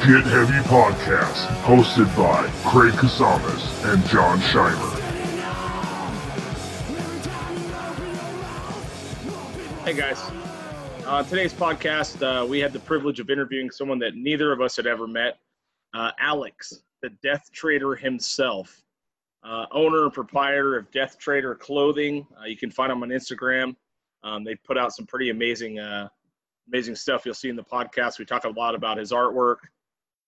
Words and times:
Get 0.00 0.24
Heavy 0.24 0.54
Podcast, 0.66 1.46
hosted 1.62 2.06
by 2.16 2.48
Craig 2.64 2.94
Kasamas 2.94 3.92
and 3.92 4.02
Jon 4.06 4.38
Scheimer. 4.38 4.98
Hey 9.84 9.92
guys. 9.92 10.22
On 11.06 11.22
today's 11.26 11.52
podcast, 11.52 12.22
uh, 12.22 12.46
we 12.46 12.60
had 12.60 12.72
the 12.72 12.78
privilege 12.78 13.20
of 13.20 13.28
interviewing 13.28 13.70
someone 13.70 13.98
that 13.98 14.14
neither 14.14 14.52
of 14.52 14.62
us 14.62 14.74
had 14.74 14.86
ever 14.86 15.06
met 15.06 15.38
uh, 15.92 16.12
Alex, 16.18 16.82
the 17.02 17.10
Death 17.22 17.50
Traitor 17.52 17.94
himself, 17.94 18.82
uh, 19.44 19.66
owner 19.70 20.04
and 20.04 20.14
proprietor 20.14 20.78
of 20.78 20.90
Death 20.92 21.18
Traitor 21.18 21.54
Clothing. 21.54 22.26
Uh, 22.40 22.46
you 22.46 22.56
can 22.56 22.70
find 22.70 22.90
him 22.90 23.02
on 23.02 23.10
Instagram. 23.10 23.76
Um, 24.22 24.44
they 24.44 24.54
put 24.54 24.78
out 24.78 24.94
some 24.94 25.04
pretty 25.04 25.28
amazing, 25.28 25.78
uh, 25.78 26.08
amazing 26.68 26.94
stuff. 26.94 27.26
You'll 27.26 27.34
see 27.34 27.50
in 27.50 27.56
the 27.56 27.62
podcast. 27.62 28.18
We 28.18 28.24
talk 28.24 28.44
a 28.44 28.48
lot 28.48 28.74
about 28.74 28.96
his 28.96 29.12
artwork, 29.12 29.56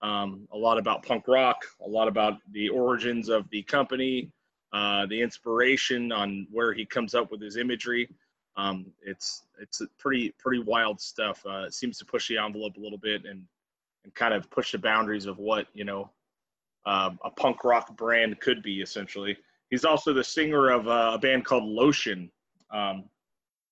um, 0.02 0.46
a 0.52 0.56
lot 0.56 0.78
about 0.78 1.04
punk 1.04 1.28
rock, 1.28 1.64
a 1.84 1.88
lot 1.88 2.08
about 2.08 2.38
the 2.50 2.68
origins 2.68 3.28
of 3.28 3.48
the 3.50 3.62
company, 3.62 4.30
uh, 4.72 5.06
the 5.06 5.20
inspiration 5.20 6.10
on 6.12 6.46
where 6.50 6.72
he 6.72 6.84
comes 6.84 7.14
up 7.14 7.30
with 7.30 7.40
his 7.40 7.56
imagery. 7.56 8.08
Um, 8.56 8.86
it's 9.02 9.44
it's 9.60 9.80
pretty 9.98 10.34
pretty 10.38 10.62
wild 10.62 11.00
stuff. 11.00 11.40
Uh, 11.46 11.64
it 11.64 11.74
seems 11.74 11.98
to 11.98 12.04
push 12.04 12.28
the 12.28 12.38
envelope 12.38 12.76
a 12.76 12.80
little 12.80 12.98
bit 12.98 13.24
and 13.24 13.44
and 14.04 14.14
kind 14.14 14.34
of 14.34 14.50
push 14.50 14.72
the 14.72 14.78
boundaries 14.78 15.26
of 15.26 15.38
what 15.38 15.68
you 15.72 15.84
know 15.84 16.10
um, 16.84 17.18
a 17.24 17.30
punk 17.30 17.64
rock 17.64 17.96
brand 17.96 18.40
could 18.40 18.62
be 18.62 18.80
essentially. 18.82 19.36
He's 19.70 19.84
also 19.84 20.12
the 20.12 20.24
singer 20.24 20.70
of 20.70 20.86
uh, 20.88 21.12
a 21.14 21.18
band 21.18 21.44
called 21.44 21.64
Lotion, 21.64 22.30
um, 22.70 23.04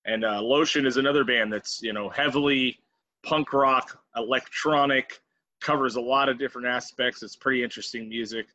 and 0.07 0.25
uh, 0.25 0.41
Lotion 0.41 0.87
is 0.87 0.97
another 0.97 1.25
band 1.25 1.53
that's 1.53 1.83
you 1.83 1.93
know 1.93 2.09
heavily 2.09 2.79
punk 3.23 3.53
rock, 3.53 4.01
electronic, 4.17 5.21
covers 5.61 5.97
a 5.97 6.01
lot 6.01 6.29
of 6.29 6.39
different 6.39 6.67
aspects. 6.67 7.23
It's 7.23 7.37
pretty 7.37 7.63
interesting 7.63 8.09
music. 8.09 8.47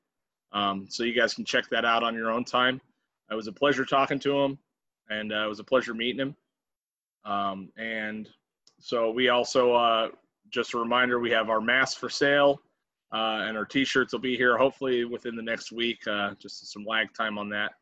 Um, 0.52 0.88
so 0.90 1.04
you 1.04 1.14
guys 1.14 1.34
can 1.34 1.46
check 1.46 1.70
that 1.70 1.86
out 1.86 2.04
on 2.04 2.16
your 2.16 2.32
own 2.32 2.46
time. 2.46 2.82
It 3.32 3.36
was 3.36 3.48
a 3.48 3.52
pleasure 3.52 3.86
talking 3.86 4.20
to 4.20 4.40
him, 4.40 4.58
and 5.10 5.34
uh, 5.34 5.46
it 5.46 5.50
was 5.50 5.60
a 5.60 5.64
pleasure 5.64 5.94
meeting 5.94 6.22
him. 6.22 6.36
Um, 7.26 7.70
and 7.78 8.30
so 8.80 9.12
we 9.12 9.30
also, 9.30 9.74
uh, 9.74 10.10
just 10.50 10.74
a 10.74 10.78
reminder, 10.78 11.20
we 11.20 11.32
have 11.32 11.50
our 11.50 11.62
masks 11.62 12.00
for 12.00 12.10
sale, 12.10 12.62
uh, 13.12 13.46
and 13.48 13.58
our 13.58 13.66
T-shirts 13.66 14.14
will 14.14 14.20
be 14.20 14.38
here 14.38 14.58
hopefully 14.58 15.06
within 15.06 15.36
the 15.36 15.42
next 15.42 15.72
week. 15.72 16.06
Uh, 16.08 16.36
just 16.40 16.72
some 16.72 16.86
lag 16.86 17.12
time 17.14 17.38
on 17.38 17.50
that. 17.50 17.74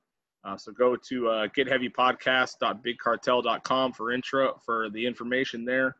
Uh, 0.45 0.57
so 0.57 0.71
go 0.71 0.95
to 0.95 1.29
uh, 1.29 1.47
getheavypodcast.bigcartel.com 1.47 3.93
for 3.93 4.11
intro 4.11 4.59
for 4.65 4.89
the 4.89 5.05
information 5.05 5.63
there, 5.63 5.95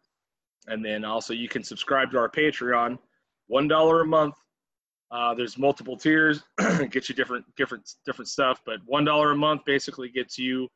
and 0.67 0.83
then 0.83 1.05
also 1.05 1.33
you 1.33 1.47
can 1.47 1.63
subscribe 1.63 2.11
to 2.11 2.17
our 2.17 2.29
Patreon, 2.29 2.97
one 3.47 3.67
dollar 3.67 4.01
a 4.01 4.05
month. 4.05 4.35
Uh, 5.11 5.33
there's 5.33 5.57
multiple 5.59 5.95
tiers, 5.95 6.43
get 6.89 7.07
you 7.07 7.13
different 7.15 7.45
different 7.55 7.87
different 8.05 8.27
stuff, 8.27 8.61
but 8.65 8.79
one 8.85 9.05
dollar 9.05 9.31
a 9.31 9.35
month 9.35 9.61
basically 9.65 10.09
gets 10.09 10.37
you 10.39 10.67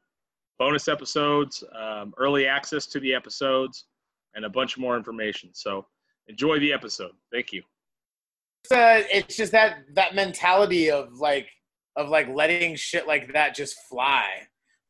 bonus 0.60 0.88
episodes, 0.88 1.64
um, 1.80 2.14
early 2.18 2.48
access 2.48 2.86
to 2.88 3.00
the 3.00 3.14
episodes, 3.14 3.86
and 4.36 4.46
a 4.46 4.50
bunch 4.50 4.78
more 4.78 4.96
information. 4.98 5.50
So 5.54 5.86
enjoy 6.28 6.60
the 6.60 6.72
episode. 6.74 7.12
Thank 7.32 7.52
you. 7.54 7.64
It's, 8.64 8.72
uh, 8.72 9.04
it's 9.12 9.36
just 9.36 9.52
that 9.54 9.80
that 9.96 10.14
mentality 10.14 10.92
of 10.92 11.14
like 11.14 11.48
of 11.96 12.10
like 12.10 12.28
letting 12.30 12.76
shit 12.76 13.08
like 13.08 13.34
that 13.34 13.56
just 13.56 13.76
fly. 13.90 14.26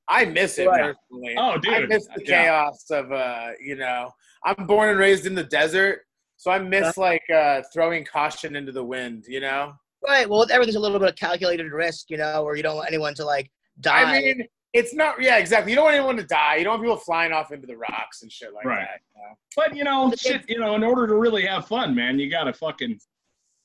I 0.09 0.25
miss 0.25 0.57
it 0.57 0.67
Right. 0.67 0.93
personally. 1.09 1.35
Oh, 1.37 1.57
dude. 1.57 1.73
I 1.73 1.85
miss 1.85 2.07
the 2.07 2.23
Yeah. 2.25 2.43
chaos 2.43 2.85
of 2.91 3.11
uh, 3.11 3.51
you 3.61 3.75
know. 3.75 4.11
I'm 4.45 4.67
born 4.67 4.89
and 4.89 4.99
raised 4.99 5.25
in 5.25 5.35
the 5.35 5.43
desert, 5.43 6.01
so 6.37 6.51
I 6.51 6.59
miss 6.59 6.97
like 6.97 7.23
uh 7.33 7.61
throwing 7.73 8.05
caution 8.05 8.55
into 8.55 8.71
the 8.71 8.83
wind, 8.83 9.25
you 9.27 9.39
know? 9.39 9.73
Right. 10.05 10.29
Well, 10.29 10.45
everything's 10.51 10.75
a 10.75 10.79
little 10.79 10.99
bit 10.99 11.09
of 11.09 11.15
calculated 11.15 11.71
risk, 11.71 12.09
you 12.09 12.17
know, 12.17 12.43
where 12.43 12.55
you 12.55 12.63
don't 12.63 12.75
want 12.75 12.87
anyone 12.87 13.13
to 13.15 13.25
like 13.25 13.51
die. 13.81 14.03
I 14.03 14.21
mean, 14.21 14.47
it's 14.73 14.93
not 14.93 15.21
yeah, 15.21 15.37
exactly. 15.37 15.71
You 15.71 15.75
don't 15.75 15.85
want 15.85 15.95
anyone 15.97 16.17
to 16.17 16.23
die. 16.23 16.57
You 16.57 16.63
don't 16.63 16.73
want 16.73 16.83
people 16.83 16.97
flying 16.97 17.31
off 17.31 17.51
into 17.51 17.65
the 17.65 17.75
rocks 17.75 18.21
and 18.21 18.31
shit 18.31 18.53
like 18.53 18.65
Right. 18.65 18.87
that. 18.87 19.01
you 19.15 19.21
know? 19.21 19.35
But 19.55 19.75
you 19.75 19.83
know, 19.83 20.13
shit. 20.17 20.45
You 20.47 20.59
know, 20.59 20.75
in 20.75 20.83
order 20.83 21.07
to 21.07 21.15
really 21.15 21.45
have 21.45 21.67
fun, 21.67 21.95
man, 21.95 22.19
you 22.19 22.29
gotta 22.29 22.53
fucking, 22.53 22.99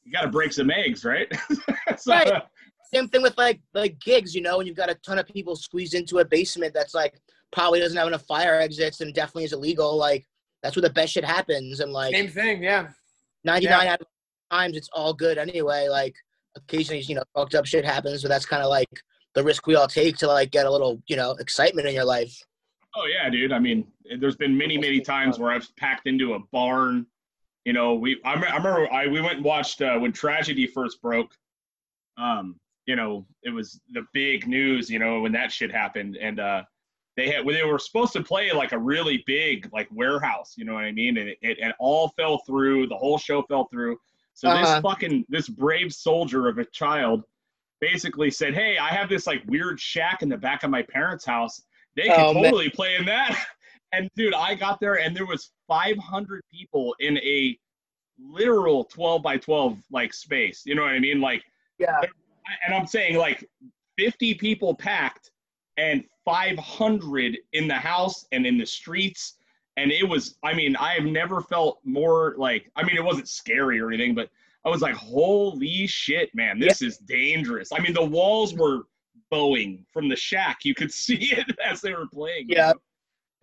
you 0.04 0.12
gotta 0.12 0.28
break 0.28 0.52
some 0.52 0.70
eggs, 0.70 1.04
right? 1.04 1.30
so, 1.98 2.12
Right. 2.12 2.42
Same 2.94 3.08
thing 3.08 3.22
with 3.22 3.36
like 3.38 3.60
like 3.74 3.98
gigs, 4.00 4.34
you 4.34 4.40
know, 4.42 4.58
when 4.58 4.66
you've 4.66 4.76
got 4.76 4.90
a 4.90 4.94
ton 4.96 5.18
of 5.18 5.26
people 5.26 5.56
squeezed 5.56 5.94
into 5.94 6.18
a 6.18 6.24
basement 6.24 6.74
that's 6.74 6.94
like 6.94 7.20
probably 7.50 7.80
doesn't 7.80 7.96
have 7.96 8.08
enough 8.08 8.24
fire 8.26 8.60
exits 8.60 9.00
and 9.00 9.14
definitely 9.14 9.44
is 9.44 9.52
illegal. 9.52 9.96
Like 9.96 10.26
that's 10.62 10.76
where 10.76 10.82
the 10.82 10.90
best 10.90 11.12
shit 11.12 11.24
happens. 11.24 11.80
And 11.80 11.92
like 11.92 12.14
Same 12.14 12.28
thing, 12.28 12.62
yeah. 12.62 12.88
99 13.44 13.86
out 13.86 14.00
of 14.00 14.06
times, 14.50 14.76
it's 14.76 14.88
all 14.92 15.12
good 15.12 15.38
anyway. 15.38 15.88
Like 15.88 16.14
occasionally, 16.56 17.02
you 17.02 17.14
know, 17.14 17.24
fucked 17.34 17.54
up 17.54 17.66
shit 17.66 17.84
happens, 17.84 18.22
but 18.22 18.28
that's 18.28 18.46
kind 18.46 18.62
of 18.62 18.70
like 18.70 18.88
the 19.34 19.42
risk 19.42 19.66
we 19.66 19.74
all 19.74 19.86
take 19.86 20.16
to 20.18 20.26
like 20.26 20.50
get 20.50 20.66
a 20.66 20.70
little, 20.70 21.02
you 21.06 21.16
know, 21.16 21.32
excitement 21.32 21.88
in 21.88 21.94
your 21.94 22.04
life. 22.04 22.36
Oh 22.94 23.06
yeah, 23.06 23.30
dude. 23.30 23.52
I 23.52 23.58
mean, 23.58 23.86
there's 24.18 24.36
been 24.36 24.56
many, 24.56 24.76
many 24.76 25.00
times 25.00 25.38
where 25.38 25.50
I've 25.50 25.74
packed 25.76 26.06
into 26.06 26.34
a 26.34 26.38
barn. 26.52 27.06
You 27.64 27.72
know, 27.72 27.94
we 27.94 28.20
I, 28.24 28.34
I 28.34 28.56
remember 28.56 28.92
I 28.92 29.06
we 29.06 29.20
went 29.20 29.36
and 29.36 29.44
watched 29.44 29.80
uh, 29.80 29.98
when 29.98 30.12
tragedy 30.12 30.66
first 30.66 31.00
broke. 31.00 31.34
Um, 32.18 32.56
you 32.86 32.96
know, 32.96 33.26
it 33.44 33.50
was 33.50 33.80
the 33.92 34.02
big 34.12 34.46
news. 34.46 34.90
You 34.90 34.98
know, 34.98 35.20
when 35.20 35.32
that 35.32 35.50
shit 35.50 35.72
happened, 35.72 36.16
and 36.16 36.38
uh, 36.38 36.62
they 37.16 37.30
had 37.30 37.46
they 37.46 37.62
were 37.64 37.78
supposed 37.78 38.12
to 38.14 38.22
play 38.22 38.50
like 38.52 38.72
a 38.72 38.78
really 38.78 39.22
big 39.26 39.68
like 39.72 39.88
warehouse. 39.92 40.54
You 40.56 40.64
know 40.64 40.74
what 40.74 40.84
I 40.84 40.92
mean? 40.92 41.18
And 41.18 41.28
it, 41.28 41.38
it, 41.42 41.58
it 41.58 41.74
all 41.78 42.08
fell 42.16 42.38
through. 42.46 42.86
The 42.86 42.96
whole 42.96 43.18
show 43.18 43.42
fell 43.42 43.66
through. 43.68 43.98
So 44.34 44.48
this 44.48 44.66
Uh-huh. 44.68 44.80
fucking 44.80 45.26
this 45.28 45.48
brave 45.48 45.92
soldier 45.92 46.48
of 46.48 46.58
a 46.58 46.64
child 46.66 47.24
basically 47.80 48.30
said, 48.30 48.54
"Hey, 48.54 48.78
I 48.78 48.88
have 48.88 49.08
this 49.10 49.26
like 49.26 49.42
weird 49.46 49.78
shack 49.78 50.22
in 50.22 50.28
the 50.28 50.36
back 50.38 50.62
of 50.62 50.70
my 50.70 50.82
parents' 50.82 51.24
house. 51.24 51.62
They 51.96 52.04
can 52.04 52.14
Oh, 52.20 52.32
man. 52.34 52.44
totally 52.44 52.70
play 52.70 52.96
in 52.96 53.04
that." 53.06 53.36
And 53.94 54.08
dude, 54.16 54.32
I 54.32 54.54
got 54.54 54.80
there 54.80 55.00
and 55.00 55.14
there 55.14 55.26
was 55.26 55.50
500 55.68 56.40
people 56.50 56.96
in 57.00 57.18
a 57.18 57.58
literal 58.18 58.84
12 58.84 59.22
by 59.22 59.36
12 59.36 59.78
like 59.90 60.14
space. 60.14 60.62
You 60.64 60.74
know 60.74 60.80
what 60.80 60.92
I 60.92 60.98
mean? 60.98 61.20
Like, 61.20 61.42
Yeah. 61.78 62.00
and 62.64 62.74
I'm 62.74 62.86
saying 62.86 63.16
like 63.16 63.46
50 63.98 64.32
people 64.34 64.74
packed 64.74 65.30
and 65.76 66.04
500 66.24 67.38
in 67.52 67.68
the 67.68 67.74
house 67.74 68.26
and 68.32 68.46
in 68.46 68.58
the 68.58 68.66
streets. 68.66 69.34
And 69.76 69.90
it 69.90 70.04
was, 70.06 70.36
I 70.42 70.52
mean, 70.54 70.76
I 70.76 70.94
have 70.94 71.04
never 71.04 71.40
felt 71.40 71.80
more 71.84 72.34
like, 72.36 72.70
I 72.76 72.82
mean, 72.84 72.96
it 72.96 73.04
wasn't 73.04 73.28
scary 73.28 73.80
or 73.80 73.88
anything, 73.88 74.14
but 74.14 74.28
I 74.64 74.68
was 74.68 74.82
like, 74.82 74.94
holy 74.94 75.86
shit, 75.86 76.34
man, 76.34 76.60
this 76.60 76.82
is 76.82 76.98
dangerous. 76.98 77.70
I 77.72 77.80
mean, 77.80 77.94
the 77.94 78.04
walls 78.04 78.54
were 78.54 78.82
bowing 79.30 79.84
from 79.92 80.08
the 80.08 80.16
shack. 80.16 80.64
You 80.64 80.74
could 80.74 80.92
see 81.04 81.32
it 81.32 81.46
as 81.64 81.80
they 81.80 81.94
were 81.94 82.06
playing. 82.06 82.48
you 82.48 82.56
Yeah. 82.56 82.72
know? 82.72 82.80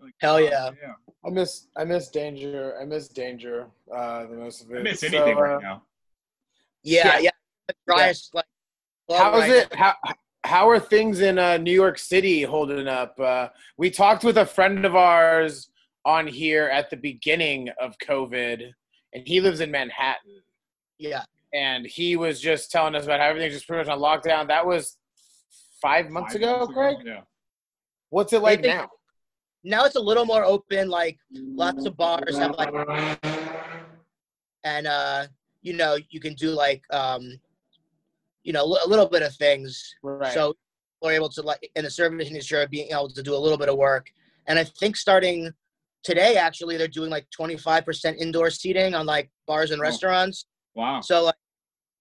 Like, 0.06 0.14
Hell 0.22 0.36
oh, 0.36 0.38
yeah. 0.38 0.70
yeah. 0.82 0.94
I 1.26 1.30
miss 1.30 1.68
I 1.76 1.84
miss 1.84 2.08
danger. 2.08 2.74
I 2.82 2.86
miss 2.86 3.10
danger. 3.10 3.68
Uh, 3.94 4.26
the 4.28 4.36
most 4.38 4.64
of 4.64 4.72
it. 4.72 4.78
I 4.80 4.82
miss 4.84 5.02
So, 5.02 5.08
anything 5.08 5.38
uh, 5.38 5.42
right 5.42 5.62
now. 5.62 5.84
Yeah. 6.84 7.06
Yeah. 7.16 7.20
Yeah. 7.20 7.30
The 7.68 7.74
driest, 7.86 8.34
like, 8.34 8.46
well, 9.10 9.20
How's 9.24 9.42
right 9.42 9.50
it? 9.52 9.76
How 9.76 9.96
how 10.44 10.70
are 10.70 10.80
things 10.80 11.22
in 11.22 11.38
uh, 11.38 11.58
New 11.58 11.74
York 11.74 11.98
City 11.98 12.44
holding 12.44 12.88
up? 12.88 13.20
Uh, 13.20 13.50
we 13.78 13.90
talked 13.90 14.24
with 14.24 14.38
a 14.38 14.46
friend 14.46 14.86
of 14.86 14.96
ours 14.96 15.70
on 16.06 16.28
here 16.28 16.68
at 16.68 16.90
the 16.90 16.98
beginning 16.98 17.70
of 17.80 17.98
COVID, 18.00 18.72
and 19.14 19.28
he 19.28 19.42
lives 19.42 19.60
in 19.60 19.70
Manhattan. 19.72 20.42
Yeah. 20.98 21.24
And 21.54 21.86
he 21.86 22.16
was 22.16 22.40
just 22.40 22.72
telling 22.72 22.96
us 22.96 23.06
about 23.06 23.20
how 23.20 23.28
everything's 23.28 23.54
just 23.54 23.68
pretty 23.68 23.88
much 23.88 23.94
on 23.94 24.00
lockdown. 24.00 24.48
That 24.48 24.66
was 24.66 24.98
five 25.82 26.10
months 26.10 26.34
Five 26.34 26.42
ago, 26.42 26.58
months 26.60 26.74
Craig. 26.74 26.98
Yeah. 27.06 27.22
What's 28.10 28.34
it 28.34 28.42
like 28.42 28.62
think- 28.62 28.76
now? 28.76 28.90
Now 29.64 29.84
it's 29.84 29.96
a 29.98 30.00
little 30.00 30.26
more 30.26 30.46
open. 30.46 30.90
Like 30.90 31.18
lots 31.34 31.86
of 31.86 31.98
bars 31.98 32.38
have 32.38 32.56
like, 32.58 32.74
and 34.64 34.88
uh, 34.88 35.28
you 35.62 35.74
know, 35.74 35.98
you 36.10 36.22
can 36.22 36.34
do 36.36 36.52
like, 36.52 36.82
um, 36.92 37.38
you 38.44 38.54
know, 38.54 38.64
a 38.64 38.88
little 38.88 39.08
bit 39.08 39.22
of 39.22 39.34
things. 39.36 39.94
Right. 40.04 40.34
So 40.34 40.56
we're 41.02 41.12
able 41.14 41.30
to 41.30 41.42
like 41.42 41.70
in 41.76 41.84
the 41.86 41.90
service 41.92 42.28
industry 42.28 42.66
being 42.70 42.90
able 42.92 43.10
to 43.10 43.24
do 43.24 43.36
a 43.36 43.38
little 43.38 43.58
bit 43.58 43.70
of 43.70 43.78
work. 43.78 44.08
And 44.48 44.58
I 44.60 44.64
think 44.64 44.96
starting 44.98 45.52
today, 46.04 46.36
actually, 46.36 46.78
they're 46.78 46.88
doing 46.88 47.10
like 47.10 47.28
25% 47.38 48.18
indoor 48.18 48.50
seating 48.50 48.94
on 48.96 49.06
like 49.06 49.30
bars 49.48 49.72
and 49.72 49.80
Oh. 49.80 49.84
restaurants. 49.84 50.46
Wow. 50.76 51.02
So 51.02 51.24
like, 51.26 51.36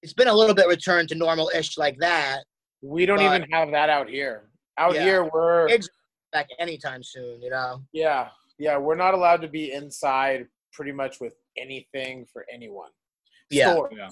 it's 0.03 0.13
been 0.13 0.29
a 0.29 0.33
little 0.35 0.55
bit 0.55 0.69
returned 0.69 1.09
to 1.11 1.15
normal 1.17 1.51
ish 1.55 1.77
like 1.79 1.97
that. 1.99 2.45
we 2.81 3.05
don't 3.07 3.17
but- 3.19 3.35
even 3.35 3.51
have 3.51 3.73
that 3.73 3.91
out 3.91 4.09
here. 4.09 4.51
Out 4.79 4.95
Yeah. 4.95 5.03
here, 5.03 5.25
we're 5.25 5.67
Gigs 5.67 5.89
back 6.31 6.47
anytime 6.61 7.03
soon, 7.03 7.43
you 7.43 7.51
know? 7.51 7.83
Yeah, 7.93 8.29
yeah, 8.59 8.77
we're 8.79 8.95
not 8.95 9.15
allowed 9.15 9.41
to 9.43 9.49
be 9.49 9.73
inside 9.73 10.47
pretty 10.73 10.93
much 10.93 11.19
with 11.21 11.35
anything 11.57 12.25
for 12.33 12.47
anyone. 12.53 12.91
Yeah. 13.51 13.73
Stores, 13.73 13.93
Yeah. 13.97 14.11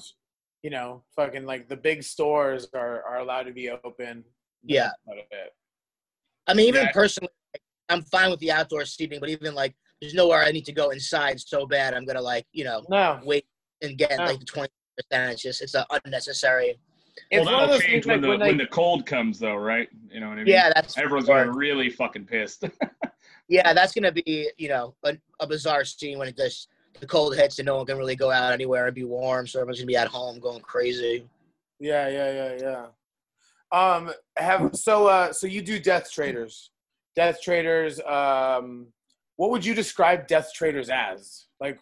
You 0.67 0.71
know, 0.71 1.05
fucking 1.15 1.47
like 1.47 1.69
the 1.69 1.77
big 1.77 2.03
stores 2.03 2.67
are, 2.75 3.01
are 3.05 3.19
allowed 3.19 3.45
to 3.45 3.53
be 3.53 3.71
open. 3.71 4.25
Yeah. 4.65 4.91
A 5.09 5.15
bit. 5.31 5.55
I 6.49 6.55
mean, 6.55 6.67
even 6.67 6.87
Yeah. 6.87 6.91
personally, 6.93 7.31
I'm 7.89 8.03
fine 8.03 8.33
with 8.33 8.41
the 8.41 8.51
outdoor 8.51 8.85
seating, 8.85 9.21
but 9.21 9.29
even 9.29 9.55
like, 9.55 9.77
there's 10.01 10.13
nowhere 10.13 10.43
I 10.43 10.51
need 10.51 10.65
to 10.65 10.73
go 10.73 10.91
inside 10.91 11.39
so 11.39 11.67
bad. 11.69 11.95
I'm 11.95 12.05
gonna 12.05 12.21
like, 12.21 12.47
you 12.53 12.65
know, 12.65 12.85
No, 12.89 13.21
wait 13.23 13.47
and 13.81 13.97
get 13.97 14.19
Oh. 14.19 14.25
like 14.25 14.41
the 14.41 14.45
twenty 14.45 14.73
percent. 14.99 15.35
It's 15.35 15.43
just 15.43 15.63
it's 15.63 15.77
a 15.77 15.87
unnecessary. 16.05 16.81
It's 17.31 17.47
well, 17.47 17.55
one 17.55 17.63
of 17.63 17.71
that'll 17.71 17.81
change 17.83 18.05
things 18.05 18.07
when 18.07 18.15
like 18.17 18.23
the 18.23 18.29
when, 18.31 18.41
when, 18.41 18.59
the 18.59 18.67
cold 18.67 19.07
comes, 19.07 19.39
though, 19.39 19.55
right? 19.55 19.89
You 20.11 20.19
know 20.19 20.31
what 20.31 20.33
I 20.39 20.43
mean? 20.43 20.49
Yeah, 20.49 20.73
that's 20.75 20.99
Everyone's 20.99 21.29
or- 21.29 21.45
gonna 21.45 21.53
be 21.53 21.59
really 21.59 21.91
fucking 21.91 22.27
pissed. 22.27 22.65
yeah, 23.49 23.73
that's 23.73 23.95
gonna 23.95 24.11
be 24.11 24.51
you 24.59 24.69
know 24.69 24.97
a, 25.05 25.17
a 25.39 25.47
bizarre 25.47 25.85
scene 25.85 26.19
when 26.19 26.27
it 26.27 26.37
just 26.37 26.67
the 27.01 27.07
cold 27.07 27.37
hits 27.37 27.59
and 27.59 27.67
no 27.67 27.77
one 27.77 27.87
can 27.87 27.99
really 27.99 28.17
go 28.17 28.31
out 28.31 28.53
anywhere 28.53 28.87
and 28.87 28.95
be 28.95 29.05
warm, 29.05 29.47
so 29.47 29.61
everyone's 29.61 29.79
gonna 29.79 29.87
be 29.87 29.97
at 29.97 30.09
home 30.09 30.39
going 30.39 30.61
crazy. 30.61 31.27
Yeah, 31.79 32.09
yeah, 32.09 32.33
yeah, 32.33 32.59
yeah. 32.61 32.87
Um, 33.73 34.13
have 34.37 34.75
so 34.75 35.07
uh, 35.07 35.33
so 35.33 35.47
you 35.47 35.63
do 35.63 35.79
Death 35.79 36.11
Traitors, 36.11 36.71
Death 37.15 37.41
Traitors. 37.43 38.01
Um, 38.01 38.87
what 39.37 39.51
would 39.51 39.65
you 39.65 39.75
describe 39.75 40.27
Death 40.27 40.51
Traitors 40.55 40.89
as? 40.89 41.47
Like, 41.61 41.79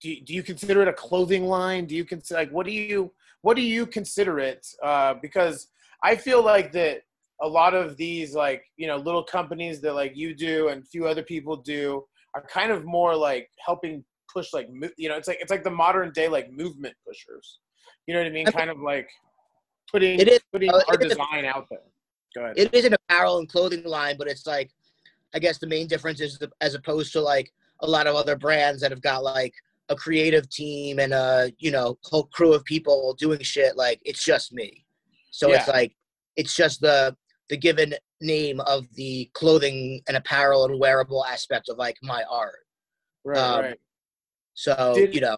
do 0.00 0.10
you, 0.10 0.20
do 0.22 0.34
you 0.34 0.42
consider 0.42 0.82
it 0.82 0.88
a 0.88 0.92
clothing 0.92 1.46
line? 1.46 1.86
Do 1.86 1.96
you 1.96 2.04
consider 2.04 2.40
like 2.40 2.50
what 2.50 2.66
do 2.66 2.72
you 2.72 3.12
what 3.42 3.56
do 3.56 3.62
you 3.62 3.86
consider 3.86 4.38
it? 4.38 4.66
Uh, 4.82 5.14
because 5.20 5.68
I 6.02 6.16
feel 6.16 6.44
like 6.44 6.72
that 6.72 7.02
a 7.42 7.48
lot 7.48 7.74
of 7.74 7.96
these 7.96 8.34
like 8.34 8.64
you 8.76 8.86
know 8.86 8.96
little 8.96 9.24
companies 9.24 9.80
that 9.80 9.94
like 9.94 10.16
you 10.16 10.34
do 10.34 10.68
and 10.68 10.86
few 10.86 11.06
other 11.06 11.22
people 11.22 11.56
do 11.56 12.04
are 12.34 12.44
kind 12.46 12.70
of 12.70 12.84
more 12.84 13.16
like 13.16 13.48
helping 13.64 14.04
push 14.36 14.52
like 14.52 14.68
you 14.96 15.08
know 15.08 15.16
it's 15.16 15.28
like 15.28 15.38
it's 15.40 15.50
like 15.50 15.64
the 15.64 15.70
modern 15.70 16.12
day 16.12 16.28
like 16.28 16.52
movement 16.52 16.94
pushers. 17.06 17.58
You 18.06 18.14
know 18.14 18.20
what 18.20 18.26
I 18.26 18.30
mean? 18.30 18.46
I 18.46 18.50
Kind 18.50 18.70
of 18.70 18.78
like 18.80 19.08
putting 19.90 20.20
It 20.20 20.28
is- 20.28 20.40
putting 20.52 20.70
uh, 20.70 20.82
our 20.88 20.96
design 20.96 21.44
out 21.44 21.66
there. 21.70 21.80
Go 22.34 22.44
ahead. 22.44 22.58
It 22.58 22.74
is 22.74 22.84
an 22.84 22.94
apparel 22.94 23.38
and 23.38 23.48
clothing 23.48 23.84
line, 23.84 24.16
but 24.18 24.28
it's 24.28 24.46
like 24.46 24.70
I 25.34 25.38
guess 25.38 25.58
the 25.58 25.66
main 25.66 25.86
difference 25.86 26.20
is 26.20 26.38
the, 26.38 26.50
as 26.60 26.74
opposed 26.74 27.12
to 27.14 27.20
like 27.20 27.50
a 27.80 27.86
lot 27.86 28.06
of 28.06 28.14
other 28.14 28.36
brands 28.36 28.80
that 28.82 28.90
have 28.90 29.02
got 29.02 29.22
like 29.24 29.54
a 29.88 29.96
creative 29.96 30.48
team 30.50 30.98
and 30.98 31.12
a 31.14 31.50
you 31.58 31.70
know 31.70 31.98
whole 32.04 32.24
crew 32.24 32.52
of 32.52 32.64
people 32.64 33.14
doing 33.18 33.40
shit. 33.40 33.76
Like 33.76 34.00
it's 34.04 34.24
just 34.24 34.52
me, 34.52 34.84
so 35.30 35.52
it's 35.52 35.68
like 35.68 35.96
it's 36.36 36.54
just 36.54 36.80
the 36.82 37.16
the 37.48 37.56
given 37.56 37.94
name 38.20 38.60
of 38.60 38.86
the 38.94 39.30
clothing 39.34 40.02
and 40.08 40.16
apparel 40.16 40.64
and 40.64 40.80
wearable 40.80 41.24
aspect 41.24 41.68
of 41.68 41.78
like 41.78 41.96
my 42.02 42.24
art. 42.30 42.66
right, 43.24 43.38
um, 43.38 43.60
right. 43.64 43.78
So 44.56 44.92
Did- 44.94 45.14
you 45.14 45.20
know, 45.20 45.36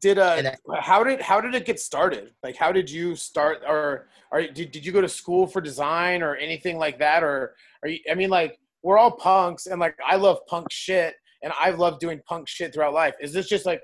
Did 0.00 0.18
uh 0.18 0.42
that- 0.42 0.60
how 0.80 1.02
did 1.02 1.20
how 1.22 1.40
did 1.40 1.54
it 1.54 1.64
get 1.64 1.80
started? 1.80 2.32
Like 2.42 2.56
how 2.56 2.70
did 2.72 2.90
you 2.90 3.16
start 3.16 3.62
or 3.66 4.08
or 4.30 4.42
did, 4.42 4.70
did 4.72 4.84
you 4.84 4.92
go 4.92 5.00
to 5.00 5.08
school 5.08 5.46
for 5.46 5.60
design 5.60 6.22
or 6.22 6.36
anything 6.36 6.76
like 6.76 6.98
that 6.98 7.22
or 7.22 7.56
are 7.82 7.88
you 7.88 7.98
I 8.10 8.14
mean 8.14 8.30
like 8.30 8.58
we're 8.82 8.98
all 8.98 9.10
punks 9.12 9.66
and 9.66 9.80
like 9.80 9.96
I 10.06 10.16
love 10.16 10.38
punk 10.48 10.66
shit 10.70 11.14
and 11.42 11.52
I've 11.58 11.78
loved 11.78 12.00
doing 12.00 12.20
punk 12.26 12.48
shit 12.48 12.74
throughout 12.74 12.92
life. 12.94 13.14
Is 13.20 13.32
this 13.32 13.48
just 13.48 13.64
like 13.66 13.82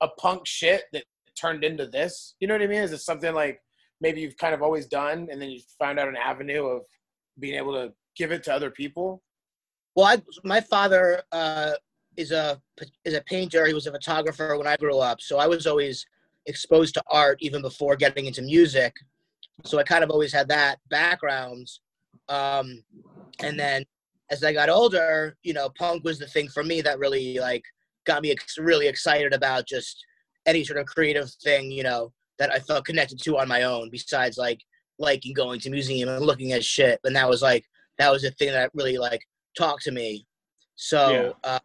a 0.00 0.08
punk 0.08 0.46
shit 0.46 0.84
that 0.92 1.04
turned 1.38 1.64
into 1.64 1.86
this? 1.86 2.34
You 2.40 2.48
know 2.48 2.54
what 2.54 2.62
I 2.62 2.66
mean? 2.66 2.82
Is 2.82 2.92
it 2.92 2.98
something 2.98 3.34
like 3.34 3.60
maybe 4.00 4.20
you've 4.20 4.36
kind 4.38 4.54
of 4.54 4.62
always 4.62 4.86
done 4.86 5.28
and 5.30 5.40
then 5.40 5.50
you 5.50 5.60
found 5.78 5.98
out 5.98 6.08
an 6.08 6.16
avenue 6.16 6.64
of 6.66 6.82
being 7.38 7.54
able 7.56 7.72
to 7.72 7.92
give 8.16 8.32
it 8.32 8.42
to 8.44 8.54
other 8.54 8.70
people? 8.70 9.22
Well, 9.94 10.06
I, 10.06 10.22
my 10.44 10.60
father 10.60 11.22
uh, 11.32 11.72
is 12.16 12.32
a 12.32 12.60
is 13.04 13.14
a 13.14 13.22
painter. 13.22 13.66
He 13.66 13.74
was 13.74 13.86
a 13.86 13.92
photographer 13.92 14.56
when 14.56 14.66
I 14.66 14.76
grew 14.76 14.98
up, 14.98 15.20
so 15.20 15.38
I 15.38 15.46
was 15.46 15.66
always 15.66 16.06
exposed 16.46 16.94
to 16.94 17.02
art 17.10 17.38
even 17.40 17.62
before 17.62 17.96
getting 17.96 18.26
into 18.26 18.42
music. 18.42 18.94
So 19.64 19.78
I 19.78 19.82
kind 19.82 20.04
of 20.04 20.10
always 20.10 20.32
had 20.32 20.48
that 20.48 20.78
background. 20.90 21.68
Um, 22.28 22.82
and 23.42 23.58
then 23.58 23.84
as 24.30 24.42
I 24.42 24.52
got 24.52 24.68
older, 24.68 25.36
you 25.42 25.52
know, 25.52 25.70
punk 25.78 26.04
was 26.04 26.18
the 26.18 26.26
thing 26.26 26.48
for 26.48 26.62
me 26.62 26.80
that 26.82 26.98
really 26.98 27.38
like 27.38 27.62
got 28.04 28.22
me 28.22 28.32
ex- 28.32 28.58
really 28.58 28.86
excited 28.86 29.32
about 29.32 29.66
just 29.66 30.04
any 30.46 30.64
sort 30.64 30.78
of 30.78 30.86
creative 30.86 31.30
thing, 31.42 31.70
you 31.70 31.82
know, 31.82 32.12
that 32.38 32.52
I 32.52 32.58
felt 32.58 32.84
connected 32.84 33.20
to 33.22 33.38
on 33.38 33.48
my 33.48 33.62
own. 33.62 33.90
Besides 33.90 34.38
like 34.38 34.60
liking 34.98 35.34
going 35.34 35.60
to 35.60 35.70
museum 35.70 36.08
and 36.08 36.24
looking 36.24 36.52
at 36.52 36.64
shit, 36.64 37.00
and 37.04 37.16
that 37.16 37.28
was 37.28 37.42
like 37.42 37.64
that 37.98 38.12
was 38.12 38.22
the 38.22 38.30
thing 38.32 38.52
that 38.52 38.70
really 38.74 38.98
like 38.98 39.20
talked 39.56 39.84
to 39.84 39.92
me. 39.92 40.26
So 40.76 41.34
uh, 41.44 41.58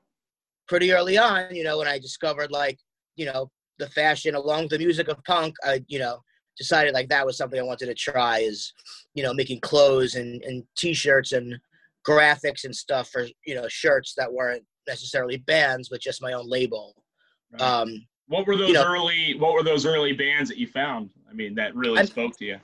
pretty 0.71 0.93
early 0.93 1.17
on, 1.17 1.53
you 1.53 1.65
know, 1.65 1.77
when 1.79 1.87
I 1.89 1.99
discovered 1.99 2.49
like, 2.49 2.79
you 3.17 3.25
know, 3.25 3.51
the 3.77 3.87
fashion 3.87 4.35
along 4.35 4.61
with 4.61 4.69
the 4.71 4.77
music 4.77 5.09
of 5.09 5.21
punk, 5.25 5.53
I, 5.65 5.83
you 5.89 5.99
know, 5.99 6.23
decided 6.57 6.93
like 6.93 7.09
that 7.09 7.25
was 7.25 7.35
something 7.35 7.59
I 7.59 7.63
wanted 7.63 7.87
to 7.87 7.93
try 7.93 8.39
is, 8.39 8.71
you 9.13 9.21
know, 9.21 9.33
making 9.33 9.59
clothes 9.59 10.15
and, 10.15 10.41
and 10.45 10.63
t-shirts 10.77 11.33
and 11.33 11.59
graphics 12.07 12.63
and 12.63 12.73
stuff 12.73 13.09
for, 13.09 13.27
you 13.45 13.53
know, 13.53 13.67
shirts 13.67 14.13
that 14.15 14.31
weren't 14.31 14.63
necessarily 14.87 15.35
bands, 15.39 15.89
but 15.89 15.99
just 15.99 16.21
my 16.21 16.31
own 16.31 16.49
label. 16.49 16.95
Right. 17.51 17.61
Um, 17.61 18.07
what 18.29 18.47
were 18.47 18.55
those 18.55 18.69
you 18.69 18.75
know- 18.75 18.85
early? 18.85 19.35
What 19.37 19.51
were 19.53 19.63
those 19.63 19.85
early 19.85 20.13
bands 20.13 20.49
that 20.49 20.57
you 20.57 20.67
found? 20.67 21.09
I 21.29 21.33
mean, 21.33 21.53
that 21.55 21.75
really 21.75 21.97
I'm- 21.97 22.07
spoke 22.07 22.37
to 22.37 22.45
you. 22.45 22.59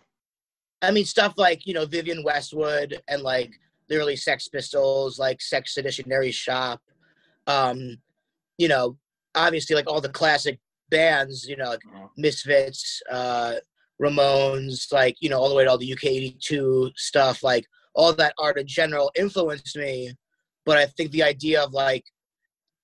I 0.81 0.91
mean, 0.91 1.03
stuff 1.03 1.33
like, 1.35 1.65
you 1.67 1.73
know, 1.73 1.85
Vivienne 1.85 2.23
Westwood 2.23 3.01
and 3.09 3.21
like 3.21 3.51
the 3.89 3.97
early 3.97 4.15
Sex 4.15 4.47
Pistols, 4.47 5.19
like 5.19 5.41
Sex 5.41 5.73
Seditionary 5.73 6.31
Shop. 6.31 6.79
Um, 7.47 7.97
you 8.57 8.67
know, 8.67 8.97
obviously 9.35 9.75
like 9.75 9.87
all 9.87 10.01
the 10.01 10.09
classic 10.09 10.59
bands, 10.89 11.47
you 11.47 11.55
know, 11.57 11.69
like 11.69 11.81
Uh, 11.95 12.07
Misfits, 12.17 13.01
uh, 13.11 13.55
Ramones, 14.01 14.91
like, 14.91 15.15
you 15.19 15.29
know, 15.29 15.39
all 15.39 15.49
the 15.49 15.55
way 15.55 15.63
to 15.63 15.69
all 15.69 15.77
the 15.77 15.91
UK 15.91 16.05
82 16.05 16.91
stuff, 16.95 17.43
like 17.43 17.65
all 17.95 18.13
that 18.13 18.33
art 18.37 18.59
in 18.59 18.67
general 18.67 19.11
influenced 19.15 19.75
me. 19.77 20.11
But 20.65 20.77
I 20.77 20.85
think 20.85 21.11
the 21.11 21.23
idea 21.23 21.63
of 21.63 21.73
like, 21.73 22.05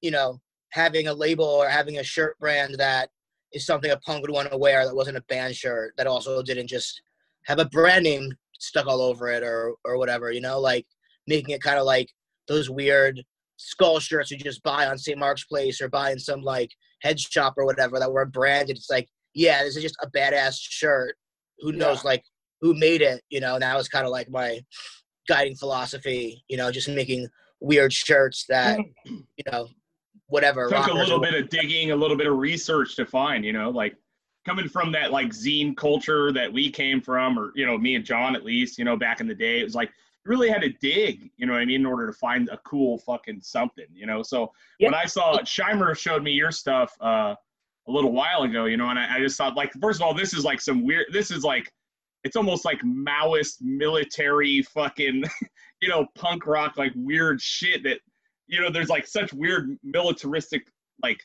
you 0.02 0.12
know, 0.12 0.40
having 0.70 1.08
a 1.08 1.14
label 1.14 1.46
or 1.46 1.70
having 1.70 2.00
a 2.00 2.04
shirt 2.04 2.38
brand 2.40 2.76
that 2.80 3.10
is 3.54 3.66
something 3.66 3.92
a 3.92 3.98
punk 3.98 4.22
would 4.22 4.32
want 4.32 4.50
to 4.52 4.58
wear 4.58 4.86
that 4.86 4.96
wasn't 4.96 5.18
a 5.18 5.24
band 5.30 5.56
shirt 5.56 5.94
that 5.98 6.08
also 6.08 6.42
didn't 6.42 6.68
just 6.68 7.02
have 7.44 7.60
a 7.60 7.66
brand 7.66 8.04
name 8.04 8.32
stuck 8.60 8.88
all 8.88 9.02
over 9.02 9.30
it 9.30 9.44
or 9.44 9.76
or 9.86 9.98
whatever, 9.98 10.32
you 10.32 10.42
know, 10.42 10.60
like 10.60 10.88
making 11.28 11.54
it 11.54 11.62
kind 11.62 11.78
of 11.78 11.86
like 11.86 12.10
those 12.48 12.70
weird 12.70 13.24
skull 13.64 14.00
shirts 14.00 14.30
you 14.30 14.38
just 14.38 14.64
buy 14.64 14.88
on 14.88 14.98
St. 14.98 15.18
Mark's 15.18 15.46
Place 15.46 15.82
or 15.82 15.88
buy 15.88 16.12
in 16.12 16.20
some 16.20 16.42
like 16.42 16.72
head 17.02 17.20
shop 17.20 17.54
or 17.58 17.66
whatever 17.66 18.00
that 18.00 18.12
were 18.12 18.26
branded. 18.26 18.78
It's 18.78 18.90
like, 18.90 19.08
yeah, 19.34 19.64
this 19.64 19.76
is 19.78 19.84
just 19.84 19.98
a 20.02 20.10
badass 20.10 20.58
shirt. 20.60 21.16
Who 21.60 21.72
knows, 21.72 22.04
Yeah. 22.04 22.10
like, 22.10 22.24
who 22.62 22.74
made 22.74 23.02
it? 23.02 23.22
You 23.30 23.40
know, 23.40 23.56
and 23.56 23.64
that 23.64 23.76
was 23.76 23.88
kind 23.88 24.06
of 24.06 24.12
like 24.12 24.30
my 24.30 24.62
guiding 25.28 25.56
philosophy. 25.56 26.44
You 26.50 26.58
know, 26.58 26.72
just 26.72 26.90
making 26.90 27.28
weird 27.60 27.94
shirts 27.94 28.46
that, 28.50 28.78
mm. 28.80 29.24
you 29.38 29.44
know, 29.52 29.70
whatever. 30.28 30.68
took 30.68 30.88
a 30.88 30.94
little 30.94 31.20
bit 31.20 31.34
of 31.34 31.50
digging, 31.50 31.92
a 31.92 31.96
little 31.96 32.18
bit 32.18 32.28
of 32.28 32.38
research 32.38 32.96
to 32.98 33.06
find, 33.06 33.46
you 33.46 33.54
know, 33.54 33.70
like 33.70 33.96
coming 34.46 34.68
from 34.68 34.92
that 34.92 35.12
like 35.12 35.30
zine 35.30 35.76
culture 35.76 36.32
that 36.34 36.52
we 36.52 36.70
came 36.70 37.02
from, 37.02 37.40
or 37.40 37.52
you 37.56 37.66
know, 37.66 37.78
me 37.78 37.96
and 37.96 38.04
Jon 38.04 38.36
at 38.36 38.44
least, 38.44 38.78
you 38.78 38.84
know, 38.86 38.98
back 38.98 39.22
in 39.22 39.28
the 39.28 39.36
day, 39.36 39.60
it 39.60 39.64
was 39.64 39.76
like 39.76 39.92
really 40.26 40.50
had 40.50 40.62
to 40.62 40.70
dig, 40.82 41.30
you 41.38 41.46
know 41.46 41.54
what 41.54 41.62
I 41.62 41.66
mean, 41.66 41.82
in 41.82 41.86
order 41.86 42.08
to 42.08 42.14
find 42.14 42.50
a 42.50 42.58
cool 42.60 42.98
fucking 43.00 43.42
something, 43.42 43.86
you 43.94 44.06
know. 44.06 44.24
So 44.24 44.52
when 44.80 44.94
I 44.94 45.06
saw 45.06 45.36
it, 45.36 45.46
Shimer 45.46 45.98
showed 45.98 46.24
me 46.24 46.32
your 46.32 46.52
stuff 46.52 46.96
uh, 47.02 47.36
a 47.88 47.92
little 47.92 48.12
while 48.12 48.44
ago, 48.44 48.66
you 48.66 48.78
know, 48.78 48.90
and 48.90 49.00
I, 49.00 49.18
I 49.18 49.20
just 49.20 49.38
thought 49.38 49.56
like, 49.56 49.74
first 49.82 50.00
of 50.00 50.08
all, 50.08 50.14
this 50.14 50.34
is 50.34 50.44
like 50.44 50.62
some 50.62 50.86
weird. 50.86 51.08
This 51.12 51.32
is 51.32 51.44
like, 51.44 51.72
it's 52.24 52.38
almost 52.38 52.64
like 52.64 52.80
Maoist 52.82 53.62
military 53.62 54.62
fucking, 54.62 55.24
you 55.82 55.90
know, 55.90 56.06
punk 56.16 56.48
rock 56.48 56.78
like 56.78 56.94
weird 56.96 57.42
shit 57.42 57.84
that 57.84 58.00
you 58.48 58.62
know, 58.62 58.70
there's 58.70 58.90
like 58.90 59.08
such 59.08 59.34
weird 59.34 59.78
militaristic 59.84 60.68
like 61.02 61.20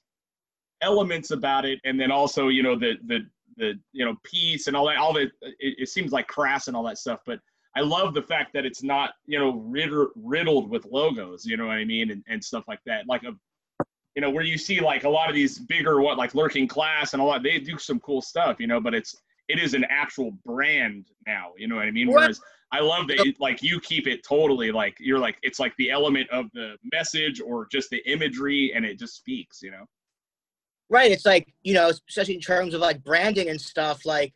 elements 0.81 1.31
about 1.31 1.65
it, 1.65 1.79
and 1.85 2.01
then 2.01 2.11
also 2.11 2.49
you 2.49 2.63
know 2.63 2.79
the 2.79 2.95
the 3.07 3.21
the 3.57 3.75
you 3.93 4.05
know 4.05 4.17
peace 4.25 4.67
and 4.67 4.77
all 4.77 4.87
that. 4.87 4.97
All 4.97 5.13
that 5.15 5.31
it, 5.43 5.75
it 5.79 5.89
seems 5.89 6.13
like 6.13 6.27
crass 6.27 6.69
and 6.69 6.77
all 6.77 6.85
that 6.85 6.99
stuff, 6.99 7.21
but 7.27 7.41
I 7.77 7.81
love 7.81 8.15
the 8.15 8.23
fact 8.23 8.53
that 8.55 8.65
it's 8.67 8.83
not 8.83 9.13
you 9.27 9.39
know 9.39 9.53
riddled 9.53 10.11
riddled 10.17 10.71
with 10.71 10.87
logos. 10.87 11.45
You 11.45 11.57
know 11.57 11.67
what 11.67 11.77
I 11.77 11.85
mean, 11.85 12.11
and, 12.11 12.25
and 12.29 12.43
stuff 12.43 12.65
like 12.69 12.81
that. 12.87 13.07
Like 13.07 13.23
a 13.25 13.35
you 14.15 14.23
know 14.23 14.31
where 14.31 14.45
you 14.45 14.59
see 14.59 14.81
like 14.81 15.05
a 15.05 15.09
lot 15.09 15.29
of 15.29 15.35
these 15.35 15.59
bigger 15.59 16.01
what 16.01 16.19
like 16.19 16.35
lurking 16.35 16.67
class 16.67 17.13
and 17.13 17.23
a 17.23 17.25
lot 17.25 17.43
they 17.43 17.59
do 17.59 17.79
some 17.79 18.01
cool 18.01 18.23
stuff. 18.23 18.57
You 18.59 18.67
know, 18.67 18.81
but 18.81 18.95
it's 18.95 19.17
it 19.49 19.59
is 19.59 19.75
an 19.75 19.85
actual 19.89 20.33
brand 20.45 21.07
now. 21.27 21.53
You 21.57 21.69
know 21.69 21.77
what 21.77 21.87
I 21.87 21.91
mean? 21.91 22.09
Right. 22.09 22.23
Whereas 22.23 22.41
I 22.71 22.81
love 22.81 23.09
that 23.09 23.21
it, 23.21 23.41
like 23.41 23.63
you 23.63 23.81
keep 23.81 24.07
it 24.07 24.23
totally 24.23 24.71
like 24.71 24.97
you're 25.01 25.19
like 25.19 25.37
it's 25.43 25.59
like 25.59 25.75
the 25.77 25.91
element 25.91 26.29
of 26.31 26.47
the 26.53 26.77
message 26.93 27.41
or 27.41 27.67
just 27.71 27.91
the 27.91 28.07
imagery 28.11 28.73
and 28.75 28.85
it 28.85 28.99
just 28.99 29.17
speaks, 29.17 29.63
you 29.63 29.71
know. 29.71 29.87
Right. 30.91 31.11
It's 31.11 31.27
like, 31.27 31.53
you 31.63 31.75
know, 31.75 31.89
especially 31.89 32.35
in 32.35 32.41
terms 32.41 32.75
of 32.75 32.81
like 32.81 33.05
branding 33.05 33.51
and 33.51 33.61
stuff, 33.61 34.07
like, 34.07 34.33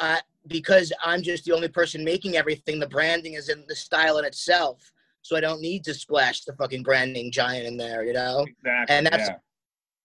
uh, 0.00 0.18
because 0.46 0.92
I'm 1.02 1.22
just 1.22 1.44
the 1.44 1.52
only 1.52 1.68
person 1.68 2.04
making 2.04 2.36
everything, 2.36 2.78
the 2.78 2.88
branding 2.88 3.34
is 3.34 3.48
in 3.48 3.64
the 3.68 3.76
style 3.76 4.18
in 4.18 4.24
itself. 4.24 4.90
So 5.22 5.36
I 5.36 5.40
don't 5.40 5.60
need 5.60 5.84
to 5.84 5.94
splash 5.94 6.44
the 6.44 6.52
fucking 6.54 6.82
branding 6.82 7.32
giant 7.32 7.66
in 7.66 7.76
there, 7.76 8.04
you 8.04 8.12
know? 8.12 8.40
Exactly. 8.46 8.96
And 8.96 9.06
that's- 9.06 9.28
yeah. 9.28 9.36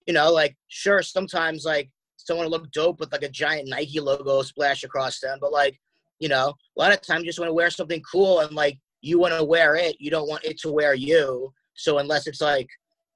You 0.08 0.14
know, 0.14 0.32
like, 0.32 0.56
sure, 0.70 1.04
sometimes 1.04 1.66
like 1.66 1.90
someone 2.16 2.46
will 2.46 2.52
look 2.52 2.72
dope 2.72 3.00
with 3.00 3.12
like 3.12 3.24
a 3.24 3.30
giant 3.30 3.68
Nike 3.68 4.00
logo 4.00 4.42
splash 4.42 4.84
across 4.84 5.20
them, 5.20 5.38
but 5.42 5.52
like, 5.52 5.80
you 6.20 6.30
know, 6.30 6.48
a 6.78 6.80
lot 6.80 6.92
of 6.94 7.02
times 7.02 7.22
you 7.22 7.28
just 7.30 7.40
want 7.40 7.50
to 7.50 7.54
wear 7.54 7.70
something 7.70 8.02
cool 8.10 8.40
and 8.40 8.54
like 8.56 8.80
you 9.02 9.20
want 9.20 9.34
to 9.34 9.44
wear 9.44 9.76
it, 9.76 9.98
you 10.00 10.10
don't 10.10 10.28
want 10.28 10.44
it 10.46 10.60
to 10.62 10.72
wear 10.72 10.94
you. 10.94 11.54
So 11.76 12.00
unless 12.00 12.28
it's 12.28 12.42
like, 12.42 12.68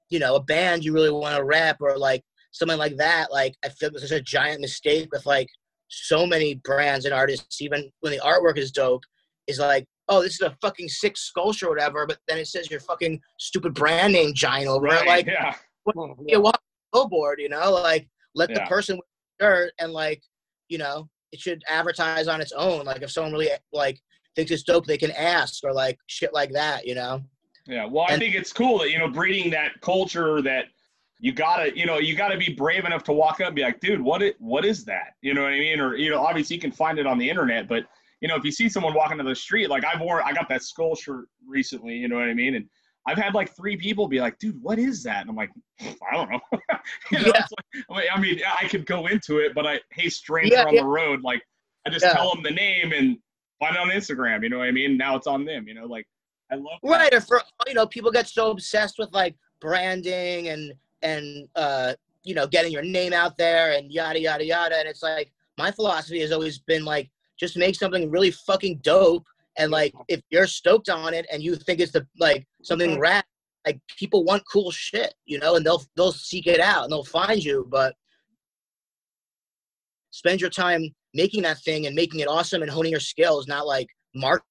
you 0.09 0.19
know, 0.19 0.35
a 0.35 0.43
band 0.43 0.83
you 0.83 0.93
really 0.93 1.09
want 1.09 1.35
to 1.35 1.43
rep 1.43 1.77
or 1.81 1.97
like 1.97 2.23
something 2.51 2.77
like 2.77 2.97
that, 2.97 3.31
like 3.31 3.55
I 3.65 3.69
feel 3.69 3.89
it's 3.89 4.01
such 4.01 4.11
a 4.11 4.21
giant 4.21 4.61
mistake 4.61 5.09
with 5.11 5.25
like 5.25 5.47
so 5.93 6.25
many 6.25 6.55
brands 6.55 7.05
and 7.05 7.13
artists, 7.13 7.61
even 7.61 7.91
when 8.01 8.13
the 8.13 8.19
artwork 8.19 8.57
is 8.57 8.71
dope, 8.71 9.03
is 9.47 9.59
like, 9.59 9.85
oh, 10.09 10.21
this 10.21 10.33
is 10.33 10.41
a 10.41 10.55
fucking 10.61 10.89
sick 10.89 11.15
sculpture 11.17 11.67
or 11.67 11.69
whatever, 11.69 12.05
but 12.05 12.17
then 12.27 12.37
it 12.37 12.47
says 12.47 12.69
your 12.69 12.79
fucking 12.79 13.19
stupid 13.39 13.73
brand 13.73 14.13
name 14.13 14.33
giant 14.33 14.67
over 14.67 14.87
it. 14.87 15.05
Like, 15.05 15.27
yeah. 15.27 15.55
you 16.27 16.41
walk 16.41 16.59
billboard, 16.91 17.39
you 17.39 17.49
know, 17.49 17.71
like 17.71 18.07
let 18.35 18.53
the 18.53 18.61
person 18.61 18.97
with 18.97 19.05
the 19.39 19.45
shirt 19.45 19.73
and 19.79 19.91
like, 19.93 20.21
you 20.69 20.77
know, 20.77 21.07
it 21.31 21.39
should 21.39 21.61
advertise 21.67 22.27
on 22.27 22.41
its 22.41 22.51
own. 22.51 22.85
Like 22.85 23.01
if 23.01 23.11
someone 23.11 23.33
really 23.33 23.49
like 23.71 23.99
thinks 24.35 24.51
it's 24.51 24.63
dope, 24.63 24.85
they 24.85 24.97
can 24.97 25.11
ask 25.11 25.63
or 25.63 25.73
like 25.73 25.97
shit 26.07 26.33
like 26.33 26.51
that, 26.53 26.85
you 26.85 26.95
know. 26.95 27.21
Yeah, 27.65 27.85
well, 27.85 28.05
I 28.09 28.13
And- 28.13 28.21
think 28.21 28.35
it's 28.35 28.51
cool 28.51 28.79
that 28.79 28.91
you 28.91 28.99
know 28.99 29.07
breeding 29.07 29.49
that 29.51 29.79
culture 29.81 30.41
that 30.41 30.65
you 31.23 31.31
gotta, 31.31 31.75
you 31.75 31.85
know, 31.85 31.99
you 31.99 32.17
gotta 32.17 32.37
be 32.37 32.49
brave 32.53 32.83
enough 32.83 33.01
to 33.05 33.13
walk 33.13 33.39
up 33.39 33.47
and 33.47 33.55
be 33.55 33.61
like, 33.61 33.79
dude, 33.79 34.01
what 34.01 34.21
it, 34.21 34.35
what 34.39 34.65
is 34.65 34.83
that? 34.83 35.13
You 35.21 35.33
know 35.33 35.43
what 35.43 35.53
I 35.53 35.59
mean? 35.59 35.79
Or 35.79 35.95
you 35.95 36.09
know, 36.09 36.19
obviously 36.19 36.57
you 36.57 36.61
can 36.61 36.71
find 36.73 36.99
it 36.99 37.07
on 37.07 37.17
the 37.17 37.29
internet, 37.29 37.69
but 37.69 37.85
you 38.19 38.27
know, 38.27 38.35
if 38.35 38.43
you 38.43 38.51
see 38.51 38.67
someone 38.67 38.93
walking 38.93 39.15
down 39.17 39.25
the 39.25 39.33
street, 39.33 39.69
like 39.69 39.85
I've 39.85 40.01
worn, 40.01 40.21
I 40.25 40.33
got 40.33 40.49
that 40.49 40.63
skull 40.63 40.95
shirt 40.95 41.25
recently. 41.47 41.93
You 41.95 42.09
know 42.09 42.17
what 42.17 42.25
I 42.27 42.33
mean? 42.33 42.55
And 42.55 42.65
I've 43.07 43.17
had 43.17 43.33
like 43.33 43.55
three 43.55 43.77
people 43.77 44.09
be 44.09 44.19
like, 44.19 44.37
dude, 44.37 44.61
what 44.61 44.79
is 44.79 45.01
that? 45.03 45.21
And 45.21 45.29
I'm 45.29 45.37
like, 45.37 45.51
I 45.81 45.95
don't 46.11 46.29
know. 46.29 46.39
you 47.11 47.19
know, 47.19 47.31
Yeah. 47.33 47.45
like, 47.89 48.05
I 48.13 48.19
mean- 48.19 48.41
I 48.61 48.67
could 48.67 48.85
go 48.85 49.07
into 49.07 49.37
it, 49.37 49.55
but 49.55 49.65
I, 49.65 49.79
hey, 49.91 50.09
stranger 50.09 50.55
Yeah, 50.55 50.65
on 50.65 50.73
yeah. 50.73 50.81
the 50.81 50.87
road, 50.87 51.21
like 51.23 51.41
I 51.87 51.89
just 51.89 52.03
tell 52.05 52.33
them 52.33 52.43
the 52.43 52.51
name 52.51 52.91
and 52.91 53.17
find 53.61 53.75
it 53.77 53.79
on 53.79 53.89
Instagram. 53.91 54.43
You 54.43 54.49
know 54.49 54.57
what 54.57 54.67
I 54.67 54.71
mean? 54.71 54.97
Now 54.97 55.15
it's 55.15 55.27
on 55.27 55.45
them. 55.45 55.69
You 55.69 55.73
know, 55.73 55.85
like 55.85 56.05
I 56.51 56.55
love 56.55 56.79
that. 56.83 56.89
Right, 56.89 57.13
or 57.13 57.21
for 57.21 57.41
you 57.65 57.73
know, 57.75 57.87
people 57.87 58.11
get 58.11 58.27
so 58.27 58.51
obsessed 58.51 58.95
with 58.99 59.11
like 59.13 59.35
branding 59.61 60.49
and 60.49 60.73
and 61.03 61.47
uh, 61.55 61.93
you 62.23 62.33
know, 62.33 62.47
getting 62.47 62.71
your 62.71 62.81
name 62.83 63.13
out 63.13 63.37
there 63.37 63.73
and 63.73 63.91
yada 63.91 64.19
yada 64.19 64.45
yada. 64.45 64.77
And 64.79 64.87
it's 64.87 65.03
like 65.03 65.31
my 65.57 65.69
philosophy 65.71 66.19
has 66.21 66.31
always 66.31 66.57
been 66.59 66.83
like 66.85 67.11
just 67.39 67.57
make 67.57 67.75
something 67.75 68.09
really 68.09 68.31
fucking 68.31 68.79
dope. 68.81 69.25
And 69.57 69.69
like 69.69 69.93
if 70.07 70.21
you're 70.31 70.47
stoked 70.47 70.89
on 70.89 71.13
it 71.13 71.27
and 71.31 71.43
you 71.43 71.55
think 71.55 71.79
it's 71.79 71.91
the 71.91 72.07
like 72.17 72.47
something 72.63 72.97
rad, 72.99 73.23
like 73.67 73.79
people 73.99 74.23
want 74.23 74.43
cool 74.51 74.71
shit, 74.71 75.13
you 75.25 75.37
know, 75.39 75.55
and 75.55 75.65
they'll 75.65 75.83
they'll 75.95 76.11
seek 76.13 76.47
it 76.47 76.59
out 76.59 76.83
and 76.85 76.91
they'll 76.91 77.03
find 77.03 77.43
you. 77.43 77.67
But 77.69 77.93
spend 80.11 80.41
your 80.41 80.49
time 80.49 80.89
making 81.13 81.43
that 81.43 81.59
thing 81.59 81.85
and 81.87 81.95
making 81.95 82.21
it 82.21 82.27
awesome 82.27 82.61
and 82.61 82.71
honing 82.71 82.91
your 82.91 82.99
skills, 82.99 83.47
not 83.47 83.67
like 83.67 83.87
marketing 84.15 84.43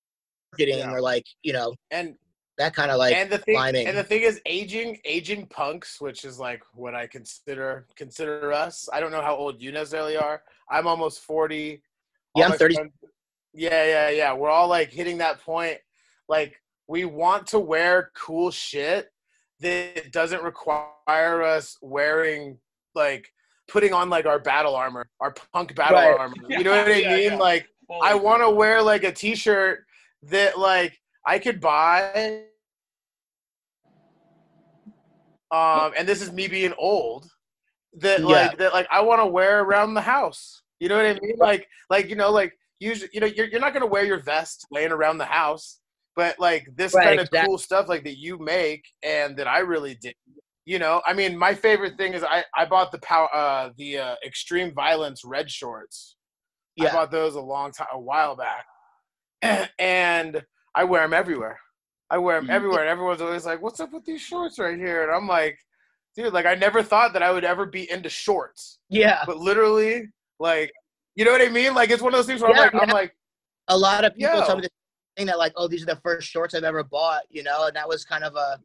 Yeah. 0.59 0.93
or 0.93 1.01
like, 1.01 1.25
you 1.43 1.53
know, 1.53 1.75
And 1.91 2.17
that 2.59 2.75
kind 2.75 2.91
of 2.91 2.99
like 2.99 3.15
and 3.17 3.31
the 3.31 3.39
thing 3.39 3.55
climbing. 3.57 3.87
and 3.87 3.97
the 3.97 4.05
thing 4.05 4.23
is 4.23 4.41
aging 4.47 4.99
aging 5.05 5.47
punks 5.47 6.01
which 6.01 6.25
is 6.25 6.39
like 6.39 6.63
what 6.75 6.95
i 6.95 7.07
consider 7.07 7.87
consider 7.97 8.53
us 8.53 8.89
i 8.93 9.01
don't 9.01 9.11
know 9.11 9.23
how 9.23 9.35
old 9.35 9.61
you 9.63 9.73
necessarily 9.73 10.17
are 10.17 10.43
i'm 10.71 10.87
almost 10.87 11.21
40 11.23 11.83
All 12.35 12.41
Yeah, 12.43 12.49
I'm 12.51 12.59
30. 12.59 12.75
friends- 12.75 12.93
yeah 13.55 13.85
yeah 13.85 14.09
yeah 14.11 14.33
we're 14.33 14.51
all 14.51 14.69
like 14.69 14.91
hitting 14.93 15.19
that 15.19 15.41
point 15.41 15.79
like 16.29 16.55
we 16.89 17.05
want 17.05 17.47
to 17.49 17.59
wear 17.59 18.11
cool 18.15 18.51
shit 18.51 19.11
that 19.61 20.11
doesn't 20.13 20.43
require 20.43 21.43
us 21.43 21.77
wearing 21.83 22.59
like 22.95 23.33
putting 23.69 23.93
on 23.93 24.11
like 24.11 24.27
our 24.27 24.39
battle 24.39 24.75
armor 24.75 25.09
our 25.21 25.33
punk 25.53 25.75
battle 25.75 25.99
Right. 25.99 26.19
armor 26.19 26.35
you 26.49 26.65
know 26.65 26.73
what 26.77 26.89
i 26.89 26.97
Yeah, 26.97 27.17
mean 27.17 27.33
yeah. 27.33 27.37
like 27.39 27.67
I 28.03 28.15
want 28.15 28.43
to 28.43 28.49
wear 28.51 28.81
like 28.81 29.05
a 29.05 29.13
t-shirt 29.13 29.85
that 30.25 30.59
like 30.59 30.99
I 31.27 31.39
could 31.39 31.61
buy. 31.61 32.45
Um, 35.53 35.93
and 35.99 36.09
this 36.09 36.23
is 36.23 36.33
me 36.33 36.49
being 36.49 36.73
old. 36.79 37.27
That 38.01 38.25
Yeah. 38.27 38.51
like 38.51 38.59
that 38.59 38.73
like 38.73 38.89
I 38.91 39.03
want 39.03 39.21
to 39.21 39.27
wear 39.27 39.61
around 39.63 39.95
the 39.95 40.01
house. 40.01 40.63
You 40.81 40.89
know 40.89 40.97
what 40.97 41.07
I 41.07 41.13
mean? 41.21 41.37
Like 41.39 41.67
like 41.91 42.09
you 42.09 42.17
know 42.17 42.31
like 42.31 42.53
usually 42.81 43.11
you 43.13 43.21
know 43.21 43.27
you're 43.27 43.47
you're 43.47 43.61
not 43.61 43.75
gonna 43.75 43.87
wear 43.87 44.05
your 44.05 44.23
vest 44.23 44.67
laying 44.71 44.93
around 44.93 45.19
the 45.19 45.27
house, 45.27 45.81
but 46.17 46.39
like 46.39 46.67
this 46.75 46.95
Right, 46.95 47.05
kind 47.05 47.21
of 47.21 47.27
exactly. 47.27 47.49
cool 47.49 47.59
stuff 47.59 47.89
like 47.89 48.05
that 48.05 48.19
you 48.19 48.39
make 48.39 48.83
and 49.03 49.37
that 49.37 49.47
I 49.47 49.59
really 49.61 49.95
did. 49.97 50.15
You 50.65 50.79
know, 50.79 51.03
I 51.07 51.13
mean, 51.13 51.37
my 51.37 51.55
favorite 51.55 51.97
thing 51.99 52.15
is 52.15 52.25
I 52.25 52.45
I 52.57 52.65
bought 52.65 52.93
the 52.93 52.99
power 53.01 53.29
uh 53.35 53.71
the 53.77 53.99
uh, 53.99 54.15
extreme 54.25 54.73
violence 54.73 55.23
red 55.25 55.51
shorts. 55.51 56.17
Yeah. 56.77 56.89
I 56.91 56.93
bought 56.95 57.11
those 57.11 57.35
a 57.35 57.41
long 57.41 57.73
time, 57.73 57.89
a 57.93 58.01
while 58.01 58.37
back, 58.37 58.65
and 59.79 60.43
I 60.75 60.85
wear 60.85 61.03
them 61.03 61.13
everywhere. 61.13 61.59
I 62.11 62.19
wear 62.19 62.37
them 62.41 62.49
Mhm. 62.49 62.53
everywhere, 62.55 62.81
and 62.81 62.89
everyone's 62.89 63.23
always 63.23 63.47
like, 63.47 63.61
"What's 63.63 63.81
up 63.81 63.93
with 63.93 64.05
these 64.05 64.21
shorts 64.21 64.59
right 64.59 64.77
here?" 64.77 65.03
And 65.05 65.13
I'm 65.13 65.27
like, 65.27 65.59
"Dude, 66.15 66.33
like 66.33 66.47
I 66.47 66.55
never 66.55 66.83
thought 66.83 67.13
that 67.15 67.23
I 67.23 67.31
would 67.31 67.45
ever 67.45 67.65
be 67.67 67.91
into 67.91 68.09
shorts, 68.11 68.79
Yeah. 68.89 69.25
but 69.27 69.39
literally, 69.39 70.09
like, 70.39 70.73
you 71.15 71.25
know 71.25 71.33
what 71.33 71.43
I 71.43 71.49
mean? 71.49 71.75
Like 71.75 71.91
it's 71.91 72.03
one 72.03 72.13
of 72.13 72.19
those 72.19 72.27
things 72.27 72.41
where 72.43 72.51
Yeah, 72.51 72.65
I'm 72.65 72.73
like, 72.73 72.83
I'm 72.83 72.89
like, 72.91 73.17
A 73.69 73.77
lot 73.79 74.05
of 74.05 74.15
people 74.15 74.39
Yo. 74.41 74.45
tell 74.45 74.57
me 74.57 74.63
the 74.63 74.71
thing 75.17 75.27
that 75.27 75.39
like, 75.39 75.53
oh, 75.57 75.69
these 75.69 75.83
are 75.83 75.87
the 75.95 76.01
first 76.03 76.29
shorts 76.29 76.53
I've 76.55 76.65
ever 76.65 76.83
bought, 76.83 77.23
you 77.31 77.43
know, 77.43 77.67
and 77.67 77.77
that 77.77 77.89
was 77.89 78.05
kind 78.05 78.25
of 78.25 78.35
a 78.37 78.61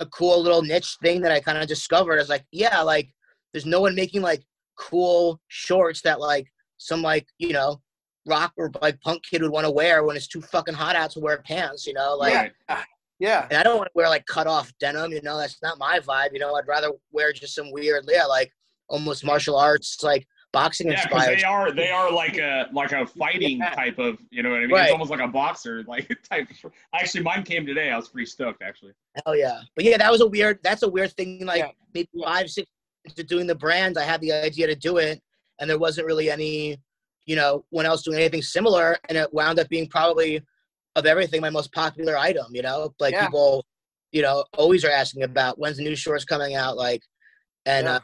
a 0.00 0.06
cool 0.06 0.42
little 0.42 0.60
niche 0.60 0.96
thing 1.02 1.22
that 1.22 1.32
I 1.32 1.40
kind 1.40 1.56
of 1.56 1.66
discovered. 1.68 2.14
I 2.14 2.22
was 2.22 2.28
like, 2.28 2.44
yeah, 2.50 2.82
like 2.82 3.08
there's 3.52 3.64
no 3.64 3.80
one 3.80 3.94
making 3.94 4.20
like 4.20 4.42
cool 4.76 5.40
shorts 5.48 6.02
that 6.02 6.20
like 6.20 6.46
some 6.76 7.00
like, 7.00 7.26
you 7.38 7.54
know, 7.54 7.80
rock 8.26 8.52
or 8.56 8.70
like 8.82 9.00
punk 9.00 9.22
kid 9.24 9.42
would 9.42 9.50
want 9.50 9.64
to 9.64 9.70
wear 9.70 10.04
when 10.04 10.16
it's 10.16 10.26
too 10.28 10.40
fucking 10.42 10.74
hot 10.74 10.96
out 10.96 11.10
to 11.12 11.20
wear 11.20 11.38
pants, 11.42 11.86
you 11.86 11.92
know, 11.94 12.14
like 12.16 12.34
Right. 12.34 12.52
Ah, 12.68 12.84
yeah, 13.18 13.46
and 13.50 13.58
I 13.58 13.62
don't 13.62 13.76
want 13.78 13.86
to 13.86 13.92
wear 13.94 14.08
like 14.08 14.26
cut 14.26 14.46
off 14.46 14.72
denim, 14.78 15.10
you 15.12 15.22
know, 15.22 15.38
that's 15.38 15.62
not 15.62 15.78
my 15.78 16.00
vibe, 16.00 16.32
you 16.34 16.38
know. 16.38 16.54
I'd 16.54 16.66
rather 16.66 16.90
wear 17.12 17.32
just 17.32 17.54
some 17.54 17.70
weird, 17.72 18.04
yeah, 18.08 18.24
like 18.24 18.52
almost 18.88 19.24
martial 19.24 19.56
arts, 19.56 20.02
like 20.02 20.26
boxing 20.52 20.88
Yeah, 20.88 21.02
inspired. 21.02 21.38
they 21.38 21.42
are 21.44 21.72
they 21.72 21.90
are 21.90 22.10
like 22.12 22.36
a 22.38 22.66
like 22.72 22.92
a 22.92 23.06
fighting 23.06 23.58
Yeah. 23.58 23.70
type 23.74 23.98
of 23.98 24.18
you 24.30 24.42
know 24.42 24.50
what 24.50 24.56
I 24.58 24.60
mean. 24.62 24.70
Right. 24.70 24.82
It's 24.84 24.92
almost 24.92 25.10
like 25.10 25.20
a 25.20 25.28
boxer 25.28 25.82
like 25.88 26.08
type. 26.28 26.48
Of, 26.64 26.72
actually, 26.94 27.22
mine 27.24 27.42
came 27.42 27.64
today. 27.64 27.90
I 27.90 27.96
was 27.96 28.08
pretty 28.08 28.26
stoked 28.26 28.62
actually. 28.62 28.92
Hell 29.24 29.36
yeah. 29.36 29.60
But 29.74 29.84
yeah, 29.86 29.96
that 29.98 30.10
was 30.12 30.20
a 30.20 30.26
weird 30.26 30.58
that's 30.62 30.82
a 30.82 30.88
weird 30.88 31.12
thing. 31.12 31.44
Like 31.46 31.60
Yeah. 31.60 31.70
maybe 31.94 32.08
Yeah. 32.12 32.26
five, 32.26 32.50
six 32.50 32.68
into 33.06 33.22
doing 33.24 33.46
the 33.46 33.54
brand, 33.54 33.96
I 33.98 34.02
had 34.04 34.20
the 34.20 34.32
idea 34.32 34.66
to 34.66 34.74
do 34.74 34.96
it 34.98 35.22
and 35.58 35.70
there 35.70 35.78
wasn't 35.78 36.06
really 36.06 36.30
any, 36.30 36.76
you 37.26 37.36
know, 37.36 37.64
when 37.70 37.86
I 37.86 37.90
was 37.90 38.02
doing 38.02 38.18
anything 38.18 38.42
similar. 38.42 38.96
And 39.08 39.18
it 39.18 39.32
wound 39.34 39.58
up 39.58 39.68
being 39.68 39.88
probably 39.88 40.40
of 40.94 41.06
everything 41.06 41.40
my 41.40 41.50
most 41.50 41.72
popular 41.72 42.16
item, 42.16 42.46
you 42.52 42.62
know? 42.62 42.94
Like 42.98 43.12
Yeah. 43.14 43.26
people, 43.26 43.66
you 44.12 44.22
know, 44.22 44.44
always 44.56 44.84
are 44.84 44.90
asking 44.90 45.24
about 45.24 45.58
when's 45.58 45.76
the 45.76 45.84
new 45.84 45.96
shorts 45.96 46.24
coming 46.24 46.54
out, 46.54 46.76
like 46.76 47.02
and 47.66 47.86
Yeah. 47.86 47.96
uh, 47.96 48.00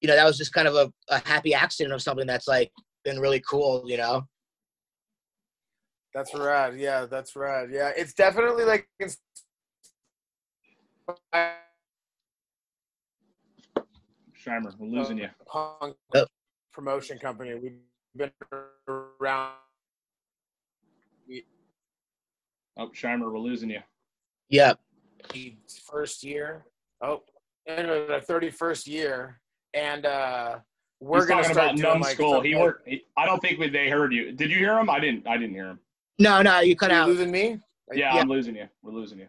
you 0.00 0.08
know, 0.08 0.14
that 0.14 0.24
was 0.24 0.36
just 0.36 0.52
kind 0.52 0.68
of 0.68 0.74
a, 0.74 0.92
a 1.08 1.26
happy 1.26 1.54
accident 1.54 1.94
of 1.94 2.02
something 2.02 2.26
that's 2.26 2.46
like 2.46 2.70
been 3.04 3.18
really 3.18 3.40
cool, 3.40 3.82
you 3.86 3.96
know. 3.96 4.22
that's 6.14 6.34
rad. 6.34 6.78
Yeah, 6.78 7.06
that's 7.06 7.34
rad. 7.36 7.70
Yeah, 7.70 7.92
it's 7.96 8.14
definitely 8.14 8.64
like. 8.64 8.88
It's, 8.98 9.18
Scheimer, 14.34 14.72
we're 14.78 14.86
losing 14.86 15.18
you. 15.18 15.28
punk 15.46 15.96
promotion 16.72 17.18
company. 17.18 17.54
We've 17.54 17.78
been 18.16 18.30
around. 18.88 19.52
Oh, 22.78 22.88
Scheimer, 22.88 23.32
we're 23.32 23.38
losing 23.38 23.70
you. 23.70 23.80
Yeah. 24.48 24.74
the 25.32 25.56
first 25.90 26.22
year. 26.22 26.64
Oh, 27.00 27.22
anyway, 27.66 28.06
the 28.06 28.20
thirty-first 28.20 28.86
year, 28.86 29.40
and 29.74 30.04
uh, 30.06 30.58
we're 31.00 31.20
He's 31.20 31.26
gonna 31.26 31.42
talking 31.42 31.54
start 31.54 31.66
about 31.70 31.76
doing 31.76 31.88
like. 31.88 32.00
numbskull. 32.18 32.34
some, 32.36 32.44
He 32.44 32.54
like- 32.54 32.62
worked. 32.64 32.88
He, 32.88 33.04
I 33.16 33.24
don't 33.26 33.40
think 33.40 33.58
we, 33.58 33.68
they 33.70 33.88
heard 33.88 34.12
you. 34.12 34.32
Did 34.32 34.50
you 34.50 34.58
hear 34.58 34.78
him? 34.78 34.90
I 34.90 35.00
didn't. 35.00 35.26
I 35.26 35.36
didn't 35.38 35.54
hear 35.54 35.68
him. 35.68 35.78
No, 36.18 36.42
no, 36.42 36.60
you 36.60 36.76
cut 36.76 36.90
Are 36.90 36.94
you 36.94 37.00
out. 37.00 37.08
losing 37.08 37.30
me? 37.30 37.60
Yeah, 37.92 38.14
Yeah. 38.14 38.20
I'm 38.20 38.28
losing 38.28 38.56
you. 38.56 38.68
We're 38.82 38.92
losing 38.92 39.18
you. 39.18 39.28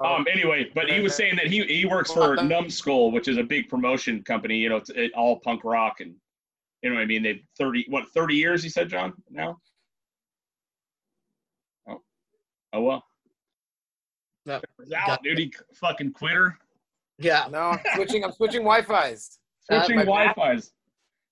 Oh, 0.00 0.14
Um. 0.16 0.26
Anyway, 0.32 0.70
but 0.74 0.88
he 0.88 1.00
was 1.00 1.14
saying 1.14 1.36
that 1.36 1.46
he 1.48 1.64
he 1.64 1.86
works 1.86 2.12
for 2.12 2.36
Numbskull, 2.42 3.10
which 3.10 3.26
is 3.28 3.36
a 3.36 3.42
big 3.42 3.68
promotion 3.68 4.22
company. 4.22 4.58
You 4.58 4.68
know, 4.70 4.76
it's 4.76 4.90
it, 4.90 5.12
all 5.14 5.40
punk 5.40 5.64
rock 5.64 6.00
and 6.00 6.14
you 6.84 6.90
know 6.90 6.96
what 6.96 7.02
I 7.02 7.06
mean. 7.06 7.22
They 7.22 7.42
thirty 7.58 7.86
what 7.88 8.10
thirty 8.10 8.34
years? 8.34 8.62
He 8.62 8.68
said, 8.68 8.90
Jon. 8.90 9.14
Now. 9.30 9.56
Oh. 11.88 12.02
Oh 12.74 12.82
well. 12.82 13.04
No. 14.44 14.60
He's 14.82 14.92
out, 14.92 15.22
dude. 15.22 15.38
He 15.38 15.52
fucking 15.72 16.12
quitter. 16.12 16.58
Yeah. 17.18 17.46
no, 17.50 17.58
I'm 17.58 17.80
switching. 17.94 18.22
I'm 18.22 18.32
switching 18.32 18.60
Wi-Fi's. 18.60 19.38
Uh, 19.70 19.78
Switching 19.80 19.96
my 19.96 20.04
Wi-Fi's. 20.04 20.72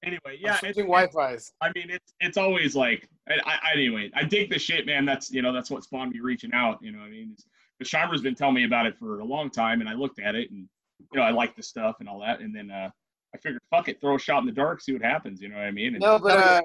Anyway, 0.02 0.21
I'm 0.26 0.38
yeah, 0.40 0.59
switching 0.59 0.85
Wi-Fi's. 0.85 1.52
I 1.61 1.71
mean, 1.75 1.90
it's 1.90 2.14
it's 2.21 2.38
always 2.38 2.75
like, 2.75 3.06
I, 3.28 3.35
I 3.44 3.73
anyway, 3.75 4.11
I 4.14 4.25
dig 4.25 4.49
the 4.49 4.59
shit, 4.59 4.87
man. 4.87 5.04
That's 5.04 5.30
you 5.30 5.42
know, 5.42 5.52
that's 5.52 5.71
what 5.71 5.85
spawned 5.85 6.12
me 6.12 6.21
reaching 6.21 6.54
out. 6.54 6.78
You 6.80 6.92
know, 6.92 7.00
what 7.00 7.09
I 7.09 7.11
mean, 7.11 7.37
the 7.78 7.85
Scheimer's 7.85 8.23
been 8.23 8.35
telling 8.35 8.54
me 8.54 8.64
about 8.64 8.87
it 8.87 8.97
for 8.99 9.21
a 9.21 9.25
long 9.25 9.50
time, 9.50 9.80
and 9.80 9.88
I 9.88 9.92
looked 9.92 10.18
at 10.18 10.35
it, 10.35 10.50
and 10.50 10.66
you 11.12 11.21
know, 11.21 11.23
I 11.26 11.30
like 11.30 11.54
the 11.56 11.62
stuff 11.62 11.97
and 12.00 12.09
all 12.09 12.21
that, 12.21 12.40
and 12.40 12.56
then 12.56 12.71
uh, 12.71 12.88
I 13.35 13.39
figured, 13.39 13.62
fuck 13.71 13.89
it, 13.89 14.01
throw 14.01 14.17
a 14.17 14.19
shot 14.19 14.41
in 14.41 14.47
the 14.47 14.53
dark, 14.53 14.81
see 14.81 14.93
what 14.93 15.03
happens. 15.03 15.41
You 15.41 15.49
know 15.49 15.57
what 15.57 15.65
I 15.65 15.71
mean? 15.71 15.95
And, 15.95 16.01
No, 16.01 16.19
but 16.19 16.39
uh, 16.39 16.62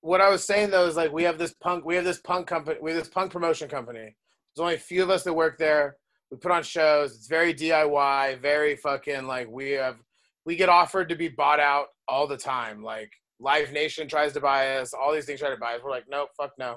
what 0.00 0.20
I 0.20 0.28
was 0.28 0.44
saying 0.44 0.70
though 0.70 0.86
is 0.86 0.96
like 0.96 1.12
we 1.12 1.24
have 1.24 1.38
this 1.38 1.54
punk. 1.54 1.84
We 1.84 1.94
have 1.96 2.04
this 2.04 2.20
punk 2.20 2.46
company. 2.46 2.78
We 2.80 2.92
have 2.92 3.00
this 3.00 3.08
punk 3.08 3.32
promotion 3.32 3.68
company. 3.68 4.14
There's 4.54 4.62
only 4.62 4.74
a 4.74 4.78
few 4.78 5.02
of 5.02 5.10
us 5.10 5.24
that 5.24 5.32
work 5.32 5.58
there. 5.58 5.96
We 6.30 6.38
put 6.38 6.52
on 6.52 6.62
shows. 6.62 7.14
It's 7.14 7.26
very 7.28 7.52
DIY. 7.52 8.40
Very 8.40 8.76
fucking 8.76 9.26
like 9.26 9.48
we 9.48 9.72
have 9.72 9.96
we 10.44 10.56
get 10.56 10.68
offered 10.68 11.08
to 11.08 11.16
be 11.16 11.28
bought 11.28 11.60
out 11.60 11.88
all 12.08 12.26
the 12.26 12.36
time. 12.36 12.82
Like 12.82 13.10
Live 13.40 13.72
Nation 13.72 14.08
tries 14.08 14.32
to 14.32 14.40
buy 14.40 14.76
us, 14.76 14.94
all 14.94 15.12
these 15.12 15.26
things 15.26 15.40
try 15.40 15.50
to 15.50 15.56
buy 15.56 15.74
us. 15.74 15.80
We're 15.84 15.90
like, 15.90 16.08
no, 16.08 16.26
fuck 16.36 16.52
no. 16.58 16.76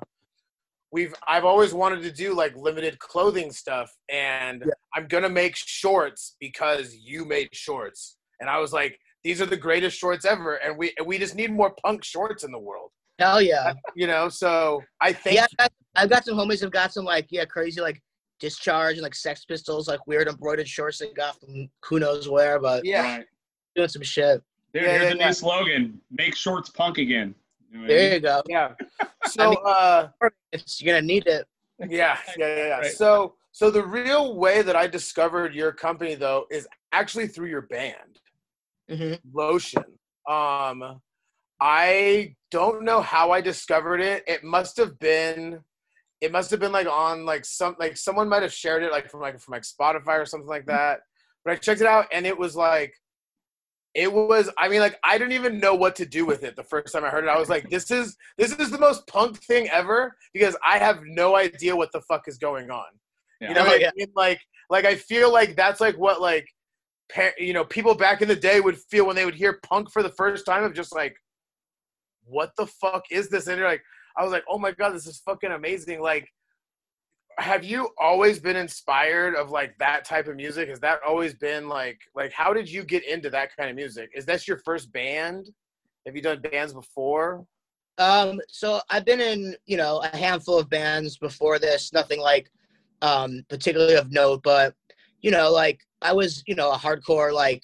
We've 0.92 1.14
I've 1.28 1.46
always 1.46 1.74
wanted 1.74 2.02
to 2.02 2.12
do 2.12 2.34
like 2.34 2.56
limited 2.58 2.98
clothing 3.00 3.52
stuff, 3.52 3.96
and 4.10 4.64
Yeah. 4.66 4.74
I'm 4.96 5.08
gonna 5.08 5.30
make 5.30 5.56
shorts 5.56 6.36
because 6.40 6.96
you 6.96 7.26
made 7.26 7.50
shorts. 7.54 8.18
And 8.40 8.50
I 8.50 8.58
was 8.58 8.74
like, 8.74 8.98
these 9.24 9.42
are 9.42 9.46
the 9.46 9.58
greatest 9.58 9.98
shorts 9.98 10.26
ever, 10.26 10.56
and 10.56 10.78
we 10.78 10.94
we 11.06 11.18
just 11.18 11.36
need 11.36 11.52
more 11.52 11.72
punk 11.84 12.04
shorts 12.04 12.44
in 12.44 12.52
the 12.52 12.60
world. 12.60 12.92
Hell 13.20 13.42
yeah. 13.42 13.74
You 13.96 14.08
know, 14.08 14.30
so 14.30 14.82
I 15.02 15.12
think 15.14 15.36
yeah, 15.36 15.44
I've 15.52 15.58
got, 15.58 15.72
I've 15.96 16.10
got 16.10 16.26
some 16.26 16.36
homies 16.38 16.62
who've 16.62 16.72
got 16.72 16.94
some 16.94 17.06
like 17.06 17.28
yeah 17.30 17.46
crazy 17.46 17.82
like 17.82 18.02
discharge 18.40 18.94
and 18.94 19.04
like 19.04 19.16
Sex 19.16 19.44
Pistols 19.44 19.88
like 19.90 20.06
weird 20.08 20.28
embroidered 20.30 20.68
shorts 20.68 21.00
they 21.00 21.12
got 21.12 21.38
from 21.40 21.70
who 21.86 22.00
knows 22.00 22.30
where, 22.30 22.60
but 22.60 22.86
yeah. 22.86 23.18
Right. 23.18 23.26
doing 23.76 23.90
some 23.90 24.02
shit. 24.04 24.42
Dude, 24.74 24.84
Yeah, 24.84 24.90
here's 24.92 25.04
yeah, 25.04 25.10
the 25.14 25.18
yeah. 25.18 25.28
new 25.28 25.34
slogan: 25.34 26.02
"Make 26.12 26.36
shorts 26.36 26.70
punk 26.70 26.98
again." 27.00 27.36
You 27.72 27.78
know 27.78 27.82
what 27.84 27.92
I 27.92 27.94
There 27.94 28.04
mean? 28.06 28.14
you 28.14 28.20
go. 28.22 28.42
Yeah. 28.48 28.72
So 29.28 29.50
mean- 29.50 29.58
uh 29.66 30.08
It's 30.54 30.82
you're 30.82 30.94
gonna 30.96 31.06
need 31.06 31.28
it. 31.28 31.46
yeah, 31.90 31.90
yeah, 32.38 32.48
yeah, 32.48 32.56
yeah. 32.56 32.78
Right. 32.80 32.92
So 32.94 33.36
so 33.52 33.70
the 33.70 33.84
real 33.84 34.36
way 34.38 34.62
that 34.62 34.76
I 34.78 34.88
discovered 34.88 35.54
your 35.54 35.74
company 35.74 36.16
though 36.16 36.46
is 36.50 36.68
actually 36.94 37.28
through 37.28 37.48
your 37.50 37.64
band, 37.64 38.20
hmm 38.90 39.14
Lotion. 39.34 39.84
Um 40.30 41.00
I 41.62 42.36
don't 42.52 42.84
know 42.84 43.02
how 43.02 43.32
I 43.32 43.42
discovered 43.42 44.00
it. 44.02 44.24
It 44.28 44.44
must 44.44 44.78
have 44.78 44.98
been 45.00 45.60
it 46.22 46.32
must 46.32 46.52
have 46.52 46.60
been 46.60 46.72
like 46.72 46.88
on 46.88 47.26
like 47.26 47.46
some 47.46 47.76
like 47.80 47.98
someone 47.98 48.28
might 48.30 48.44
have 48.44 48.54
shared 48.54 48.84
it 48.84 48.92
like 48.92 49.10
from 49.10 49.22
like 49.22 49.40
from 49.40 49.54
like 49.54 49.64
Spotify 49.64 50.20
or 50.20 50.26
something 50.26 50.50
like 50.50 50.66
that. 50.68 51.02
But 51.46 51.54
I 51.54 51.56
checked 51.58 51.82
it 51.82 51.88
out 51.88 52.08
and 52.12 52.26
it 52.26 52.38
was 52.38 52.56
like 52.56 52.94
it 53.96 54.12
was 54.12 54.50
i 54.58 54.70
mean 54.70 54.80
like 54.80 54.98
i 55.04 55.18
didn't 55.18 55.34
even 55.34 55.60
know 55.60 55.74
what 55.74 55.96
to 55.96 56.06
do 56.06 56.24
with 56.26 56.44
it 56.44 56.56
the 56.56 56.64
first 56.64 56.94
time 56.94 57.04
i 57.04 57.10
heard 57.10 57.24
it 57.24 57.28
i 57.28 57.38
was 57.40 57.50
like 57.50 57.68
this 57.70 57.90
is 57.90 58.16
this 58.38 58.52
is 58.54 58.70
the 58.70 58.78
most 58.78 59.06
punk 59.08 59.36
thing 59.38 59.68
ever 59.70 60.16
because 60.32 60.56
i 60.64 60.78
have 60.78 61.00
no 61.06 61.36
idea 61.36 61.76
what 61.76 61.92
the 61.92 62.02
fuck 62.02 62.28
is 62.28 62.38
going 62.38 62.70
on 62.70 62.86
Yeah. 63.42 63.50
you 63.50 63.56
know 63.56 63.62
Oh, 63.62 63.66
what 63.66 63.82
yeah. 63.82 63.88
I 63.90 63.92
mean? 63.96 64.12
like 64.16 64.40
like 64.70 64.86
i 64.86 64.96
feel 64.96 65.34
like 65.34 65.56
that's 65.56 65.82
like 65.82 65.98
what 65.98 66.22
like 66.22 66.48
par- 66.48 66.59
you 67.38 67.54
know 67.54 67.66
people 67.66 67.96
back 67.96 68.22
in 68.22 68.28
the 68.28 68.36
day 68.36 68.60
would 68.60 68.78
feel 68.78 69.08
when 69.08 69.16
they 69.16 69.26
would 69.26 69.36
hear 69.36 69.60
punk 69.64 69.92
for 69.92 70.04
the 70.04 70.10
first 70.10 70.46
time 70.46 70.64
of 70.64 70.74
just 70.74 70.94
like 70.94 71.16
what 72.24 72.52
the 72.58 72.68
fuck 72.68 73.04
is 73.10 73.30
this? 73.30 73.48
And 73.48 73.58
you're 73.58 73.68
like 73.68 73.84
i 74.18 74.24
was 74.24 74.32
like 74.32 74.44
oh 74.50 74.58
my 74.58 74.72
god 74.72 74.92
this 74.92 75.08
is 75.08 75.20
fucking 75.20 75.52
amazing. 75.52 76.02
Like 76.02 76.30
have 77.40 77.64
you 77.64 77.90
always 77.98 78.40
been 78.40 78.58
inspired 78.58 79.36
of 79.36 79.50
like 79.50 79.78
that 79.80 80.04
type 80.04 80.28
of 80.28 80.36
music? 80.36 80.68
Has 80.70 80.80
that 80.82 81.00
always 81.08 81.34
been 81.34 81.68
like 81.68 82.00
like 82.16 82.32
how 82.32 82.54
did 82.54 82.70
you 82.70 82.84
get 82.84 83.06
into 83.08 83.30
that 83.30 83.56
kind 83.56 83.70
of 83.70 83.76
music? 83.76 84.12
Is 84.14 84.26
that 84.26 84.48
your 84.48 84.58
first 84.58 84.92
band? 84.92 85.50
Have 86.06 86.16
you 86.16 86.22
done 86.22 86.42
bands 86.42 86.74
before? 86.74 87.46
Um, 87.98 88.40
so 88.48 88.80
I've 88.90 89.06
been 89.06 89.20
in, 89.20 89.56
you 89.66 89.76
know, 89.78 90.02
a 90.02 90.16
handful 90.16 90.58
of 90.58 90.70
bands 90.70 91.18
before 91.18 91.60
this, 91.60 91.92
nothing 91.94 92.20
like 92.20 92.52
um 93.02 93.44
particularly 93.50 93.96
of 93.96 94.12
note, 94.12 94.42
but 94.44 94.76
you 95.22 95.32
know, 95.32 95.52
like 95.52 95.80
I 96.02 96.14
was, 96.14 96.44
you 96.48 96.56
know, 96.56 96.72
a 96.72 96.78
hardcore 96.78 97.34
like 97.34 97.62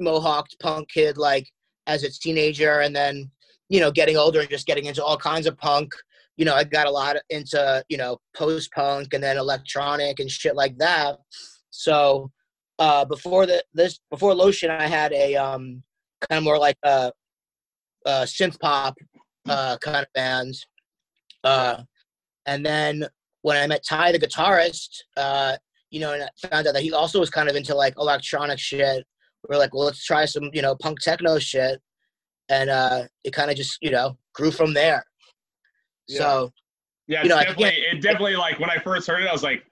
mohawked 0.00 0.58
punk 0.60 0.88
kid 0.90 1.16
like 1.16 1.48
as 1.86 2.02
a 2.02 2.10
teenager 2.10 2.80
and 2.80 2.94
then, 2.94 3.30
you 3.68 3.80
know, 3.80 3.90
getting 3.90 4.16
older 4.16 4.40
and 4.40 4.50
just 4.50 4.66
getting 4.66 4.86
into 4.86 5.04
all 5.04 5.16
kinds 5.16 5.46
of 5.46 5.56
punk. 5.58 5.92
You 6.36 6.44
know, 6.44 6.54
I 6.54 6.64
got 6.64 6.86
a 6.86 6.90
lot 6.90 7.16
into, 7.30 7.84
you 7.88 7.96
know, 7.96 8.18
post 8.36 8.72
punk 8.72 9.14
and 9.14 9.22
then 9.22 9.36
electronic 9.36 10.20
and 10.20 10.30
shit 10.30 10.56
like 10.56 10.76
that. 10.78 11.18
So 11.70 12.30
uh 12.78 13.04
before 13.04 13.46
the 13.46 13.62
this 13.74 14.00
before 14.10 14.34
Lotion 14.34 14.70
I 14.70 14.86
had 14.86 15.12
a 15.12 15.36
um 15.36 15.82
kind 16.28 16.38
of 16.38 16.44
more 16.44 16.58
like 16.58 16.76
a, 16.82 17.12
a 18.06 18.10
synth 18.22 18.58
pop 18.60 18.96
uh, 19.48 19.76
kind 19.78 19.98
of 19.98 20.06
bands. 20.14 20.66
Uh, 21.44 21.82
and 22.46 22.64
then 22.64 23.06
when 23.42 23.56
I 23.56 23.66
met 23.66 23.84
Ty, 23.88 24.12
the 24.12 24.18
guitarist, 24.18 24.88
uh, 25.16 25.56
you 25.90 26.00
know, 26.00 26.12
and 26.12 26.22
I 26.22 26.48
found 26.48 26.66
out 26.66 26.74
that 26.74 26.82
he 26.82 26.92
also 26.92 27.18
was 27.18 27.30
kind 27.30 27.48
of 27.48 27.56
into 27.56 27.74
like 27.74 27.94
electronic 27.98 28.58
shit. 28.58 29.04
We 29.48 29.56
are 29.56 29.58
like, 29.58 29.74
well, 29.74 29.86
let's 29.86 30.04
try 30.04 30.24
some, 30.24 30.50
you 30.52 30.62
know, 30.62 30.76
punk 30.76 31.00
techno 31.00 31.38
shit. 31.38 31.80
And 32.48 32.70
uh, 32.70 33.04
it 33.24 33.32
kind 33.32 33.50
of 33.50 33.56
just, 33.56 33.78
you 33.80 33.90
know, 33.90 34.16
grew 34.34 34.50
from 34.50 34.74
there. 34.74 35.04
So, 36.08 36.52
Yeah, 37.06 37.22
You 37.22 37.28
know, 37.28 37.38
it's 37.38 37.46
definitely 37.46 37.82
it 37.82 38.02
definitely 38.02 38.36
like 38.36 38.58
when 38.58 38.70
I 38.70 38.78
first 38.78 39.06
heard 39.06 39.22
it, 39.22 39.28
I 39.28 39.32
was 39.32 39.42
like, 39.42 39.64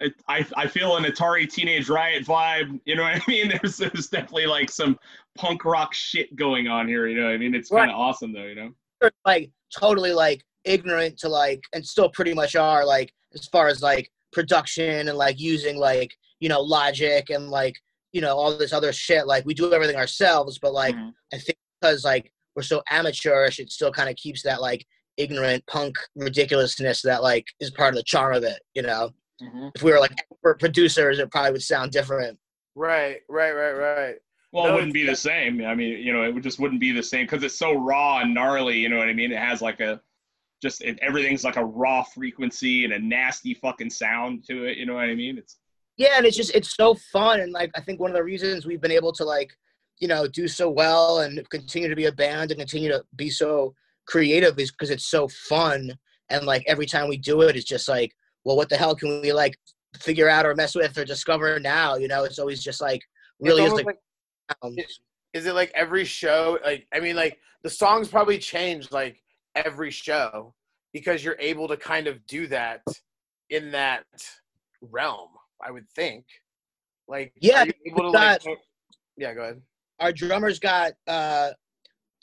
it, 0.00 0.14
I 0.28 0.46
I 0.56 0.66
feel 0.66 0.96
an 0.96 1.04
Atari 1.04 1.50
Teenage 1.50 1.88
Riot 1.88 2.24
vibe. 2.24 2.80
You 2.84 2.96
know 2.96 3.02
what 3.02 3.16
I 3.16 3.22
mean? 3.28 3.48
There's 3.48 3.76
there's 3.76 4.08
definitely 4.08 4.46
like 4.46 4.70
some 4.70 4.98
punk 5.36 5.64
rock 5.64 5.94
shit 5.94 6.34
going 6.36 6.68
on 6.68 6.88
here. 6.88 7.06
You 7.06 7.20
know 7.20 7.26
what 7.26 7.34
I 7.34 7.38
mean? 7.38 7.54
It's 7.54 7.70
kind 7.70 7.90
of 7.90 7.96
awesome 7.96 8.32
though. 8.32 8.44
You 8.44 8.54
know? 8.54 9.10
like, 9.24 9.50
totally 9.74 10.12
like 10.12 10.44
ignorant 10.64 11.18
to 11.18 11.28
like, 11.28 11.62
and 11.72 11.84
still 11.84 12.10
pretty 12.10 12.34
much 12.34 12.56
are 12.56 12.84
like, 12.84 13.12
as 13.34 13.46
far 13.46 13.68
as 13.68 13.82
like 13.82 14.10
production 14.32 15.08
and 15.08 15.16
like 15.18 15.40
using 15.40 15.76
like, 15.76 16.14
you 16.40 16.48
know, 16.48 16.60
logic 16.60 17.30
and 17.30 17.48
like, 17.48 17.76
you 18.12 18.20
know, 18.20 18.36
all 18.36 18.56
this 18.56 18.72
other 18.72 18.92
shit. 18.92 19.26
Like, 19.26 19.44
we 19.46 19.54
do 19.54 19.72
everything 19.72 19.96
ourselves, 19.96 20.58
but 20.58 20.72
like, 20.72 20.94
Mhm. 20.94 21.12
I 21.32 21.38
think 21.38 21.58
because 21.80 22.04
like 22.04 22.32
we're 22.56 22.62
so 22.62 22.82
amateurish, 22.90 23.58
it 23.58 23.70
still 23.70 23.92
kind 23.92 24.08
of 24.10 24.16
keeps 24.16 24.42
that 24.42 24.60
like 24.60 24.86
ignorant 25.16 25.64
punk 25.66 25.96
ridiculousness 26.16 27.02
that 27.02 27.22
like 27.22 27.46
is 27.60 27.70
part 27.70 27.90
of 27.90 27.96
the 27.96 28.02
charm 28.04 28.34
of 28.34 28.42
it. 28.44 28.60
You 28.74 28.82
know, 28.82 29.10
if 29.74 29.82
we 29.82 29.90
were 29.92 29.98
like 30.00 30.12
expert 30.12 30.58
producers, 30.60 31.18
it 31.18 31.30
probably 31.30 31.52
would 31.52 31.62
sound 31.62 31.92
different. 31.92 32.38
right 32.74 33.20
right 33.28 33.52
right 33.52 33.72
right 33.72 34.14
Well, 34.52 34.64
No, 34.64 34.70
it 34.70 34.74
wouldn't 34.74 34.92
be 34.94 35.06
the 35.06 35.16
same. 35.16 35.64
I 35.64 35.74
mean, 35.74 35.98
you 35.98 36.12
know, 36.12 36.22
it 36.24 36.32
would 36.34 36.42
just 36.42 36.58
wouldn't 36.58 36.80
be 36.80 36.92
the 36.92 37.02
same 37.02 37.24
because 37.26 37.42
it's 37.42 37.58
so 37.58 37.74
raw 37.74 38.18
and 38.20 38.34
gnarly. 38.34 38.78
You 38.78 38.88
know 38.88 38.98
what 38.98 39.08
I 39.08 39.12
mean? 39.12 39.32
It 39.32 39.38
has 39.38 39.60
like 39.62 39.80
a 39.80 40.00
just 40.60 40.82
it, 40.82 40.98
everything's 41.00 41.44
like 41.44 41.56
a 41.56 41.64
raw 41.64 42.02
frequency 42.02 42.84
and 42.84 42.92
a 42.92 42.98
nasty 42.98 43.54
fucking 43.54 43.90
sound 43.90 44.44
to 44.46 44.64
it. 44.64 44.78
You 44.78 44.86
know 44.86 44.94
what 44.94 45.04
I 45.04 45.14
mean? 45.14 45.38
It's 45.38 45.58
Yeah, 45.96 46.16
and 46.16 46.26
it's 46.26 46.36
just 46.36 46.54
it's 46.54 46.74
so 46.74 46.94
fun, 47.12 47.40
and 47.40 47.52
like 47.52 47.70
I 47.74 47.80
think 47.80 48.00
one 48.00 48.10
of 48.10 48.16
the 48.16 48.24
reasons 48.24 48.66
we've 48.66 48.80
been 48.80 48.90
able 48.90 49.12
to 49.12 49.24
like 49.24 49.52
you 49.98 50.08
know 50.08 50.26
do 50.26 50.48
so 50.48 50.70
well 50.70 51.20
and 51.20 51.48
continue 51.50 51.88
to 51.88 51.96
be 51.96 52.06
a 52.06 52.12
band 52.12 52.50
and 52.50 52.60
continue 52.60 52.88
to 52.90 53.04
be 53.16 53.30
so 53.30 53.74
creative 54.06 54.58
is 54.58 54.70
because 54.70 54.90
it's 54.90 55.06
so 55.06 55.28
fun, 55.28 55.92
and 56.28 56.46
like 56.46 56.64
every 56.66 56.86
time 56.86 57.08
we 57.08 57.16
do 57.16 57.42
it, 57.42 57.56
it's 57.56 57.64
just 57.64 57.88
like, 57.88 58.14
well, 58.44 58.56
what 58.56 58.68
the 58.68 58.76
hell 58.76 58.94
can 58.94 59.20
we 59.20 59.32
like 59.32 59.58
figure 59.98 60.28
out 60.28 60.46
or 60.46 60.54
mess 60.54 60.74
with 60.74 60.96
or 60.96 61.04
discover 61.04 61.58
now? 61.58 61.96
You 61.96 62.08
know, 62.08 62.24
it's 62.24 62.38
always 62.38 62.62
just 62.62 62.80
like 62.80 63.02
really 63.40 63.64
is 63.64 63.72
like, 63.72 63.86
like 63.86 63.98
sounds. 64.62 65.00
is 65.32 65.46
it 65.46 65.54
like 65.54 65.72
every 65.74 66.04
show 66.04 66.58
like 66.64 66.86
i 66.92 67.00
mean 67.00 67.16
like 67.16 67.38
the 67.62 67.70
songs 67.70 68.08
probably 68.08 68.38
change 68.38 68.90
like 68.90 69.22
every 69.54 69.90
show 69.90 70.54
because 70.92 71.24
you're 71.24 71.36
able 71.38 71.68
to 71.68 71.76
kind 71.76 72.06
of 72.06 72.24
do 72.26 72.46
that 72.48 72.82
in 73.50 73.70
that 73.72 74.04
realm 74.80 75.28
i 75.62 75.70
would 75.70 75.88
think. 75.90 76.24
Like 77.08 77.32
Yeah, 77.40 77.64
able 77.86 78.04
to 78.04 78.12
got- 78.12 78.46
like 78.46 78.58
yeah 79.16 79.34
go 79.34 79.42
ahead. 79.42 79.62
Our 79.98 80.12
drummers 80.12 80.58
got 80.58 80.92
uh 81.06 81.50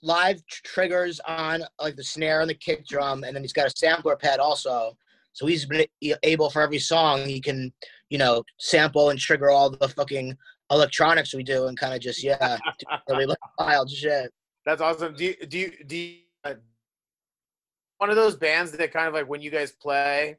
live 0.01 0.43
tr- 0.47 0.61
triggers 0.63 1.19
on 1.27 1.63
like 1.81 1.95
the 1.95 2.03
snare 2.03 2.41
and 2.41 2.49
the 2.49 2.53
kick 2.55 2.85
drum 2.87 3.23
and 3.23 3.35
then 3.35 3.43
he's 3.43 3.53
got 3.53 3.67
a 3.67 3.73
sampler 3.75 4.15
pad 4.15 4.39
also. 4.39 4.95
So 5.33 5.45
he's 5.45 5.65
been 5.65 5.85
able 6.23 6.49
for 6.49 6.61
every 6.61 6.79
song 6.79 7.21
he 7.25 7.39
can 7.41 7.71
you 8.09 8.17
know 8.17 8.43
sample 8.59 9.09
and 9.09 9.19
trigger 9.19 9.49
all 9.51 9.69
the 9.69 9.89
fucking 9.89 10.35
electronics 10.71 11.33
we 11.33 11.43
do 11.43 11.67
and 11.67 11.77
kind 11.77 11.93
of 11.93 11.99
just 12.01 12.23
yeah 12.23 12.57
really 13.09 13.35
wild 13.59 13.91
shit. 13.91 14.31
That's 14.65 14.81
awesome. 14.81 15.13
Do 15.15 15.25
you 15.25 15.35
do 15.47 15.57
you, 15.59 15.71
do 15.85 15.95
you 15.97 16.15
one 17.97 18.09
of 18.09 18.15
those 18.15 18.35
bands 18.35 18.71
that 18.71 18.91
kind 18.91 19.07
of 19.07 19.13
like 19.13 19.27
when 19.27 19.41
you 19.41 19.51
guys 19.51 19.71
play 19.71 20.37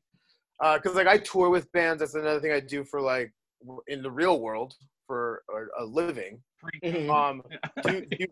because 0.75 0.95
like 0.95 1.07
i 1.07 1.19
tour 1.19 1.51
with 1.51 1.71
bands 1.73 2.01
that's 2.01 2.15
another 2.15 2.41
thing 2.41 2.53
i 2.53 2.61
do 2.61 2.85
for 2.85 3.01
like 3.01 3.33
in 3.89 4.03
the 4.03 4.11
real 4.11 4.41
world 4.41 4.75
for 5.07 5.43
a, 5.51 5.83
a 5.83 5.85
living 5.85 6.41
Mhm. 6.85 7.11
Um, 7.11 7.43
do, 7.83 8.05
do, 8.07 8.27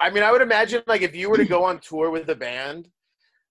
I 0.00 0.10
mean, 0.10 0.22
I 0.22 0.32
would 0.32 0.42
imagine 0.42 0.82
like 0.86 1.02
if 1.02 1.14
you 1.14 1.30
were 1.30 1.36
to 1.36 1.44
go 1.44 1.64
on 1.64 1.78
tour 1.80 2.10
with 2.10 2.28
a 2.28 2.34
band, 2.34 2.88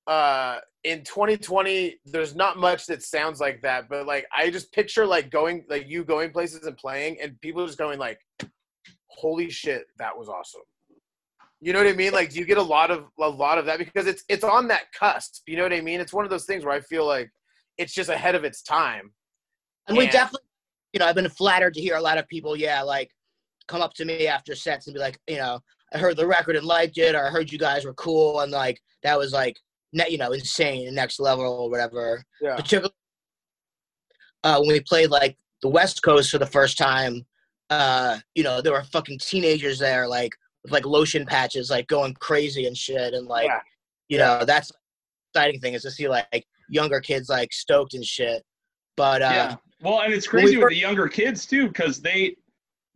uh, 0.07 0.59
in 0.83 1.03
2020, 1.03 1.99
there's 2.05 2.35
not 2.35 2.57
much 2.57 2.87
that 2.87 3.03
sounds 3.03 3.39
like 3.39 3.61
that. 3.61 3.89
But 3.89 4.07
like, 4.07 4.25
I 4.35 4.49
just 4.49 4.71
picture 4.71 5.05
like 5.05 5.29
going, 5.29 5.65
like 5.69 5.87
you 5.87 6.03
going 6.03 6.31
places 6.31 6.65
and 6.65 6.77
playing, 6.77 7.17
and 7.21 7.39
people 7.41 7.65
just 7.65 7.77
going 7.77 7.99
like, 7.99 8.19
"Holy 9.07 9.49
shit, 9.49 9.87
that 9.97 10.17
was 10.17 10.29
awesome." 10.29 10.61
You 11.61 11.73
know 11.73 11.79
what 11.79 11.87
I 11.87 11.93
mean? 11.93 12.13
Like, 12.13 12.29
do 12.31 12.39
you 12.39 12.45
get 12.45 12.57
a 12.57 12.61
lot 12.63 12.89
of 12.91 13.05
a 13.19 13.27
lot 13.29 13.57
of 13.57 13.65
that 13.65 13.79
because 13.79 14.07
it's 14.07 14.23
it's 14.29 14.43
on 14.43 14.67
that 14.69 14.91
cusp? 14.97 15.43
You 15.47 15.57
know 15.57 15.63
what 15.63 15.73
I 15.73 15.81
mean? 15.81 15.99
It's 15.99 16.13
one 16.13 16.23
of 16.23 16.31
those 16.31 16.45
things 16.45 16.63
where 16.63 16.73
I 16.73 16.79
feel 16.79 17.05
like 17.05 17.29
it's 17.77 17.93
just 17.93 18.09
ahead 18.09 18.35
of 18.35 18.43
its 18.43 18.61
time. 18.61 19.11
and 19.87 19.97
we 19.97 20.05
definitely 20.07 20.45
you 20.93 20.99
know 20.99 21.05
i've 21.05 21.15
been 21.15 21.29
flattered 21.29 21.73
to 21.73 21.79
hear 21.81 21.95
a 21.95 22.01
lot 22.01 22.17
of 22.17 22.27
people 22.27 22.55
yeah 22.55 22.81
like 22.81 23.11
come 23.67 23.81
up 23.81 23.93
to 23.93 24.05
me 24.05 24.25
after 24.27 24.55
sets 24.55 24.87
and 24.87 24.93
be 24.95 24.99
like 24.99 25.19
you 25.27 25.37
know 25.37 25.59
i 25.93 25.97
heard 25.99 26.17
the 26.17 26.25
record 26.25 26.55
and 26.55 26.65
liked 26.65 26.97
it 26.97 27.13
or 27.15 27.27
i 27.27 27.29
heard 27.29 27.51
you 27.51 27.59
guys 27.59 27.85
were 27.85 27.93
cool 27.93 28.39
and 28.41 28.51
like 28.51 28.81
that 29.03 29.17
was 29.17 29.31
like 29.31 29.55
you 29.93 30.17
know 30.17 30.31
insane 30.31 30.93
next 30.95 31.19
level 31.19 31.45
or 31.45 31.69
whatever 31.69 32.23
Yeah. 32.41 32.55
particularly 32.55 32.93
uh, 34.43 34.57
when 34.59 34.69
we 34.69 34.79
played 34.81 35.09
like 35.09 35.37
the 35.61 35.69
West 35.69 36.01
Coast 36.01 36.31
for 36.31 36.37
the 36.37 36.45
first 36.45 36.77
time. 36.77 37.25
uh, 37.69 38.17
you 38.33 38.43
know, 38.43 38.61
there 38.61 38.73
were 38.73 38.83
fucking 38.83 39.19
teenagers 39.19 39.77
there, 39.77 40.07
like 40.07 40.31
with 40.63 40.71
like 40.71 40.85
lotion 40.85 41.25
patches, 41.25 41.69
like 41.69 41.87
going 41.87 42.13
crazy 42.15 42.65
and 42.65 42.75
shit, 42.77 43.13
and 43.13 43.27
like, 43.27 43.47
Yeah. 43.47 43.59
you 44.07 44.17
know, 44.17 44.43
that's 44.45 44.69
the 44.69 44.75
exciting 45.33 45.59
thing 45.61 45.73
is 45.73 45.83
to 45.83 45.91
see 45.91 46.07
like 46.07 46.45
younger 46.69 46.99
kids 46.99 47.29
like 47.29 47.51
stoked 47.53 47.93
and 47.93 48.03
shit. 48.05 48.43
But 48.97 49.21
uh, 49.21 49.31
yeah. 49.33 49.55
Well, 49.81 50.01
and 50.01 50.13
it's 50.13 50.31
when 50.31 50.43
we 50.43 50.49
crazy 50.51 50.57
with 50.57 50.69
the 50.69 50.75
younger 50.75 51.07
kids 51.07 51.45
too, 51.45 51.67
because 51.67 52.01
they, 52.01 52.35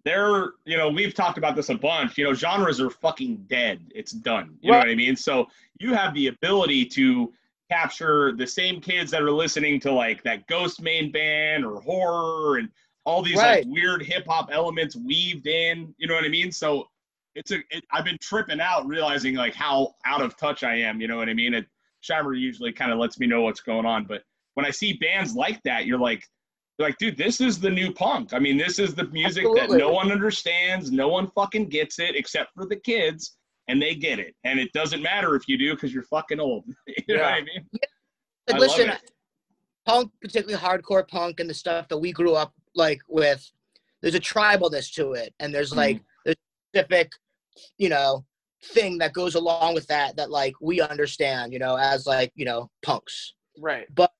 they're, 0.03 0.51
you 0.65 0.75
know, 0.77 0.89
we've 0.89 1.13
talked 1.13 1.37
about 1.37 1.55
this 1.55 1.69
a 1.69 1.75
bunch. 1.75 2.17
You 2.17 2.25
know, 2.25 2.33
genres 2.33 2.81
are 2.81 2.89
fucking 2.89 3.45
dead. 3.47 3.79
It's 3.95 4.11
done. 4.11 4.57
You 4.61 4.71
know 4.73 4.79
what 4.79 4.89
I 4.89 4.95
mean? 4.95 5.15
So 5.15 5.47
you 5.79 5.93
have 5.93 6.13
the 6.13 6.27
ability 6.27 6.85
to 6.87 7.31
capture 7.71 8.33
the 8.33 8.45
same 8.45 8.81
kids 8.81 9.09
that 9.11 9.21
are 9.21 9.31
listening 9.31 9.79
to 9.79 9.91
like 9.93 10.21
that 10.23 10.45
Ghostemane 10.49 11.13
band 11.13 11.65
or 11.65 11.79
horror 11.79 12.57
and 12.57 12.67
all 13.05 13.21
these 13.23 13.37
Right. 13.37 13.65
like 13.65 13.73
weird 13.73 14.03
hip 14.03 14.25
hop 14.27 14.49
elements 14.51 14.97
weaved 14.97 15.47
in. 15.47 15.95
You 15.97 16.07
know 16.07 16.15
what 16.15 16.25
I 16.25 16.29
mean? 16.29 16.51
So 16.51 16.89
it's 17.35 17.51
a. 17.51 17.57
It, 17.69 17.83
I've 17.91 18.05
been 18.05 18.17
tripping 18.19 18.59
out 18.59 18.87
realizing 18.87 19.35
like 19.35 19.55
how 19.55 19.95
out 20.05 20.21
of 20.21 20.37
touch 20.37 20.63
I 20.63 20.75
am. 20.75 21.01
You 21.01 21.07
know 21.07 21.17
what 21.17 21.29
I 21.29 21.33
mean? 21.33 21.53
It, 21.53 21.65
Shimer 22.03 22.37
usually 22.39 22.71
kind 22.71 22.91
of 22.91 22.99
lets 22.99 23.19
me 23.19 23.27
know 23.27 23.41
what's 23.41 23.61
going 23.61 23.85
on, 23.85 24.05
but 24.05 24.23
when 24.55 24.65
I 24.65 24.69
see 24.69 24.93
bands 24.93 25.35
like 25.35 25.61
that, 25.63 25.85
you're 25.85 25.99
like, 25.99 26.27
you're 26.77 26.87
like, 26.87 26.97
dude, 26.97 27.17
this 27.17 27.41
is 27.41 27.59
the 27.59 27.69
new 27.69 27.91
punk. 27.93 28.33
I 28.33 28.39
mean, 28.39 28.57
this 28.57 28.79
is 28.79 28.93
the 28.93 29.05
music 29.05 29.45
that 29.55 29.69
no 29.71 29.91
one 29.91 30.11
understands, 30.11 30.91
no 30.91 31.07
one 31.07 31.29
fucking 31.31 31.69
gets 31.69 31.99
it 31.99 32.15
except 32.15 32.53
for 32.55 32.65
the 32.65 32.75
kids, 32.75 33.37
and 33.67 33.81
they 33.81 33.95
get 33.95 34.19
it. 34.19 34.35
And 34.43 34.59
it 34.59 34.71
doesn't 34.73 35.01
matter 35.01 35.35
if 35.35 35.47
you 35.47 35.57
do 35.57 35.73
because 35.73 35.93
you're 35.93 36.03
fucking 36.03 36.39
old. 36.39 36.65
you 37.07 37.15
know 37.15 37.23
what 37.23 37.33
I 37.33 37.41
mean? 37.41 37.67
like, 37.73 37.89
I 38.49 38.51
love 38.53 38.59
listen, 38.59 38.89
it. 38.89 39.11
punk, 39.85 40.11
particularly 40.21 40.61
hardcore 40.61 41.07
punk 41.07 41.39
and 41.39 41.49
the 41.49 41.53
stuff 41.53 41.87
that 41.87 41.97
we 41.97 42.11
grew 42.11 42.33
up 42.33 42.53
like 42.75 42.99
with, 43.07 43.49
there's 44.01 44.15
a 44.15 44.19
tribalness 44.19 44.93
to 44.95 45.13
it, 45.13 45.33
and 45.39 45.53
there's 45.53 45.73
like 45.73 45.97
Mm-hmm. 45.97 46.03
there's 46.25 46.35
specific, 46.73 47.11
you 47.77 47.89
know, 47.89 48.25
thing 48.63 48.97
that 48.97 49.13
goes 49.13 49.35
along 49.35 49.73
with 49.73 49.87
that 49.87 50.15
that 50.17 50.31
like 50.31 50.53
we 50.61 50.81
understand, 50.81 51.53
you 51.53 51.59
know, 51.59 51.75
as 51.77 52.05
like 52.05 52.31
you 52.35 52.45
know 52.45 52.69
punks. 52.83 53.33
Right. 53.59 53.87
But 53.93 54.11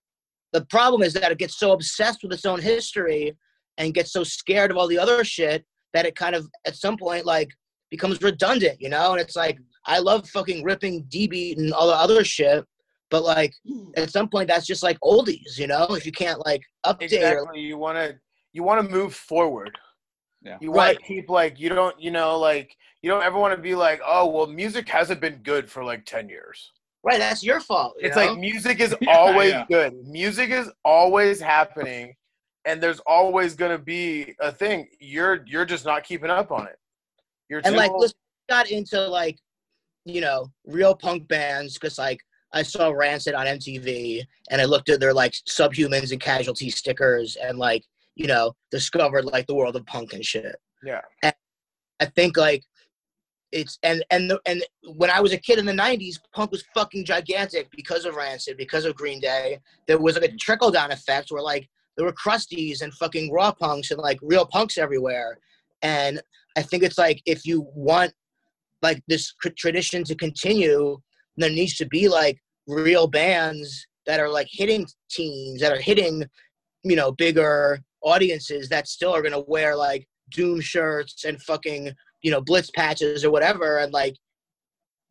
the 0.51 0.65
problem 0.65 1.01
is 1.01 1.13
that 1.13 1.31
it 1.31 1.37
gets 1.37 1.57
so 1.57 1.71
obsessed 1.71 2.23
with 2.23 2.33
its 2.33 2.45
own 2.45 2.61
history 2.61 3.35
and 3.77 3.93
gets 3.93 4.11
so 4.11 4.23
scared 4.23 4.71
of 4.71 4.77
all 4.77 4.87
the 4.87 4.99
other 4.99 5.23
shit 5.23 5.65
that 5.93 6.05
it 6.05 6.15
kind 6.15 6.35
of 6.35 6.47
at 6.65 6.75
some 6.75 6.97
point 6.97 7.25
like 7.25 7.49
becomes 7.89 8.21
redundant, 8.21 8.79
you 8.79 8.89
know. 8.89 9.13
And 9.13 9.21
it's 9.21 9.35
like 9.35 9.57
I 9.85 9.99
love 9.99 10.27
fucking 10.29 10.63
ripping 10.63 11.03
D 11.09 11.27
beat 11.27 11.57
and 11.57 11.73
all 11.73 11.87
the 11.87 11.95
other 11.95 12.23
shit, 12.23 12.65
but 13.09 13.23
like 13.23 13.53
hmm. 13.67 13.89
at 13.97 14.11
some 14.11 14.29
point 14.29 14.47
that's 14.47 14.67
just 14.67 14.83
like 14.83 14.99
oldies, 15.03 15.57
you 15.57 15.67
know. 15.67 15.87
If 15.91 16.05
you 16.05 16.11
can't 16.11 16.43
like 16.45 16.61
update 16.85 17.01
or 17.01 17.39
Exactly. 17.39 17.61
You 17.61 17.77
want 17.77 17.97
to 17.97 18.15
you 18.53 18.63
want 18.63 18.85
to 18.85 18.95
move 18.95 19.15
forward. 19.15 19.77
Yeah. 20.43 20.57
You 20.61 20.71
want 20.71 20.77
Right. 20.79 20.97
to 20.97 21.03
keep 21.03 21.29
like 21.29 21.59
you 21.59 21.69
don't 21.69 21.99
you 22.01 22.11
know 22.11 22.37
like 22.37 22.75
you 23.01 23.09
don't 23.09 23.23
ever 23.23 23.37
want 23.39 23.55
to 23.55 23.61
be 23.61 23.75
like 23.75 24.01
oh 24.05 24.27
well 24.27 24.47
music 24.47 24.87
hasn't 24.89 25.21
been 25.21 25.37
good 25.37 25.69
for 25.69 25.83
like 25.83 26.05
ten 26.05 26.27
years. 26.29 26.71
right, 27.03 27.19
that's 27.19 27.43
your 27.43 27.59
fault. 27.59 27.95
you 27.99 28.07
It's 28.07 28.15
know? 28.15 28.25
like 28.27 28.39
music 28.39 28.79
is 28.79 28.95
always 29.07 29.51
yeah. 29.51 29.65
good. 29.69 29.93
Music 30.07 30.49
is 30.49 30.69
always 30.85 31.39
happening, 31.41 32.15
and 32.65 32.81
there's 32.81 32.99
always 33.05 33.55
gonna 33.55 33.77
be 33.77 34.35
a 34.39 34.51
thing. 34.51 34.87
You're 34.99 35.43
you're 35.45 35.65
just 35.65 35.85
not 35.85 36.03
keeping 36.03 36.29
up 36.29 36.51
on 36.51 36.67
it. 36.67 36.77
You're 37.49 37.61
and 37.65 37.75
like 37.75 37.91
old. 37.91 38.01
listen, 38.01 38.17
got 38.49 38.69
into 38.71 38.99
like 39.07 39.37
you 40.05 40.21
know 40.21 40.51
real 40.65 40.93
punk 40.95 41.27
bands 41.27 41.73
because 41.75 41.97
like 41.97 42.19
I 42.53 42.63
saw 42.63 42.89
Rancid 42.89 43.33
on 43.33 43.45
MTV 43.47 44.21
and 44.51 44.61
I 44.61 44.65
looked 44.65 44.89
at 44.89 44.99
their 44.99 45.13
like 45.13 45.33
Subhumans 45.49 46.11
and 46.11 46.21
Casualty 46.21 46.69
stickers 46.69 47.35
and 47.37 47.57
like 47.57 47.83
you 48.15 48.27
know 48.27 48.55
discovered 48.71 49.25
like 49.25 49.47
the 49.47 49.55
world 49.55 49.75
of 49.75 49.85
punk 49.85 50.13
and 50.13 50.25
shit. 50.25 50.55
yeah. 50.83 51.01
I 51.99 52.05
think 52.05 52.37
like 52.37 52.63
it's 53.53 53.77
and 53.83 54.03
and 54.11 54.29
the, 54.29 54.39
and 54.45 54.63
when 54.95 55.09
I 55.09 55.21
was 55.21 55.31
a 55.31 55.37
kid 55.37 55.59
in 55.59 55.65
the 55.65 55.71
'90s, 55.71 56.15
punk 56.33 56.51
was 56.51 56.63
fucking 56.73 57.05
gigantic 57.05 57.69
because 57.71 58.05
of 58.05 58.15
Rancid, 58.15 58.57
because 58.57 58.85
of 58.85 58.95
Green 58.95 59.19
Day. 59.19 59.59
There 59.87 59.99
was 59.99 60.15
like 60.15 60.29
a 60.29 60.35
trickle 60.35 60.71
down 60.71 60.91
effect 60.91 61.31
where 61.31 61.41
like 61.41 61.69
there 61.95 62.05
were 62.05 62.13
crusties 62.13 62.81
and 62.81 62.93
fucking 62.95 63.31
raw 63.31 63.51
punks 63.53 63.91
and 63.91 63.99
like 64.01 64.19
real 64.21 64.45
punks 64.45 64.77
everywhere. 64.77 65.37
And 65.81 66.21
I 66.57 66.63
think 66.63 66.83
it's 66.83 66.97
like 66.97 67.21
if 67.25 67.45
you 67.45 67.67
want 67.75 68.11
like 68.81 69.01
this 69.07 69.33
tradition 69.57 70.03
to 70.05 70.15
continue, 70.15 70.97
there 71.37 71.49
needs 71.49 71.75
to 71.75 71.85
be 71.85 72.09
like 72.09 72.39
real 72.67 73.07
bands 73.07 73.87
that 74.07 74.19
are 74.19 74.29
like 74.29 74.47
hitting 74.49 74.87
teens, 75.09 75.61
that 75.61 75.71
are 75.71 75.81
hitting, 75.81 76.25
you 76.83 76.95
know, 76.95 77.11
bigger 77.11 77.79
audiences 78.03 78.69
that 78.69 78.87
still 78.87 79.11
are 79.13 79.21
gonna 79.21 79.43
wear 79.47 79.75
like 79.75 80.07
Doom 80.31 80.61
shirts 80.61 81.25
and 81.25 81.41
fucking 81.43 81.91
you 82.21 82.31
know 82.31 82.41
blitz 82.41 82.69
patches 82.71 83.23
or 83.25 83.31
whatever, 83.31 83.79
and 83.79 83.93
like 83.93 84.15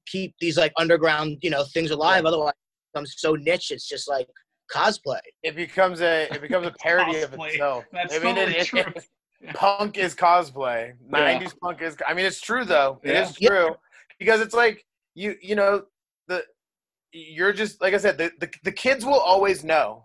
keep 0.07 0.35
these 0.41 0.57
like 0.57 0.73
underground 0.79 1.39
you 1.43 1.51
know 1.51 1.65
things 1.73 1.91
alive. 1.91 2.25
Otherwise, 2.25 2.53
it 2.53 2.93
becomes 2.95 3.15
so 3.19 3.35
niche. 3.35 3.71
It's 3.71 3.89
just 3.89 4.09
like 4.09 4.27
cosplay. 4.73 5.21
It 5.43 5.55
becomes 5.57 6.01
a 6.01 6.33
it 6.33 6.41
becomes 6.41 6.67
a 6.67 6.73
parody 6.81 7.21
of 7.21 7.35
itself. 7.35 7.85
That's 7.93 8.15
I 8.15 8.19
mean, 8.19 8.35
totally 8.37 8.59
it, 8.59 8.67
true. 8.67 8.81
it- 8.81 9.09
punk 9.55 9.99
is 9.99 10.15
cosplay. 10.15 10.93
Yeah. 11.13 11.41
90s 11.41 11.55
punk 11.61 11.83
is. 11.83 11.97
I 12.07 12.15
mean, 12.15 12.27
it's 12.27 12.41
true 12.41 12.65
though. 12.65 13.01
It 13.03 13.13
Yeah. 13.13 13.29
is 13.29 13.35
true 13.37 13.75
because 14.19 14.41
it's 14.41 14.55
like 14.55 14.85
you 15.15 15.35
you 15.43 15.55
know 15.57 15.85
the 16.29 16.45
you're 17.13 17.53
just 17.53 17.81
like 17.83 17.93
I 17.95 17.99
said 17.99 18.19
the 18.19 18.31
the, 18.41 18.51
the 18.65 18.73
kids 18.73 19.05
will 19.05 19.19
always 19.19 19.65
know, 19.65 20.05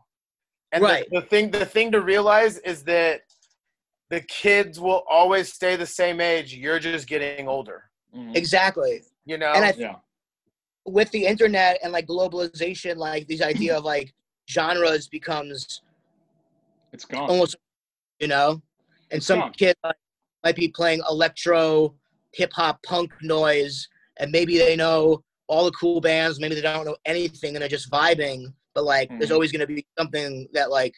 and 0.71 0.83
the- 0.83 0.87
Right. 0.87 1.07
the, 1.11 1.21
thing 1.21 1.51
the 1.51 1.65
thing 1.65 1.91
to 1.93 2.01
realize 2.01 2.57
is 2.59 2.83
that 2.83 3.21
the 4.09 4.21
kids 4.21 4.79
will 4.79 5.03
always 5.09 5.51
stay 5.51 5.75
the 5.75 5.85
same 5.85 6.21
age. 6.21 6.53
You're 6.53 6.79
just 6.79 7.07
getting 7.07 7.47
older. 7.47 7.89
Mhm. 8.15 8.35
Exactly. 8.35 9.03
You 9.25 9.37
know. 9.37 9.51
And 9.53 9.65
I 9.65 9.73
Yeah. 9.77 9.95
with 10.85 11.11
the 11.11 11.25
internet 11.25 11.79
and 11.83 11.91
like 11.91 12.07
globalization, 12.07 12.95
like 12.95 13.27
this 13.27 13.41
idea 13.41 13.77
of 13.77 13.83
like 13.83 14.13
genres 14.49 15.07
becomes 15.09 15.81
It's 16.93 17.03
gone. 17.05 17.29
almost 17.29 17.57
you 18.19 18.27
know 18.27 18.61
and 19.11 19.21
some 19.21 19.39
gone. 19.39 19.51
kid 19.53 19.75
might, 19.83 19.95
might 20.45 20.55
be 20.55 20.69
playing 20.69 21.01
electro 21.09 21.93
hip 22.33 22.51
hop 22.53 22.81
punk 22.83 23.11
noise 23.21 23.87
and 24.19 24.31
maybe 24.31 24.57
they 24.57 24.75
know 24.77 25.21
all 25.47 25.65
the 25.65 25.71
cool 25.71 25.99
bands 25.99 26.39
maybe 26.39 26.55
they 26.55 26.61
don't 26.61 26.85
know 26.85 26.95
anything 27.05 27.55
and 27.55 27.61
they're 27.61 27.67
just 27.69 27.91
vibing 27.91 28.53
but 28.77 28.83
like 28.85 29.09
there's 29.17 29.31
Mhm. 29.31 29.33
always 29.33 29.51
going 29.51 29.61
to 29.67 29.73
be 29.73 29.83
something 29.97 30.47
that 30.53 30.69
like 30.69 30.93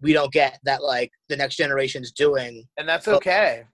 we 0.00 0.12
don't 0.12 0.32
get 0.32 0.58
that 0.64 0.82
like 0.82 1.12
the 1.28 1.36
next 1.36 1.54
generation's 1.54 2.10
doing 2.10 2.66
and 2.76 2.88
that's 2.88 3.06
okay. 3.06 3.64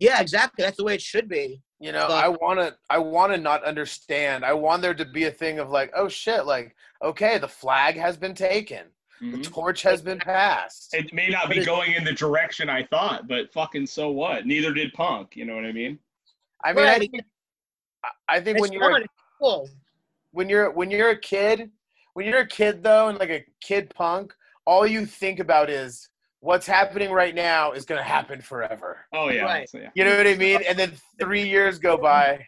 yeah 0.00 0.20
exactly 0.20 0.64
that's 0.64 0.76
the 0.78 0.82
way 0.84 0.94
it 0.96 1.02
should 1.02 1.28
be 1.28 1.62
You 1.80 1.92
know, 1.92 2.06
But- 2.08 2.24
I 2.24 2.28
want 2.28 2.58
to 2.60 2.76
I 2.88 2.98
want 2.98 3.32
to 3.34 3.38
not 3.38 3.62
understand. 3.64 4.42
I 4.44 4.54
want 4.54 4.80
there 4.82 4.94
to 4.94 5.04
be 5.04 5.24
a 5.24 5.30
thing 5.30 5.58
of 5.58 5.68
like, 5.78 5.90
oh 5.94 6.08
shit, 6.08 6.46
like 6.46 6.74
okay, 7.02 7.36
the 7.38 7.48
flag 7.62 7.92
has 8.06 8.16
been 8.16 8.34
taken. 8.34 8.84
The 9.20 9.26
Mhm. 9.38 9.44
torch 9.52 9.82
has 9.82 10.00
been 10.00 10.18
passed. 10.18 10.94
It 10.94 11.12
may 11.12 11.28
not 11.28 11.50
be 11.50 11.62
going 11.64 11.92
in 11.98 12.02
the 12.04 12.12
direction 12.26 12.70
I 12.70 12.82
thought, 12.94 13.28
but 13.28 13.52
fucking 13.52 13.86
so 13.86 14.04
what? 14.10 14.46
Neither 14.46 14.72
did 14.72 14.92
punk. 14.94 15.36
You 15.36 15.44
know 15.44 15.56
what 15.56 15.66
I 15.66 15.72
mean? 15.72 15.98
I 16.64 16.72
mean, 16.72 16.86
I 16.86 16.98
think, 16.98 17.12
I 18.34 18.40
think 18.40 18.60
when 18.60 18.72
you're 18.72 18.90
fun, 18.90 19.04
cool 19.38 19.68
when 20.30 20.48
you're 20.48 20.70
when 20.78 20.90
you're 20.90 21.10
a 21.10 21.20
kid, 21.32 21.70
when 22.14 22.26
you're 22.26 22.40
a 22.40 22.46
kid 22.46 22.82
though, 22.82 23.08
and 23.08 23.18
like 23.18 23.30
a 23.30 23.44
kid 23.60 23.92
punk, 23.94 24.32
all 24.66 24.86
you 24.86 25.04
think 25.06 25.38
about 25.40 25.68
is 25.70 26.08
what's 26.40 26.66
happening 26.66 27.10
right 27.10 27.34
now 27.34 27.72
is 27.72 27.84
going 27.84 27.98
to 27.98 28.08
happen 28.08 28.40
forever. 28.40 29.04
Oh 29.12 29.28
yeah. 29.28 29.42
Right. 29.42 29.68
So, 29.68 29.78
yeah. 29.78 29.90
You 29.94 30.04
know 30.04 30.16
what 30.16 30.26
I 30.26 30.34
mean? 30.34 30.60
And 30.68 30.78
then 30.78 30.92
three 31.20 31.46
years 31.48 31.78
go 31.78 31.96
by, 31.96 32.46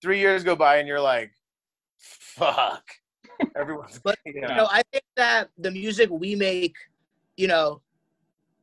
three 0.00 0.18
years 0.18 0.44
go 0.44 0.56
by, 0.56 0.78
and 0.78 0.88
you're 0.88 1.00
like, 1.00 1.32
fuck. 1.98 2.84
Everyone's 3.56 3.98
But- 4.02 4.18
you 4.24 4.34
you 4.34 4.40
know, 4.42 4.56
know 4.56 4.68
i 4.70 4.82
think 4.92 5.04
that 5.16 5.48
the 5.58 5.70
music 5.70 6.08
we 6.10 6.34
make 6.36 6.76
you 7.36 7.48
know 7.48 7.80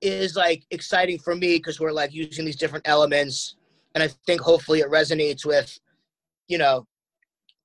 is 0.02 0.36
like 0.36 0.64
exciting 0.72 1.20
for 1.20 1.36
me 1.36 1.58
because 1.58 1.80
we're 1.80 1.92
like 1.92 2.14
using 2.14 2.46
these 2.46 2.56
different 2.56 2.88
elements 2.88 3.56
and 3.94 4.04
i 4.04 4.08
think 4.26 4.40
hopefully 4.40 4.80
it 4.80 4.88
resonates 4.90 5.46
with 5.46 5.78
you 6.48 6.58
know 6.58 6.86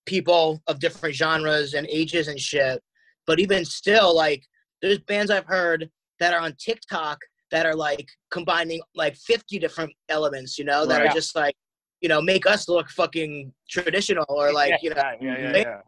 people 0.06 0.62
of 0.66 0.78
different 0.78 1.14
genres 1.14 1.74
and 1.74 1.86
ages 1.90 2.28
and 2.28 2.38
shit 2.38 2.82
but 3.26 3.38
even 3.40 3.64
still 3.64 4.14
like 4.14 4.42
there's 4.82 4.98
bands 5.00 5.30
i've 5.30 5.46
heard 5.46 5.88
that 6.20 6.32
are 6.34 6.40
on 6.40 6.54
tiktok 6.58 7.18
that 7.50 7.66
are 7.66 7.74
like 7.74 8.08
combining 8.30 8.80
like 8.94 9.16
50 9.16 9.58
different 9.58 9.92
elements 10.08 10.58
you 10.58 10.64
know 10.64 10.84
that 10.86 10.98
Right. 11.00 11.10
are 11.10 11.14
just 11.14 11.34
like 11.34 11.54
you 12.00 12.08
know 12.08 12.20
make 12.20 12.46
us 12.46 12.68
look 12.68 12.88
fucking 12.90 13.52
traditional 13.70 14.26
or 14.28 14.52
like 14.52 14.82
you 14.82 14.90
know 14.90 14.96
yeah, 14.96 15.14
yeah, 15.20 15.38
yeah, 15.38 15.56
yeah. 15.56 15.80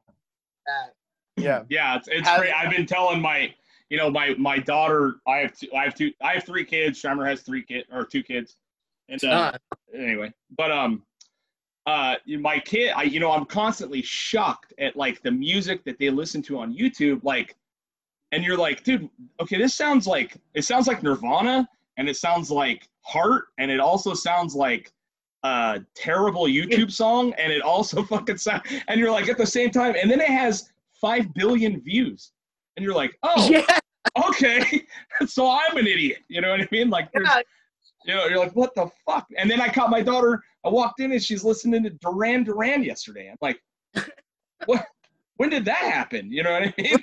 uh, 0.68 0.87
yeah. 1.37 1.62
Yeah, 1.68 1.96
it's, 1.96 2.09
it's 2.09 2.26
Has- 2.26 2.40
great. 2.40 2.52
I've 2.55 2.70
been 2.74 2.87
telling 2.87 3.20
my, 3.20 3.55
you 3.90 3.98
know, 3.98 4.11
my 4.11 4.35
my 4.38 4.59
daughter. 4.59 5.16
I 5.29 5.37
have 5.38 5.52
two. 5.57 5.68
I 5.76 5.85
have 5.85 5.94
two. 5.94 6.11
I 6.22 6.33
have 6.35 6.44
three 6.44 6.64
kids. 6.64 7.00
Shimer 7.00 7.29
has 7.29 7.42
three 7.42 7.62
kid 7.62 7.85
or 7.92 8.05
two 8.05 8.22
kids. 8.22 8.57
And 9.09 9.22
uh, 9.22 9.29
uh, 9.29 9.59
anyway, 9.94 10.33
but 10.57 10.72
um, 10.72 11.02
uh, 11.87 12.16
my 12.40 12.59
kid. 12.59 12.92
I 12.96 13.05
you 13.05 13.20
know 13.20 13.33
I'm 13.33 13.44
constantly 13.44 14.03
shocked 14.03 14.75
at 14.79 14.96
like 14.96 15.22
the 15.22 15.31
music 15.31 15.85
that 15.85 15.99
they 15.99 16.11
listen 16.11 16.42
to 16.42 16.59
on 16.59 16.77
YouTube. 16.77 17.22
Like, 17.22 17.55
and 18.33 18.44
you're 18.44 18.57
like, 18.57 18.83
dude, 18.85 19.09
okay, 19.40 19.59
this 19.59 19.75
sounds 19.75 20.07
like 20.07 20.37
it 20.55 20.62
sounds 20.62 20.87
like 20.87 21.03
Nirvana, 21.03 21.68
and 21.96 22.09
it 22.09 22.16
sounds 22.16 22.51
like 22.51 22.88
heart, 23.03 23.44
and 23.59 23.70
it 23.70 23.81
also 23.81 24.14
sounds 24.14 24.55
like 24.55 24.92
a 25.44 25.81
terrible 25.94 26.44
YouTube 26.44 26.90
song, 26.90 27.33
and 27.35 27.53
it 27.53 27.62
also 27.62 28.03
fucking 28.12 28.38
sound, 28.38 28.62
and 28.88 28.99
you're 28.99 29.12
like 29.12 29.29
at 29.29 29.38
the 29.38 29.46
same 29.46 29.70
time, 29.70 29.94
and 30.01 30.11
then 30.11 30.20
it 30.20 30.29
has 30.29 30.72
five 31.01 31.33
billion 31.35 31.81
views, 31.81 32.33
and 32.77 32.85
you're 32.85 32.94
like, 32.94 33.16
oh, 33.22 33.49
Yeah, 33.51 33.79
okay, 34.29 34.85
so 35.27 35.49
I'm 35.49 35.77
an 35.77 35.87
idiot. 35.87 36.18
You 36.29 36.40
know 36.40 36.51
what 36.51 36.61
I 36.61 36.68
mean? 36.72 36.90
Like, 36.90 37.11
there's, 37.12 37.29
yeah. 37.29 37.42
You 38.07 38.14
know, 38.14 38.27
you're 38.27 38.38
like, 38.38 38.55
what 38.55 38.75
the 38.75 38.88
fuck? 39.05 39.27
And 39.37 39.51
then 39.51 39.61
I 39.61 39.69
caught 39.69 39.90
my 39.90 40.01
daughter. 40.03 40.42
I 40.64 40.69
walked 40.69 41.01
in 41.01 41.12
and 41.12 41.23
she's 41.23 41.45
listening 41.45 41.83
to 41.85 41.90
Duran 41.90 42.45
Duran 42.45 42.83
yesterday. 42.85 43.29
I'm 43.31 43.37
like, 43.40 43.61
what? 44.66 44.87
When 45.37 45.51
did 45.51 45.64
that 45.66 45.77
happen? 45.79 46.31
You 46.33 46.42
know 46.45 46.53
what 46.53 46.62
I 46.62 46.75
mean? 46.79 46.97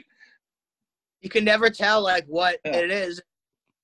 you 1.22 1.30
can 1.30 1.44
never 1.46 1.70
tell 1.70 2.02
like 2.02 2.26
what 2.28 2.58
Yeah. 2.66 2.78
it 2.78 2.92
is. 2.92 3.22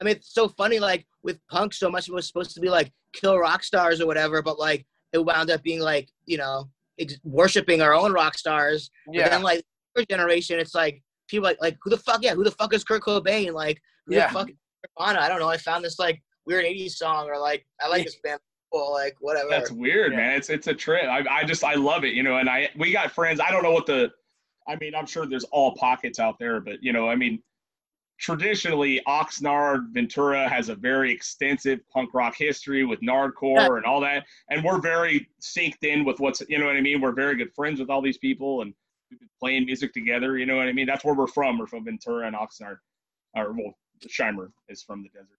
I 0.02 0.06
mean, 0.06 0.16
it's 0.16 0.34
so 0.34 0.48
funny. 0.48 0.80
Like 0.80 1.06
with 1.24 1.40
punk, 1.50 1.74
so 1.74 1.90
much 1.92 2.08
of 2.08 2.14
it 2.14 2.16
was 2.16 2.28
supposed 2.28 2.54
to 2.56 2.62
be 2.62 2.70
like 2.70 2.92
kill 3.14 3.38
rock 3.38 3.64
stars 3.64 4.00
or 4.02 4.08
whatever, 4.08 4.42
but 4.42 4.58
like 4.58 4.86
it 5.14 5.18
wound 5.24 5.52
up 5.52 5.62
being 5.64 5.82
like 5.82 6.10
you 6.26 6.38
know 6.38 6.70
ex- 7.00 7.20
worshiping 7.24 7.82
our 7.82 7.94
own 7.94 8.14
rock 8.14 8.38
stars. 8.38 8.90
But 9.06 9.16
Yeah. 9.16 9.30
then 9.30 9.44
like 9.44 9.64
first 9.96 10.10
generation, 10.10 10.58
it's 10.60 10.74
like 10.76 11.04
people 11.28 11.44
like 11.44 11.58
like 11.62 11.78
who 11.84 11.90
the 11.90 11.98
fuck 11.98 12.24
yeah 12.24 12.34
who 12.34 12.44
the 12.44 12.52
fuck 12.52 12.74
is 12.74 12.84
Kurt 12.84 13.02
Cobain 13.04 13.54
like 13.54 13.82
who 14.08 14.16
Yeah. 14.16 14.28
the 14.28 14.34
fuck 14.34 14.50
is 14.50 14.56
Nirvana? 14.98 15.20
I 15.20 15.28
don't 15.30 15.40
know. 15.40 15.50
I 15.50 15.58
found 15.58 15.84
this 15.84 16.00
like 16.00 16.22
weird 16.50 16.66
'80s 16.66 16.92
song 16.92 17.28
or 17.30 17.38
like 17.40 17.66
I 17.82 17.88
like 17.88 18.06
this 18.06 18.18
band. 18.24 18.40
Well, 18.72 18.92
like 18.94 19.16
whatever. 19.20 19.50
That's 19.50 19.72
weird, 19.72 20.12
Yeah. 20.12 20.18
man. 20.18 20.36
It's 20.38 20.50
it's 20.50 20.68
a 20.68 20.74
trip. 20.74 21.04
I 21.06 21.24
I 21.30 21.44
just 21.44 21.64
I 21.64 21.76
love 21.76 22.04
it, 22.04 22.14
you 22.14 22.24
know. 22.24 22.38
And 22.38 22.50
I 22.50 22.70
we 22.78 22.92
got 22.92 23.12
friends. 23.12 23.40
I 23.40 23.52
don't 23.52 23.64
know 23.64 23.72
what 23.72 23.86
the. 23.86 24.12
I 24.68 24.76
mean, 24.76 24.94
I'm 24.94 25.08
sure 25.08 25.26
there's 25.26 25.46
all 25.46 25.74
pockets 25.76 26.20
out 26.20 26.38
there, 26.38 26.60
but 26.60 26.76
you 26.84 26.94
know, 26.94 27.10
I 27.10 27.16
mean, 27.16 27.42
traditionally, 28.20 29.02
Oxnard 29.08 29.92
Ventura 29.94 30.48
has 30.48 30.70
a 30.70 30.76
very 30.76 31.12
extensive 31.12 31.80
punk 31.90 32.14
rock 32.14 32.36
history 32.38 32.86
with 32.86 33.00
Nardcore 33.02 33.78
and 33.78 33.86
all 33.86 34.00
that, 34.02 34.26
and 34.52 34.64
we're 34.64 34.80
very 34.80 35.28
synced 35.42 35.84
in 35.84 36.06
with 36.06 36.20
what's 36.20 36.42
you 36.48 36.60
know 36.60 36.66
what 36.68 36.76
I 36.76 36.82
mean. 36.82 37.02
We're 37.02 37.14
very 37.14 37.36
good 37.36 37.52
friends 37.56 37.80
with 37.80 37.90
all 37.90 38.02
these 38.02 38.20
people, 38.20 38.62
and 38.62 38.74
we've 39.10 39.20
been 39.20 39.30
playing 39.40 39.66
music 39.66 39.94
together. 39.94 40.38
You 40.38 40.46
know 40.46 40.58
what 40.58 40.68
I 40.68 40.74
mean? 40.74 40.86
That's 40.86 41.04
where 41.04 41.16
we're 41.16 41.28
from. 41.28 41.58
We're 41.58 41.66
from 41.68 41.86
Ventura 41.86 42.28
and 42.28 42.36
Oxnard, 42.36 42.78
or 43.36 43.54
well, 43.54 43.74
Shimer 44.08 44.52
is 44.68 44.84
from 44.84 45.02
the 45.02 45.10
desert 45.10 45.39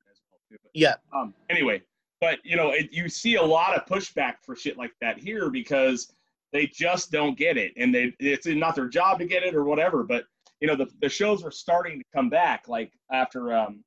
yeah. 0.74 0.94
um, 1.12 1.34
anyway, 1.48 1.82
but 2.20 2.38
you 2.44 2.56
know, 2.56 2.70
it, 2.70 2.92
you 2.92 3.08
see 3.08 3.36
a 3.36 3.42
lot 3.42 3.74
of 3.74 3.86
pushback 3.86 4.34
for 4.42 4.54
shit 4.54 4.76
like 4.76 4.92
that 5.00 5.18
here 5.18 5.50
because 5.50 6.12
they 6.52 6.66
just 6.66 7.10
don't 7.10 7.36
get 7.38 7.56
it, 7.56 7.72
and 7.76 7.94
they 7.94 8.12
it's 8.18 8.46
not 8.46 8.74
their 8.74 8.88
job 8.88 9.18
to 9.20 9.24
get 9.24 9.42
it 9.42 9.54
or 9.54 9.64
whatever. 9.64 10.02
But 10.02 10.24
you 10.60 10.68
know, 10.68 10.76
the 10.76 10.88
the 11.00 11.08
shows 11.08 11.44
are 11.44 11.50
starting 11.50 11.98
to 11.98 12.04
come 12.14 12.28
back. 12.28 12.68
Like 12.68 12.92
after, 13.12 13.54
um, 13.54 13.82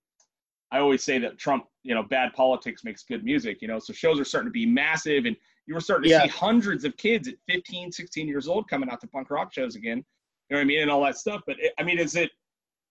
I 0.71 0.79
always 0.79 1.03
say 1.03 1.19
that 1.19 1.37
Trump, 1.37 1.65
you 1.83 1.93
know, 1.93 2.03
bad 2.03 2.33
politics 2.33 2.83
makes 2.83 3.03
good 3.03 3.23
music. 3.23 3.61
You 3.61 3.67
know, 3.67 3.79
so 3.79 3.93
shows 3.93 4.19
are 4.19 4.25
starting 4.25 4.47
to 4.49 4.53
be 4.53 4.65
massive, 4.65 5.25
and 5.25 5.35
you 5.67 5.73
were 5.73 5.81
starting 5.81 6.03
to 6.05 6.09
Yeah. 6.09 6.23
see 6.23 6.29
hundreds 6.29 6.83
of 6.85 6.97
kids 6.97 7.27
at 7.27 7.35
15, 7.47 7.91
16 7.91 8.27
years 8.27 8.47
old 8.47 8.69
coming 8.69 8.89
out 8.89 8.99
to 9.01 9.07
punk 9.07 9.29
rock 9.29 9.53
shows 9.53 9.75
again. 9.75 9.97
You 10.49 10.55
know 10.55 10.57
what 10.57 10.61
I 10.61 10.65
mean, 10.65 10.81
and 10.81 10.91
all 10.91 11.03
that 11.03 11.17
stuff. 11.17 11.41
But 11.45 11.59
it, 11.59 11.73
I 11.79 11.83
mean, 11.83 11.99
is 11.99 12.15
it? 12.15 12.31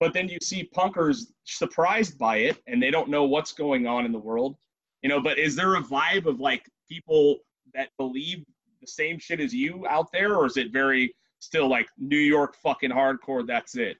But 0.03 0.13
then 0.15 0.29
you 0.29 0.39
see 0.43 0.69
punkers 0.77 1.19
surprised 1.45 2.19
by 2.19 2.37
it, 2.49 2.57
and 2.67 2.83
they 2.83 2.91
don't 2.97 3.09
know 3.15 3.25
what's 3.35 3.53
going 3.53 3.87
on 3.87 4.05
in 4.07 4.13
the 4.19 4.25
world 4.31 4.57
you 5.03 5.09
know 5.09 5.21
but 5.21 5.39
is 5.39 5.55
there 5.55 5.75
a 5.75 5.83
vibe 5.83 6.27
of 6.27 6.41
like 6.41 6.65
people 6.89 7.39
that 7.75 7.89
believe 7.99 8.45
the 8.81 8.87
same 8.87 9.19
shit 9.19 9.41
as 9.41 9.53
you 9.53 9.87
out 9.89 10.09
there 10.13 10.37
or 10.37 10.47
is 10.47 10.57
it 10.57 10.73
very 10.73 11.15
still 11.41 11.69
like 11.69 11.89
new 11.99 12.17
york 12.17 12.57
fucking 12.63 12.91
hardcore 12.91 13.47
that's 13.47 13.75
it 13.77 13.97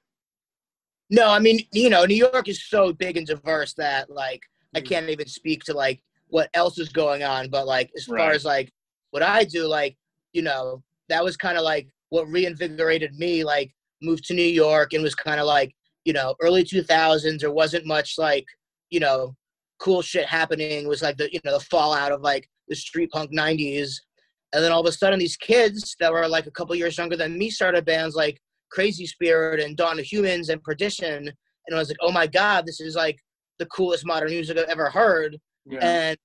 No, 1.09 1.29
I 1.29 1.39
mean, 1.39 1.59
you 1.73 1.89
know, 1.89 2.05
New 2.05 2.15
York 2.15 2.47
is 2.47 2.63
so 2.63 2.81
big 2.91 3.17
and 3.17 3.27
diverse 3.27 3.73
that 3.75 4.09
like 4.09 4.41
I 4.75 4.79
Mm. 4.81 4.89
can't 4.89 5.09
even 5.09 5.27
speak 5.27 5.63
to 5.65 5.73
like 5.73 6.01
what 6.35 6.49
else 6.61 6.79
is 6.79 6.89
going 6.89 7.21
on. 7.23 7.49
But 7.49 7.67
like 7.67 7.91
as 7.95 8.05
far 8.05 8.17
Right. 8.17 8.35
as 8.35 8.45
like 8.45 8.73
what 9.11 9.21
I 9.21 9.43
do, 9.43 9.67
like, 9.67 9.95
you 10.31 10.41
know, 10.41 10.81
that 11.09 11.23
was 11.23 11.35
kind 11.37 11.57
of 11.57 11.63
like 11.63 11.85
what 12.09 12.27
reinvigorated 12.29 13.13
me, 13.19 13.43
like 13.43 13.69
moved 14.01 14.23
to 14.25 14.33
New 14.33 14.51
York 14.65 14.93
and 14.93 15.03
was 15.03 15.13
kind 15.13 15.39
of 15.39 15.45
like, 15.45 15.75
you 16.05 16.13
know, 16.13 16.35
early 16.41 16.63
two 16.63 16.83
thousands, 16.83 17.41
there 17.41 17.51
wasn't 17.51 17.85
much 17.85 18.15
like, 18.17 18.45
you 18.89 18.99
know, 18.99 19.35
cool 19.79 20.01
shit 20.01 20.25
happening. 20.25 20.83
It 20.83 20.87
was 20.87 21.01
like 21.01 21.17
the, 21.17 21.31
you 21.33 21.39
know, 21.43 21.53
the 21.53 21.65
fallout 21.65 22.11
of 22.11 22.21
like 22.21 22.47
the 22.67 22.75
street 22.75 23.11
punk 23.11 23.31
nineties. 23.31 24.01
And 24.53 24.63
then 24.63 24.71
all 24.71 24.81
of 24.81 24.87
a 24.87 24.91
sudden 24.91 25.19
these 25.19 25.37
kids 25.37 25.95
that 25.99 26.11
were 26.11 26.27
like 26.27 26.45
a 26.45 26.51
couple 26.51 26.75
years 26.75 26.97
younger 26.97 27.17
than 27.17 27.37
me 27.37 27.49
started 27.49 27.85
bands 27.85 28.15
like 28.15 28.39
Crazy 28.71 29.05
Spirit 29.05 29.59
and 29.59 29.75
Dawn 29.75 29.99
of 29.99 30.05
Humans 30.05 30.49
and 30.49 30.61
Perdition. 30.63 31.27
And 31.67 31.75
I 31.75 31.79
was 31.79 31.89
like, 31.89 31.97
oh 32.01 32.11
my 32.11 32.27
God, 32.27 32.65
this 32.65 32.79
is 32.79 32.95
like 32.95 33.17
the 33.59 33.65
coolest 33.67 34.05
modern 34.05 34.29
music 34.29 34.57
I've 34.57 34.65
ever 34.65 34.89
heard. 34.89 35.37
Yeah. 35.65 35.79
And, 35.81 36.17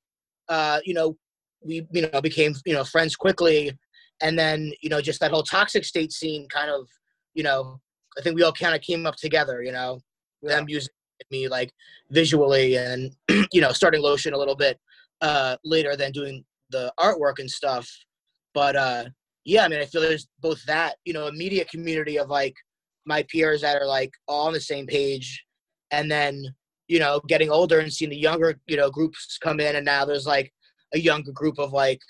uh, 0.49 0.81
you 0.85 0.95
know, 0.95 1.17
we, 1.65 1.87
you 1.93 2.09
know, 2.13 2.21
became, 2.21 2.55
you 2.65 2.75
know, 2.75 2.85
friends 2.85 3.17
quickly. 3.17 3.73
And 4.21 4.39
then, 4.39 4.73
you 4.83 4.91
know, 4.91 5.01
just 5.01 5.21
that 5.21 5.31
whole 5.31 5.43
toxic 5.43 5.85
state 5.85 6.13
scene 6.13 6.49
kind 6.49 6.71
of, 6.71 6.89
you 7.35 7.45
know, 7.45 7.81
I 8.19 8.23
think 8.23 8.37
we 8.37 8.43
all 8.43 8.53
kind 8.53 8.75
of 8.75 8.81
came 8.81 9.07
up 9.07 9.17
together, 9.17 9.63
you 9.63 9.73
know, 9.73 10.01
Yeah. 10.43 10.57
them 10.57 10.69
using 10.69 10.93
me 11.31 11.49
like 11.49 11.73
visually 12.11 12.77
and, 12.77 13.13
you 13.53 13.61
know, 13.61 13.73
starting 13.73 14.03
lotion 14.03 14.35
a 14.35 14.39
little 14.39 14.57
bit 14.57 14.79
uh, 15.21 15.57
later 15.65 15.97
than 15.97 16.13
doing 16.13 16.45
the 16.71 16.93
artwork 16.99 17.39
and 17.39 17.51
stuff. 17.51 17.89
But, 18.55 18.77
uh, 18.77 19.05
yeah, 19.45 19.65
I 19.65 19.69
mean, 19.69 19.81
I 19.81 19.87
feel 19.87 20.01
there's 20.01 20.29
both 20.41 20.63
that, 20.67 20.97
you 21.05 21.13
know, 21.13 21.27
immediate 21.27 21.71
community 21.71 22.19
of 22.19 22.29
like 22.29 22.55
my 23.07 23.23
peers 23.25 23.63
that 23.63 23.81
are 23.81 23.87
like 23.87 24.13
all 24.27 24.47
on 24.47 24.53
the 24.53 24.61
same 24.61 24.87
page, 24.87 25.45
and 25.91 26.11
then 26.11 26.55
you 26.89 26.99
know, 26.99 27.21
getting 27.29 27.51
older 27.51 27.81
and 27.81 27.93
seeing 27.93 28.11
the 28.11 28.17
younger, 28.17 28.59
you 28.67 28.77
know, 28.77 28.91
groups 28.91 29.39
come 29.39 29.61
in, 29.61 29.77
and 29.77 29.85
now 29.85 30.05
there's 30.05 30.27
like 30.27 30.53
a 30.95 30.99
younger 30.99 31.33
group 31.33 31.59
of 31.59 31.73
like, 31.73 32.01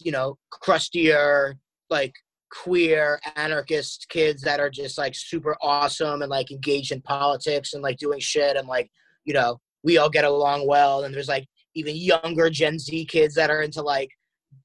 you 0.00 0.10
know, 0.10 0.36
crustier, 0.50 1.56
like 1.88 2.12
queer 2.54 3.20
anarchist 3.36 4.06
kids 4.08 4.42
that 4.42 4.60
are 4.60 4.70
just 4.70 4.96
like 4.96 5.14
super 5.14 5.56
awesome 5.60 6.22
and 6.22 6.30
like 6.30 6.50
engaged 6.50 6.92
in 6.92 7.00
politics 7.02 7.74
and 7.74 7.82
like 7.82 7.98
doing 7.98 8.20
shit 8.20 8.56
and 8.56 8.68
like, 8.68 8.90
you 9.24 9.34
know, 9.34 9.60
we 9.82 9.98
all 9.98 10.08
get 10.08 10.24
along 10.24 10.66
well. 10.66 11.04
And 11.04 11.14
there's 11.14 11.28
like 11.28 11.46
even 11.74 11.96
younger 11.96 12.48
Gen 12.50 12.78
Z 12.78 13.04
kids 13.06 13.34
that 13.34 13.50
are 13.50 13.62
into 13.62 13.82
like 13.82 14.10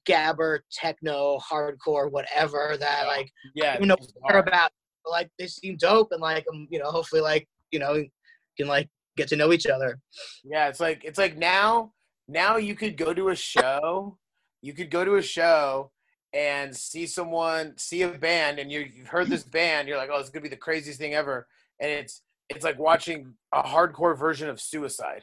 gabber, 0.08 0.60
techno, 0.72 1.38
hardcore, 1.38 2.10
whatever 2.10 2.76
that 2.78 3.06
like 3.06 3.30
yeah. 3.54 3.76
you 3.80 3.86
know 3.86 3.96
about 4.28 4.70
but, 5.04 5.10
like 5.10 5.30
they 5.38 5.46
seem 5.46 5.76
dope 5.76 6.12
and 6.12 6.20
like 6.20 6.44
um, 6.52 6.68
you 6.70 6.78
know 6.78 6.90
hopefully 6.90 7.22
like 7.22 7.48
you 7.70 7.78
know 7.78 8.04
can 8.56 8.68
like 8.68 8.88
get 9.16 9.28
to 9.28 9.36
know 9.36 9.52
each 9.52 9.66
other 9.66 9.98
Yeah, 10.44 10.68
it's 10.68 10.80
like 10.80 11.04
it's 11.04 11.18
like 11.18 11.36
now 11.36 11.92
now 12.28 12.56
you 12.56 12.74
could 12.74 12.96
go 12.96 13.12
to 13.12 13.30
a 13.30 13.36
show, 13.36 14.16
you 14.62 14.72
could 14.72 14.90
go 14.90 15.04
to 15.04 15.16
a 15.16 15.22
show 15.22 15.90
and 16.32 16.74
see 16.76 17.06
someone 17.06 17.74
see 17.76 18.02
a 18.02 18.08
band 18.08 18.58
and 18.58 18.70
you 18.70 18.80
you've 18.80 19.08
heard 19.08 19.28
this 19.28 19.42
band, 19.42 19.88
you're 19.88 19.96
like, 19.96 20.10
oh, 20.12 20.18
it's 20.20 20.30
gonna 20.30 20.42
be 20.42 20.48
the 20.48 20.56
craziest 20.56 20.98
thing 20.98 21.14
ever, 21.14 21.46
and 21.80 21.90
it's 21.90 22.22
it's 22.48 22.64
like 22.64 22.78
watching 22.78 23.34
a 23.52 23.62
hardcore 23.62 24.18
version 24.18 24.48
of 24.48 24.60
Suicide, 24.60 25.22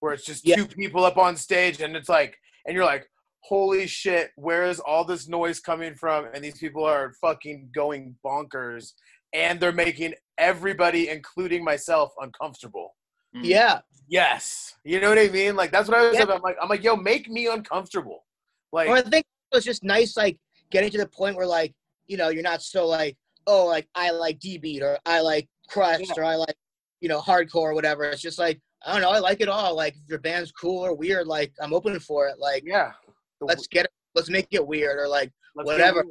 where 0.00 0.12
it's 0.12 0.24
just 0.24 0.46
Yeah. 0.46 0.56
two 0.56 0.66
people 0.66 1.04
up 1.04 1.16
on 1.16 1.36
stage 1.36 1.80
and 1.80 1.96
it's 1.96 2.08
like, 2.08 2.36
and 2.66 2.74
you're 2.76 2.84
like, 2.84 3.08
holy 3.42 3.86
shit, 3.86 4.30
where 4.36 4.64
is 4.64 4.78
all 4.80 5.04
this 5.04 5.26
noise 5.28 5.58
coming 5.60 5.94
from? 5.94 6.26
And 6.34 6.44
these 6.44 6.58
people 6.58 6.84
are 6.84 7.14
fucking 7.20 7.70
going 7.74 8.16
bonkers, 8.24 8.92
and 9.32 9.58
they're 9.60 9.72
making 9.72 10.14
everybody, 10.38 11.08
including 11.08 11.64
myself, 11.64 12.12
uncomfortable. 12.20 12.94
Mm. 13.34 13.44
yeah 13.44 13.80
Yes. 14.08 14.74
You 14.84 15.00
know 15.00 15.08
what 15.08 15.18
I 15.20 15.28
mean? 15.28 15.54
Like 15.54 15.70
that's 15.70 15.88
what 15.88 15.96
I 15.98 16.08
was 16.08 16.16
Yeah. 16.16 16.24
about. 16.24 16.36
I'm 16.38 16.42
like, 16.42 16.56
I'm 16.60 16.68
like, 16.68 16.82
yo, 16.82 16.96
make 16.96 17.30
me 17.30 17.46
uncomfortable. 17.46 18.24
Like 18.72 18.88
or 18.88 18.96
i 18.96 19.02
think 19.02 19.24
it 19.24 19.29
was 19.52 19.64
just 19.64 19.84
nice 19.84 20.16
like 20.16 20.38
getting 20.70 20.90
to 20.90 20.98
the 20.98 21.08
point 21.08 21.36
where 21.36 21.46
like 21.46 21.74
you 22.06 22.16
know 22.16 22.28
you're 22.28 22.42
not 22.42 22.62
so 22.62 22.86
like 22.86 23.16
oh 23.46 23.66
like 23.66 23.88
i 23.94 24.10
like 24.10 24.38
d 24.38 24.58
beat 24.58 24.82
or 24.82 24.98
i 25.06 25.20
like 25.20 25.48
crust 25.68 26.04
Yeah. 26.16 26.22
or 26.22 26.24
i 26.24 26.34
like 26.36 26.54
you 27.00 27.08
know 27.08 27.20
hardcore 27.20 27.70
or 27.70 27.74
whatever 27.74 28.04
it's 28.04 28.22
just 28.22 28.38
like 28.38 28.60
i 28.86 28.92
don't 28.92 29.02
know 29.02 29.10
i 29.10 29.18
like 29.18 29.40
it 29.40 29.48
all 29.48 29.74
like 29.74 29.94
if 29.94 30.08
your 30.08 30.18
band's 30.18 30.52
cool 30.52 30.84
or 30.84 30.94
weird 30.94 31.26
like 31.26 31.52
i'm 31.60 31.72
open 31.72 31.98
for 32.00 32.28
it 32.28 32.38
like 32.38 32.62
yeah. 32.66 32.92
Let's 33.40 33.66
get 33.66 33.86
it 33.86 33.90
let's 34.14 34.28
make 34.28 34.48
it 34.50 34.66
weird 34.66 34.98
or 34.98 35.08
like 35.08 35.32
let's 35.56 35.66
whatever. 35.66 36.04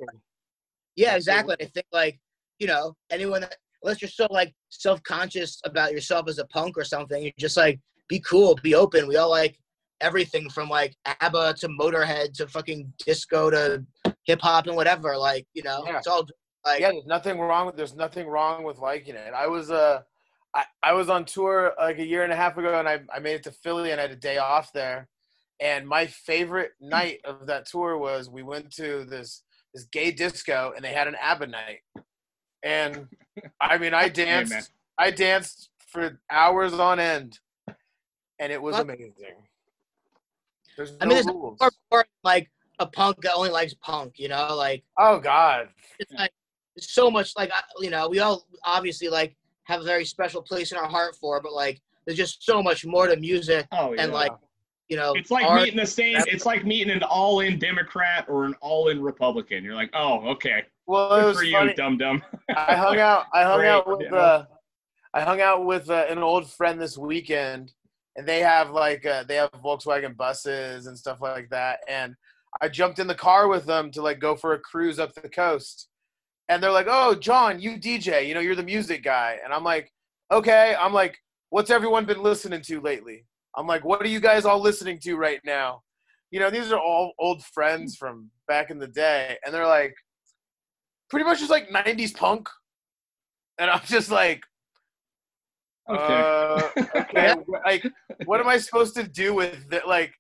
Yeah, 0.95 1.12
That's 1.12 1.28
exactly. 1.28 1.56
I 1.62 1.65
think 1.65 1.86
like 1.91 2.19
you 2.60 2.67
know 2.67 2.95
anyone 3.10 3.41
that 3.41 3.56
unless 3.84 4.02
you're 4.02 4.10
so 4.10 4.28
like 4.32 4.54
self 4.69 5.02
conscious 5.04 5.60
about 5.65 5.91
yourself 5.91 6.28
as 6.28 6.39
a 6.39 6.45
punk 6.45 6.78
or 6.78 6.84
something, 6.84 7.23
you're 7.23 7.32
just 7.38 7.58
like 7.58 7.80
be 8.08 8.19
cool, 8.21 8.56
be 8.63 8.75
open. 8.75 9.08
We 9.08 9.17
all 9.17 9.30
like 9.30 9.58
everything 10.01 10.49
from 10.49 10.69
like 10.69 10.95
ABBA 11.21 11.55
to 11.59 11.67
Motorhead 11.67 12.33
to 12.35 12.47
fucking 12.47 12.91
disco 13.05 13.49
to 13.49 13.83
hip 14.23 14.39
hop 14.41 14.67
and 14.67 14.75
whatever. 14.75 15.17
Like 15.17 15.45
you 15.53 15.63
know, 15.63 15.83
Yeah. 15.85 15.97
it's 15.97 16.07
all 16.07 16.27
like 16.65 16.81
yeah, 16.81 16.91
there's 16.91 17.05
nothing 17.05 17.39
wrong 17.39 17.65
with 17.65 17.75
there's 17.75 17.95
nothing 17.95 18.27
wrong 18.27 18.63
with 18.63 18.77
liking 18.77 19.15
it. 19.15 19.33
I 19.33 19.47
was 19.47 19.71
uh 19.71 20.01
I, 20.55 20.65
I 20.81 20.93
was 20.93 21.09
on 21.09 21.25
tour 21.25 21.73
like 21.79 21.99
a 21.99 22.05
year 22.05 22.23
and 22.23 22.33
a 22.33 22.35
half 22.35 22.57
ago 22.57 22.79
and 22.79 22.89
I, 22.89 23.01
I 23.13 23.19
made 23.19 23.35
it 23.35 23.43
to 23.43 23.51
Philly 23.51 23.91
and 23.91 23.99
I 23.99 24.03
had 24.03 24.12
a 24.12 24.15
day 24.15 24.38
off 24.39 24.73
there. 24.73 25.07
And 25.62 25.88
my 25.88 26.07
favorite 26.07 26.71
night 26.79 27.19
of 27.23 27.45
that 27.47 27.67
tour 27.67 27.97
was 27.97 28.29
we 28.29 28.41
went 28.43 28.71
to 28.75 29.05
this 29.05 29.43
this 29.73 29.83
gay 29.91 30.12
disco 30.12 30.73
and 30.75 30.83
they 30.83 30.93
had 30.93 31.07
an 31.07 31.15
ABBA 31.21 31.47
night. 31.47 31.79
And 32.63 33.07
I 33.62 33.77
mean 33.77 33.93
I 33.93 34.03
man. 34.05 34.13
danced 34.13 34.71
I 34.97 35.12
danced 35.12 35.69
for 35.88 36.19
hours 36.31 36.73
on 36.73 36.99
end. 36.99 37.39
and 38.39 38.51
it 38.51 38.62
was 38.62 38.73
What? 38.73 38.83
amazing. 38.83 39.13
There's 40.79 40.91
no 40.93 40.97
I 41.01 41.05
mean, 41.05 41.15
there's 41.15 41.25
rules. 41.25 41.57
Or, 41.59 41.71
or 41.91 42.05
like 42.23 42.49
a 42.79 42.85
punk 42.85 43.17
that 43.23 43.33
only 43.33 43.49
likes 43.49 43.73
punk, 43.81 44.13
you 44.17 44.29
know, 44.29 44.55
like 44.55 44.81
Oh 44.97 45.19
God. 45.19 45.67
it's 45.99 46.13
like 46.13 46.31
there's 46.73 46.89
so 46.89 47.11
much 47.11 47.33
like 47.35 47.51
you 47.79 47.89
know 47.89 48.07
we 48.07 48.19
all 48.19 48.45
obviously 48.63 49.09
like 49.09 49.35
have 49.65 49.81
a 49.81 49.83
very 49.83 50.05
special 50.05 50.41
place 50.41 50.71
in 50.71 50.77
our 50.77 50.87
heart 50.87 51.17
for, 51.19 51.41
but 51.41 51.51
like 51.51 51.81
there's 52.05 52.17
just 52.17 52.43
so 52.45 52.63
much 52.63 52.85
more 52.85 53.07
to 53.07 53.17
music 53.17 53.67
Oh 53.73 53.91
yeah. 53.91 54.03
and 54.03 54.13
like 54.13 54.31
you 54.87 54.95
know 54.95 55.11
it's 55.17 55.31
like 55.31 55.45
art. 55.45 55.59
meeting 55.63 55.75
the 55.75 55.85
same. 55.85 56.15
It's 56.27 56.45
like 56.45 56.65
meeting 56.65 56.93
an 56.93 57.03
all-in 57.03 57.59
Democrat 57.59 58.25
or 58.29 58.45
an 58.45 58.55
all-in 58.61 59.01
Republican. 59.01 59.65
You're 59.65 59.75
like, 59.75 59.89
oh, 59.93 60.29
okay, 60.29 60.63
Well, 60.87 61.13
it 61.13 61.19
good 61.19 61.25
was 61.27 61.37
for 61.39 61.51
funny. 61.51 61.69
you, 61.71 61.75
dumb 61.75 61.97
dumb 61.97 62.23
I 62.55 62.75
hung 62.75 62.97
out. 62.99 63.25
I 63.33 63.43
hung 63.43 63.57
Great, 63.59 63.67
out 63.69 63.85
with. 63.87 63.99
you 63.99 64.11
know? 64.11 64.17
Uh, 64.17 64.45
I 65.13 65.21
hung 65.21 65.41
out 65.41 65.65
with 65.65 65.89
uh, 65.89 66.05
an 66.09 66.19
old 66.19 66.49
friend 66.49 66.79
this 66.79 66.97
weekend, 66.97 67.73
and 68.19 68.27
they 68.27 68.39
have 68.41 68.71
like 68.71 69.05
uh, 69.05 69.23
they 69.23 69.36
have 69.36 69.49
Volkswagen 69.63 70.15
buses 70.15 70.88
and 70.88 70.99
stuff 70.99 71.21
like 71.21 71.49
that. 71.51 71.79
And 71.88 72.15
I 72.62 72.67
jumped 72.67 72.99
in 72.99 73.08
the 73.08 73.15
car 73.15 73.47
with 73.47 73.65
them 73.65 73.91
to 73.91 74.01
like 74.01 74.19
go 74.19 74.36
for 74.36 74.53
a 74.53 74.60
cruise 74.60 74.99
up 74.99 75.13
the 75.15 75.29
coast. 75.29 75.88
And 76.49 76.62
they're 76.62 76.69
like, 76.69 76.88
"Oh, 76.89 77.15
Jon, 77.15 77.62
you 77.62 77.77
DJ. 77.77 78.27
You 78.27 78.34
know, 78.34 78.41
you're 78.41 78.55
the 78.55 78.63
music 78.63 79.05
guy." 79.05 79.38
And 79.41 79.53
I'm 79.53 79.63
like, 79.63 79.89
"Okay." 80.34 80.75
I'm 80.77 80.91
like, 80.93 81.17
"What's 81.49 81.69
everyone 81.69 82.03
been 82.03 82.21
listening 82.21 82.62
to 82.63 82.82
lately?" 82.82 83.25
I'm 83.55 83.67
like, 83.67 83.86
"What 83.86 84.01
are 84.01 84.10
you 84.10 84.19
guys 84.19 84.43
all 84.43 84.60
listening 84.60 84.99
to 85.03 85.15
right 85.15 85.39
now?" 85.45 85.84
You 86.29 86.41
know, 86.41 86.49
these 86.49 86.73
are 86.73 86.79
all 86.79 87.13
old 87.19 87.41
friends 87.45 87.95
from 87.95 88.29
back 88.49 88.69
in 88.69 88.79
the 88.79 88.88
day, 88.88 89.38
and 89.45 89.55
they're 89.55 89.65
like, 89.65 89.95
pretty 91.10 91.23
much 91.23 91.39
just 91.39 91.51
like 91.51 91.69
'90s 91.69 92.13
punk. 92.13 92.49
And 93.58 93.69
I'm 93.69 93.82
just 93.86 94.12
like, 94.12 94.41
Okay. 95.89 96.21
uh, 96.21 96.69
okay, 97.02 97.34
like, 97.65 97.86
what 98.25 98.39
am 98.39 98.47
I 98.47 98.58
supposed 98.58 98.95
to 98.95 99.04
do 99.04 99.34
with 99.34 99.69
that? 99.69 99.88
Like, 99.88 100.13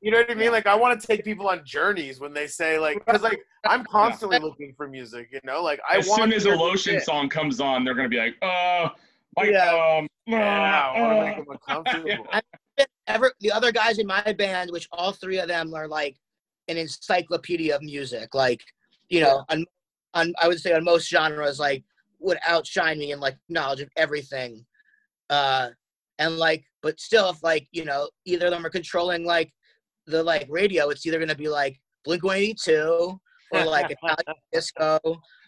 you 0.00 0.10
know 0.10 0.18
what 0.18 0.30
I 0.30 0.34
mean? 0.34 0.52
Like, 0.52 0.66
I 0.66 0.74
want 0.74 1.00
to 1.00 1.06
take 1.06 1.24
people 1.24 1.48
on 1.48 1.62
journeys 1.64 2.20
when 2.20 2.32
they 2.32 2.46
say 2.46 2.78
like, 2.78 3.04
because 3.04 3.22
like 3.22 3.38
I'm 3.66 3.84
constantly 3.84 4.38
looking 4.38 4.74
for 4.76 4.88
music. 4.88 5.28
You 5.32 5.40
know, 5.44 5.62
like 5.62 5.80
I 5.90 5.98
as 5.98 6.08
want 6.08 6.22
soon 6.22 6.30
to 6.30 6.36
as 6.36 6.46
a 6.46 6.50
lotion 6.50 6.94
shit. 6.94 7.04
song 7.04 7.28
comes 7.28 7.60
on, 7.60 7.84
they're 7.84 7.94
gonna 7.94 8.08
be 8.08 8.18
like, 8.18 8.36
uh, 8.42 8.88
like, 9.36 9.50
Yeah. 9.50 9.98
um, 9.98 10.08
Yeah, 10.26 10.92
I 10.94 11.00
want 11.00 11.18
to 11.18 11.24
make 11.24 11.34
uh, 11.34 11.36
them 11.36 11.46
uncomfortable. 11.68 12.26
ever 13.06 13.32
the 13.40 13.52
other 13.52 13.72
guys 13.72 13.98
in 13.98 14.06
my 14.06 14.34
band, 14.38 14.70
which 14.70 14.88
all 14.92 15.12
three 15.12 15.38
of 15.38 15.48
them 15.48 15.74
are 15.74 15.88
like 15.88 16.16
an 16.68 16.76
encyclopedia 16.76 17.74
of 17.74 17.82
music. 17.82 18.34
Like, 18.34 18.62
you 19.08 19.20
know, 19.20 19.44
on, 19.48 19.64
on 20.14 20.32
I 20.40 20.48
would 20.48 20.60
say 20.60 20.72
on 20.72 20.84
most 20.84 21.08
genres, 21.08 21.58
like 21.58 21.84
would 22.20 22.38
outshine 22.46 22.98
me 22.98 23.12
in 23.12 23.20
like 23.20 23.36
knowledge 23.48 23.80
of 23.80 23.88
everything. 23.96 24.64
Uh 25.30 25.70
and 26.18 26.36
like 26.36 26.64
but 26.82 27.00
still 27.00 27.30
if 27.30 27.42
like, 27.42 27.66
you 27.72 27.84
know, 27.84 28.08
either 28.24 28.46
of 28.46 28.52
them 28.52 28.64
are 28.64 28.70
controlling 28.70 29.24
like 29.24 29.52
the 30.06 30.22
like 30.22 30.46
radio, 30.48 30.88
it's 30.88 31.04
either 31.06 31.18
gonna 31.18 31.34
be 31.34 31.48
like 31.48 31.78
Blink 32.04 32.22
one 32.24 32.36
eighty 32.36 32.54
two 32.54 33.20
or 33.52 33.64
like 33.64 33.90
Italian 33.90 34.40
disco 34.52 34.98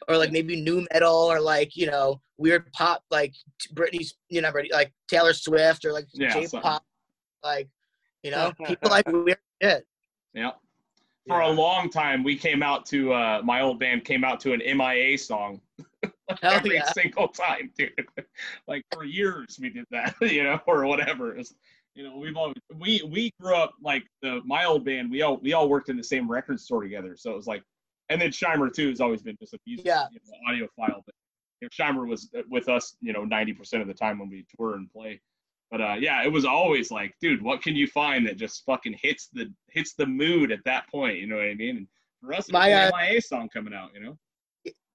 or 0.09 0.17
like 0.17 0.33
maybe 0.33 0.61
new 0.61 0.87
metal 0.93 1.15
or 1.15 1.41
like, 1.41 1.77
you 1.77 1.87
know, 1.87 2.21
weird 2.39 2.71
pop 2.73 3.03
like 3.11 3.35
Britney's 3.75 4.15
you 4.29 4.41
know, 4.41 4.51
like 4.73 4.93
Taylor 5.09 5.33
Swift 5.33 5.85
or 5.85 5.93
like 5.93 6.07
Yeah, 6.13 6.33
J 6.33 6.47
something. 6.47 6.61
pop 6.63 6.85
like 7.45 7.69
you 8.23 8.31
know, 8.31 8.53
people 8.67 8.91
like 8.91 9.07
weird 9.07 9.39
shit. 9.63 9.85
Yeah. 10.35 10.53
For 11.29 11.41
a 11.41 11.49
long 11.49 11.89
time, 11.89 12.25
we 12.25 12.35
came 12.37 12.65
out 12.65 12.85
to 12.87 13.13
uh, 13.13 13.43
my 13.45 13.61
old 13.61 13.79
band 13.79 14.05
came 14.05 14.25
out 14.25 14.41
to 14.41 14.55
an 14.55 14.61
MIA 14.77 15.17
song 15.17 15.61
Hell 16.29 16.53
every 16.53 16.77
yeah. 16.77 16.91
single 16.93 17.29
time, 17.29 17.71
dude. 17.77 17.93
like 18.69 18.85
for 18.93 19.05
years 19.05 19.59
we 19.61 19.71
did 19.71 19.87
that, 19.91 20.15
you 20.21 20.45
know, 20.45 20.61
or 20.67 20.87
whatever. 20.87 21.37
It's, 21.37 21.55
you 21.95 22.05
know, 22.05 22.17
we've 22.17 22.37
always 22.37 22.57
we 22.79 23.03
we 23.11 23.33
grew 23.41 23.55
up 23.55 23.75
like 23.83 24.05
the 24.23 24.41
my 24.45 24.65
old 24.65 24.85
band. 24.85 25.11
We 25.11 25.23
all 25.23 25.39
we 25.39 25.53
all 25.53 25.69
worked 25.69 25.89
in 25.89 25.97
the 25.97 26.05
same 26.05 26.31
record 26.31 26.59
store 26.61 26.83
together, 26.83 27.17
so 27.17 27.33
it 27.33 27.37
was 27.37 27.47
like, 27.47 27.63
and 28.09 28.21
then 28.21 28.31
Shimer 28.31 28.73
too 28.73 28.89
has 28.89 29.01
always 29.01 29.23
been 29.23 29.37
just 29.41 29.53
a 29.55 29.59
music 29.67 29.87
Yeah. 29.87 30.07
you 30.11 30.21
know, 30.25 30.67
audiophile, 30.79 31.03
but 31.05 31.15
you 31.61 31.69
know, 31.69 31.69
Shimer 31.69 32.07
was 32.07 32.31
with 32.49 32.69
us, 32.69 32.97
you 33.01 33.13
know, 33.13 33.25
ninety 33.25 33.53
percent 33.53 33.83
of 33.83 33.89
the 33.89 33.95
time 33.95 34.19
when 34.19 34.31
we 34.31 34.47
tour 34.57 34.75
and 34.75 34.91
play. 34.91 35.21
But 35.71 35.81
uh, 35.81 35.97
yeah, 35.99 36.23
it 36.23 36.31
was 36.31 36.45
always 36.45 36.91
like, 36.91 37.15
dude, 37.21 37.43
what 37.43 37.63
can 37.63 37.75
you 37.75 37.87
find 37.87 38.27
that 38.27 38.37
just 38.37 38.63
fucking 38.67 38.99
hits 39.01 39.29
the 39.33 39.53
hits 39.71 39.95
the 39.95 40.07
mood 40.07 40.53
at 40.53 40.61
that 40.67 40.89
point? 40.91 41.19
You 41.19 41.27
know 41.27 41.37
what 41.37 41.47
I 41.47 41.55
mean? 41.55 41.77
And 41.79 41.87
for 42.21 42.33
us, 42.35 42.47
was 42.47 42.53
My, 42.53 42.73
uh, 42.73 42.91
MIA 42.95 43.23
song 43.23 43.49
coming 43.49 43.73
out. 43.73 43.91
You 43.95 44.01
know? 44.01 44.19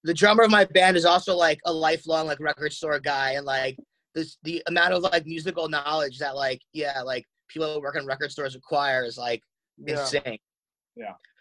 The 0.03 0.13
drummer 0.13 0.43
of 0.43 0.51
my 0.51 0.65
band 0.65 0.95
is 0.97 1.05
also 1.05 1.35
like 1.35 1.59
a 1.65 1.71
lifelong 1.73 2.27
like 2.27 2.39
record 2.39 2.71
store 2.73 2.99
guy 2.99 3.31
and 3.31 3.45
like 3.45 3.77
this 4.15 4.37
the 4.43 4.61
amount 4.67 4.93
of 4.93 5.03
like 5.03 5.25
musical 5.25 5.67
knowledge 5.69 6.17
that 6.19 6.35
like 6.35 6.61
yeah, 6.73 7.01
like 7.01 7.25
people 7.49 7.73
who 7.73 7.81
work 7.81 7.95
in 7.97 8.05
record 8.05 8.31
stores 8.31 8.55
acquire 8.55 9.03
is 9.03 9.17
like 9.17 9.41
Yeah, 9.77 9.99
insane. 10.01 10.37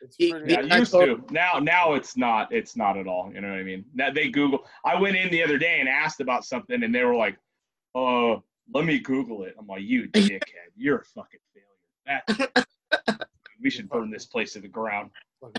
it's 0.03 0.17
He- 0.19 0.31
pretty- 0.31 0.53
Yeah, 0.53 0.67
I 0.75 0.79
used 0.79 0.93
told- 0.93 1.29
to. 1.29 1.35
Now, 1.35 1.59
now 1.61 1.95
it's 1.95 2.17
not. 2.17 2.53
It's 2.53 2.77
not 2.77 2.97
at 2.99 3.07
all. 3.07 3.31
You 3.33 3.41
know 3.41 3.49
what 3.51 3.59
I 3.59 3.63
mean? 3.63 3.85
Now 3.95 4.11
they 4.11 4.29
Google. 4.29 4.67
I 4.85 4.99
went 5.01 5.17
in 5.17 5.31
the 5.31 5.43
other 5.43 5.59
day 5.59 5.81
and 5.81 5.89
asked 5.89 6.21
about 6.21 6.45
something, 6.45 6.83
and 6.83 6.95
they 6.95 7.05
were 7.05 7.15
like, 7.17 7.37
"Uh, 7.95 8.37
let 8.75 8.85
me 8.85 8.99
Google 8.99 9.45
it." 9.45 9.55
I'm 9.59 9.67
like, 9.67 9.83
"You 9.83 10.09
dickhead! 10.11 10.41
You're 10.77 10.99
a 10.99 11.05
fucking 11.05 11.41
failure. 11.55 12.21
That, 13.07 13.27
we 13.63 13.71
should 13.71 13.89
burn 13.89 14.11
this 14.11 14.27
place 14.27 14.53
to 14.55 14.61
the 14.61 14.69
ground." 14.69 15.11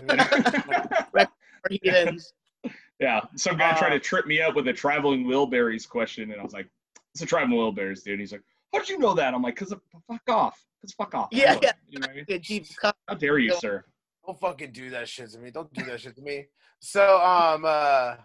Or 3.00 3.06
heathens. 3.06 3.22
yeah, 3.34 3.38
some 3.38 3.56
guy 3.56 3.76
tried 3.78 3.88
Uh, 3.92 3.94
to 3.94 4.00
trip 4.00 4.26
me 4.26 4.40
up 4.42 4.54
with 4.54 4.68
a 4.68 4.72
traveling 4.72 5.24
Wilburys 5.24 5.88
question, 5.88 6.30
and 6.30 6.40
I 6.40 6.44
was 6.44 6.52
like, 6.52 6.68
"It's 7.14 7.22
a 7.22 7.26
traveling 7.26 7.58
Wilburys, 7.58 8.02
dude." 8.02 8.14
And 8.14 8.20
He's 8.20 8.32
like, 8.32 8.42
"How 8.72 8.80
did 8.80 8.88
you 8.88 8.98
know 8.98 9.14
that?" 9.14 9.34
I'm 9.34 9.42
like, 9.42 9.56
"Cause 9.56 9.72
fuck 10.06 10.22
off. 10.28 10.62
Cause 10.82 10.92
fuck 10.92 11.14
off." 11.14 11.28
Yeah, 11.32 11.58
yeah. 11.62 11.72
You 11.88 11.98
know 12.00 12.06
what 12.06 12.10
I 12.10 12.24
mean? 12.28 12.64
A 12.68 12.80
cut. 12.80 12.96
How 13.08 13.14
dare 13.14 13.38
you, 13.38 13.54
sir? 13.54 13.84
Don't 14.26 14.38
fucking 14.38 14.72
do 14.72 14.90
that 14.90 15.08
shit 15.08 15.30
to 15.30 15.38
me. 15.38 15.50
Don't 15.50 15.72
do 15.72 15.84
that 15.86 16.00
shit 16.00 16.14
to 16.16 16.22
me. 16.22 16.46
So, 16.80 17.18
um, 17.20 17.64
uh, 17.64 18.16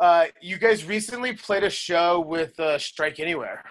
uh, 0.00 0.26
you 0.42 0.58
guys 0.58 0.84
recently 0.84 1.34
played 1.34 1.64
a 1.64 1.70
show 1.70 2.20
with 2.20 2.58
uh, 2.60 2.78
Strike 2.78 3.20
Anywhere. 3.20 3.64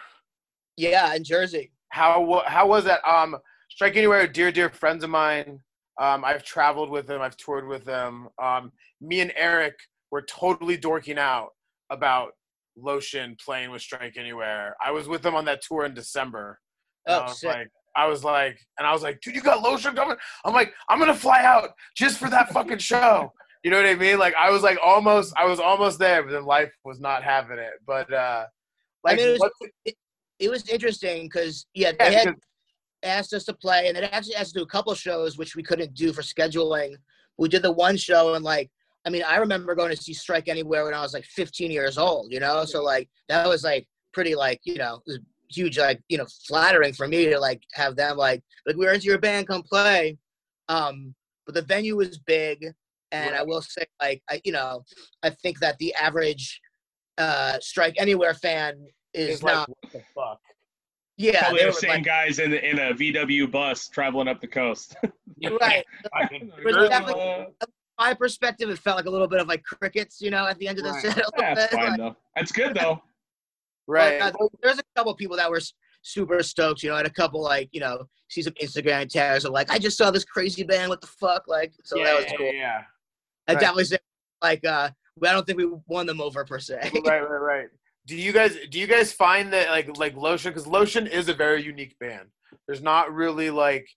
Yeah, 0.78 1.14
in 1.16 1.24
Jersey. 1.24 1.72
How 1.90 2.22
wa- 2.22 2.48
how 2.48 2.68
was 2.68 2.86
that? 2.86 3.06
Um, 3.08 3.38
Strike 3.70 3.96
Anywhere, 3.98 4.26
dear 4.28 4.52
dear 4.52 4.70
friends 4.70 5.04
of 5.04 5.10
mine. 5.10 5.60
Um, 6.00 6.24
I've 6.24 6.44
traveled 6.44 6.90
with 6.90 7.08
them. 7.08 7.22
I've 7.22 7.38
toured 7.38 7.68
with 7.68 7.86
them. 7.86 8.30
Um, 8.42 8.72
me 9.02 9.22
and 9.22 9.34
Eric 9.36 9.76
were 10.12 10.22
totally 10.22 10.78
dorking 10.78 11.18
out 11.18 11.50
about 11.90 12.32
Lotion 12.76 13.36
playing 13.44 13.72
with 13.72 13.82
Strike 13.82 14.18
Anywhere. 14.18 14.76
I 14.84 14.92
was 14.92 15.08
with 15.08 15.22
them 15.24 15.36
on 15.36 15.46
that 15.46 15.62
tour 15.62 15.86
in 15.86 15.94
December. 15.94 16.60
And 17.06 17.16
I 17.16 17.20
Oh, 17.20 17.24
was 17.24 17.40
sick. 17.40 17.50
like, 17.50 17.68
I 17.96 18.06
was 18.06 18.24
like, 18.24 18.60
and 18.78 18.86
I 18.88 18.94
was 18.94 19.02
like, 19.02 19.20
dude, 19.22 19.34
you 19.36 19.42
got 19.42 19.64
Lotion 19.64 19.96
coming? 19.96 20.18
I'm 20.46 20.54
like, 20.54 20.72
I'm 20.88 21.00
gonna 21.00 21.16
fly 21.16 21.44
out 21.44 21.70
just 21.96 22.20
for 22.20 22.30
that 22.30 22.50
fucking 22.52 22.80
show. 22.80 23.32
You 23.64 23.72
know 23.72 23.78
what 23.82 23.88
I 23.90 23.96
mean? 23.96 24.18
Like, 24.20 24.36
I 24.36 24.50
was 24.52 24.62
like 24.62 24.78
almost, 24.82 25.34
I 25.36 25.46
was 25.46 25.60
almost 25.60 25.98
there, 26.00 26.22
but 26.24 26.32
then 26.32 26.46
life 26.46 26.72
was 26.86 27.00
not 27.02 27.24
having 27.24 27.58
it. 27.58 27.74
But 27.86 28.14
uh, 28.14 28.46
I 28.46 29.10
like, 29.10 29.18
mean, 29.18 29.30
it 29.30 29.40
was, 29.42 29.52
it, 29.84 29.96
it 30.40 30.50
was 30.50 30.70
interesting 30.70 31.24
because 31.24 31.66
yeah, 31.74 31.92
yeah, 32.00 32.10
they 32.10 32.16
had 32.16 32.26
because- 32.28 32.42
asked 33.04 33.34
us 33.34 33.46
to 33.46 33.54
play, 33.54 33.88
and 33.88 33.98
they 33.98 34.04
actually 34.04 34.36
asked 34.36 34.48
us 34.48 34.52
to 34.54 34.60
do 34.60 34.64
a 34.64 34.68
couple 34.68 34.94
shows, 34.96 35.38
which 35.38 35.56
we 35.56 35.64
couldn't 35.64 35.94
do 35.94 36.14
for 36.14 36.22
scheduling. 36.22 36.96
We 37.38 37.50
did 37.50 37.62
the 37.62 37.72
one 37.72 37.98
show, 37.98 38.34
and 38.34 38.44
like, 38.44 38.70
I 39.06 39.10
mean, 39.10 39.24
I 39.28 39.38
remember 39.38 39.76
going 39.76 39.96
to 39.96 40.02
see 40.02 40.14
Strike 40.14 40.48
Anywhere 40.48 40.86
when 40.86 40.94
I 40.94 41.02
was 41.02 41.14
like 41.14 41.26
15 41.26 41.72
years 41.72 41.98
old, 41.98 42.32
you 42.32 42.40
know. 42.40 42.66
So 42.66 42.84
like, 42.84 43.10
that 43.30 43.48
was 43.48 43.64
like 43.64 43.88
pretty 44.18 44.34
like 44.34 44.60
you 44.64 44.74
know 44.74 44.96
it 45.06 45.12
was 45.12 45.20
huge 45.52 45.78
like 45.78 46.02
you 46.10 46.18
know 46.18 46.26
flattering 46.48 46.92
for 46.92 47.08
me 47.08 47.26
to 47.28 47.40
like 47.40 47.62
have 47.74 47.96
them 47.96 48.18
like 48.18 48.42
like 48.66 48.76
we're 48.76 48.92
into 48.92 49.06
your 49.06 49.20
band, 49.20 49.48
come 49.48 49.62
play. 49.62 50.18
Um, 50.70 51.14
but 51.46 51.56
the 51.56 51.62
venue 51.62 51.96
was 51.96 52.18
big, 52.18 52.66
and 53.12 53.36
I 53.36 53.44
will 53.44 53.62
say 53.62 53.86
like 54.02 54.22
I 54.30 54.42
you 54.44 54.52
know 54.52 54.84
I 55.24 55.30
think 55.30 55.60
that 55.60 55.78
the 55.78 55.94
average 55.94 56.60
uh 57.18 57.60
Strike 57.60 57.96
Anywhere 57.98 58.34
fan 58.34 58.88
is 59.14 59.44
like, 59.44 59.54
not 59.54 59.70
what 59.70 59.92
the 59.94 60.02
fuck? 60.16 60.40
Yeah 61.18 61.40
Probably 61.42 61.60
they 61.60 61.64
the 61.66 61.70
were 61.70 61.74
same 61.74 61.90
like, 61.92 62.04
guys 62.04 62.40
in 62.40 62.54
in 62.54 62.80
a 62.80 62.94
VW 62.94 63.52
bus 63.52 63.88
traveling 63.88 64.28
up 64.28 64.40
the 64.42 64.48
coast. 64.48 64.96
right. 65.62 65.84
Fucking 66.20 66.52
was 66.64 66.76
Jersey. 66.76 66.90
definitely- 66.90 67.48
my 68.00 68.14
perspective, 68.14 68.70
it 68.70 68.78
felt 68.78 68.96
like 68.98 69.08
a 69.08 69.10
little 69.10 69.28
bit 69.28 69.40
of 69.42 69.48
like 69.48 69.64
crickets, 69.64 70.22
you 70.22 70.30
know, 70.30 70.46
at 70.46 70.60
the 70.60 70.68
end 70.68 70.78
of 70.78 70.84
the 70.84 70.92
Right. 70.92 71.02
set. 71.02 71.18
Yeah, 71.40 71.52
it's 71.54 71.62
bit, 71.62 71.72
fine 71.72 71.90
like- 71.90 71.98
though. 71.98 72.16
That's 72.36 72.52
good 72.52 72.76
though. 72.76 73.02
right. 73.88 74.20
but, 74.20 74.36
uh, 74.40 74.48
there's 74.62 74.78
a 74.78 74.84
couple 74.96 75.16
people 75.16 75.36
that 75.38 75.50
were 75.50 75.60
super 76.04 76.44
stoked, 76.44 76.84
you 76.84 76.90
know, 76.92 76.98
and 76.98 77.08
a 77.08 77.12
couple 77.12 77.42
like, 77.42 77.70
you 77.72 77.80
know, 77.80 78.06
see 78.30 78.44
some 78.44 78.54
Instagram 78.62 79.10
tags 79.10 79.46
of 79.46 79.52
like, 79.52 79.72
I 79.72 79.80
just 79.80 79.98
saw 79.98 80.12
this 80.12 80.24
crazy 80.26 80.64
band, 80.64 80.90
what 80.90 81.02
the 81.02 81.08
fuck? 81.08 81.48
Like, 81.48 81.74
so 81.84 81.98
yeah, 81.98 82.04
that 82.06 82.16
was 82.18 82.34
cool. 82.38 82.54
yeah. 82.54 82.82
I 83.48 83.54
Right. 83.54 83.60
definitely 83.62 83.86
say, 83.86 83.98
like, 84.44 84.64
uh, 84.66 84.90
I 85.26 85.32
don't 85.32 85.48
think 85.48 85.58
we 85.58 85.68
won 85.88 86.06
them 86.06 86.22
over 86.22 86.46
per 86.46 86.60
se. 86.60 86.92
right, 87.06 87.28
right, 87.28 87.42
right. 87.42 87.68
Do 88.08 88.16
you 88.16 88.32
guys 88.32 88.58
do 88.72 88.80
you 88.80 88.88
guys 88.88 89.12
find 89.12 89.52
that 89.54 89.70
like 89.70 89.98
like 89.98 90.16
Lotion 90.16 90.52
because 90.52 90.66
Lotion 90.66 91.08
is 91.08 91.30
a 91.30 91.34
very 91.34 91.62
unique 91.62 91.98
band. 92.00 92.30
There's 92.66 92.82
not 92.82 93.14
really 93.14 93.50
like, 93.50 93.88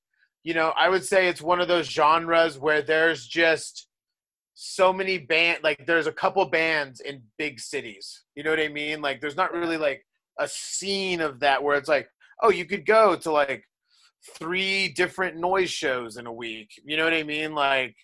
you 0.42 0.52
know, 0.52 0.72
I 0.76 0.88
would 0.88 1.04
say 1.04 1.28
it's 1.28 1.40
one 1.40 1.60
of 1.60 1.68
those 1.68 1.88
genres 1.88 2.58
where 2.58 2.82
there's 2.82 3.26
just 3.26 3.86
so 4.54 4.92
many 4.92 5.16
band 5.16 5.60
like 5.62 5.86
there's 5.86 6.08
a 6.08 6.12
couple 6.12 6.44
bands 6.44 7.00
in 7.00 7.22
big 7.38 7.60
cities. 7.60 8.24
You 8.34 8.42
know 8.42 8.50
what 8.50 8.60
I 8.60 8.68
mean? 8.68 9.00
Like 9.00 9.20
there's 9.20 9.36
not 9.36 9.52
really 9.52 9.76
like 9.78 10.04
a 10.40 10.48
scene 10.48 11.20
of 11.20 11.40
that 11.40 11.62
where 11.62 11.76
it's 11.78 11.88
like, 11.88 12.08
oh, 12.42 12.50
you 12.50 12.64
could 12.64 12.84
go 12.84 13.14
to 13.16 13.30
like 13.30 13.64
three 14.38 14.88
different 14.88 15.36
noise 15.36 15.70
shows 15.70 16.16
in 16.16 16.26
a 16.26 16.32
week. 16.32 16.70
You 16.84 16.96
know 16.96 17.04
what 17.04 17.14
I 17.14 17.22
mean? 17.22 17.54
Like, 17.54 17.94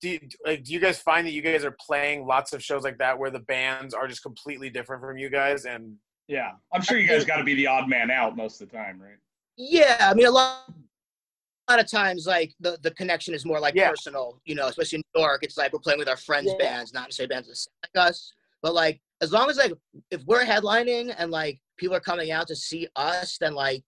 do 0.00 0.10
you, 0.10 0.20
like 0.44 0.62
do 0.64 0.72
you 0.72 0.80
guys 0.80 0.98
find 0.98 1.26
that 1.26 1.32
you 1.32 1.42
guys 1.42 1.64
are 1.64 1.76
playing 1.80 2.26
lots 2.26 2.52
of 2.52 2.62
shows 2.62 2.82
like 2.84 2.98
that 2.98 3.18
where 3.18 3.30
the 3.30 3.40
bands 3.40 3.94
are 3.94 4.06
just 4.06 4.22
completely 4.22 4.68
different 4.70 5.02
from 5.02 5.16
you 5.16 5.30
guys 5.30 5.64
and 5.64 5.96
Yeah, 6.28 6.52
I'm 6.72 6.82
sure 6.82 6.98
you 6.98 7.08
guys 7.08 7.24
got 7.24 7.36
to 7.36 7.44
be 7.44 7.54
the 7.54 7.66
odd 7.66 7.88
man 7.88 8.10
out 8.10 8.36
most 8.36 8.60
of 8.60 8.68
the 8.70 8.76
time, 8.76 9.00
right? 9.00 9.16
Yeah, 9.56 9.96
I 10.00 10.14
mean 10.14 10.26
a 10.26 10.30
lot. 10.30 10.70
A 11.68 11.72
lot 11.72 11.80
of 11.84 11.90
times, 11.90 12.26
like 12.28 12.54
the, 12.60 12.78
the 12.82 12.92
connection 12.92 13.34
is 13.34 13.44
more 13.44 13.58
like 13.58 13.74
Yeah. 13.74 13.90
personal, 13.90 14.40
you 14.44 14.54
know. 14.54 14.68
Especially 14.68 14.98
in 14.98 15.02
New 15.16 15.22
York, 15.22 15.42
it's 15.42 15.56
like 15.56 15.72
we're 15.72 15.80
playing 15.80 15.98
with 15.98 16.08
our 16.08 16.16
friends' 16.16 16.52
Yeah. 16.58 16.64
bands, 16.64 16.92
not 16.92 17.04
necessarily 17.08 17.34
bands 17.34 17.48
that 17.48 17.56
sound 17.56 17.74
like 17.94 18.08
us. 18.08 18.32
But 18.62 18.74
like, 18.74 19.00
as 19.20 19.32
long 19.32 19.50
as 19.50 19.56
like 19.56 19.72
if 20.12 20.22
we're 20.26 20.44
headlining 20.44 21.12
and 21.18 21.30
like 21.32 21.58
people 21.76 21.96
are 21.96 22.00
coming 22.00 22.30
out 22.30 22.46
to 22.48 22.54
see 22.56 22.86
us, 22.94 23.36
then 23.38 23.54
like 23.54 23.82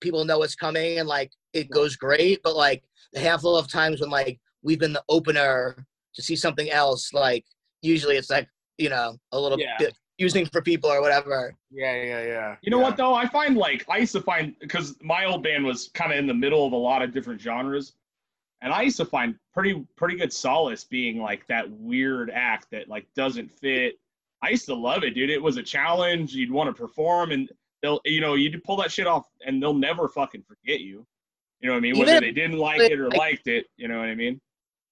people 0.00 0.24
know 0.24 0.38
what's 0.38 0.54
coming 0.54 0.98
and 0.98 1.06
like 1.08 1.30
it 1.52 1.68
goes 1.70 1.94
great. 1.96 2.40
But 2.42 2.56
like 2.56 2.84
the 3.12 3.20
handful 3.20 3.54
of 3.56 3.70
times 3.70 4.00
when 4.00 4.08
like 4.10 4.40
we've 4.62 4.78
been 4.78 4.92
the 4.92 5.02
opener 5.08 5.86
to 6.14 6.22
see 6.22 6.36
something 6.36 6.70
else, 6.70 7.12
like 7.12 7.44
usually 7.82 8.16
it's 8.16 8.30
like 8.30 8.48
you 8.78 8.88
know 8.88 9.16
a 9.32 9.38
little 9.40 9.58
Yeah. 9.58 9.76
bit 9.78 9.94
using 10.18 10.44
for 10.46 10.60
people 10.60 10.90
or 10.90 11.00
whatever. 11.00 11.54
yeah 11.70 11.94
yeah 12.02 12.22
yeah 12.22 12.56
You 12.62 12.70
know 12.70 12.78
yeah. 12.78 12.84
what 12.84 12.96
though? 12.96 13.14
I 13.14 13.26
find 13.26 13.56
like 13.56 13.84
I 13.88 13.98
used 13.98 14.12
to 14.12 14.20
find 14.20 14.54
because 14.60 14.96
my 15.02 15.24
old 15.24 15.42
band 15.42 15.64
was 15.64 15.88
kind 15.94 16.12
of 16.12 16.18
in 16.18 16.26
the 16.26 16.34
middle 16.34 16.66
of 16.66 16.72
a 16.72 16.76
lot 16.76 17.00
of 17.02 17.12
different 17.12 17.40
genres, 17.40 17.94
and 18.62 18.72
I 18.72 18.82
used 18.82 18.96
to 18.98 19.04
find 19.06 19.34
pretty 19.54 19.84
pretty 19.96 20.16
good 20.16 20.32
solace 20.32 20.84
being 20.84 21.18
like 21.20 21.46
that 21.48 21.70
weird 21.70 22.30
act 22.30 22.66
that 22.72 22.88
like 22.88 23.06
doesn't 23.16 23.50
fit. 23.50 23.94
I 24.42 24.48
used 24.50 24.66
to 24.66 24.74
love 24.74 25.04
it, 25.04 25.10
dude. 25.14 25.30
It 25.30 25.42
was 25.42 25.56
a 25.58 25.62
challenge. 25.62 26.34
You'd 26.34 26.50
want 26.50 26.74
to 26.74 26.78
perform, 26.78 27.30
and 27.30 27.48
they'll 27.82 28.00
you 28.04 28.20
know 28.20 28.34
you'd 28.34 28.62
pull 28.64 28.76
that 28.76 28.90
shit 28.92 29.06
off, 29.06 29.26
and 29.46 29.62
they'll 29.62 29.74
never 29.74 30.08
fucking 30.08 30.42
forget 30.48 30.80
you. 30.80 31.06
You 31.60 31.68
know 31.68 31.74
what 31.74 31.78
I 31.78 31.80
mean? 31.80 31.98
Whether 31.98 32.14
if- 32.14 32.20
they 32.20 32.32
didn't 32.32 32.58
like 32.58 32.78
like- 32.80 32.90
it 32.90 32.98
or 33.00 33.10
liked 33.10 33.46
it, 33.48 33.66
you 33.76 33.86
know 33.88 33.98
what 33.98 34.08
I 34.08 34.14
mean? 34.14 34.40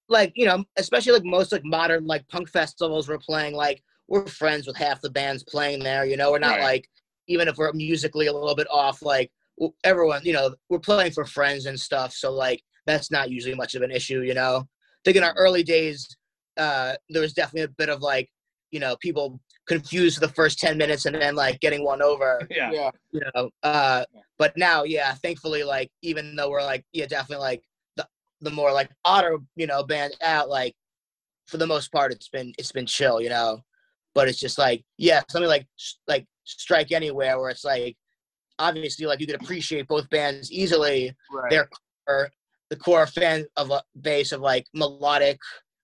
Like 0.09 0.33
you 0.37 0.47
know 0.47 0.65
especially 0.77 1.13
like 1.13 1.25
most 1.25 1.53
like 1.53 1.65
modern 1.65 2.07
like 2.07 2.27
punk 2.29 2.49
festivals 2.49 3.09
we're 3.09 3.19
playing 3.19 3.55
like 3.55 3.83
we're 4.09 4.27
friends 4.27 4.67
with 4.67 4.77
half 4.77 5.01
the 5.03 5.11
bands 5.11 5.43
playing 5.45 5.81
there 5.81 6.07
you 6.07 6.17
know? 6.17 6.31
We're 6.31 6.39
not 6.39 6.57
Right. 6.59 6.63
like 6.63 6.89
even 7.27 7.47
if 7.49 7.57
we're 7.59 7.73
musically 7.73 8.27
a 8.27 8.33
little 8.33 8.55
bit 8.57 8.67
off 8.71 9.03
like 9.03 9.31
everyone 9.85 10.23
you 10.25 10.33
know 10.33 10.55
we're 10.71 10.79
playing 10.79 11.13
for 11.13 11.25
friends 11.25 11.67
and 11.67 11.79
stuff 11.79 12.13
so 12.13 12.33
like 12.33 12.63
that's 12.87 13.11
not 13.11 13.31
usually 13.31 13.55
much 13.55 13.75
of 13.75 13.83
an 13.83 13.91
issue 13.91 14.21
you 14.23 14.35
know? 14.35 14.65
I 14.67 15.01
think 15.05 15.17
in 15.17 15.25
our 15.25 15.35
early 15.37 15.63
days 15.63 16.09
uh 16.57 16.95
there 17.11 17.23
was 17.23 17.35
definitely 17.35 17.63
a 17.63 17.77
bit 17.77 17.89
of 17.91 18.01
like 18.01 18.31
you 18.71 18.81
know 18.81 18.97
people 19.01 19.41
confused 19.67 20.15
for 20.19 20.27
the 20.27 20.33
first 20.33 20.59
10 20.59 20.79
minutes 20.79 21.05
and 21.05 21.15
then 21.15 21.35
like 21.35 21.61
getting 21.61 21.85
one 21.85 22.01
over 22.03 22.47
Yeah. 22.51 22.71
yeah. 22.73 22.91
you 23.13 23.21
know? 23.35 23.51
Uh 23.63 24.05
but 24.39 24.57
now 24.57 24.85
yeah 24.85 25.13
thankfully 25.15 25.65
like 25.65 25.91
even 26.03 26.35
though 26.35 26.49
we're 26.51 26.63
like 26.63 26.85
yeah 26.93 27.07
definitely 27.07 27.43
like 27.45 27.63
the 28.41 28.51
more 28.51 28.73
like 28.73 28.91
odder 29.05 29.39
you 29.57 29.67
know 29.67 29.83
band 29.85 30.15
out 30.23 30.49
like 30.49 30.75
for 31.47 31.57
the 31.57 31.67
most 31.67 31.91
part 31.93 32.13
it's 32.13 32.29
been 32.29 32.53
it's 32.59 32.73
been 32.73 32.87
chill 32.87 33.21
you 33.21 33.29
know? 33.29 33.61
But 34.15 34.29
it's 34.29 34.41
just 34.41 34.59
like 34.59 34.85
yeah 34.97 35.23
something 35.31 35.49
like 35.49 35.67
like 36.07 36.27
strike 36.45 36.93
anywhere 36.93 37.39
where 37.39 37.51
it's 37.51 37.65
like 37.65 37.97
obviously 38.59 39.07
like 39.07 39.21
you 39.21 39.27
could 39.27 39.41
appreciate 39.41 39.87
both 39.87 40.09
bands 40.11 40.51
easily. 40.51 41.13
Right. 41.33 41.51
They're- 41.51 41.69
or 42.09 42.31
the 42.71 42.77
core 42.77 43.07
fan 43.07 43.45
of 43.57 43.71
a 43.71 43.83
base 44.01 44.33
of 44.33 44.41
like 44.41 44.67
melodic 44.75 45.39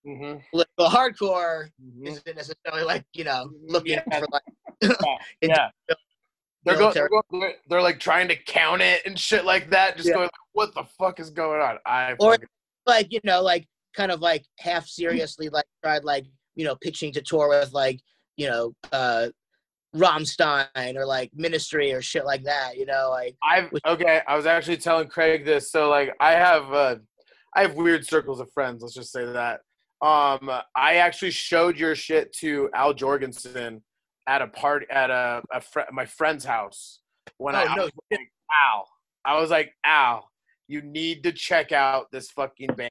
mm-hmm. 0.07 0.39
lyrical 0.53 0.89
hardcore 0.97 1.69
Mhm. 1.83 2.09
isn't 2.09 2.37
necessarily 2.37 2.85
like 2.85 3.05
you 3.13 3.25
know 3.25 3.47
Mhm, 3.49 3.71
looking 3.71 3.93
yeah. 3.93 4.19
for 4.19 4.27
like 4.33 4.43
yeah 5.43 5.69
they're, 6.65 6.77
going, 6.77 6.95
they're, 6.95 7.09
going, 7.09 7.53
they're, 7.69 7.83
like 7.83 8.01
trying 8.01 8.29
to 8.29 8.37
count 8.37 8.81
it 8.83 9.03
and 9.07 9.19
shit 9.19 9.45
like 9.45 9.71
that 9.71 9.97
just 9.97 10.09
Yeah. 10.09 10.15
going 10.15 10.25
like, 10.25 10.31
what 10.53 10.75
the 10.75 10.85
fuck 10.99 11.21
is 11.21 11.31
going 11.31 11.61
on 11.61 11.79
i 11.87 12.13
Or- 12.19 12.33
fucking- 12.33 12.49
like 12.87 13.13
you 13.13 13.21
know 13.25 13.43
like 13.43 13.67
kind 13.97 14.11
of 14.13 14.21
like 14.21 14.45
half 14.59 14.87
seriously 14.87 15.49
like 15.49 15.65
tried 15.83 16.05
like 16.05 16.27
you 16.55 16.65
know 16.65 16.77
pitching 16.77 17.13
to 17.13 17.23
tour 17.23 17.49
with 17.49 17.73
like 17.73 18.01
you 18.37 18.49
know 18.49 18.73
uh 18.93 19.29
Rammstein 19.95 20.97
or 20.97 21.07
like 21.07 21.31
Ministry 21.35 21.93
or 21.93 22.03
shit 22.03 22.25
like 22.25 22.43
that 22.45 22.77
you 22.77 22.85
know 22.85 23.09
like 23.11 23.37
I've 23.43 23.71
Which- 23.71 23.85
okay. 23.87 24.21
I 24.27 24.37
was 24.37 24.47
actually 24.47 24.77
telling 24.79 25.09
Craig 25.09 25.45
this. 25.45 25.71
So 25.71 25.89
like, 25.89 26.13
I 26.21 26.33
have 26.33 26.73
uh, 26.73 26.97
I 27.55 27.63
have 27.63 27.75
weird 27.77 28.05
circles 28.05 28.41
of 28.41 28.51
friends. 28.53 28.83
Let's 28.83 28.95
just 28.95 29.13
say 29.13 29.25
that. 29.25 29.61
Um, 30.03 30.51
I 30.75 30.97
actually 30.97 31.31
showed 31.31 31.79
your 31.79 31.95
shit 31.95 32.33
to 32.39 32.69
Al 32.75 32.93
Jourgensen 32.93 33.81
at 34.27 34.43
a 34.43 34.47
party 34.47 34.87
at 34.91 35.11
a, 35.11 35.43
a 35.53 35.61
fr- 35.61 35.81
my 35.93 36.07
friend's 36.07 36.45
house 36.45 37.01
when 37.39 37.55
oh, 37.55 37.59
I, 37.59 37.63
Oh, 37.65 37.67
I 37.67 37.77
no 37.77 37.83
was 37.83 37.93
like, 38.11 38.21
Al. 38.65 38.89
I 39.25 39.41
was 39.41 39.51
like, 39.51 39.73
Al, 39.85 40.31
you 40.69 40.83
need 40.83 41.23
to 41.25 41.33
check 41.33 41.73
out 41.73 42.11
this 42.13 42.31
fucking 42.31 42.71
band. 42.77 42.91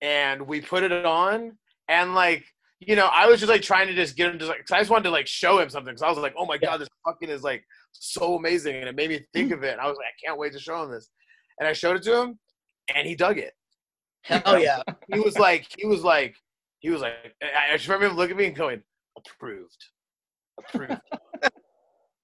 And 0.00 0.46
we 0.46 0.60
put 0.60 0.82
it 0.82 0.92
on, 0.92 1.52
and 1.88 2.14
like, 2.14 2.44
you 2.80 2.96
know, 2.96 3.06
I 3.06 3.26
was 3.26 3.38
just 3.38 3.50
like 3.50 3.62
trying 3.62 3.86
to 3.86 3.94
just 3.94 4.16
get 4.16 4.32
him 4.32 4.38
to 4.40 4.46
like, 4.46 4.58
cause 4.66 4.72
I 4.72 4.78
just 4.80 4.90
wanted 4.90 5.04
to 5.04 5.10
like 5.10 5.28
show 5.28 5.60
him 5.60 5.70
something. 5.70 5.94
Cause 5.94 6.02
I 6.02 6.08
was 6.08 6.18
like, 6.18 6.34
oh 6.36 6.44
my 6.44 6.58
god, 6.58 6.80
this 6.80 6.88
fucking 7.06 7.28
is 7.28 7.44
like 7.44 7.62
so 7.92 8.34
amazing, 8.36 8.76
and 8.76 8.88
it 8.88 8.96
made 8.96 9.10
me 9.10 9.20
think 9.32 9.50
mm. 9.50 9.54
of 9.54 9.62
it. 9.62 9.72
And 9.72 9.80
I 9.80 9.86
was 9.86 9.96
like, 9.96 10.06
I 10.06 10.26
can't 10.26 10.38
wait 10.38 10.52
to 10.54 10.58
show 10.58 10.82
him 10.82 10.90
this. 10.90 11.08
And 11.60 11.68
I 11.68 11.72
showed 11.72 11.96
it 11.96 12.02
to 12.04 12.20
him, 12.20 12.38
and 12.94 13.06
he 13.06 13.14
dug 13.14 13.38
it. 13.38 13.52
hell 14.22 14.58
yeah 14.58 14.82
He 15.12 15.20
was 15.20 15.38
like, 15.38 15.66
he 15.78 15.86
was 15.86 16.02
like, 16.02 16.34
he 16.80 16.90
was 16.90 17.00
like, 17.00 17.12
I 17.40 17.74
I 17.74 17.76
just 17.76 17.86
remember 17.86 18.06
him 18.06 18.16
looking 18.16 18.32
at 18.32 18.38
me 18.38 18.46
and 18.46 18.56
going, 18.56 18.82
approved, 19.16 19.84
approved. 20.68 21.00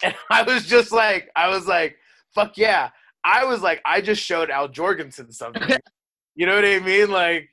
and 0.02 0.14
I 0.30 0.42
was 0.42 0.66
just 0.66 0.92
like, 0.92 1.30
I 1.36 1.48
was 1.48 1.66
like, 1.66 1.96
fuck 2.34 2.56
yeah. 2.56 2.90
I 3.24 3.44
was 3.44 3.62
like, 3.62 3.80
I 3.84 4.00
just 4.00 4.22
showed 4.22 4.50
Al 4.50 4.68
Jourgensen 4.68 5.32
something. 5.32 5.76
you 6.34 6.46
know 6.46 6.54
what 6.54 6.64
I 6.64 6.78
mean? 6.80 7.10
Like, 7.10 7.48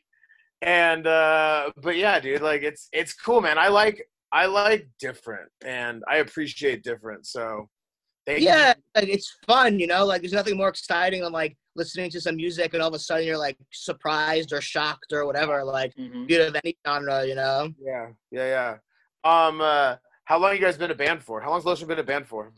and 0.62 1.06
uh, 1.06 1.72
but 1.82 1.98
yeah, 1.98 2.20
dude, 2.20 2.42
like 2.42 2.64
it's 2.64 2.88
it's 2.94 3.14
cool, 3.14 3.42
man. 3.42 3.58
I 3.58 3.68
like 3.68 4.08
I 4.32 4.46
like 4.46 4.88
different, 5.00 5.50
and 5.66 6.04
I 6.10 6.18
appreciate 6.18 6.84
different. 6.84 7.26
So, 7.28 7.68
thank 8.26 8.40
you. 8.40 8.48
yeah 8.48 8.74
like 8.96 9.08
it's 9.08 9.38
fun 9.48 9.80
you 9.80 9.86
know 9.86 10.04
like 10.06 10.22
there's 10.22 10.34
nothing 10.34 10.58
more 10.58 10.70
exciting 10.70 11.22
than 11.22 11.32
like 11.32 11.56
listening 11.76 12.10
to 12.10 12.20
some 12.20 12.36
music 12.36 12.74
and 12.74 12.82
all 12.82 12.88
of 12.88 12.94
a 12.96 13.00
sudden 13.00 13.24
you're 13.28 13.38
like 13.38 13.56
surprised 13.72 14.52
or 14.52 14.62
shocked 14.62 15.12
or 15.14 15.26
whatever 15.28 15.64
like 15.64 15.94
Mhm. 15.96 16.28
good 16.28 16.48
of 16.48 16.56
any 16.64 16.76
genre 16.88 17.24
you 17.26 17.36
know 17.36 17.70
Yeah, 17.80 18.08
yeah, 18.32 18.48
yeah. 18.48 18.78
Um, 19.48 19.62
uh, 19.62 19.98
how 20.26 20.40
long 20.40 20.54
you 20.54 20.60
guys 20.60 20.78
been 20.78 20.92
a 20.92 20.96
band 20.96 21.24
for? 21.24 21.42
How 21.42 21.50
long's 21.52 21.66
Lotion 21.66 21.88
been 21.88 22.00
a 22.00 22.04
band 22.04 22.28
for? 22.28 22.52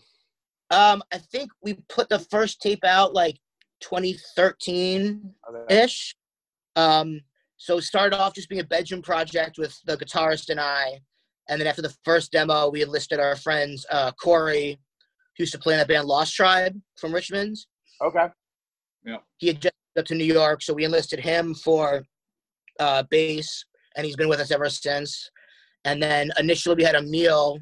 um 0.70 1.02
I 1.14 1.18
think 1.18 1.50
we 1.62 1.76
put 1.88 2.10
the 2.10 2.20
first 2.20 2.62
tape 2.62 2.84
out 2.84 3.14
like 3.14 3.38
2013 3.82 5.34
ish. 5.70 6.16
Um, 6.76 7.22
so 7.58 7.78
it 7.78 7.84
started 7.84 8.16
off 8.16 8.34
just 8.34 8.50
being 8.50 8.62
a 8.62 8.66
bedroom 8.66 9.02
project 9.02 9.58
with 9.58 9.76
the 9.86 9.98
guitarist 9.98 10.50
and 10.50 10.60
I. 10.60 11.00
And 11.50 11.60
then 11.60 11.68
after 11.68 11.82
the 11.82 11.96
first 12.04 12.32
demo, 12.32 12.70
we 12.70 12.84
enlisted 12.84 13.20
our 13.20 13.36
friends 13.36 13.86
uh, 13.90 14.12
Corey, 14.22 14.78
who 15.38 15.44
used 15.44 15.54
to 15.54 15.60
play 15.60 15.74
in 15.74 15.80
that 15.80 15.88
band 15.88 16.06
Lost 16.06 16.36
Tribe 16.36 16.80
from 17.00 17.14
Richmond. 17.14 17.58
Okay. 18.02 18.28
Yeah. 19.06 19.18
He 19.38 19.48
had 19.48 19.62
just 19.62 19.74
up 19.98 20.06
to 20.06 20.16
New 20.16 20.26
York, 20.26 20.62
so 20.62 20.74
we 20.74 20.84
enlisted 20.84 21.20
him 21.20 21.56
for 21.56 22.04
uh, 22.80 23.04
bass, 23.10 23.66
and 23.96 24.06
he's 24.06 24.16
been 24.16 24.30
with 24.30 24.40
us 24.40 24.52
ever 24.52 24.70
since. 24.70 25.32
And 25.88 26.04
then 26.04 26.32
initially 26.38 26.76
we 26.76 26.84
had 26.84 26.96
Emil, 26.96 27.60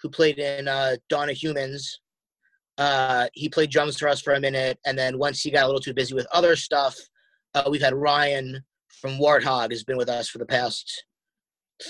who 0.00 0.08
played 0.08 0.38
in 0.38 0.68
uh, 0.68 0.94
Dawn 1.08 1.28
of 1.28 1.36
Humans. 1.36 2.00
Uh, 2.78 3.26
he 3.32 3.48
played 3.48 3.70
drums 3.70 3.98
for 3.98 4.08
us 4.08 4.22
for 4.22 4.34
a 4.34 4.40
minute, 4.40 4.78
and 4.86 4.96
then 4.96 5.18
once 5.18 5.42
he 5.42 5.50
got 5.50 5.64
a 5.64 5.66
little 5.66 5.80
too 5.80 5.92
busy 5.92 6.14
with 6.14 6.26
other 6.32 6.54
stuff, 6.54 6.96
uh, 7.54 7.64
we've 7.68 7.82
had 7.82 7.94
Ryan 7.94 8.62
from 9.00 9.18
Warthog 9.18 9.72
has 9.72 9.82
been 9.82 9.96
with 9.96 10.08
us 10.08 10.28
for 10.28 10.38
the 10.38 10.46
past 10.46 11.04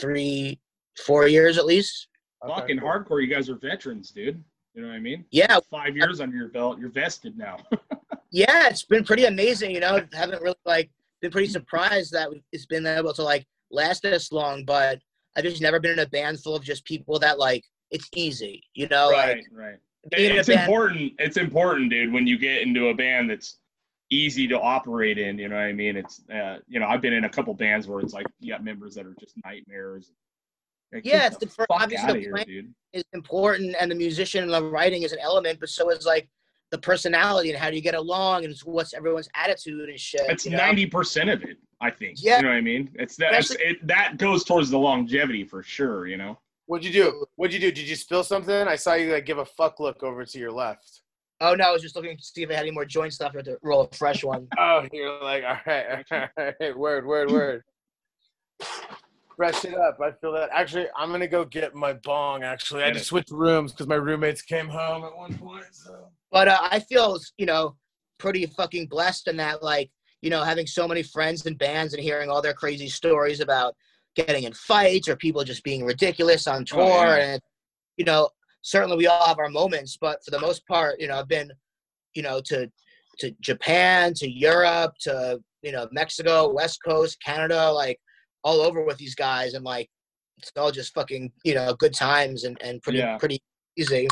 three, 0.01 0.59
four 1.07 1.29
years 1.29 1.59
at 1.59 1.67
least. 1.67 2.09
Okay, 2.43 2.55
Fucking 2.55 2.79
hardcore. 2.79 3.21
You 3.21 3.33
guys 3.33 3.51
are 3.51 3.57
veterans, 3.57 4.11
dude. 4.11 4.43
You 4.75 4.83
know 4.83 4.89
what 4.89 4.95
I 4.95 5.01
mean? 5.01 5.27
Yeah, 5.31 5.59
Five 5.71 5.97
years 5.97 6.21
under 6.21 6.37
your 6.37 6.49
belt. 6.49 6.79
You're 6.79 6.91
vested 6.91 7.37
now. 7.37 7.59
yeah, 8.31 8.69
it's 8.69 8.85
been 8.85 9.05
pretty 9.05 9.27
amazing. 9.27 9.71
You 9.71 9.81
know, 9.81 10.01
haven't 10.15 10.43
really 10.43 10.57
like 10.65 10.91
been 11.21 11.31
pretty 11.31 11.49
surprised 11.49 12.13
that 12.13 12.31
it's 12.53 12.67
been 12.67 12.87
able 12.87 13.13
to 13.13 13.23
like 13.23 13.47
last 13.71 14.03
this 14.03 14.33
long. 14.33 14.65
But 14.65 14.99
I've 15.37 15.45
just 15.45 15.61
never 15.63 15.81
been 15.81 15.93
in 15.93 15.99
a 16.01 16.07
band 16.09 16.41
full 16.41 16.55
of 16.57 16.63
just 16.63 16.85
people 16.85 17.19
that 17.21 17.39
like 17.39 17.65
it's 17.91 18.09
easy. 18.15 18.63
You 18.75 18.89
know, 18.89 19.11
right, 19.11 19.37
like 19.39 19.47
right. 19.53 19.77
It's 20.13 20.49
band- 20.49 20.61
important. 20.61 21.13
It's 21.19 21.37
important, 21.37 21.91
dude, 21.91 22.13
when 22.13 22.27
you 22.27 22.39
get 22.39 22.63
into 22.63 22.89
a 22.89 22.95
band 22.95 23.31
that's 23.31 23.59
easy 24.11 24.47
to 24.49 24.61
operate 24.61 25.19
in. 25.19 25.39
You 25.39 25.49
know 25.49 25.57
what 25.57 25.63
I 25.65 25.73
mean? 25.73 25.97
It's, 25.97 26.21
uh, 26.33 26.59
you 26.69 26.79
know, 26.79 26.87
I've 26.87 27.01
been 27.01 27.15
in 27.15 27.25
a 27.25 27.29
couple 27.29 27.55
bands 27.55 27.89
where 27.89 28.01
it's 28.01 28.13
like 28.13 28.27
you 28.39 28.53
got 28.53 28.63
members 28.63 28.95
that 28.95 29.07
are 29.07 29.15
just 29.19 29.35
nightmares. 29.45 30.13
Like, 30.93 31.05
Yeah, 31.07 31.27
it's 31.27 31.39
the 31.39 31.47
the 31.47 31.67
obviously 31.71 32.07
the 32.13 32.19
of 32.19 32.21
here, 32.23 32.33
plan- 32.35 32.47
dude. 32.47 32.75
is 32.93 33.05
important, 33.15 33.75
and 33.81 33.91
the 33.91 33.95
musician 33.95 34.45
and 34.45 34.53
the 34.53 34.63
writing 34.63 35.03
is 35.03 35.13
an 35.13 35.19
element, 35.21 35.59
but 35.59 35.69
so 35.71 35.91
is 35.91 36.05
like 36.07 36.29
the 36.71 36.79
personality 36.79 37.51
and 37.51 37.59
how 37.59 37.71
do 37.71 37.77
you 37.77 37.83
get 37.83 37.95
along 37.95 38.45
and 38.45 38.55
what's 38.65 38.95
everyone's 38.95 39.29
attitude 39.35 39.89
and 39.89 39.99
shit. 39.99 40.21
It's 40.29 40.47
ninety 40.47 40.87
percent 40.87 41.31
of 41.31 41.43
it, 41.43 41.57
I 41.85 41.91
think. 41.91 42.23
Yeah. 42.23 42.39
You 42.39 42.43
know 42.45 42.49
what 42.49 42.57
I 42.57 42.61
mean? 42.63 42.91
It's 42.95 43.17
that. 43.17 43.35
It's, 43.35 43.51
it, 43.51 43.87
that 43.87 44.17
goes 44.17 44.43
towards 44.45 44.71
the 44.71 44.79
longevity 44.79 45.45
for 45.45 45.63
sure. 45.63 46.07
You 46.07 46.17
know. 46.17 46.39
What'd 46.67 46.87
you 46.87 46.93
do? 46.93 47.27
What'd 47.37 47.53
you 47.53 47.61
do? 47.61 47.71
Did 47.71 47.87
you 47.87 47.95
spill 47.95 48.25
something? 48.25 48.67
I 48.67 48.77
saw 48.77 48.95
you 48.95 49.13
like 49.13 49.27
give 49.27 49.39
a 49.39 49.45
fuck 49.45 49.81
look 49.81 50.03
over 50.03 50.25
to 50.25 50.39
your 50.39 50.51
left. 50.51 51.03
Oh 51.41 51.55
no, 51.55 51.65
I 51.65 51.71
was 51.73 51.83
just 51.83 51.95
looking 51.95 52.17
to 52.17 52.23
see 52.23 52.43
if 52.43 52.51
I 52.51 52.55
had 52.55 52.63
any 52.63 52.71
more 52.71 52.87
joint 52.87 53.13
stuff 53.13 53.33
I 53.35 53.39
had 53.39 53.45
to 53.47 53.59
roll 53.63 53.83
a 53.83 53.97
fresh 53.97 54.25
one. 54.25 54.49
Oh, 54.59 54.87
you're 54.93 55.23
like, 55.23 55.45
all 55.45 55.59
right, 55.67 56.05
all 56.11 56.29
right, 56.39 56.77
word, 56.79 57.07
word, 57.07 57.31
word. 57.31 57.63
Fresh 59.37 59.65
it 59.65 59.75
up. 59.75 59.99
I 60.01 60.13
feel 60.13 60.33
that. 60.33 60.49
Actually, 60.53 60.87
I'm 60.97 61.11
gonna 61.11 61.27
go 61.27 61.45
get 61.45 61.75
my 61.75 61.93
bong. 61.93 62.45
Actually, 62.45 62.85
I 62.85 62.87
Get 62.87 62.95
just 62.95 63.07
it. 63.07 63.09
switched 63.09 63.31
rooms 63.33 63.73
because 63.73 63.89
my 63.89 63.97
roommates 63.97 64.43
came 64.43 64.69
home 64.69 65.05
at 65.05 65.15
one 65.15 65.37
point. 65.37 65.67
So. 65.73 66.09
But 66.31 66.49
uh, 66.49 66.59
I 66.63 66.79
feel, 66.79 67.19
you 67.37 67.47
know, 67.47 67.77
pretty 68.19 68.47
fucking 68.47 68.87
blessed 68.87 69.29
in 69.29 69.37
that, 69.39 69.63
like, 69.63 69.91
you 70.25 70.31
know, 70.31 70.43
having 70.43 70.67
so 70.67 70.89
many 70.89 71.03
friends 71.03 71.45
and 71.45 71.59
bands 71.59 71.93
and 71.93 72.03
hearing 72.03 72.31
all 72.31 72.41
their 72.41 72.55
crazy 72.55 72.89
stories 72.89 73.41
about 73.41 73.75
getting 74.17 74.45
in 74.45 74.55
fights 74.55 75.07
or 75.07 75.17
people 75.17 75.45
just 75.45 75.63
being 75.63 75.85
ridiculous 75.85 76.47
on 76.47 76.65
tour. 76.65 76.81
Oh, 76.81 77.17
yeah. 77.17 77.25
And, 77.35 77.43
you 77.99 78.07
know, 78.07 78.31
certainly 78.63 78.97
we 78.97 79.07
all 79.07 79.27
have 79.27 79.39
our 79.39 79.51
moments, 79.51 79.99
but 80.01 80.25
for 80.25 80.31
the 80.31 80.41
most 80.41 80.67
part, 80.67 80.99
you 80.99 81.09
know, 81.09 81.19
I've 81.19 81.29
been, 81.29 81.51
you 82.15 82.23
know, 82.23 82.41
to 82.47 82.71
to 83.19 83.31
Japan, 83.41 84.15
to 84.15 84.29
Europe, 84.29 84.95
to 85.03 85.39
you 85.63 85.73
know 85.73 85.87
Mexico, 85.93 86.53
West 86.53 86.81
Coast, 86.85 87.23
Canada, 87.23 87.71
like 87.71 87.99
all 88.43 88.61
over 88.61 88.83
with 88.83 88.97
these 88.97 89.15
guys, 89.15 89.55
and 89.55 89.65
like 89.65 89.89
it's 90.39 90.51
all 90.57 90.73
just 90.73 90.95
fucking 90.95 91.31
you 91.45 91.55
know 91.55 91.75
good 91.75 91.95
times 91.95 92.45
and 92.45 92.61
and 92.63 92.83
pretty 92.83 92.99
Yeah. 92.99 93.19
pretty 93.19 93.41
easy. 93.77 94.09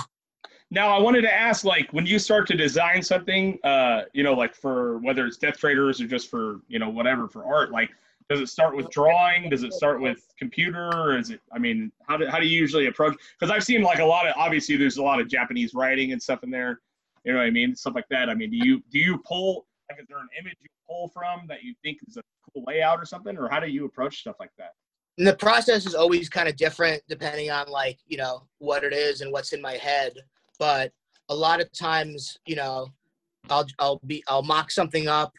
Now 0.73 0.89
I 0.89 0.99
wanted 0.99 1.21
to 1.21 1.33
ask, 1.33 1.67
like, 1.67 1.93
when 1.93 2.07
you 2.07 2.19
start 2.19 2.47
to 2.47 2.57
design 2.57 3.03
something, 3.03 3.59
uh, 3.63 4.05
you 4.15 4.23
know, 4.23 4.33
like 4.33 4.55
for 4.55 4.97
whether 5.01 5.27
it's 5.27 5.37
Death 5.37 5.59
Traitors 5.59 6.01
or 6.01 6.07
just 6.07 6.31
for 6.31 6.63
you 6.67 6.79
know 6.79 6.89
whatever 6.89 7.29
for 7.29 7.45
art, 7.45 7.71
like, 7.71 7.91
does 8.31 8.41
it 8.41 8.49
start 8.49 8.75
with 8.75 8.89
drawing? 8.89 9.51
Does 9.51 9.65
it 9.65 9.75
start 9.75 10.01
with 10.01 10.33
computer? 10.39 11.19
Is 11.19 11.29
it? 11.29 11.41
I 11.53 11.59
mean, 11.59 11.93
how 12.09 12.17
do 12.17 12.27
how 12.27 12.39
do 12.39 12.47
you 12.47 12.59
usually 12.59 12.87
approach? 12.87 13.19
Because 13.39 13.55
I've 13.55 13.65
seen 13.65 13.83
like 13.83 13.99
a 13.99 14.05
lot 14.05 14.27
of 14.27 14.33
obviously 14.39 14.79
there's 14.79 14.97
a 14.97 15.03
lot 15.03 15.21
of 15.21 15.29
Japanese 15.29 15.75
writing 15.75 16.13
and 16.13 16.23
stuff 16.23 16.43
in 16.43 16.51
there. 16.51 16.81
You 17.25 17.33
know 17.33 17.39
what 17.41 17.45
I 17.45 17.51
mean? 17.51 17.77
Stuff 17.77 17.95
like 17.95 18.09
that. 18.09 18.31
I 18.31 18.35
mean, 18.35 18.51
do 18.51 18.57
you 18.57 18.83
do 18.91 18.99
you 18.99 19.19
pull 19.19 19.67
like 19.91 20.01
is 20.01 20.09
there 20.09 20.21
an 20.21 20.29
image 20.41 20.57
you 20.63 20.71
pull 20.89 21.09
from 21.09 21.47
that 21.49 21.63
you 21.63 21.75
think 21.83 21.99
is 22.09 22.17
a 22.17 22.23
cool 22.51 22.65
layout 22.67 22.99
or 22.99 23.05
something, 23.05 23.37
or 23.37 23.47
how 23.47 23.61
do 23.61 23.69
you 23.69 23.85
approach 23.85 24.21
stuff 24.21 24.37
like 24.41 24.53
that? 24.57 24.73
And 25.19 25.27
the 25.27 25.37
process 25.37 25.85
is 25.85 25.95
always 25.95 26.31
kind 26.31 26.49
of 26.49 26.57
different 26.57 27.03
depending 27.11 27.51
on 27.51 27.69
like 27.69 27.99
you 28.07 28.17
know 28.17 28.45
what 28.57 28.85
it 28.85 28.95
is 28.95 29.21
and 29.21 29.31
what's 29.31 29.53
in 29.53 29.61
my 29.61 29.75
head. 29.75 30.15
But 30.59 30.93
a 31.29 31.35
lot 31.35 31.61
of 31.61 31.73
times, 31.73 32.37
you 32.47 32.57
know, 32.57 32.89
I'll 33.51 33.67
I'll 33.79 34.01
be 34.07 34.23
I'll 34.29 34.43
mock 34.43 34.71
something 34.71 35.09
up, 35.09 35.33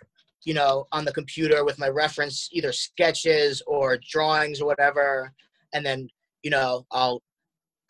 you 0.44 0.54
know, 0.54 0.88
on 0.92 1.06
the 1.06 1.14
computer 1.14 1.64
with 1.64 1.80
my 1.80 1.90
reference 1.90 2.50
either 2.52 2.72
sketches 2.72 3.62
or 3.68 3.98
drawings 4.10 4.62
or 4.62 4.66
whatever, 4.66 5.32
and 5.74 5.86
then 5.86 6.08
you 6.44 6.52
know 6.52 6.86
I'll 6.92 7.22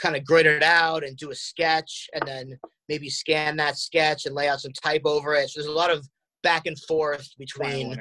kind 0.02 0.16
of 0.16 0.26
grid 0.26 0.46
it 0.46 0.64
out 0.64 1.04
and 1.04 1.18
do 1.18 1.32
a 1.32 1.36
sketch, 1.36 2.10
and 2.14 2.28
then 2.28 2.60
maybe 2.90 3.10
scan 3.10 3.56
that 3.58 3.78
sketch 3.78 4.26
and 4.26 4.36
lay 4.36 4.48
out 4.48 4.62
some 4.62 4.74
type 4.74 5.04
over 5.06 5.34
it. 5.36 5.50
So 5.50 5.60
there's 5.60 5.72
a 5.74 5.78
lot 5.78 5.92
of 5.92 6.08
back 6.44 6.66
and 6.66 6.78
forth 6.80 7.28
between 7.40 7.98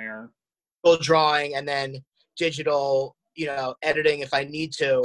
full 0.84 0.96
drawing 0.98 1.54
and 1.54 1.66
then 1.66 1.96
digital, 2.36 3.14
you 3.36 3.46
know, 3.46 3.74
editing 3.82 4.20
if 4.20 4.34
I 4.34 4.44
need 4.44 4.72
to. 4.74 5.02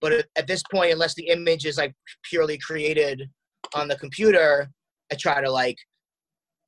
But 0.00 0.26
at 0.36 0.46
this 0.46 0.62
point, 0.70 0.92
unless 0.92 1.14
the 1.14 1.28
image 1.28 1.64
is 1.64 1.78
like 1.78 1.94
purely 2.28 2.58
created 2.58 3.28
on 3.74 3.88
the 3.88 3.96
computer, 3.96 4.70
I 5.12 5.16
try 5.16 5.40
to 5.42 5.50
like 5.50 5.78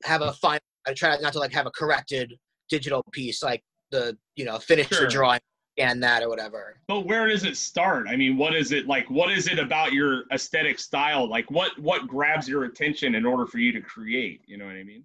have 0.05 0.23
a 0.23 0.33
fine. 0.35 0.61
I 0.87 0.93
try 0.93 1.17
not 1.19 1.33
to 1.33 1.39
like 1.39 1.53
have 1.53 1.67
a 1.67 1.71
corrected 1.71 2.35
digital 2.69 3.03
piece, 3.13 3.43
like 3.43 3.63
the 3.91 4.17
you 4.37 4.45
know 4.45 4.59
finish 4.59 4.89
Sure. 4.89 5.03
the 5.03 5.07
drawing, 5.09 5.41
and 5.79 6.03
that 6.03 6.23
or 6.23 6.29
whatever. 6.29 6.81
But 6.89 7.07
where 7.07 7.29
does 7.29 7.45
it 7.45 7.57
start? 7.57 8.07
I 8.09 8.17
mean, 8.17 8.37
what 8.37 8.55
is 8.55 8.73
it 8.73 8.87
like? 8.87 9.09
What 9.11 9.31
is 9.31 9.49
it 9.49 9.59
about 9.59 9.93
your 9.93 10.25
aesthetic 10.33 10.79
style? 10.79 11.29
Like, 11.29 11.51
what 11.51 11.79
what 11.79 12.07
grabs 12.07 12.49
your 12.49 12.65
attention 12.65 13.15
in 13.15 13.25
order 13.25 13.47
for 13.47 13.59
you 13.59 13.73
to 13.73 13.81
create? 13.81 14.43
You 14.47 14.59
know 14.59 14.67
what 14.67 14.77
I 14.77 14.85
mean? 14.85 15.05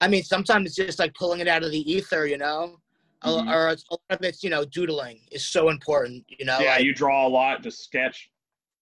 I 0.00 0.08
mean, 0.08 0.22
sometimes 0.22 0.66
it's 0.66 0.76
just 0.76 0.98
like 0.98 1.14
pulling 1.14 1.40
it 1.40 1.48
out 1.48 1.62
of 1.62 1.70
the 1.70 1.90
ether, 1.92 2.26
you 2.26 2.38
know, 2.38 2.78
Mhm. 3.22 3.52
or 3.54 3.68
it's, 3.68 3.84
a 3.90 3.94
lot 3.94 4.00
of 4.18 4.22
it's 4.24 4.42
you 4.42 4.48
know 4.50 4.64
doodling 4.64 5.20
is 5.30 5.46
so 5.46 5.68
important, 5.68 6.24
you 6.28 6.44
know. 6.46 6.58
yeah, 6.58 6.76
like- 6.76 6.84
you 6.84 6.94
draw 6.94 7.26
a 7.26 7.28
lot, 7.28 7.62
just 7.62 7.84
sketch. 7.84 8.30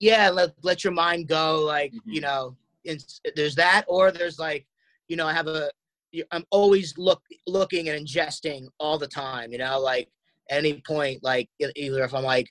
Yeah 0.01 0.31
let 0.31 0.51
let 0.63 0.85
your 0.85 0.93
mind 0.93 1.29
go 1.29 1.63
like 1.65 1.93
you 2.05 2.21
Mhm. 2.21 2.23
know 2.23 2.57
there's 3.37 3.55
that 3.57 3.85
or 3.89 4.11
there's 4.11 4.39
like 4.39 4.67
you 5.09 5.17
know 5.17 5.27
i 5.27 5.33
have 5.33 5.47
a 5.49 5.71
you- 6.13 6.25
i'm 6.31 6.45
always 6.51 6.97
look 6.97 7.23
looking 7.47 7.89
and 7.89 8.07
ingesting 8.07 8.67
all 8.79 8.99
the 8.99 9.07
time 9.09 9.53
you 9.53 9.59
know 9.59 9.79
like 9.79 10.09
at 10.51 10.59
any 10.59 10.81
point 10.87 11.23
like 11.23 11.49
either 11.77 12.03
if 12.05 12.15
i'm 12.15 12.25
like 12.25 12.49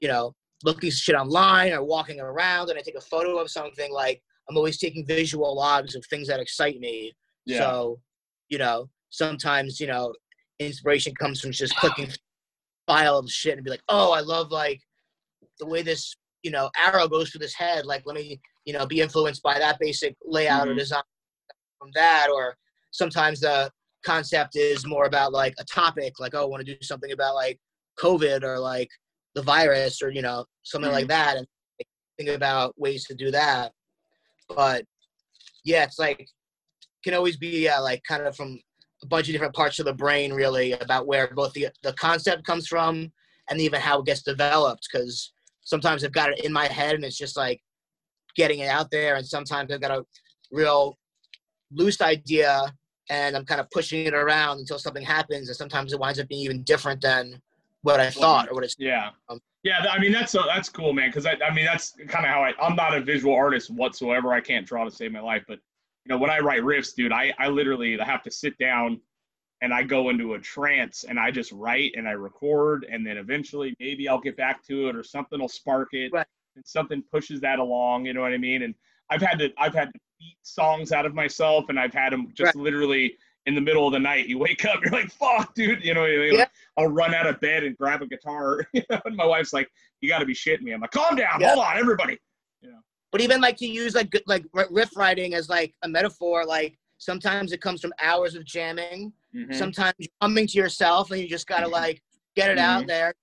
you 0.00 0.08
know 0.08 0.34
looking 0.62 0.90
shit 0.90 1.14
online 1.16 1.72
or 1.72 1.82
walking 1.82 2.20
around 2.20 2.68
and 2.68 2.78
i 2.78 2.82
take 2.82 2.96
a 2.96 3.00
photo 3.00 3.38
of 3.38 3.50
something 3.50 3.90
like 3.92 4.22
i'm 4.48 4.56
always 4.56 4.78
taking 4.78 5.04
visual 5.06 5.56
logs 5.56 5.94
of 5.96 6.04
things 6.06 6.28
that 6.28 6.38
excite 6.40 6.78
me 6.78 7.12
Yeah. 7.46 7.58
so 7.60 8.00
you 8.48 8.58
know 8.58 8.88
sometimes 9.08 9.80
you 9.80 9.86
know 9.86 10.14
inspiration 10.60 11.14
comes 11.14 11.40
from 11.40 11.50
just 11.52 11.74
clicking 11.76 12.10
file 12.86 13.18
of 13.18 13.30
shit 13.30 13.54
and 13.56 13.64
be 13.64 13.70
like 13.70 13.82
oh 13.88 14.12
i 14.12 14.20
love 14.20 14.52
like 14.52 14.80
the 15.58 15.66
way 15.66 15.82
this 15.82 16.14
you 16.42 16.50
know 16.50 16.70
arrow 16.84 17.08
goes 17.08 17.30
through 17.30 17.38
this 17.40 17.54
head 17.54 17.84
like 17.86 18.02
let 18.06 18.16
me 18.16 18.40
you 18.64 18.72
know 18.72 18.86
be 18.86 19.00
influenced 19.00 19.42
by 19.42 19.58
that 19.58 19.78
basic 19.78 20.16
layout 20.24 20.68
or 20.68 20.72
Mhm. 20.72 20.78
design 20.78 21.02
from 21.78 21.90
that 21.94 22.28
or 22.32 22.56
sometimes 22.90 23.40
the 23.40 23.70
concept 24.04 24.56
is 24.56 24.86
more 24.86 25.04
about 25.04 25.32
like 25.32 25.54
a 25.58 25.64
topic 25.64 26.18
like 26.18 26.34
oh 26.34 26.42
i 26.42 26.44
want 26.44 26.64
to 26.64 26.74
do 26.74 26.78
something 26.82 27.12
about 27.12 27.34
like 27.34 27.58
covid 27.98 28.42
or 28.42 28.58
like 28.58 28.88
the 29.34 29.42
virus 29.42 30.02
or 30.02 30.10
you 30.10 30.22
know 30.22 30.44
something 30.62 30.90
like 30.90 31.06
that 31.08 31.36
and 31.36 31.46
think 32.18 32.30
about 32.30 32.74
ways 32.78 33.04
to 33.04 33.14
do 33.14 33.30
that 33.30 33.72
but 34.48 34.84
yeah 35.64 35.84
it's 35.84 35.98
like 35.98 36.26
can 37.04 37.14
always 37.14 37.36
be 37.36 37.48
yeah 37.64 37.78
like 37.78 38.02
kind 38.08 38.22
of 38.22 38.34
from 38.36 38.58
a 39.02 39.06
bunch 39.06 39.28
of 39.28 39.32
different 39.32 39.54
parts 39.54 39.78
of 39.78 39.86
the 39.86 39.92
brain 39.92 40.32
really 40.32 40.72
about 40.72 41.06
where 41.06 41.28
both 41.34 41.52
the 41.52 41.68
the 41.82 41.92
concept 41.94 42.44
comes 42.44 42.66
from 42.66 43.10
and 43.50 43.60
even 43.60 43.80
how 43.80 44.00
it 44.00 44.06
gets 44.06 44.22
developed 44.22 44.86
because 44.90 45.32
sometimes 45.62 46.04
I've 46.04 46.12
got 46.12 46.30
it 46.30 46.44
in 46.44 46.52
my 46.52 46.66
head 46.66 46.94
and 46.94 47.04
it's 47.04 47.18
just 47.18 47.36
like 47.36 47.60
getting 48.36 48.60
it 48.60 48.68
out 48.68 48.90
there 48.90 49.16
and 49.16 49.26
sometimes 49.26 49.72
I've 49.72 49.80
got 49.80 49.90
a 49.90 50.04
real 50.50 50.98
loose 51.72 52.00
idea 52.00 52.72
and 53.08 53.36
I'm 53.36 53.44
kind 53.44 53.60
of 53.60 53.68
pushing 53.70 54.06
it 54.06 54.14
around 54.14 54.58
until 54.58 54.78
something 54.78 55.04
happens 55.04 55.48
and 55.48 55.56
sometimes 55.56 55.92
it 55.92 56.00
winds 56.00 56.18
up 56.18 56.28
being 56.28 56.42
even 56.42 56.62
different 56.62 57.00
than 57.00 57.40
what 57.82 58.00
I 58.00 58.10
thought 58.10 58.48
or 58.48 58.54
what 58.54 58.64
it's 58.64 58.76
Yeah. 58.78 59.10
Um, 59.28 59.40
Yeah, 59.62 59.84
I 59.90 59.98
mean 59.98 60.12
that's 60.12 60.34
uh, 60.34 60.46
that's 60.46 60.68
cool, 60.68 60.92
man. 60.92 61.08
Because 61.08 61.26
I, 61.26 61.36
I 61.44 61.52
mean 61.52 61.64
that's 61.64 61.92
kind 62.08 62.24
of 62.24 62.30
how 62.30 62.42
I. 62.42 62.52
I'm 62.60 62.76
not 62.76 62.96
a 62.96 63.00
visual 63.00 63.34
artist 63.34 63.70
whatsoever. 63.70 64.32
I 64.32 64.40
can't 64.40 64.66
draw 64.66 64.84
to 64.84 64.90
save 64.90 65.12
my 65.12 65.20
life. 65.20 65.44
But 65.48 65.58
you 66.04 66.10
know, 66.10 66.18
when 66.18 66.30
I 66.30 66.38
write 66.38 66.62
riffs, 66.62 66.94
dude, 66.94 67.12
I 67.12 67.32
I 67.38 67.48
literally 67.48 67.96
have 67.98 68.22
to 68.22 68.30
sit 68.30 68.56
down 68.58 69.00
and 69.62 69.72
I 69.74 69.82
go 69.82 70.08
into 70.08 70.34
a 70.34 70.38
trance 70.38 71.04
and 71.04 71.18
I 71.18 71.30
just 71.30 71.52
write 71.52 71.92
and 71.96 72.08
I 72.08 72.12
record 72.12 72.86
and 72.90 73.06
then 73.06 73.16
eventually 73.18 73.74
maybe 73.78 74.08
I'll 74.08 74.20
get 74.20 74.36
back 74.36 74.64
to 74.68 74.88
it 74.88 74.96
or 74.96 75.02
something 75.02 75.38
will 75.40 75.48
spark 75.48 75.88
it 75.92 76.12
Right. 76.12 76.26
and 76.56 76.66
something 76.66 77.02
pushes 77.10 77.40
that 77.42 77.58
along. 77.58 78.06
You 78.06 78.14
know 78.14 78.22
what 78.22 78.32
I 78.32 78.38
mean? 78.38 78.62
And 78.62 78.74
I've 79.10 79.22
had 79.22 79.38
to 79.40 79.50
I've 79.58 79.74
had 79.74 79.86
to 79.92 80.00
beat 80.18 80.36
songs 80.42 80.92
out 80.92 81.04
of 81.06 81.14
myself 81.14 81.66
and 81.68 81.78
I've 81.78 81.92
had 81.94 82.12
them 82.12 82.28
just 82.34 82.54
literally 82.56 83.16
in 83.46 83.54
the 83.54 83.60
middle 83.60 83.86
of 83.86 83.92
the 83.92 83.98
night. 83.98 84.26
You 84.26 84.38
wake 84.38 84.64
up, 84.64 84.80
you're 84.82 84.92
like, 84.92 85.10
"Fuck, 85.10 85.54
dude!" 85.54 85.82
You 85.84 85.94
know 85.94 86.02
what 86.02 86.10
I 86.10 86.16
mean? 86.16 86.32
Yeah. 86.34 86.38
Like, 86.40 86.50
I'll 86.76 86.88
run 86.88 87.14
out 87.14 87.26
of 87.26 87.40
bed 87.40 87.64
and 87.64 87.76
grab 87.76 88.02
a 88.02 88.06
guitar. 88.06 88.66
And 89.04 89.16
my 89.16 89.24
wife's 89.26 89.52
like, 89.52 89.68
"You 90.00 90.08
got 90.10 90.18
to 90.18 90.26
be 90.26 90.34
shitting 90.34 90.60
me." 90.62 90.72
I'm 90.72 90.80
like, 90.80 90.90
"Calm 90.90 91.16
down, 91.16 91.40
Yeah. 91.40 91.54
hold 91.54 91.64
on, 91.64 91.78
everybody." 91.78 92.18
You 92.60 92.70
know? 92.72 92.78
But 93.12 93.22
even 93.22 93.40
like 93.40 93.56
to 93.58 93.66
use 93.66 93.94
like 93.94 94.12
like 94.26 94.44
riff 94.70 94.94
writing 94.96 95.34
as 95.34 95.48
like 95.48 95.74
a 95.82 95.88
metaphor 95.88 96.44
like 96.44 96.78
sometimes 96.98 97.52
it 97.52 97.60
comes 97.62 97.80
from 97.80 97.92
hours 98.02 98.34
of 98.34 98.44
jamming 98.44 99.10
Mhm. 99.34 99.54
sometimes 99.54 99.94
you're 99.98 100.08
coming 100.20 100.46
to 100.46 100.58
yourself 100.58 101.10
and 101.10 101.20
you 101.20 101.28
just 101.28 101.46
gotta 101.46 101.68
like 101.68 102.02
get 102.34 102.50
it 102.50 102.58
out 102.58 102.84
Mhm. 102.84 102.88
there 102.88 103.14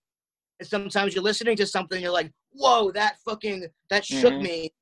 and 0.59 0.67
sometimes 0.67 1.13
you're 1.13 1.23
listening 1.23 1.57
to 1.57 1.65
something 1.65 2.01
you're 2.01 2.11
like 2.11 2.31
whoa 2.51 2.91
that 2.91 3.17
fucking 3.25 3.67
that 3.89 4.05
shook 4.05 4.33
Mhm. 4.35 4.41
me 4.43 4.73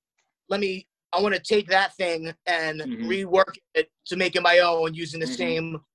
let 0.49 0.59
me 0.59 0.87
i 1.13 1.19
want 1.21 1.33
to 1.33 1.41
take 1.41 1.67
that 1.67 1.95
thing 1.95 2.33
and 2.45 2.81
Mhm. 2.81 3.07
rework 3.07 3.57
it 3.73 3.91
to 4.05 4.15
make 4.15 4.35
it 4.35 4.41
my 4.41 4.59
own 4.59 4.93
using 4.93 5.19
the 5.19 5.25
Mhm. 5.25 5.35
same 5.35 5.85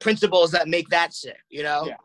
principles 0.00 0.50
that 0.50 0.68
make 0.68 0.88
that 0.88 1.12
sick 1.12 1.40
you 1.48 1.62
know 1.62 1.86
Yeah. 1.86 1.96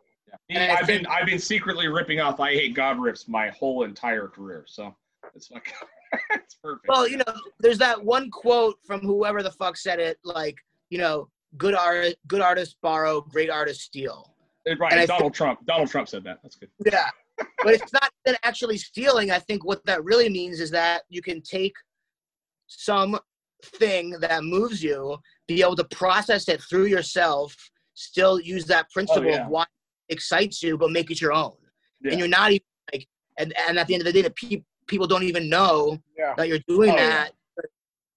Yeah. 0.50 0.76
I've 0.80 0.88
been 0.88 1.06
I've 1.08 1.26
been 1.26 1.40
secretly 1.40 1.88
ripping 1.88 2.20
off 2.20 2.40
I 2.40 2.54
Hate 2.54 2.74
God 2.74 2.98
riffs 2.98 3.28
my 3.28 3.50
whole 3.50 3.84
entire 3.84 4.28
career, 4.28 4.66
so 4.68 4.96
it's 5.36 5.52
like 5.52 5.74
it's 6.32 6.56
perfect. 6.56 6.88
well 6.88 7.08
you 7.08 7.18
know 7.18 7.34
there's 7.60 7.78
that 7.78 8.02
one 8.04 8.30
quote 8.32 8.80
from 8.86 9.02
whoever 9.02 9.44
the 9.44 9.52
fuck 9.52 9.78
said 9.78 10.00
it 10.00 10.18
like 10.24 10.58
you 10.90 10.98
know 10.98 11.30
good 11.58 11.76
art 11.76 12.14
good 12.28 12.42
artists 12.42 12.76
borrow 12.82 13.22
great 13.22 13.50
artists 13.50 13.84
steal 13.84 14.32
right, 14.80 14.94
and 14.94 15.08
Donald 15.08 15.34
Trump. 15.34 15.66
Donald 15.66 15.90
Trump 15.90 16.08
said 16.08 16.24
that. 16.24 16.40
That's 16.44 16.56
good. 16.56 16.70
Yeah. 16.86 17.10
but 17.64 17.74
it's 17.74 17.94
not 17.94 18.12
that 18.26 18.40
actually 18.44 18.78
stealing. 18.78 19.32
I 19.32 19.40
think 19.40 19.66
what 19.66 19.84
that 19.86 20.04
really 20.04 20.30
means 20.30 20.60
is 20.60 20.70
that 20.72 21.04
you 21.10 21.22
can 21.22 21.42
take 21.42 21.74
some 22.68 23.18
thing 23.64 24.12
that 24.22 24.44
moves 24.44 24.84
you, 24.84 25.18
be 25.48 25.62
able 25.62 25.76
to 25.76 25.84
process 25.86 26.48
it 26.48 26.62
through 26.62 26.86
yourself, 26.86 27.56
still 27.94 28.40
use 28.40 28.66
that 28.66 28.90
principle 28.92 29.26
yeah. 29.26 29.44
of 29.44 29.48
what 29.48 29.68
excites 30.10 30.62
you, 30.62 30.78
but 30.78 30.92
make 30.92 31.10
it 31.10 31.22
your 31.22 31.34
own. 31.34 31.54
Yeah. 32.02 32.12
And 32.12 32.20
you're 32.20 32.30
not 32.30 32.52
even 32.52 32.66
like, 32.94 33.08
and, 33.40 33.54
and 33.68 33.80
at 33.80 33.88
the 33.88 33.96
end 33.96 34.02
of 34.02 34.06
the 34.06 34.14
day, 34.14 34.22
the 34.22 34.32
pe- 34.32 34.64
people 34.88 35.08
don't 35.08 35.24
even 35.24 35.50
know 35.50 35.98
Yeah. 36.18 36.34
that 36.38 36.48
you're 36.48 36.60
doing 36.68 36.92
Oh, 36.92 36.98
that. 36.98 37.32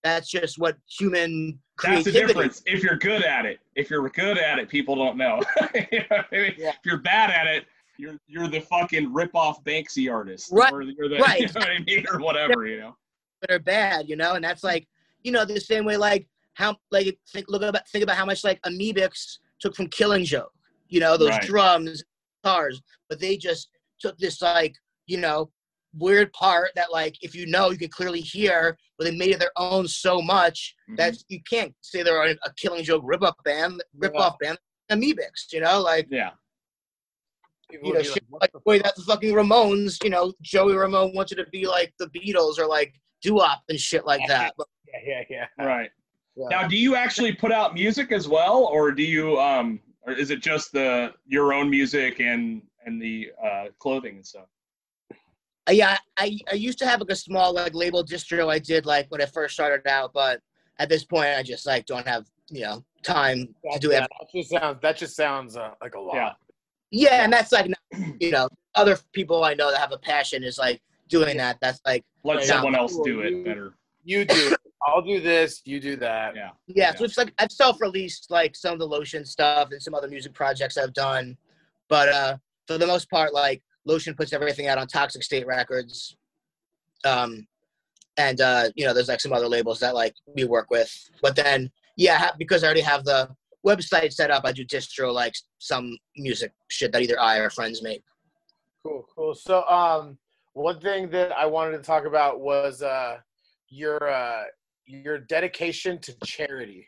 That's 0.05 0.31
just 0.31 0.59
what 0.59 0.77
human 0.87 1.59
That's 1.83 2.05
the 2.05 2.13
difference. 2.13 2.63
If 2.67 2.83
you're 2.83 2.99
good 2.99 3.25
at 3.25 3.47
it, 3.47 3.59
if 3.75 3.89
you're 3.89 4.07
good 4.11 4.37
at 4.37 4.59
it, 4.59 4.69
people 4.69 4.95
don't 4.95 5.17
know. 5.17 5.41
You 5.91 6.01
know 6.11 6.19
I 6.31 6.37
mean? 6.37 6.55
Yeah. 6.59 6.69
If 6.71 6.85
you're 6.85 6.99
bad 6.99 7.31
at 7.31 7.47
it, 7.47 7.65
you're 7.97 8.17
you're 8.27 8.49
the 8.49 8.61
fucking 8.61 9.13
rip 9.13 9.35
off 9.35 9.65
Banksy 9.65 10.13
artist, 10.13 10.51
Right, 10.53 10.73
Or 10.73 10.83
you're 10.83 11.09
the, 11.09 11.17
right. 11.21 11.41
You 11.41 11.47
know 11.47 11.53
what 11.55 11.71
I 11.71 11.79
mean, 11.81 12.05
or 12.13 12.21
whatever. 12.21 12.67
You 12.67 12.81
know. 12.81 12.97
that 13.41 13.51
are 13.51 13.59
bad, 13.59 14.09
you 14.09 14.17
know, 14.17 14.35
and 14.35 14.45
that's 14.45 14.63
like, 14.63 14.87
you 15.23 15.33
know, 15.33 15.45
the 15.45 15.59
same 15.59 15.85
way 15.87 15.97
like 15.97 16.29
how 16.53 16.77
like 16.91 17.19
think 17.33 17.47
look 17.49 17.63
about 17.63 17.89
think 17.89 18.05
about 18.05 18.17
how 18.17 18.27
much 18.27 18.45
like 18.45 18.61
Amebix 18.63 19.39
took 19.59 19.75
from 19.75 19.89
Killing 19.89 20.25
Joke, 20.25 20.53
you 20.89 21.01
know, 21.01 21.17
those 21.17 21.31
Right. 21.31 21.43
drums, 21.43 22.05
guitars, 22.43 22.83
but 23.09 23.19
they 23.21 23.39
just 23.39 23.71
took 24.01 24.19
this 24.19 24.43
like, 24.43 24.75
you 25.07 25.17
know, 25.17 25.51
weird 25.99 26.33
part 26.33 26.71
that 26.75 26.93
like 26.93 27.17
if 27.23 27.35
you 27.35 27.47
know 27.47 27.71
you 27.71 27.79
can 27.79 27.89
clearly 27.91 28.21
hear, 28.21 28.77
but 28.99 29.05
they 29.05 29.17
made 29.17 29.31
it 29.31 29.39
their 29.39 29.53
own 29.57 29.87
so 29.89 30.21
much 30.21 30.75
Mhm. 30.91 30.97
that 30.97 31.15
you 31.29 31.41
can't 31.49 31.75
say 31.81 32.03
they're 32.03 32.23
a, 32.23 32.33
a 32.45 32.53
Killing 32.57 32.85
Joke 32.85 33.03
rip 33.05 33.23
up 33.23 33.37
band, 33.45 33.83
rip 33.97 34.15
off 34.17 34.37
band. 34.41 34.59
Amebix, 34.91 35.53
you 35.53 35.61
know, 35.61 35.81
like 35.81 36.07
yeah. 36.11 36.31
People 37.71 37.89
you 37.89 37.95
know, 37.95 38.03
shit 38.03 38.23
"What 38.29 38.43
like 38.43 38.53
the 38.53 38.59
the 38.59 38.71
way 38.71 38.79
that 38.81 38.95
the 38.95 39.03
fucking 39.03 39.33
Ramones, 39.35 40.03
you 40.05 40.11
know, 40.11 40.33
Joey 40.43 40.77
Ramone 40.77 41.15
wanted 41.15 41.37
to 41.37 41.47
be 41.51 41.67
like 41.67 41.95
the 41.99 42.07
Beatles 42.09 42.59
or 42.59 42.67
like 42.67 42.93
doo-wop 43.23 43.63
and 43.71 43.81
shit 43.81 44.05
like 44.05 44.21
that. 44.29 44.53
But 44.59 44.69
Yeah, 44.87 45.23
yeah, 45.31 45.47
yeah. 45.59 45.65
Right. 45.67 45.91
Yeah. 46.37 46.47
Now, 46.51 46.69
do 46.69 46.77
you 46.77 46.95
actually 46.95 47.33
put 47.33 47.53
out 47.53 47.75
music 47.75 48.13
as 48.13 48.29
well, 48.29 48.65
or 48.65 48.93
do 48.93 49.03
you 49.03 49.41
um, 49.41 49.81
or 50.03 50.13
is 50.13 50.31
it 50.31 50.43
just 50.43 50.73
the 50.73 51.15
your 51.27 51.55
own 51.55 51.71
music 51.71 52.21
and 52.21 52.63
and 52.85 53.01
the 53.01 53.31
uh, 53.43 53.65
clothing 53.79 54.17
and 54.17 54.27
stuff? 54.27 54.47
Uh, 55.69 55.73
yeah, 55.73 55.97
I, 56.17 56.39
I 56.51 56.55
used 56.55 56.79
to 56.81 56.87
have 56.87 57.01
like 57.01 57.11
a 57.11 57.17
small 57.17 57.55
like 57.55 57.75
label 57.75 58.05
distro 58.05 58.53
I 58.53 58.59
did 58.59 58.85
like 58.87 59.07
when 59.11 59.23
I 59.23 59.27
first 59.27 59.55
started 59.55 59.87
out, 59.89 60.13
but 60.13 60.41
at 60.79 60.89
this 60.89 61.05
point 61.05 61.29
I 61.37 61.43
just 61.43 61.67
like 61.67 61.87
don't 61.87 62.07
have 62.07 62.27
you 62.51 62.63
know 62.63 62.85
time 63.03 63.47
to 63.47 63.55
That, 63.73 63.81
do 63.81 63.91
yeah, 63.91 64.05
it. 64.05 64.11
that 64.21 64.29
just 64.35 64.51
sounds. 64.51 64.79
That 64.83 64.97
just 64.97 65.17
sounds 65.17 65.57
uh, 65.57 65.71
like 65.83 65.95
a 65.95 66.01
lot. 66.01 66.15
Yeah. 66.15 66.33
Yeah, 66.91 67.25
and 67.25 67.33
that's 67.33 67.51
like 67.51 67.71
you 68.21 68.31
know 68.31 68.49
other 68.75 68.99
people 69.13 69.43
I 69.45 69.55
know 69.55 69.71
that 69.71 69.81
have 69.81 69.93
a 69.93 69.99
passion 69.99 70.45
is 70.45 70.59
like 70.59 70.81
doing 71.09 71.37
that. 71.39 71.59
That's 71.61 71.81
like 71.87 72.05
Let 72.25 72.41
Yeah. 72.41 72.47
someone 72.47 72.75
else 72.75 72.99
do 73.03 73.21
it 73.21 73.45
better. 73.45 73.75
You 74.05 74.25
do. 74.27 74.53
it. 74.53 74.59
I'll 74.87 75.01
do 75.01 75.19
this. 75.21 75.63
You 75.65 75.81
do 75.81 75.97
that. 75.97 76.37
Yeah. 76.37 76.51
yeah, 76.67 76.95
so 76.95 77.05
it's 77.05 77.17
like 77.17 77.33
I've 77.39 77.51
self-released 77.51 78.31
like 78.31 78.55
some 78.55 78.75
of 78.75 78.79
the 78.79 78.87
lotion 78.87 79.25
stuff 79.25 79.71
and 79.71 79.81
some 79.83 79.95
other 79.95 80.09
music 80.09 80.35
projects 80.35 80.77
I've 80.77 80.93
done, 80.93 81.39
but 81.89 82.09
uh 82.11 82.37
for 82.67 82.77
the 82.79 82.87
most 82.87 83.09
part 83.11 83.33
like 83.33 83.63
lotion 83.85 84.15
puts 84.15 84.33
everything 84.33 84.67
out 84.69 84.79
on 84.79 84.87
Toxic 84.87 85.23
State 85.23 85.47
Records, 85.47 86.17
um, 87.05 87.47
and 88.17 88.41
uh 88.41 88.71
you 88.75 88.87
know 88.87 88.95
there's 88.95 89.09
like 89.09 89.21
some 89.21 89.33
other 89.33 89.49
labels 89.49 89.81
that 89.81 89.95
like 89.95 90.15
we 90.35 90.45
work 90.45 90.71
with, 90.71 90.93
but 91.23 91.37
then 91.37 91.71
yeah 91.97 92.31
because 92.39 92.63
I 92.63 92.67
already 92.67 92.81
have 92.81 93.05
the 93.05 93.29
website 93.65 94.13
set 94.13 94.31
up, 94.31 94.45
I 94.45 94.53
do 94.53 94.65
distro 94.65 95.13
like 95.13 95.35
some 95.59 95.97
music 96.17 96.53
shit 96.69 96.93
that 96.93 97.03
either 97.03 97.19
I 97.19 97.39
or 97.39 97.51
friends 97.51 97.83
make. 97.83 98.03
Cool, 98.85 99.07
cool. 99.17 99.35
So, 99.35 99.67
um, 99.69 100.19
one 100.53 100.79
thing 100.81 101.11
that 101.11 101.33
I 101.33 101.47
wanted 101.47 101.79
to 101.79 101.83
talk 101.83 102.05
about 102.05 102.41
was 102.41 102.83
uh, 102.83 103.17
your 103.69 104.09
uh, 104.09 104.43
your 104.87 105.19
dedication 105.19 105.99
to 106.01 106.15
charity, 106.25 106.87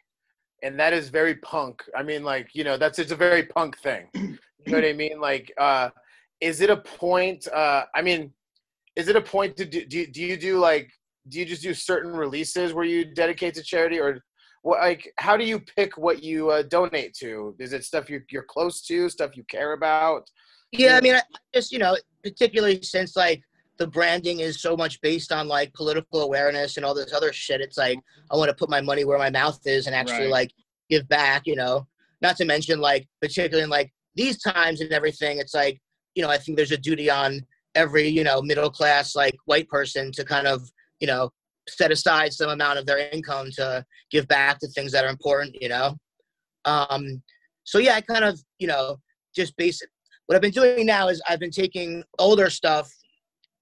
and 0.63 0.79
that 0.79 0.93
is 0.93 1.09
very 1.09 1.37
punk. 1.37 1.83
I 1.97 2.03
mean, 2.03 2.23
like 2.23 2.51
you 2.55 2.65
know, 2.65 2.77
that's 2.77 2.99
it's 2.99 3.13
a 3.13 3.17
very 3.17 3.45
punk 3.45 3.79
thing. 3.79 4.09
You 4.15 4.73
know 4.73 4.79
what 4.79 4.89
I 4.89 4.95
mean? 4.95 5.21
Like, 5.21 5.53
uh, 5.59 5.91
is 6.41 6.61
it 6.61 6.71
a 6.71 6.77
point? 6.77 7.49
Uh, 7.49 7.85
I 7.95 8.03
mean, 8.03 8.33
is 8.97 9.09
it 9.09 9.17
a 9.17 9.21
point 9.21 9.57
to 9.57 9.65
do? 9.65 9.85
Do, 9.85 10.07
do 10.07 10.23
you 10.23 10.37
do 10.37 10.59
like? 10.59 10.91
Do 11.29 11.39
you 11.41 11.45
just 11.45 11.63
do 11.63 11.75
certain 11.75 12.13
releases 12.13 12.73
where 12.73 12.85
you 12.85 13.05
dedicate 13.15 13.55
to 13.55 13.63
charity, 13.63 13.99
or 13.99 14.21
what? 14.63 14.81
Like, 14.81 15.13
how 15.19 15.37
do 15.37 15.45
you 15.45 15.61
pick 15.61 15.99
what 15.99 16.23
you 16.23 16.51
uh, 16.51 16.63
donate 16.63 17.15
to? 17.15 17.55
Is 17.59 17.73
it 17.73 17.85
stuff 17.85 18.09
you, 18.09 18.21
you're 18.31 18.45
close 18.45 18.83
to, 18.83 19.09
stuff 19.09 19.37
you 19.37 19.45
care 19.51 19.73
about? 19.73 20.29
Yeah, 20.73 20.97
I 20.97 21.01
mean, 21.01 21.15
I 21.15 21.19
I 21.19 21.39
just 21.55 21.73
you 21.73 21.79
know, 21.79 21.97
particularly 22.23 22.83
since 22.83 23.17
like 23.17 23.43
the 23.79 23.87
branding 23.87 24.41
is 24.41 24.61
so 24.61 24.77
much 24.77 25.01
based 25.01 25.33
on 25.33 25.49
like 25.49 25.73
political 25.75 26.23
awareness 26.23 26.77
and 26.77 26.87
all 26.87 26.95
this 26.95 27.13
other 27.13 27.33
shit. 27.33 27.61
It's 27.61 27.77
like 27.77 27.99
I 28.31 28.37
want 28.37 28.49
to 28.49 28.55
put 28.55 28.71
my 28.71 28.81
money 28.81 29.05
where 29.05 29.19
my 29.19 29.31
mouth 29.31 29.61
is 29.67 29.87
and 29.87 29.95
actually 29.95 30.25
Right. 30.25 30.31
like 30.31 30.53
give 30.91 31.09
back. 31.09 31.43
You 31.47 31.57
know, 31.57 31.87
not 32.23 32.37
to 32.37 32.45
mention 32.45 32.81
like 32.81 33.09
particularly 33.21 33.65
in 33.65 33.71
like 33.71 33.93
these 34.15 34.41
times 34.41 34.81
and 34.81 34.93
everything. 34.93 35.39
It's 35.39 35.55
like 35.55 35.81
you 36.17 36.23
know, 36.23 36.31
I 36.31 36.39
think 36.39 36.57
there's 36.57 36.73
a 36.73 36.77
duty 36.77 37.09
on 37.09 37.41
every 37.77 38.09
you 38.09 38.25
know 38.25 38.43
middle 38.43 38.71
class 38.71 39.15
like 39.15 39.37
white 39.45 39.69
person 39.69 40.11
to 40.11 40.25
kind 40.25 40.49
of 40.49 40.69
you 40.99 41.07
know 41.07 41.31
set 41.69 41.93
aside 41.93 42.33
some 42.33 42.51
amount 42.51 42.79
of 42.79 42.87
their 42.87 43.09
income 43.11 43.51
to 43.53 43.85
give 44.11 44.27
back 44.27 44.59
to 44.59 44.69
things 44.69 44.91
that 44.93 45.05
are 45.05 45.11
important. 45.11 45.57
You 45.61 45.69
know, 45.69 45.97
um, 46.65 47.23
so 47.63 47.79
yeah, 47.79 47.95
I 47.95 48.01
kind 48.01 48.25
of 48.25 48.41
you 48.59 48.67
know 48.67 48.97
just 49.35 49.57
basic 49.57 49.89
what 50.27 50.35
I've 50.35 50.43
been 50.43 50.51
doing 50.51 50.87
now 50.87 51.09
is 51.09 51.23
I've 51.29 51.39
been 51.39 51.51
taking 51.51 52.03
older 52.19 52.51
stuff 52.51 52.91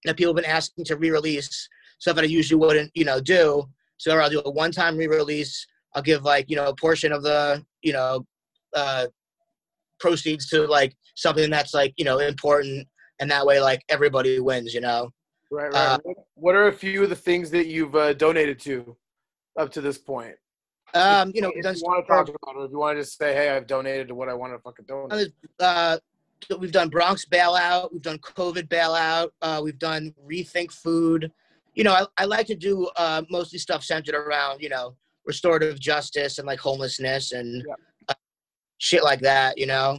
that 0.05 0.17
people 0.17 0.35
have 0.35 0.43
been 0.43 0.51
asking 0.51 0.85
to 0.87 0.97
re-release, 0.97 1.69
stuff 1.99 2.17
that 2.17 2.25
I 2.25 2.29
usually 2.29 2.59
wouldn't, 2.59 2.91
you 2.95 3.05
know, 3.05 3.21
do. 3.21 3.65
So 3.99 4.17
I'll 4.19 4.31
do 4.31 4.43
a 4.45 4.51
one-time 4.51 4.97
re-release. 4.97 5.67
I'll 5.95 6.03
give 6.03 6.25
like, 6.25 6.49
you 6.49 6.57
know, 6.57 6.69
a 6.69 6.77
portion 6.77 7.13
of 7.13 7.23
the, 7.23 7.65
you 7.83 7.93
know, 7.93 8.25
uh, 8.75 9.07
proceeds 10.05 10.47
to 10.51 10.67
like 10.67 10.95
something 11.15 11.49
that's 11.49 11.73
like, 11.73 11.95
you 11.97 12.05
know, 12.05 12.19
important, 12.19 12.87
and 13.21 13.31
that 13.31 13.47
way 13.47 13.59
like 13.59 13.81
everybody 13.89 14.39
wins, 14.39 14.75
you 14.75 14.83
know. 14.83 15.11
Right, 15.51 15.73
right. 15.73 15.75
Uh, 15.75 15.99
What- 16.35 16.55
are 16.55 16.69
a 16.69 16.73
few 16.73 17.03
of 17.05 17.09
the 17.09 17.17
things 17.17 17.51
that 17.53 17.67
you've 17.69 17.97
uh, 17.97 18.13
donated 18.13 18.59
to 18.61 18.97
up 19.59 19.71
to 19.73 19.81
this 19.81 19.97
point? 19.97 20.37
Um, 20.93 21.33
you 21.35 21.41
know, 21.41 21.51
if 21.55 21.65
you 21.65 21.83
want 21.83 22.07
to 22.07 22.13
talk 22.13 22.29
about 22.29 22.61
it, 22.61 22.65
if 22.67 22.71
you 22.71 22.79
want 22.79 22.99
to 22.99 23.03
just 23.03 23.17
say, 23.19 23.35
"Hey, 23.35 23.49
I've 23.49 23.67
donated 23.67 24.09
to 24.09 24.15
what 24.15 24.29
I 24.29 24.35
want 24.35 24.53
to 24.53 24.59
fucking 24.59 24.85
donate." 24.87 25.33
uh, 25.59 25.97
we've 26.59 26.71
done 26.71 26.89
Bronx 26.91 27.25
bailout, 27.25 27.93
we've 27.93 28.03
done 28.03 28.19
COVID 28.19 28.69
bailout, 28.69 29.31
uh, 29.41 29.61
we've 29.65 29.79
done 29.79 30.15
rethink 30.31 30.71
food. 30.71 31.33
You 31.75 31.85
know, 31.85 31.95
I, 31.95 32.07
I 32.19 32.25
like 32.27 32.47
to 32.49 32.55
do 32.55 32.89
uh, 32.97 33.23
mostly 33.31 33.59
stuff 33.59 33.83
centered 33.83 34.15
around 34.15 34.61
you 34.61 34.69
know 34.69 34.97
restorative 35.27 35.81
justice 35.81 36.39
and 36.39 36.47
like 36.47 36.61
homelessness 36.61 37.33
and 37.33 37.65
Yep. 37.67 37.79
Uh, 38.85 38.97
shit 38.97 39.05
like 39.05 39.21
that. 39.21 39.59
You 39.59 39.67
know, 39.67 39.99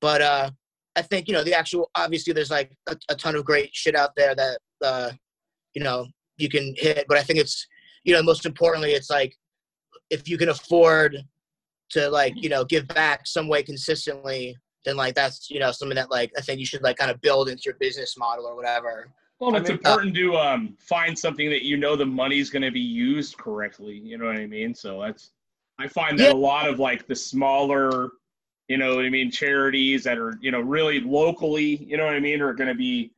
but 0.00 0.20
uh, 0.22 0.50
I 0.96 1.02
think 1.02 1.28
you 1.28 1.34
know 1.34 1.44
the 1.44 1.54
actual 1.54 1.90
obviously 1.94 2.32
there's 2.32 2.50
like 2.50 2.72
a, 2.88 2.96
a 3.08 3.14
ton 3.14 3.36
of 3.36 3.44
great 3.44 3.70
shit 3.74 3.94
out 3.94 4.10
there 4.16 4.34
that 4.34 4.58
uh, 4.82 5.10
you 5.74 5.82
know 5.82 6.06
you 6.36 6.48
can 6.48 6.74
hit, 6.76 7.06
but 7.08 7.18
I 7.18 7.22
think 7.22 7.38
it's 7.38 7.66
you 8.04 8.12
know 8.14 8.22
most 8.22 8.46
importantly 8.46 8.92
it's 8.92 9.10
like 9.10 9.34
if 10.10 10.28
you 10.28 10.36
can 10.38 10.50
afford 10.50 11.16
to 11.90 12.08
like 12.10 12.34
you 12.36 12.48
know 12.48 12.64
give 12.64 12.86
back 12.88 13.26
some 13.26 13.46
way 13.48 13.62
consistently 13.62 14.56
then 14.84 14.96
like 14.96 15.14
that's 15.14 15.50
you 15.50 15.58
know 15.60 15.70
something 15.72 15.96
that 15.96 16.10
like 16.10 16.30
I 16.36 16.40
think 16.42 16.60
you 16.60 16.66
should 16.66 16.82
like 16.82 16.96
kind 16.98 17.10
of 17.10 17.20
build 17.22 17.48
into 17.48 17.62
your 17.64 17.74
business 17.80 18.16
model 18.18 18.46
or 18.46 18.54
whatever. 18.56 19.08
Well, 19.40 19.54
I 19.54 19.58
it's 19.58 19.68
mean- 19.68 19.78
important 19.78 20.14
to 20.16 20.36
um, 20.36 20.76
find 20.78 21.18
something 21.18 21.48
that 21.50 21.64
you 21.64 21.76
know 21.76 21.96
the 21.96 22.06
money's 22.06 22.50
going 22.50 22.62
to 22.62 22.70
be 22.70 22.80
used 22.80 23.36
correctly. 23.38 23.94
You 23.98 24.18
know 24.18 24.26
what 24.26 24.36
I 24.36 24.46
mean? 24.46 24.74
So 24.74 25.00
that's 25.00 25.30
I 25.78 25.88
find 25.88 26.18
that 26.18 26.24
Yeah. 26.28 26.32
a 26.32 26.36
lot 26.36 26.68
of 26.68 26.78
like 26.78 27.06
the 27.06 27.14
smaller, 27.16 28.10
you 28.68 28.78
know 28.78 28.96
what 28.96 29.04
I 29.04 29.10
mean, 29.10 29.30
charities 29.30 30.04
that 30.04 30.18
are 30.18 30.38
you 30.40 30.50
know 30.50 30.60
really 30.60 31.00
locally, 31.00 31.76
you 31.76 31.96
know 31.96 32.06
what 32.06 32.14
I 32.14 32.20
mean, 32.20 32.40
are 32.40 32.54
going 32.54 32.68
to 32.68 32.74
be 32.74 33.12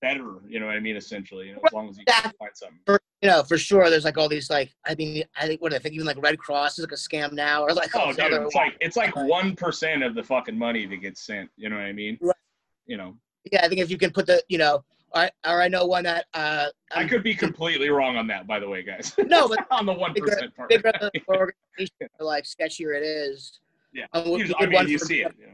better. 0.00 0.34
You 0.46 0.60
know 0.60 0.66
what 0.66 0.76
I 0.76 0.80
mean? 0.80 0.96
Essentially, 0.96 1.48
you 1.48 1.54
know, 1.54 1.60
as 1.66 1.72
long 1.72 1.88
as 1.88 1.98
you 1.98 2.04
can 2.06 2.32
find 2.38 2.50
something. 2.54 2.78
For 2.86 3.00
you 3.22 3.30
know 3.30 3.42
for 3.42 3.56
sure 3.56 3.88
there's 3.88 4.04
like 4.04 4.18
all 4.18 4.28
these 4.28 4.50
like 4.50 4.74
I 4.84 4.94
mean 4.94 5.24
I 5.40 5.46
think 5.46 5.62
what 5.62 5.72
I 5.72 5.78
think 5.78 5.94
even 5.94 6.06
like 6.06 6.22
Red 6.22 6.38
Cross 6.38 6.78
is 6.78 6.84
like 6.84 6.92
a 6.92 6.94
scam 6.94 7.32
now 7.32 7.62
or 7.62 7.72
like 7.72 7.90
Oh, 7.94 8.12
dude, 8.12 8.32
it's 8.32 8.54
like 8.54 8.76
it's 8.80 8.96
like 8.96 9.14
one 9.16 9.56
percent 9.56 10.02
of 10.02 10.14
the 10.14 10.22
fucking 10.22 10.56
money 10.56 10.86
that 10.86 10.96
gets 10.98 11.26
sent. 11.26 11.50
You 11.56 11.70
know 11.70 11.76
what 11.76 11.86
I 11.86 11.92
mean? 11.92 12.18
Right. 12.20 12.36
You 12.86 12.96
know, 12.96 13.16
yeah 13.50 13.64
I 13.64 13.68
think 13.68 13.80
if 13.80 13.90
you 13.90 13.98
can 13.98 14.10
put 14.10 14.26
the 14.26 14.42
you 14.48 14.58
know 14.58 14.84
I 15.14 15.30
or 15.46 15.62
I 15.62 15.68
know 15.68 15.86
one 15.86 16.04
that 16.04 16.26
uh 16.34 16.66
I 16.92 17.04
could 17.06 17.22
be 17.22 17.34
completely 17.34 17.88
wrong 17.88 18.16
on 18.16 18.26
that, 18.28 18.46
by 18.46 18.60
the 18.60 18.68
way, 18.68 18.82
guys. 18.82 19.14
no 19.18 19.48
but 19.48 19.66
on 19.70 19.86
the 19.86 19.92
one 19.92 20.14
percent 20.14 20.54
part. 20.54 20.68
bigger 20.68 20.92
the 21.00 21.10
organization 21.28 22.08
the 22.18 22.24
like 22.24 22.44
sketchier 22.44 22.96
it 22.96 23.02
is. 23.02 23.60
Yeah. 23.96 24.06
We 24.30 24.40
You- 24.40 24.46
did 24.48 24.56
I 24.58 24.64
mean, 24.66 24.72
one 24.74 24.88
you 24.88 24.98
for- 24.98 25.06
see 25.06 25.20
it. 25.22 25.32
You 25.38 25.46
know? 25.46 25.52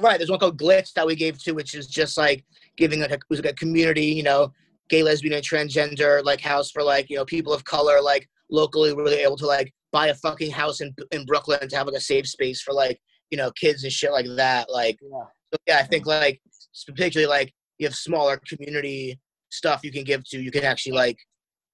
Right. 0.00 0.18
There's 0.18 0.30
one 0.30 0.40
called 0.40 0.58
GLITS 0.58 0.92
that 0.94 1.06
we 1.06 1.14
gave 1.14 1.40
to, 1.44 1.52
which 1.52 1.74
is 1.74 1.86
just 1.86 2.16
like 2.18 2.44
giving 2.76 3.00
like 3.00 3.10
a, 3.12 3.14
it 3.14 3.22
was 3.30 3.40
like 3.40 3.52
a 3.52 3.56
community, 3.56 4.06
you 4.06 4.24
know, 4.24 4.52
gay, 4.88 5.02
lesbian, 5.02 5.34
and 5.34 5.44
transgender 5.44 6.22
like 6.24 6.40
house 6.40 6.70
for 6.70 6.82
like 6.82 7.08
you 7.08 7.16
know 7.16 7.24
people 7.24 7.52
of 7.52 7.64
color, 7.64 8.00
like 8.02 8.28
locally 8.50 8.92
really 8.94 9.20
able 9.20 9.36
to 9.36 9.46
like 9.46 9.72
buy 9.92 10.08
a 10.08 10.14
fucking 10.16 10.50
house 10.50 10.80
in 10.80 10.92
in 11.12 11.24
Brooklyn 11.26 11.68
to 11.68 11.76
have 11.76 11.86
like 11.86 11.96
a 11.96 12.00
safe 12.00 12.26
space 12.26 12.60
for 12.60 12.74
like 12.74 13.00
you 13.30 13.38
know 13.38 13.50
kids 13.52 13.84
and 13.84 13.92
shit 13.92 14.10
like 14.10 14.26
that. 14.36 14.68
Like, 14.68 14.98
Yeah. 15.00 15.24
so, 15.52 15.58
yeah, 15.68 15.78
I 15.78 15.84
think 15.84 16.06
like 16.06 16.40
particularly 16.86 17.28
like 17.30 17.54
you 17.78 17.86
have 17.86 17.94
smaller 17.94 18.40
community 18.48 19.18
stuff 19.50 19.80
you 19.84 19.92
can 19.92 20.02
give 20.04 20.24
to, 20.30 20.40
you 20.40 20.50
can 20.50 20.64
actually 20.64 20.92
like 20.96 21.18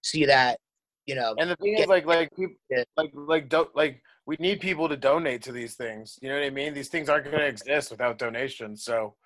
see 0.03 0.27
that, 0.27 0.59
you 1.07 1.15
know. 1.15 1.35
And 1.39 1.49
the 1.51 1.57
thing 1.57 1.75
Yeah. 1.77 1.83
is, 1.85 1.89
like, 1.89 2.05
like 2.07 2.29
people, 2.37 2.55
Yeah. 2.71 2.85
like, 2.99 3.11
like, 3.15 3.49
don't 3.49 3.75
like. 3.75 4.03
We 4.31 4.37
need 4.39 4.61
people 4.61 4.89
to 4.89 4.97
donate 4.97 5.43
to 5.43 5.51
these 5.51 5.75
things. 5.75 6.17
You 6.23 6.29
know 6.29 6.37
what 6.37 6.45
I 6.45 6.51
mean? 6.51 6.73
These 6.73 6.87
things 6.87 7.09
aren't 7.09 7.25
going 7.25 7.37
to 7.39 7.47
exist 7.47 7.91
without 7.91 8.17
donations. 8.17 8.85
So, 8.85 9.17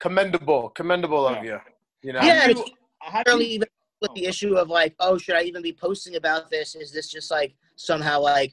commendable, 0.00 0.70
commendable 0.70 1.28
of 1.28 1.44
you. 1.44 1.60
You 2.02 2.12
know. 2.14 2.20
Yeah, 2.22 2.40
How 2.40 2.46
do 2.46 2.50
it's 2.50 2.60
you- 2.68 2.76
how 3.00 3.22
do 3.22 3.36
you- 3.36 3.42
even 3.50 3.68
with 4.00 4.12
the 4.14 4.24
issue 4.26 4.56
of 4.56 4.68
like, 4.68 4.96
oh, 4.98 5.16
should 5.16 5.36
I 5.36 5.42
even 5.42 5.62
be 5.62 5.72
posting 5.72 6.16
about 6.16 6.50
this? 6.50 6.74
Is 6.74 6.90
this 6.90 7.08
just 7.08 7.30
like 7.30 7.54
somehow 7.76 8.18
like 8.18 8.52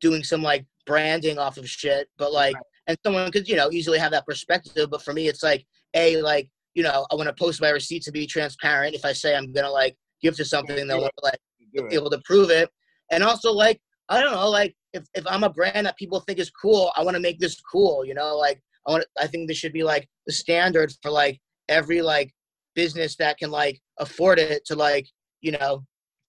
doing 0.00 0.24
some 0.24 0.40
like 0.40 0.64
branding 0.86 1.38
off 1.38 1.58
of 1.58 1.68
shit? 1.68 2.08
But 2.16 2.32
like, 2.32 2.56
and 2.86 2.96
someone 3.04 3.30
could 3.30 3.46
you 3.46 3.56
know 3.56 3.70
easily 3.70 3.98
have 3.98 4.12
that 4.12 4.24
perspective. 4.24 4.88
But 4.88 5.02
for 5.02 5.12
me, 5.12 5.28
it's 5.28 5.42
like, 5.42 5.66
a 5.92 6.16
like 6.22 6.48
you 6.72 6.82
know, 6.82 7.06
I 7.10 7.14
want 7.14 7.26
to 7.28 7.34
post 7.34 7.60
my 7.60 7.68
receipts 7.68 8.06
to 8.06 8.12
be 8.12 8.26
transparent. 8.26 8.94
If 8.94 9.04
I 9.04 9.12
say 9.12 9.36
I'm 9.36 9.52
gonna 9.52 9.70
like 9.70 9.98
give 10.22 10.34
to 10.36 10.46
something, 10.46 10.86
they'll 10.86 11.10
like 11.22 11.40
be 11.74 11.94
able 11.94 12.08
to 12.08 12.22
prove 12.24 12.48
it. 12.48 12.70
And 13.10 13.22
also 13.22 13.52
like, 13.52 13.82
I 14.08 14.22
don't 14.22 14.32
know, 14.32 14.48
like 14.48 14.74
if, 14.92 15.04
if 15.14 15.24
I'm 15.26 15.44
a 15.44 15.50
brand 15.50 15.86
that 15.86 15.96
people 15.96 16.20
think 16.20 16.38
is 16.38 16.50
cool, 16.50 16.92
I 16.96 17.02
want 17.02 17.16
to 17.16 17.22
make 17.22 17.38
this 17.38 17.60
cool, 17.60 18.04
you 18.04 18.14
know, 18.14 18.36
like 18.36 18.60
I 18.86 18.92
want 18.92 19.04
I 19.20 19.26
think 19.26 19.48
this 19.48 19.56
should 19.58 19.72
be 19.72 19.82
like 19.82 20.08
the 20.26 20.32
standard 20.32 20.92
for 21.02 21.10
like 21.10 21.40
every 21.68 22.02
like 22.02 22.32
business 22.74 23.16
that 23.16 23.38
can 23.38 23.50
like 23.50 23.80
afford 23.98 24.38
it 24.38 24.64
to 24.66 24.74
like, 24.74 25.06
you 25.40 25.52
know, 25.52 25.84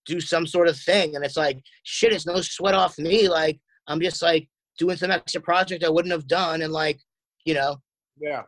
do 0.06 0.20
some 0.20 0.46
sort 0.46 0.68
of 0.68 0.78
thing. 0.78 1.16
And 1.16 1.24
it's 1.24 1.38
like, 1.38 1.60
shit, 1.84 2.14
it's 2.14 2.26
no 2.26 2.42
sweat 2.42 2.76
off 2.76 2.98
me. 2.98 3.28
Like 3.28 3.60
I'm 3.88 4.00
just 4.00 4.22
like 4.22 4.48
doing 4.78 4.98
some 4.98 5.12
extra 5.12 5.42
project 5.42 5.84
I 5.84 5.90
wouldn't 5.90 6.12
have 6.12 6.28
done 6.28 6.62
and 6.62 6.74
like, 6.74 7.00
you 7.46 7.54
know, 7.54 7.78
Yeah. 8.20 8.44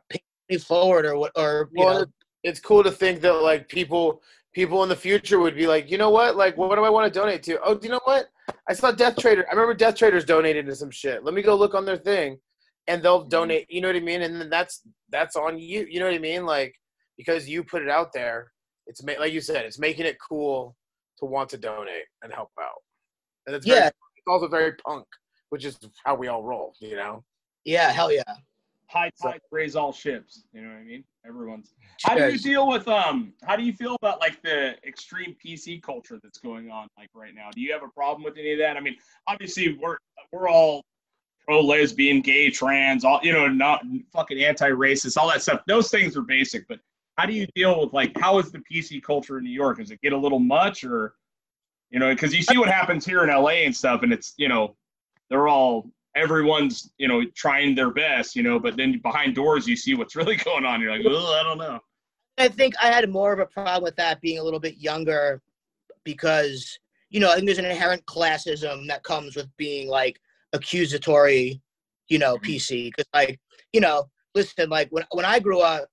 me 0.49 0.57
forward 0.57 1.05
or 1.05 1.17
what 1.17 1.31
or 1.35 1.69
you 1.73 1.83
Well, 1.83 1.99
know 1.99 2.05
it's 2.43 2.59
cool 2.59 2.83
to 2.83 2.91
think 2.91 3.21
that 3.21 3.33
like 3.33 3.67
people 3.67 4.21
people 4.53 4.83
in 4.83 4.89
the 4.89 4.95
future 4.95 5.39
would 5.39 5.55
be 5.55 5.67
like, 5.67 5.91
you 5.91 5.97
know 5.97 6.11
what? 6.11 6.37
Like, 6.37 6.55
what 6.57 6.75
do 6.75 6.83
I 6.83 6.89
want 6.89 7.11
to 7.11 7.19
donate 7.19 7.43
to? 7.43 7.59
Oh, 7.61 7.75
do 7.75 7.87
you 7.87 7.91
know 7.91 7.99
what? 8.05 8.27
I 8.69 8.73
saw 8.73 8.91
Death 8.91 9.17
Traitor. 9.17 9.45
I 9.47 9.51
remember 9.53 9.73
Death 9.73 9.95
Traitors 9.95 10.25
donated 10.25 10.65
to 10.67 10.75
some 10.75 10.91
shit. 10.91 11.23
Let 11.23 11.33
me 11.33 11.41
go 11.41 11.55
look 11.55 11.73
on 11.73 11.85
their 11.85 11.97
thing, 11.97 12.39
and 12.87 13.01
they'll 13.01 13.25
Mhm. 13.25 13.29
donate. 13.29 13.71
You 13.71 13.81
know 13.81 13.87
what 13.89 13.95
I 13.95 13.99
mean? 13.99 14.21
And 14.21 14.39
then 14.39 14.49
that's 14.49 14.81
that's 15.09 15.35
on 15.35 15.57
you. 15.59 15.85
You 15.89 15.99
know 15.99 16.05
what 16.05 16.15
I 16.15 16.19
mean? 16.19 16.45
Like 16.45 16.75
because 17.17 17.47
you 17.47 17.63
put 17.63 17.81
it 17.81 17.89
out 17.89 18.11
there, 18.13 18.51
it's 18.87 19.01
ma- 19.03 19.13
like 19.19 19.31
you 19.33 19.39
said, 19.41 19.65
it's 19.65 19.79
making 19.79 20.05
it 20.05 20.17
cool 20.19 20.75
to 21.19 21.25
want 21.25 21.49
to 21.49 21.57
donate 21.57 22.05
and 22.23 22.33
help 22.33 22.51
out. 22.59 22.81
And 23.47 23.55
it's 23.55 23.65
very, 23.65 23.79
Yeah. 23.79 23.87
it's 23.87 24.27
also 24.27 24.47
very 24.47 24.73
punk, 24.85 25.05
which 25.49 25.63
is 25.63 25.79
how 26.03 26.15
we 26.15 26.27
all 26.27 26.43
roll. 26.43 26.75
You 26.79 26.95
know? 26.97 27.23
yeah, 27.63 27.91
hell 27.91 28.11
yeah. 28.11 28.23
High 28.89 29.11
So- 29.15 29.31
tide 29.31 29.41
raise 29.51 29.75
all 29.75 29.91
ships. 29.91 30.45
You 30.53 30.61
know 30.61 30.69
what 30.69 30.77
I 30.77 30.83
mean? 30.83 31.03
Everyone's. 31.27 31.73
How 32.03 32.15
do 32.15 32.31
you 32.31 32.37
deal 32.37 32.67
with 32.67 32.87
um? 32.87 33.33
How 33.43 33.55
do 33.55 33.63
you 33.63 33.73
feel 33.73 33.95
about 33.95 34.19
like 34.19 34.41
the 34.41 34.75
extreme 34.87 35.35
PC 35.43 35.81
culture 35.81 36.19
that's 36.21 36.37
going 36.37 36.69
on 36.69 36.87
like 36.97 37.09
right 37.13 37.33
now? 37.33 37.49
Do 37.51 37.61
you 37.61 37.73
have 37.73 37.83
a 37.83 37.89
problem 37.89 38.23
with 38.23 38.37
any 38.37 38.53
of 38.53 38.59
that? 38.59 38.77
I 38.77 38.79
mean, 38.79 38.95
obviously 39.27 39.77
we're 39.81 39.97
we're 40.31 40.47
all 40.49 40.83
pro 41.45 41.61
lesbian, 41.61 42.21
gay, 42.21 42.49
trans, 42.49 43.03
all 43.03 43.19
you 43.23 43.33
know, 43.33 43.47
not 43.47 43.83
fucking 44.11 44.43
anti-racist, 44.43 45.17
all 45.17 45.29
that 45.29 45.41
stuff. 45.41 45.61
Those 45.67 45.89
things 45.89 46.17
are 46.17 46.21
basic, 46.21 46.67
but 46.67 46.79
how 47.17 47.25
do 47.25 47.33
you 47.33 47.47
deal 47.55 47.81
with 47.81 47.93
like 47.93 48.17
how 48.19 48.39
is 48.39 48.51
the 48.51 48.59
PC 48.59 49.01
culture 49.01 49.37
in 49.37 49.43
New 49.43 49.51
York? 49.51 49.77
Does 49.77 49.91
it 49.91 50.01
get 50.01 50.13
a 50.13 50.17
little 50.17 50.39
much 50.39 50.83
or 50.83 51.15
you 51.91 51.99
know, 51.99 52.13
because 52.13 52.35
you 52.35 52.41
see 52.41 52.57
what 52.57 52.67
happens 52.67 53.05
here 53.05 53.23
in 53.23 53.29
LA 53.29 53.63
and 53.63 53.75
stuff, 53.75 54.03
and 54.03 54.11
it's 54.11 54.33
you 54.37 54.49
know, 54.49 54.75
they're 55.29 55.47
all 55.47 55.89
everyone's 56.15 56.91
you 56.97 57.07
know 57.07 57.23
trying 57.35 57.75
their 57.75 57.91
best, 57.91 58.35
you 58.35 58.43
know, 58.43 58.59
but 58.59 58.77
then 58.77 58.99
behind 59.03 59.35
doors 59.35 59.67
you 59.67 59.75
see 59.75 59.93
what's 59.95 60.15
really 60.15 60.35
going 60.45 60.65
on. 60.65 60.81
You're 60.81 60.91
like, 60.91 61.05
I 61.05 61.43
don't 61.43 61.57
know. 61.57 61.79
I 62.37 62.47
think 62.49 62.73
I 62.81 62.87
had 62.87 63.09
more 63.09 63.31
of 63.31 63.39
a 63.39 63.45
problem 63.45 63.83
with 63.83 63.95
that 63.95 64.21
being 64.21 64.39
a 64.39 64.43
little 64.43 64.59
bit 64.59 64.77
younger 64.77 65.41
because, 66.03 66.77
you 67.09 67.19
know, 67.19 67.31
I 67.31 67.35
think 67.35 67.45
there's 67.45 67.59
an 67.59 67.65
inherent 67.65 68.05
classism 68.05 68.87
that 68.87 69.03
comes 69.03 69.35
with 69.35 69.47
being 69.57 69.87
like 69.87 70.19
accusatory, 70.53 71.61
you 72.09 72.19
know, 72.19 72.37
PC. 72.37 72.91
Because, 72.91 73.05
like, 73.13 73.39
you 73.71 73.79
know, 73.79 74.09
listen, 74.33 74.69
like 74.69 74.89
when, 74.91 75.05
when 75.11 75.25
I 75.25 75.39
grew 75.39 75.61
up, 75.61 75.87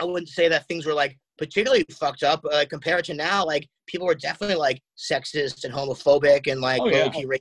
I 0.00 0.04
wouldn't 0.04 0.28
say 0.28 0.48
that 0.48 0.68
things 0.68 0.84
were 0.84 0.94
like 0.94 1.18
particularly 1.38 1.86
fucked 1.90 2.22
up. 2.22 2.44
Uh, 2.52 2.64
compared 2.68 3.04
to 3.06 3.14
now, 3.14 3.44
like 3.46 3.66
people 3.86 4.06
were 4.06 4.14
definitely 4.14 4.56
like 4.56 4.82
sexist 4.96 5.64
and 5.64 5.72
homophobic 5.72 6.50
and 6.50 6.60
like 6.60 6.82
Oh, 6.82 6.88
yeah. 6.88 7.08
racist. 7.08 7.40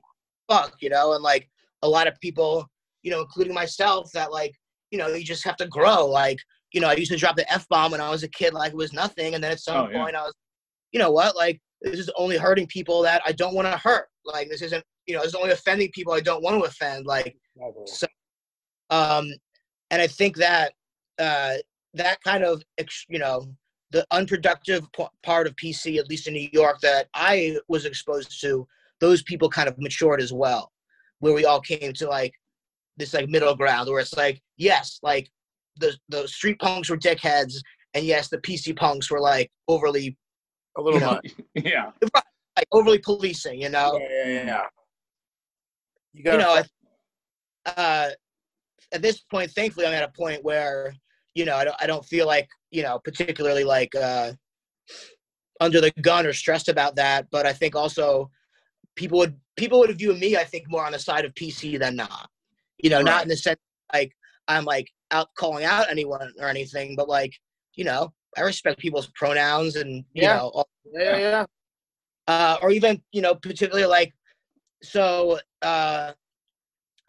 Fuck, 0.50 0.78
you 0.80 0.90
know, 0.90 1.14
and 1.14 1.22
like 1.22 1.50
a 1.82 1.90
lot 1.90 2.08
of 2.08 2.20
people, 2.20 2.68
you 3.04 3.12
know, 3.12 3.22
including 3.22 3.54
myself, 3.54 4.12
that 4.14 4.32
like, 4.32 4.54
you 4.92 4.98
know, 4.98 5.08
you 5.08 5.24
just 5.24 5.44
have 5.44 5.58
to 5.58 5.68
grow. 5.68 6.06
Like, 6.08 6.38
you 6.74 6.82
know, 6.82 6.88
I 6.88 6.94
used 6.94 7.12
to 7.12 7.18
drop 7.18 7.36
the 7.36 7.52
f 7.52 7.68
bomb 7.70 7.92
when 7.92 8.02
I 8.02 8.10
was 8.10 8.24
a 8.24 8.28
kid, 8.30 8.54
like 8.54 8.72
it 8.74 8.78
was 8.78 8.94
nothing, 8.94 9.36
and 9.36 9.44
then 9.44 9.52
at 9.52 9.60
some 9.60 9.86
Oh, 9.86 9.90
yeah. 9.90 9.98
point, 10.04 10.16
I 10.16 10.24
was, 10.24 10.34
you 10.92 11.00
know 11.00 11.12
what, 11.12 11.36
like 11.36 11.60
this 11.82 12.00
is 12.00 12.10
only 12.18 12.38
hurting 12.38 12.68
people 12.68 13.02
that 13.04 13.22
I 13.26 13.32
don't 13.32 13.54
want 13.54 13.68
to 13.72 13.78
hurt. 13.78 14.08
Like 14.26 14.50
this 14.50 14.62
isn't, 14.62 14.84
you 15.06 15.16
know, 15.16 15.22
this 15.22 15.30
is 15.30 15.36
only 15.36 15.52
offending 15.52 15.90
people 15.94 16.14
I 16.14 16.20
don't 16.22 16.44
want 16.44 16.60
to 16.62 16.68
offend. 16.68 17.06
Like, 17.06 17.36
so, 17.86 18.08
um, 18.90 19.28
and 19.92 20.02
I 20.02 20.08
think 20.08 20.36
that 20.38 20.74
uh, 21.20 21.56
that 21.94 22.22
kind 22.24 22.44
of, 22.44 22.62
you 23.10 23.20
know, 23.20 23.46
the 23.92 24.06
unproductive 24.12 24.86
p- 24.92 25.06
part 25.24 25.48
of 25.48 25.56
PC, 25.56 25.98
at 25.98 26.10
least 26.10 26.28
in 26.28 26.34
New 26.34 26.50
York, 26.52 26.80
that 26.82 27.08
I 27.14 27.58
was 27.68 27.86
exposed 27.86 28.42
to, 28.42 28.68
those 29.00 29.24
people 29.24 29.50
kind 29.50 29.70
of 29.70 29.78
matured 29.80 30.20
as 30.22 30.34
well, 30.34 30.72
where 31.20 31.34
we 31.34 31.46
all 31.46 31.62
came 31.62 31.94
to 31.94 32.08
like 32.08 32.34
this 32.98 33.14
like 33.14 33.30
middle 33.30 33.56
ground 33.56 33.90
where 33.90 34.00
it's 34.00 34.16
like, 34.16 34.42
yes, 34.58 35.00
like 35.04 35.30
the 35.80 35.96
the 36.10 36.28
street 36.28 36.60
punks 36.60 36.90
were 36.90 36.98
dickheads, 36.98 37.56
and 37.94 38.06
yes, 38.06 38.30
the 38.30 38.40
PC 38.40 38.76
punks 38.76 39.10
were 39.12 39.20
like 39.20 39.52
overly 39.68 40.18
A 40.78 40.82
little 40.82 41.00
You 41.00 41.06
know, 41.06 41.22
yeah. 41.56 41.92
like 42.56 42.68
overly 42.72 43.00
policing, 43.00 43.62
you 43.62 43.70
know. 43.70 44.00
Yeah, 44.00 44.28
yeah, 44.28 44.46
yeah. 44.46 44.62
You 46.14 46.20
you 46.20 46.24
gotta 46.24 46.38
know, 46.38 46.64
uh, 47.76 48.10
at 48.92 49.02
this 49.02 49.20
point, 49.20 49.52
thankfully, 49.52 49.86
I'm 49.86 49.94
at 49.94 50.04
a 50.04 50.12
point 50.18 50.44
where, 50.44 50.96
you 51.36 51.46
know, 51.46 51.56
I 51.56 51.66
don't, 51.66 51.76
I 51.80 51.88
don't 51.88 52.06
feel 52.06 52.26
like, 52.26 52.48
you 52.72 52.84
know, 52.84 53.00
particularly 53.04 53.64
like 53.64 53.94
uh, 53.96 54.32
under 55.60 55.82
the 55.82 55.92
gun 56.02 56.26
or 56.26 56.34
stressed 56.34 56.70
about 56.70 56.96
that. 56.96 57.28
But 57.32 57.46
I 57.46 57.54
think 57.54 57.76
also 57.76 58.32
people 58.98 59.18
would 59.20 59.40
people 59.56 59.80
would 59.80 59.98
view 59.98 60.14
me, 60.14 60.36
I 60.36 60.44
think, 60.44 60.66
more 60.70 60.86
on 60.86 60.92
the 60.92 61.00
side 61.00 61.24
of 61.24 61.34
PC 61.36 61.80
than 61.80 61.96
not. 61.96 62.30
You 62.80 62.90
know, 62.90 62.98
Right. 62.98 63.06
not 63.06 63.24
in 63.24 63.30
the 63.30 63.38
sense 63.38 63.60
like 63.94 64.12
I'm 64.50 64.66
like 64.66 64.90
out 65.12 65.30
calling 65.38 65.64
out 65.64 65.90
anyone 65.90 66.34
or 66.40 66.48
anything, 66.50 66.96
but 66.98 67.08
like, 67.08 67.34
you 67.76 67.86
know, 67.86 68.12
I 68.38 68.42
respect 68.42 68.80
people's 68.80 69.08
pronouns 69.16 69.78
and 69.78 70.04
you 70.14 70.24
Yeah. 70.24 70.36
know 70.38 70.48
all 70.54 70.68
yeah, 70.92 71.18
yeah, 71.18 71.30
yeah. 71.30 71.46
uh, 72.28 72.58
or 72.62 72.72
even 72.72 73.02
you 73.12 73.22
know 73.22 73.36
particularly 73.36 73.86
like 73.86 74.14
so 74.84 75.38
uh, 75.64 76.14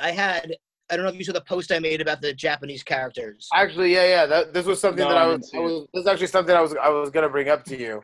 i 0.01 0.11
had 0.11 0.57
i 0.91 0.97
don't 0.97 1.05
know 1.05 1.11
if 1.13 1.17
you 1.17 1.23
saw 1.25 1.33
the 1.33 1.41
post 1.43 1.71
i 1.71 1.79
made 1.79 2.01
about 2.01 2.21
the 2.21 2.33
japanese 2.33 2.83
characters 2.83 3.47
Actually, 3.55 3.93
yeah, 3.93 4.07
yeah. 4.09 4.27
That 4.27 4.53
this 4.55 4.67
was 4.67 4.81
something 4.81 5.05
No, 5.05 5.11
that 5.11 5.19
I 5.19 5.27
was, 5.27 5.53
I 5.55 5.59
was. 5.59 5.87
This 5.95 6.01
is 6.03 6.07
actually 6.09 6.27
something 6.29 6.57
I 6.57 6.61
was 6.61 6.75
I 6.75 6.89
was 6.89 7.11
gonna 7.11 7.29
bring 7.29 7.49
up 7.51 7.63
to 7.67 7.77
you, 7.79 8.03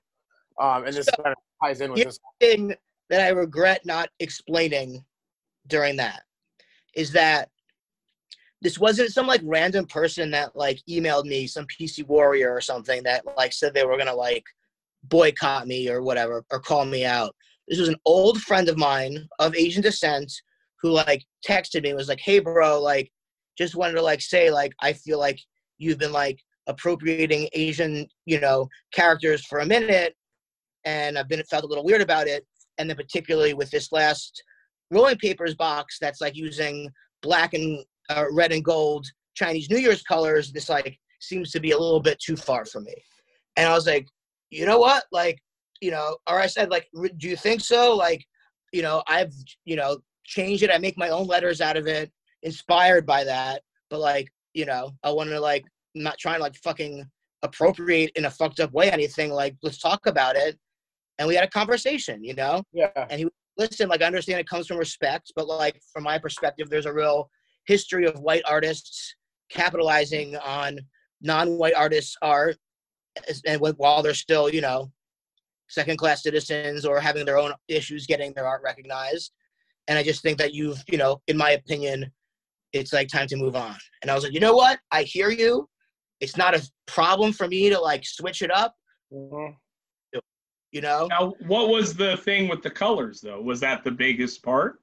um, 0.60 0.84
and 0.86 0.94
this 0.94 1.06
So- 1.06 1.22
kind 1.22 1.34
of 1.34 1.42
ties 1.62 1.80
in 1.80 1.90
with 1.92 2.04
this. 2.04 2.18
thing 2.40 2.74
that 3.10 3.20
i 3.20 3.28
regret 3.28 3.84
not 3.84 4.08
explaining 4.20 5.04
during 5.68 5.96
that 5.96 6.22
is 6.94 7.12
that 7.12 7.48
this 8.62 8.78
wasn't 8.78 9.12
some 9.12 9.26
like 9.26 9.42
random 9.44 9.84
person 9.86 10.30
that 10.30 10.56
like 10.56 10.80
emailed 10.88 11.24
me 11.24 11.46
some 11.46 11.66
pc 11.66 12.06
warrior 12.06 12.50
or 12.50 12.60
something 12.60 13.02
that 13.02 13.24
like 13.36 13.52
said 13.52 13.74
they 13.74 13.84
were 13.84 13.98
gonna 13.98 14.14
like 14.14 14.44
boycott 15.04 15.66
me 15.66 15.88
or 15.88 16.02
whatever 16.02 16.44
or 16.50 16.60
call 16.60 16.84
me 16.84 17.04
out. 17.04 17.34
This 17.68 17.78
was 17.78 17.88
an 17.88 17.96
old 18.04 18.40
friend 18.42 18.68
of 18.68 18.76
mine 18.76 19.26
of 19.38 19.54
asian 19.54 19.82
descent 19.82 20.32
who 20.82 20.90
like 20.90 21.24
texted 21.46 21.82
me 21.82 21.94
was 21.94 22.08
like 22.08 22.20
hey 22.20 22.38
bro 22.38 22.80
like 22.80 23.10
just 23.56 23.74
wanted 23.74 23.94
to 23.94 24.02
like 24.02 24.20
say 24.20 24.50
like 24.50 24.72
i 24.80 24.92
feel 24.92 25.18
like 25.18 25.40
you've 25.78 25.98
been 25.98 26.12
like 26.12 26.38
appropriating 26.66 27.48
asian 27.54 28.06
you 28.26 28.38
know 28.38 28.68
characters 28.92 29.46
for 29.46 29.60
a 29.60 29.66
minute 29.66 30.14
and 30.84 31.16
i've 31.16 31.28
been 31.28 31.42
felt 31.44 31.64
a 31.64 31.66
little 31.66 31.84
weird 31.84 32.02
about 32.02 32.26
it 32.26 32.46
and 32.78 32.88
then 32.88 32.96
particularly 32.96 33.54
with 33.54 33.70
this 33.70 33.92
last 33.92 34.42
rolling 34.90 35.16
papers 35.16 35.54
box 35.54 35.98
that's 36.00 36.20
like 36.20 36.36
using 36.36 36.88
black 37.22 37.54
and 37.54 37.84
uh, 38.10 38.24
red 38.32 38.52
and 38.52 38.64
gold 38.64 39.06
chinese 39.34 39.70
new 39.70 39.78
year's 39.78 40.02
colors 40.02 40.52
this 40.52 40.68
like 40.68 40.98
seems 41.24 41.50
to 41.50 41.60
be 41.60 41.72
a 41.72 41.78
little 41.78 42.00
bit 42.00 42.18
too 42.20 42.36
far 42.36 42.64
for 42.64 42.80
me. 42.80 42.94
And 43.56 43.68
i 43.68 43.74
was 43.74 43.86
like 43.86 44.06
you 44.50 44.66
know 44.66 44.78
what? 44.78 45.04
Like 45.10 45.40
you 45.80 45.90
know 45.90 46.16
or 46.28 46.38
i 46.38 46.46
said 46.46 46.70
like 46.70 46.86
do 47.16 47.28
you 47.28 47.36
think 47.36 47.60
so? 47.60 47.94
Like 47.94 48.24
you 48.72 48.82
know 48.82 49.02
i've 49.08 49.32
you 49.64 49.76
know 49.76 49.98
changed 50.24 50.62
it. 50.62 50.70
I 50.70 50.78
make 50.78 50.96
my 50.96 51.08
own 51.08 51.26
letters 51.26 51.60
out 51.60 51.76
of 51.76 51.86
it 51.86 52.10
inspired 52.42 53.06
by 53.06 53.24
that. 53.24 53.62
But 53.90 54.00
like 54.00 54.28
you 54.52 54.66
know 54.66 54.92
i 55.02 55.10
want 55.10 55.30
to 55.30 55.40
like 55.40 55.64
I'm 55.96 56.02
not 56.02 56.18
trying 56.18 56.36
to 56.36 56.42
like 56.42 56.56
fucking 56.56 57.04
appropriate 57.42 58.12
in 58.16 58.24
a 58.24 58.30
fucked 58.30 58.60
up 58.60 58.72
way 58.72 58.90
anything. 58.90 59.30
Like 59.30 59.56
let's 59.62 59.78
talk 59.78 60.06
about 60.06 60.36
it 60.36 60.58
and 61.18 61.28
we 61.28 61.34
had 61.34 61.44
a 61.44 61.50
conversation 61.50 62.22
you 62.22 62.34
know? 62.34 62.62
Yeah, 62.72 62.90
and 62.96 63.20
he 63.20 63.26
listen 63.56 63.88
like 63.88 64.02
i 64.02 64.06
understand 64.06 64.40
it 64.40 64.48
comes 64.48 64.66
from 64.66 64.78
respect 64.78 65.32
but 65.36 65.46
like 65.46 65.80
from 65.92 66.02
my 66.02 66.18
perspective 66.18 66.68
there's 66.68 66.86
a 66.86 66.92
real 66.92 67.30
history 67.66 68.04
of 68.04 68.18
white 68.20 68.42
artists 68.46 69.14
capitalizing 69.50 70.36
on 70.36 70.78
non-white 71.22 71.74
artists 71.74 72.16
art 72.20 72.56
and 73.46 73.60
while 73.76 74.02
they're 74.02 74.12
still 74.14 74.48
you 74.48 74.60
know 74.60 74.90
second 75.68 75.96
class 75.96 76.22
citizens 76.22 76.84
or 76.84 77.00
having 77.00 77.24
their 77.24 77.38
own 77.38 77.52
issues 77.68 78.06
getting 78.06 78.32
their 78.34 78.46
art 78.46 78.62
recognized. 78.64 79.32
And 79.88 79.98
i 79.98 80.02
just 80.02 80.22
think 80.22 80.38
that 80.38 80.54
you've 80.54 80.82
you 80.88 80.98
know 80.98 81.20
in 81.28 81.36
my 81.36 81.50
opinion 81.52 82.10
it's 82.72 82.92
like 82.92 83.08
time 83.08 83.26
to 83.28 83.36
move 83.36 83.56
on. 83.56 83.76
And 84.02 84.10
i 84.10 84.14
was 84.14 84.24
like 84.24 84.32
you 84.32 84.40
know 84.40 84.54
what? 84.54 84.78
I 84.90 85.02
hear 85.02 85.30
you. 85.30 85.68
It's 86.20 86.36
not 86.36 86.54
a 86.54 86.66
problem 86.86 87.32
for 87.32 87.46
me 87.48 87.70
to 87.70 87.78
like 87.80 88.04
switch 88.04 88.42
it 88.42 88.50
up. 88.50 88.74
Mhm. 89.12 89.56
You 90.74 90.80
know, 90.80 91.06
Now, 91.08 91.34
what 91.46 91.68
was 91.68 91.94
the 91.94 92.16
thing 92.16 92.48
with 92.48 92.60
the 92.60 92.68
colors 92.70 93.20
though? 93.20 93.40
Was 93.40 93.60
that 93.60 93.84
the 93.84 93.92
biggest 93.92 94.42
part? 94.42 94.80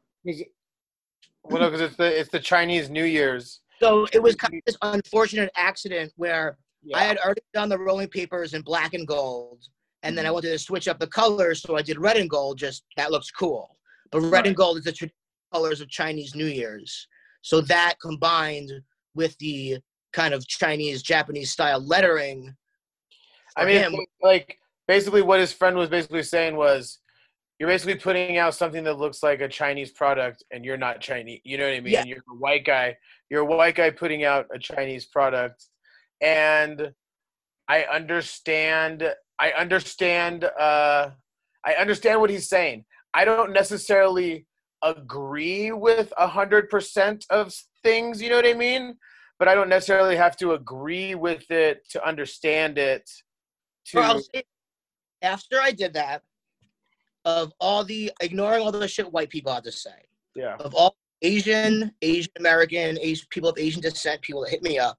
Well, 1.43 1.69
because 1.69 1.81
it's 1.81 1.97
the 1.97 2.17
it's 2.17 2.29
the 2.29 2.39
Chinese 2.39 2.89
New 2.89 3.03
Year's. 3.03 3.59
so 3.81 4.07
it 4.13 4.23
was 4.23 4.35
kind 4.37 4.53
of 4.53 4.61
this 4.65 4.77
unfortunate 4.83 5.51
accident 5.57 6.13
where 6.15 6.57
Yeah. 6.81 6.97
I 6.97 7.03
had 7.03 7.17
already 7.17 7.41
done 7.53 7.67
the 7.67 7.77
rolling 7.77 8.07
papers 8.07 8.53
in 8.53 8.61
black 8.61 8.93
and 8.93 9.05
gold, 9.05 9.59
and 10.03 10.11
Mm-hmm. 10.11 10.15
then 10.15 10.25
I 10.27 10.31
wanted 10.31 10.51
to 10.51 10.59
switch 10.59 10.87
up 10.87 10.97
the 10.97 11.07
colors, 11.07 11.61
so 11.61 11.75
I 11.75 11.81
did 11.81 11.99
red 11.99 12.15
and 12.15 12.29
gold. 12.29 12.57
Just 12.57 12.85
that 12.95 13.11
looks 13.11 13.29
cool, 13.29 13.77
but 14.11 14.21
red 14.21 14.31
Right. 14.31 14.47
and 14.47 14.55
gold 14.55 14.77
is 14.77 14.85
the 14.85 14.93
traditional 14.93 15.17
colors 15.51 15.81
of 15.81 15.89
Chinese 15.89 16.35
New 16.35 16.45
Year's. 16.61 17.05
So 17.41 17.59
that 17.73 17.95
combined 18.01 18.71
with 19.13 19.37
the 19.39 19.79
kind 20.13 20.33
of 20.33 20.47
Chinese 20.47 21.03
Japanese 21.03 21.51
style 21.51 21.81
lettering. 21.85 22.55
I 23.57 23.65
mean, 23.65 23.75
him, 23.83 23.93
like 24.23 24.57
basically 24.87 25.21
what 25.21 25.39
his 25.39 25.53
friend 25.53 25.75
was 25.75 25.89
basically 25.89 26.23
saying 26.23 26.55
was, 26.55 26.99
you're 27.59 27.69
basically 27.69 27.95
putting 27.95 28.37
out 28.39 28.55
something 28.55 28.83
that 28.85 28.97
looks 28.97 29.21
like 29.21 29.39
a 29.39 29.47
Chinese 29.47 29.91
product, 29.91 30.43
and 30.49 30.65
you're 30.65 30.77
not 30.77 30.99
Chinese. 30.99 31.41
You 31.43 31.59
know 31.59 31.65
what 31.65 31.75
I 31.75 31.79
mean? 31.79 31.93
Yeah. 31.93 32.05
You're 32.05 32.17
a 32.17 32.35
white 32.35 32.65
guy. 32.65 32.97
You're 33.29 33.41
a 33.41 33.45
white 33.45 33.75
guy 33.75 33.91
putting 33.91 34.23
out 34.23 34.47
a 34.51 34.57
Chinese 34.57 35.05
product, 35.05 35.67
and 36.21 36.91
I 37.67 37.83
understand. 37.83 39.13
I 39.39 39.51
understand. 39.51 40.43
Uh, 40.43 41.11
I 41.63 41.73
understand 41.75 42.19
what 42.19 42.31
he's 42.31 42.49
saying. 42.49 42.85
I 43.13 43.25
don't 43.25 43.53
necessarily 43.53 44.47
agree 44.83 45.71
with 45.71 46.11
a 46.17 46.27
hundred 46.27 46.67
percent 46.69 47.25
of 47.29 47.53
things. 47.83 48.23
You 48.23 48.31
know 48.31 48.37
what 48.37 48.47
I 48.47 48.55
mean? 48.55 48.95
But 49.37 49.47
I 49.47 49.53
don't 49.53 49.69
necessarily 49.69 50.15
have 50.15 50.35
to 50.37 50.53
agree 50.53 51.13
with 51.13 51.49
it 51.51 51.87
to 51.91 52.03
understand 52.03 52.79
it. 52.79 53.07
To 53.87 54.21
say, 54.33 54.43
after 55.21 55.59
I 55.61 55.71
did 55.71 55.93
that, 55.93 56.23
of 57.25 57.53
all 57.59 57.83
the 57.83 58.11
ignoring 58.21 58.61
all 58.63 58.71
the 58.71 58.87
shit 58.87 59.11
white 59.11 59.29
people 59.29 59.53
had 59.53 59.63
to 59.65 59.71
say, 59.71 59.91
yeah. 60.35 60.55
of 60.55 60.73
all 60.73 60.95
Asian, 61.21 61.91
Asian 62.01 62.31
American, 62.39 62.97
Asian 62.99 63.27
people 63.29 63.49
of 63.49 63.57
Asian 63.59 63.81
descent, 63.81 64.21
people 64.21 64.41
that 64.41 64.49
hit 64.49 64.63
me 64.63 64.79
up, 64.79 64.97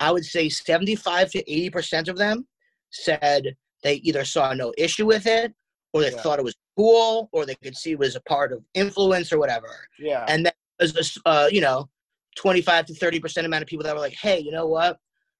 I 0.00 0.10
would 0.10 0.24
say 0.24 0.48
75 0.48 1.30
to 1.32 1.50
80 1.52 1.70
percent 1.70 2.08
of 2.08 2.16
them 2.16 2.46
said 2.90 3.54
they 3.84 3.94
either 3.96 4.24
saw 4.24 4.52
no 4.52 4.72
issue 4.76 5.06
with 5.06 5.26
it, 5.26 5.52
or 5.92 6.02
they 6.02 6.10
Yeah. 6.10 6.20
thought 6.22 6.38
it 6.38 6.44
was 6.44 6.56
cool, 6.76 7.28
or 7.32 7.46
they 7.46 7.54
could 7.56 7.76
see 7.76 7.92
it 7.92 7.98
was 7.98 8.16
a 8.16 8.20
part 8.22 8.52
of 8.52 8.64
influence 8.74 9.32
or 9.32 9.38
whatever. 9.38 9.86
Yeah. 9.98 10.24
And 10.28 10.46
then 10.46 10.52
there's 10.78 10.92
this, 10.92 11.16
uh, 11.24 11.48
you 11.52 11.60
know, 11.60 11.88
25 12.36 12.86
to 12.86 12.94
30 12.94 13.20
percent 13.20 13.46
amount 13.46 13.62
of 13.62 13.68
people 13.68 13.84
that 13.84 13.94
were 13.94 14.00
like, 14.00 14.14
hey, 14.20 14.40
you 14.40 14.50
know 14.50 14.66
what? 14.66 14.98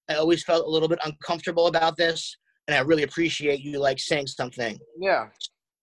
I 0.09 0.15
always 0.15 0.45
felt 0.45 0.67
a 0.67 0.71
little 0.71 0.89
bit 0.89 0.99
uncomfortable 1.05 1.67
about 1.67 1.97
this, 1.97 2.37
and 2.71 2.79
I 2.79 2.83
really 2.83 3.03
appreciate 3.03 3.61
you 3.61 3.81
like 3.81 3.99
saying 3.99 4.29
something 4.29 4.79
Yeah. 4.99 5.29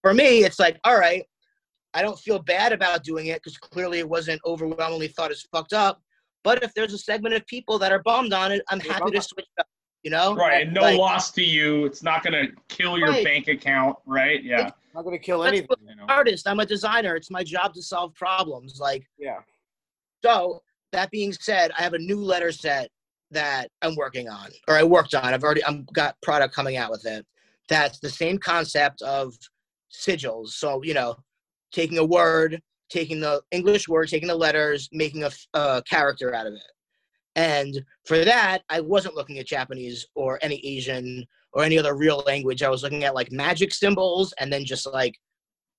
for 0.01 0.13
me, 0.13 0.43
it's 0.45 0.57
like, 0.59 0.79
all 0.85 0.97
right, 0.97 1.23
I 1.93 2.01
don't 2.01 2.17
feel 2.17 2.39
bad 2.39 2.71
about 2.71 3.03
doing 3.03 3.27
it 3.27 3.41
because 3.43 3.57
clearly 3.57 3.99
it 3.99 4.07
wasn't 4.07 4.39
overwhelmingly 4.45 5.09
thought 5.09 5.31
as 5.31 5.41
fucked 5.51 5.73
up. 5.73 6.01
But 6.45 6.63
if 6.63 6.73
there's 6.75 6.93
a 6.93 6.97
segment 6.97 7.35
of 7.35 7.45
people 7.47 7.77
that 7.79 7.91
are 7.91 8.01
bummed 8.03 8.31
on 8.31 8.51
it, 8.53 8.61
I'm 8.69 8.79
They're 8.79 8.93
happy 8.93 9.11
to 9.11 9.21
switch 9.21 9.45
up. 9.59 9.67
You 10.03 10.11
know, 10.11 10.35
Right, 10.35 10.65
and 10.65 10.73
no 10.73 10.81
Like, 10.81 10.97
loss 10.97 11.31
to 11.31 11.43
you. 11.43 11.85
It's 11.85 12.01
not 12.03 12.23
gonna 12.23 12.45
kill 12.69 12.97
your 12.97 13.09
Right. 13.09 13.25
bank 13.25 13.49
account, 13.49 13.97
right? 14.05 14.41
Yeah. 14.41 14.69
Not 14.93 15.03
gonna 15.03 15.19
kill 15.19 15.39
That's 15.41 15.49
anything. 15.49 15.67
what- 15.67 15.79
You 15.81 15.95
know. 15.95 16.05
artist. 16.07 16.47
I'm 16.47 16.61
a 16.61 16.65
designer. 16.65 17.15
It's 17.17 17.29
my 17.29 17.43
job 17.43 17.73
to 17.73 17.81
solve 17.81 18.13
problems. 18.13 18.79
Like 18.79 19.03
Yeah. 19.17 19.41
so. 20.23 20.63
That 20.93 21.11
being 21.11 21.33
said, 21.33 21.71
I 21.77 21.81
have 21.83 21.93
a 21.95 21.99
new 21.99 22.21
letter 22.23 22.49
set 22.53 22.89
that 23.31 23.69
I'm 23.81 23.95
working 23.95 24.29
on, 24.29 24.49
or 24.67 24.75
I 24.75 24.83
worked 24.83 25.13
on. 25.13 25.33
I've 25.33 25.43
already 25.43 25.63
I'm 25.65 25.85
got 25.93 26.15
product 26.21 26.53
coming 26.53 26.77
out 26.77 26.91
with 26.91 27.05
it. 27.05 27.25
That's 27.69 27.99
the 27.99 28.09
same 28.09 28.37
concept 28.37 29.01
of 29.01 29.33
sigils. 29.91 30.49
So 30.49 30.81
you 30.83 30.93
know, 30.93 31.15
taking 31.71 31.97
a 31.97 32.05
word, 32.05 32.61
taking 32.89 33.19
the 33.19 33.41
English 33.51 33.87
word, 33.87 34.09
taking 34.09 34.27
the 34.27 34.35
letters, 34.35 34.89
making 34.91 35.23
a 35.53 35.83
character 35.89 36.33
out 36.33 36.47
of 36.47 36.53
it. 36.53 36.61
And 37.35 37.83
for 38.05 38.25
that, 38.25 38.63
I 38.69 38.81
wasn't 38.81 39.15
looking 39.15 39.37
at 39.37 39.45
Japanese 39.45 40.07
or 40.15 40.39
any 40.41 40.59
Asian 40.65 41.23
or 41.53 41.63
any 41.63 41.77
other 41.77 41.95
real 41.95 42.23
language. 42.25 42.63
I 42.63 42.69
was 42.69 42.81
looking 42.81 43.03
at 43.03 43.13
like 43.13 43.31
magic 43.31 43.73
symbols 43.73 44.33
and 44.39 44.51
then 44.51 44.65
just 44.65 44.87
like 44.91 45.13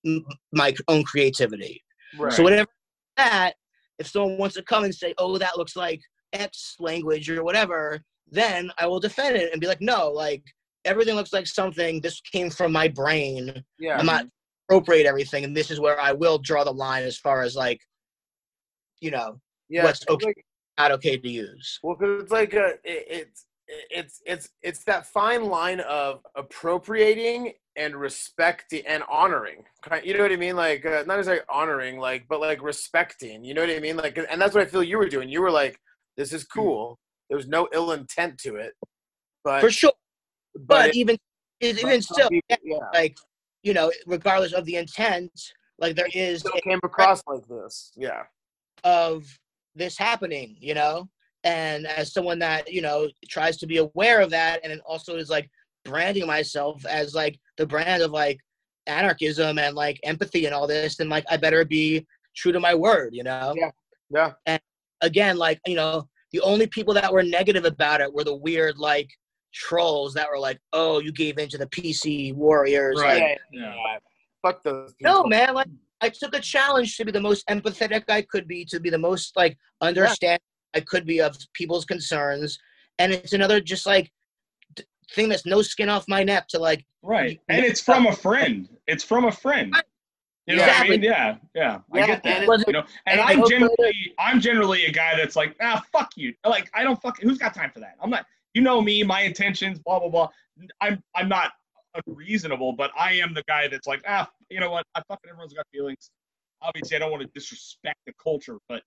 m- 0.06 0.24
my 0.52 0.72
own 0.86 1.02
creativity. 1.02 1.82
Right. 2.16 2.32
So 2.32 2.44
whatever 2.44 2.68
that, 3.16 3.54
if 3.98 4.06
someone 4.06 4.38
wants 4.38 4.54
to 4.54 4.62
come 4.62 4.84
and 4.84 4.94
say, 4.94 5.14
"Oh, 5.18 5.36
that 5.38 5.58
looks 5.58 5.74
like 5.74 6.00
X 6.32 6.76
language 6.78 7.28
or 7.30 7.42
whatever," 7.44 8.02
then 8.30 8.70
I 8.78 8.86
will 8.86 9.00
defend 9.00 9.36
it 9.36 9.52
and 9.52 9.60
be 9.60 9.66
like, 9.66 9.80
"No, 9.80 10.08
like 10.10 10.44
everything 10.84 11.14
looks 11.14 11.32
like 11.32 11.46
something. 11.46 12.00
This 12.00 12.20
came 12.20 12.50
from 12.50 12.72
my 12.72 12.88
brain. 12.88 13.62
yeah. 13.78 13.98
I'm 13.98 14.06
not 14.06 14.26
appropriate 14.68 15.06
everything, 15.06 15.44
and 15.44 15.56
this 15.56 15.70
is 15.70 15.80
where 15.80 16.00
I 16.00 16.12
will 16.12 16.38
draw 16.38 16.64
the 16.64 16.72
line 16.72 17.02
as 17.04 17.18
far 17.18 17.42
as 17.42 17.54
like, 17.56 17.80
you 19.00 19.10
know, 19.10 19.40
yeah. 19.68 19.84
what's 19.84 20.06
okay. 20.08 20.26
like- 20.26 20.44
not 20.78 20.92
okay 20.92 21.16
to 21.16 21.28
use." 21.28 21.78
well, 21.82 21.96
'cause 21.96 22.22
it's 22.22 22.32
like 22.32 22.54
a, 22.54 22.74
it, 22.84 23.06
it's 23.10 23.46
it's 23.90 24.22
it's 24.24 24.48
it's 24.62 24.84
that 24.84 25.06
fine 25.06 25.44
line 25.46 25.80
of 25.80 26.24
appropriating 26.36 27.52
and 27.76 27.94
respecting 27.96 28.82
and 28.86 29.02
honoring. 29.08 29.64
You 30.02 30.14
know 30.16 30.22
what 30.22 30.32
I 30.32 30.36
mean? 30.36 30.56
Like 30.56 30.84
uh, 30.86 31.04
not 31.06 31.16
necessarily 31.16 31.42
honoring, 31.50 31.98
like 31.98 32.26
but 32.28 32.40
like 32.40 32.62
respecting. 32.62 33.44
You 33.44 33.54
know 33.54 33.60
what 33.60 33.70
I 33.70 33.78
mean? 33.78 33.96
Like, 33.96 34.18
and 34.18 34.40
that's 34.40 34.54
what 34.54 34.62
I 34.62 34.66
feel 34.66 34.82
you 34.82 34.98
were 34.98 35.08
doing. 35.08 35.28
You 35.28 35.42
were 35.42 35.50
like, 35.50 35.78
"This 36.18 36.34
is 36.34 36.46
hmm. 36.52 36.60
cool." 36.60 36.98
There 37.30 37.36
was 37.36 37.48
no 37.48 37.68
ill 37.72 37.92
intent 37.92 38.36
to 38.40 38.56
it, 38.56 38.74
but 39.44 39.60
For 39.60 39.70
sure, 39.70 39.92
but, 40.54 40.90
it- 40.90 40.96
even 40.96 41.16
it, 41.60 41.78
even 41.78 42.02
still, 42.02 42.28
people- 42.28 42.56
yeah, 42.62 42.76
like 42.92 43.16
you 43.62 43.74
know, 43.74 43.90
regardless 44.06 44.52
of 44.52 44.64
the 44.64 44.76
intent, 44.76 45.30
like 45.78 45.96
there 45.96 46.08
is 46.14 46.40
still 46.40 46.52
came 46.62 46.80
across 46.82 47.22
like 47.26 47.46
this. 47.46 47.92
Yeah. 47.96 48.22
of 48.84 49.26
this 49.74 49.98
happening, 49.98 50.56
you 50.60 50.74
know? 50.74 51.08
And 51.44 51.86
as 51.86 52.12
someone 52.12 52.38
that, 52.40 52.72
you 52.72 52.80
know, 52.80 53.08
tries 53.28 53.56
to 53.58 53.66
be 53.66 53.78
aware 53.78 54.20
of 54.20 54.30
that 54.30 54.60
and 54.64 54.80
also 54.82 55.16
is 55.16 55.30
like 55.30 55.48
branding 55.84 56.26
myself 56.26 56.84
as 56.86 57.14
like 57.14 57.38
the 57.56 57.66
brand 57.66 58.02
of 58.02 58.10
like 58.10 58.38
anarchism 58.86 59.58
and 59.58 59.74
like 59.74 59.98
empathy 60.04 60.46
and 60.46 60.54
all 60.54 60.66
this, 60.66 60.96
then 60.96 61.08
like 61.08 61.24
I 61.30 61.36
better 61.36 61.64
be 61.64 62.06
true 62.36 62.52
to 62.52 62.60
my 62.60 62.74
word, 62.74 63.14
you 63.14 63.22
know? 63.22 63.54
Yeah. 63.56 63.70
Yeah. 64.10 64.32
Again, 65.00 65.36
like, 65.36 65.60
you 65.66 65.76
know, 65.76 66.08
the 66.32 66.40
only 66.40 66.66
people 66.66 66.94
that 66.94 67.12
were 67.12 67.22
negative 67.22 67.64
about 67.64 68.00
it 68.00 68.12
were 68.12 68.24
the 68.24 68.34
weird 68.34 68.78
like 68.78 69.08
trolls 69.54 70.14
that 70.14 70.28
were 70.30 70.38
like, 70.38 70.58
oh, 70.72 71.00
you 71.00 71.12
gave 71.12 71.38
in 71.38 71.48
to 71.50 71.58
the 71.58 71.66
PC 71.66 72.34
warriors. 72.34 73.00
Right. 73.00 73.22
Like, 73.22 73.38
Yeah. 73.52 73.74
Yeah. 73.74 73.98
Fuck 74.42 74.62
those. 74.62 74.94
no, 75.00 75.24
man, 75.24 75.54
like 75.54 75.66
I 76.00 76.10
took 76.10 76.34
a 76.34 76.40
challenge 76.40 76.96
to 76.96 77.04
be 77.04 77.10
the 77.10 77.20
most 77.20 77.46
empathetic 77.48 78.04
I 78.08 78.22
could 78.22 78.46
be, 78.46 78.64
to 78.66 78.78
be 78.78 78.88
the 78.88 78.98
most 78.98 79.36
like 79.36 79.58
understanding 79.80 80.38
I 80.74 80.80
could 80.80 81.06
be 81.06 81.20
of 81.20 81.36
people's 81.54 81.84
concerns, 81.84 82.56
and 83.00 83.12
it's 83.12 83.32
another 83.32 83.60
just 83.60 83.84
like 83.84 84.12
thing 85.12 85.28
that's 85.28 85.44
no 85.44 85.60
skin 85.62 85.88
off 85.88 86.04
my 86.06 86.22
neck 86.22 86.46
to 86.48 86.58
like 86.58 86.84
Right. 87.02 87.40
And 87.48 87.64
it's 87.64 87.80
from 87.80 88.06
a 88.06 88.12
friend. 88.26 88.68
It's 88.86 89.04
from 89.04 89.24
a 89.24 89.32
friend. 89.32 89.74
You 90.48 90.56
know 90.56 90.62
Exactly. 90.62 90.88
what 90.88 90.94
I 90.94 90.96
mean? 90.96 91.02
Yeah, 91.02 91.36
yeah. 91.54 91.78
I 91.92 91.98
Yeah, 91.98 92.06
get 92.06 92.22
that. 92.22 92.48
and 92.48 92.64
you 92.66 92.72
know, 92.72 92.84
and 93.06 93.20
and 93.20 93.20
I'm 93.20 93.46
generally 93.48 94.14
I'm 94.18 94.40
generally 94.40 94.86
a 94.86 94.90
guy 94.90 95.14
that's 95.14 95.36
like, 95.36 95.54
ah, 95.60 95.84
fuck 95.92 96.16
you. 96.16 96.32
Like, 96.46 96.70
I 96.72 96.82
don't 96.84 97.00
fuck 97.02 97.20
who's 97.20 97.36
got 97.36 97.54
time 97.54 97.70
for 97.70 97.80
that? 97.80 97.96
I'm 98.02 98.08
not 98.08 98.24
you 98.54 98.62
know 98.62 98.80
me, 98.80 99.02
my 99.02 99.20
intentions, 99.22 99.78
blah 99.78 99.98
blah 100.00 100.08
blah. 100.08 100.28
I'm 100.80 101.02
I'm 101.14 101.28
not 101.28 101.52
unreasonable, 102.06 102.72
but 102.72 102.90
I 102.98 103.12
am 103.12 103.34
the 103.34 103.42
guy 103.46 103.68
that's 103.68 103.86
like, 103.86 104.02
ah, 104.08 104.26
you 104.48 104.58
know 104.58 104.70
what? 104.70 104.86
I 104.94 105.02
fucking 105.06 105.28
everyone's 105.28 105.52
got 105.52 105.66
feelings. 105.70 106.10
Obviously 106.62 106.96
I 106.96 107.00
don't 107.00 107.10
want 107.10 107.22
to 107.24 107.28
disrespect 107.34 107.98
the 108.06 108.14
culture, 108.22 108.56
but 108.70 108.82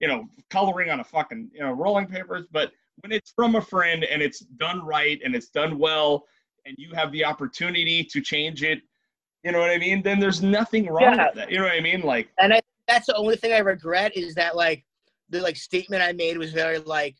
you 0.00 0.08
know, 0.08 0.26
coloring 0.50 0.90
on 0.90 0.98
a 0.98 1.04
fucking, 1.04 1.48
you 1.54 1.60
know, 1.60 1.70
rolling 1.70 2.06
papers, 2.06 2.46
but 2.50 2.72
when 3.02 3.12
it's 3.12 3.32
from 3.36 3.54
a 3.54 3.60
friend 3.60 4.02
and 4.02 4.20
it's 4.20 4.40
done 4.40 4.84
right 4.84 5.20
and 5.24 5.34
it's 5.36 5.48
done 5.48 5.78
well 5.78 6.24
and 6.66 6.74
you 6.76 6.92
have 6.92 7.12
the 7.12 7.24
opportunity 7.24 8.02
to 8.02 8.20
change 8.20 8.64
it, 8.64 8.82
you 9.44 9.52
know 9.52 9.60
what 9.60 9.70
I 9.70 9.78
mean? 9.78 10.02
Then 10.02 10.18
there's 10.18 10.42
nothing 10.42 10.86
wrong 10.86 11.02
Yeah. 11.02 11.26
with 11.26 11.34
that. 11.36 11.50
You 11.50 11.58
know 11.58 11.64
what 11.64 11.74
I 11.74 11.80
mean? 11.80 12.00
Like, 12.00 12.28
and 12.38 12.52
I 12.54 12.60
that's 12.88 13.06
the 13.06 13.16
only 13.16 13.36
thing 13.36 13.52
I 13.52 13.58
regret 13.58 14.16
is 14.16 14.34
that 14.34 14.56
like 14.56 14.84
the 15.30 15.40
like 15.40 15.56
statement 15.56 16.02
I 16.02 16.12
made 16.12 16.36
was 16.38 16.52
very 16.52 16.78
like 16.78 17.16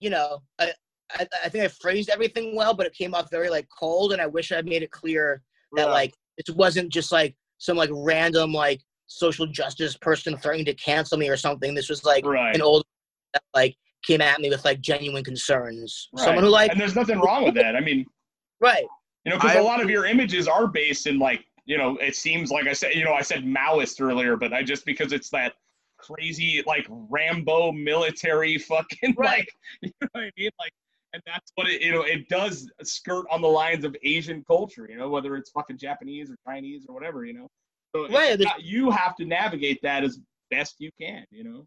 you 0.00 0.10
know 0.10 0.40
I, 0.58 0.72
I 1.12 1.26
I 1.44 1.48
think 1.48 1.64
I 1.64 1.68
phrased 1.68 2.10
everything 2.10 2.54
well, 2.56 2.74
but 2.74 2.86
it 2.86 2.94
came 2.94 3.14
off 3.14 3.30
very 3.30 3.48
like 3.48 3.66
cold, 3.76 4.12
and 4.12 4.20
I 4.20 4.26
wish 4.26 4.52
I 4.52 4.60
made 4.62 4.82
it 4.82 4.90
clear 4.90 5.42
that 5.72 5.86
Yeah. 5.86 5.92
like 5.92 6.14
it 6.36 6.48
wasn't 6.56 6.90
just 6.90 7.12
like 7.12 7.36
some 7.58 7.76
like 7.76 7.90
random 7.92 8.52
like 8.52 8.80
social 9.06 9.46
justice 9.46 9.96
person 9.96 10.36
threatening 10.36 10.66
to 10.66 10.74
cancel 10.74 11.16
me 11.18 11.28
or 11.28 11.36
something. 11.36 11.74
This 11.74 11.88
was 11.88 12.04
like 12.04 12.24
right. 12.26 12.54
an 12.54 12.62
old 12.62 12.84
that 13.34 13.42
like 13.54 13.76
came 14.04 14.20
at 14.20 14.40
me 14.40 14.50
with 14.50 14.64
like 14.64 14.80
genuine 14.80 15.24
concerns. 15.24 16.08
right. 16.12 16.24
Someone 16.24 16.44
who 16.44 16.50
like 16.50 16.70
and 16.70 16.80
there's 16.80 16.94
nothing 16.94 17.18
wrong 17.20 17.44
with 17.44 17.54
that. 17.54 17.74
I 17.74 17.80
mean, 17.80 18.04
right. 18.60 18.84
you 19.24 19.30
know, 19.32 19.38
because 19.38 19.56
a 19.56 19.62
lot 19.62 19.82
of 19.82 19.90
your 19.90 20.06
images 20.06 20.46
are 20.46 20.66
based 20.66 21.06
in 21.06 21.18
like, 21.18 21.44
you 21.68 21.76
know, 21.76 21.98
it 21.98 22.16
seems 22.16 22.50
like 22.50 22.66
I 22.66 22.72
said, 22.72 22.94
you 22.94 23.04
know, 23.04 23.12
I 23.12 23.20
said 23.20 23.44
Maoist 23.44 24.00
earlier, 24.00 24.36
but 24.36 24.54
I 24.54 24.62
just 24.62 24.86
because 24.86 25.12
it's 25.12 25.28
that 25.30 25.52
crazy 25.98 26.62
like 26.66 26.86
Rambo 26.88 27.72
military 27.72 28.56
fucking 28.56 29.14
Right. 29.18 29.46
like, 29.46 29.48
you 29.82 29.92
know 30.00 30.08
what 30.12 30.22
I 30.24 30.30
mean? 30.36 30.50
Like, 30.58 30.72
and 31.12 31.22
that's 31.26 31.52
what 31.56 31.68
it 31.68 31.82
you 31.82 31.92
know 31.92 32.02
it 32.02 32.28
does 32.28 32.70
skirt 32.82 33.26
on 33.30 33.42
the 33.42 33.48
lines 33.48 33.84
of 33.84 33.94
Asian 34.02 34.42
culture. 34.44 34.86
You 34.90 34.96
know, 34.96 35.10
whether 35.10 35.36
it's 35.36 35.50
fucking 35.50 35.76
Japanese 35.78 36.30
or 36.30 36.36
Chinese 36.46 36.86
or 36.88 36.94
whatever. 36.94 37.24
You 37.26 37.34
know, 37.34 37.48
so 37.94 38.08
Right, 38.08 38.38
not- 38.40 38.62
you 38.64 38.90
have 38.90 39.14
to 39.16 39.26
navigate 39.26 39.80
that 39.82 40.04
as 40.04 40.20
best 40.50 40.76
you 40.78 40.90
can. 40.98 41.24
You 41.30 41.44
know. 41.44 41.66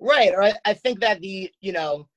Right. 0.00 0.32
Or 0.34 0.42
I, 0.42 0.54
I 0.64 0.74
think 0.74 0.98
that 1.00 1.20
the, 1.20 1.50
you 1.60 1.72
know, 1.72 2.08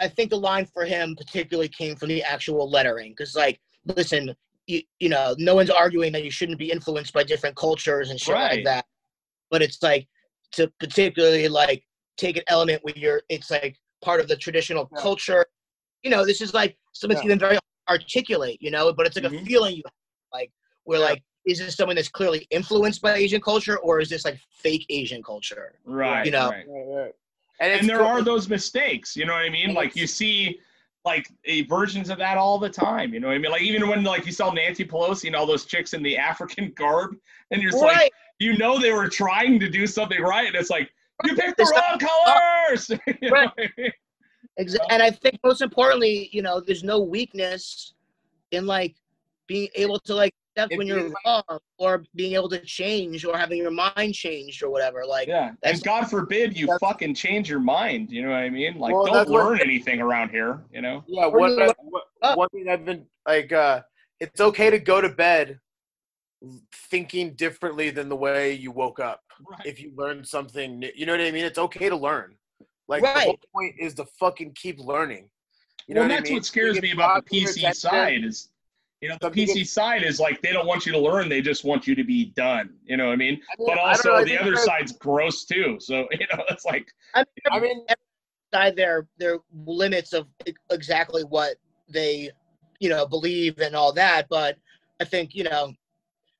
I 0.00 0.08
think 0.08 0.30
the 0.30 0.36
line 0.38 0.66
for 0.66 0.84
him 0.84 1.16
particularly 1.16 1.68
came 1.68 1.96
from 1.96 2.10
the 2.10 2.22
actual 2.22 2.70
lettering. 2.70 3.12
Because, 3.12 3.34
like, 3.34 3.58
listen, 3.86 4.34
you, 4.66 4.82
you 4.98 5.08
know, 5.08 5.34
no 5.38 5.54
one's 5.54 5.70
arguing 5.70 6.12
that 6.12 6.24
you 6.24 6.30
shouldn't 6.30 6.58
be 6.58 6.70
influenced 6.70 7.12
by 7.12 7.22
different 7.22 7.56
cultures 7.56 8.10
and 8.10 8.18
shit 8.18 8.34
Right. 8.34 8.56
like 8.56 8.64
that. 8.64 8.86
But 9.50 9.62
it's 9.62 9.82
like 9.82 10.08
to 10.52 10.72
particularly 10.80 11.48
like 11.48 11.84
take 12.16 12.36
an 12.36 12.44
element 12.48 12.82
where 12.82 12.94
you're, 12.96 13.22
it's 13.28 13.50
like 13.50 13.76
part 14.02 14.20
of 14.20 14.28
the 14.28 14.36
traditional 14.36 14.88
Yeah. 14.94 15.02
culture. 15.02 15.44
You 16.02 16.10
know, 16.10 16.24
this 16.24 16.40
is 16.40 16.54
like 16.54 16.76
something 16.92 17.14
that's 17.16 17.24
Yeah. 17.24 17.30
even 17.32 17.38
very 17.38 17.58
articulate, 17.88 18.58
you 18.60 18.70
know, 18.70 18.92
but 18.92 19.06
it's 19.06 19.16
like 19.16 19.24
Mhm. 19.30 19.42
a 19.42 19.44
feeling 19.44 19.76
you 19.76 19.82
have, 19.84 19.92
like, 20.32 20.50
where 20.84 20.98
Yeah. 21.00 21.04
like, 21.06 21.22
is 21.46 21.58
this 21.58 21.76
someone 21.76 21.96
that's 21.96 22.08
clearly 22.08 22.46
influenced 22.50 23.02
by 23.02 23.14
Asian 23.16 23.40
culture 23.40 23.78
or 23.78 24.00
is 24.00 24.08
this 24.08 24.24
like 24.24 24.38
fake 24.50 24.86
Asian 24.88 25.22
culture? 25.22 25.78
Right. 25.84 26.24
You 26.24 26.32
know. 26.32 26.48
Right. 26.50 26.64
Right, 26.68 26.86
right. 26.86 27.12
And, 27.60 27.70
it's 27.72 27.80
and 27.82 27.88
there 27.90 27.98
cool- 27.98 28.06
are 28.06 28.22
those 28.22 28.48
mistakes 28.48 29.14
you 29.16 29.26
know 29.26 29.32
what 29.32 29.44
i 29.44 29.48
mean 29.48 29.66
And 29.66 29.74
like 29.76 29.94
you 29.94 30.08
see 30.08 30.58
like 31.04 31.30
a 31.44 31.62
versions 31.62 32.08
of 32.10 32.18
that 32.18 32.36
all 32.38 32.58
the 32.58 32.68
time 32.68 33.12
you 33.12 33.20
know 33.20 33.28
what 33.28 33.34
i 33.34 33.38
mean 33.38 33.50
like 33.50 33.62
even 33.62 33.86
when 33.88 34.02
like 34.02 34.24
you 34.26 34.32
saw 34.32 34.50
nancy 34.50 34.84
pelosi 34.84 35.26
and 35.26 35.36
all 35.36 35.46
those 35.46 35.64
chicks 35.64 35.92
in 35.92 36.02
the 36.02 36.16
african 36.30 36.72
garb 36.76 37.16
and 37.50 37.60
you're 37.62 37.70
just 37.70 37.82
like 37.82 38.10
you 38.38 38.56
know 38.58 38.78
they 38.80 38.92
were 38.92 39.08
trying 39.08 39.60
to 39.60 39.68
do 39.68 39.86
something 39.86 40.20
right 40.22 40.46
and 40.46 40.56
it's 40.56 40.70
like 40.70 40.90
you 41.24 41.34
picked 41.34 41.56
the 41.58 41.64
wrong 41.64 41.98
colors 41.98 42.88
You 43.20 43.30
know 43.30 43.30
Right. 43.30 43.50
what 43.54 43.54
I 43.58 43.80
mean? 43.80 43.92
Exa- 44.60 44.86
and 44.90 45.02
I 45.02 45.10
think 45.10 45.38
most 45.44 45.62
importantly, 45.62 46.28
you 46.32 46.42
know, 46.42 46.60
there's 46.60 46.84
no 46.84 47.00
weakness 47.00 47.94
in 48.50 48.66
like 48.66 48.94
being 49.46 49.68
able 49.74 49.98
to 50.00 50.14
like 50.14 50.34
accept 50.56 50.72
If 50.72 50.78
when 50.78 50.86
you- 50.86 50.94
you're 50.96 51.12
wrong 51.26 51.42
or 51.78 52.04
being 52.14 52.34
able 52.34 52.48
to 52.50 52.60
change 52.60 53.24
or 53.24 53.36
having 53.36 53.58
your 53.58 53.70
mind 53.70 54.14
changed 54.14 54.62
or 54.62 54.70
whatever. 54.70 55.04
Like, 55.04 55.28
yeah 55.28 55.52
and 55.62 55.82
god 55.82 56.08
forbid 56.10 56.56
you 56.56 56.68
fucking 56.78 57.14
change 57.14 57.48
your 57.48 57.60
mind 57.60 58.10
you 58.10 58.22
know 58.22 58.30
what 58.30 58.36
i 58.38 58.48
mean 58.50 58.78
like 58.78 58.92
Well, 58.92 59.04
don't 59.06 59.14
that's 59.14 59.30
what- 59.30 59.44
learn 59.44 59.60
anything 59.60 60.00
around 60.00 60.30
here 60.30 60.62
you 60.72 60.80
know 60.80 61.04
Yeah, 61.06 61.26
Or 61.26 61.38
one, 61.38 61.50
I- 61.62 61.66
look 61.66 61.76
what- 61.80 62.38
one 62.38 62.48
thing 62.50 62.68
I've 62.68 62.84
been 62.84 63.06
like, 63.26 63.52
uh, 63.52 63.82
it's 64.20 64.40
okay 64.40 64.70
to 64.70 64.78
go 64.78 65.00
to 65.00 65.08
bed 65.08 65.60
thinking 66.90 67.34
differently 67.34 67.90
than 67.90 68.08
the 68.08 68.16
way 68.16 68.52
you 68.52 68.70
woke 68.70 69.00
up. 69.00 69.20
right. 69.48 69.66
If 69.66 69.80
you 69.80 69.92
learn 69.96 70.24
something, 70.24 70.78
new, 70.78 70.90
you 70.94 71.06
know 71.06 71.12
what 71.12 71.20
I 71.20 71.30
mean. 71.30 71.44
It's 71.44 71.58
okay 71.58 71.88
to 71.88 71.96
learn. 71.96 72.36
Like 72.86 73.02
Right. 73.02 73.14
the 73.14 73.20
whole 73.20 73.38
point 73.54 73.74
is 73.78 73.94
to 73.94 74.04
fucking 74.18 74.52
keep 74.54 74.78
learning. 74.78 75.30
You 75.86 75.94
know 75.94 76.00
well, 76.02 76.08
what 76.08 76.12
I 76.14 76.16
that's 76.18 76.30
mean? 76.30 76.36
what 76.38 76.44
scares 76.46 76.80
me 76.80 76.92
about 76.92 77.24
the 77.26 77.30
caught 77.30 77.32
in 77.56 77.62
your 77.62 77.70
PC 77.72 77.74
side 77.76 78.24
is, 78.24 78.50
you 79.04 79.10
know, 79.10 79.18
the 79.20 79.30
PC 79.30 79.66
side 79.66 80.02
is 80.02 80.18
like 80.18 80.40
they 80.40 80.50
don't 80.50 80.66
want 80.66 80.86
you 80.86 80.92
to 80.92 80.98
learn; 80.98 81.28
they 81.28 81.42
just 81.42 81.62
want 81.62 81.86
you 81.86 81.94
to 81.94 82.04
be 82.04 82.32
done. 82.36 82.72
You 82.86 82.96
know 82.96 83.08
what 83.08 83.12
I 83.12 83.16
mean? 83.16 83.34
I 83.34 83.54
mean, 83.58 83.66
But 83.68 83.78
also, 83.78 84.12
know, 84.12 84.24
the 84.24 84.40
other 84.40 84.56
side's 84.56 84.92
gross 84.92 85.44
too. 85.44 85.76
So 85.78 86.08
you 86.12 86.26
know, 86.32 86.42
it's 86.48 86.64
like, 86.64 86.90
I 87.14 87.18
mean, 87.18 87.26
I 87.50 87.60
mean, 87.60 87.86
outside 88.54 88.76
their 88.76 89.06
their 89.18 89.40
limits 89.66 90.14
of 90.14 90.26
exactly 90.70 91.22
what 91.22 91.56
they, 91.86 92.30
you 92.80 92.88
know, 92.88 93.04
believe 93.04 93.58
and 93.58 93.76
all 93.76 93.92
that. 93.92 94.26
But 94.30 94.56
I 95.02 95.04
think 95.04 95.34
you 95.34 95.44
know, 95.44 95.74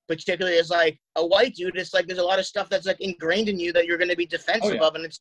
particularly 0.09 0.57
as 0.57 0.71
like 0.71 0.99
a 1.17 1.27
white 1.27 1.57
dude, 1.57 1.77
it's 1.77 1.93
like 1.93 2.07
there's 2.07 2.19
a 2.19 2.25
lot 2.25 2.39
of 2.39 2.47
stuff 2.47 2.71
that's 2.71 2.87
like 2.87 3.03
ingrained 3.03 3.51
in 3.51 3.61
you 3.61 3.75
that 3.75 3.85
you're 3.85 3.99
going 3.99 4.09
to 4.09 4.17
be 4.17 4.25
oh, 4.25 4.37
defensive 4.39 4.77
yeah. 4.77 4.87
of, 4.87 4.95
and 4.95 5.05
it's 5.05 5.21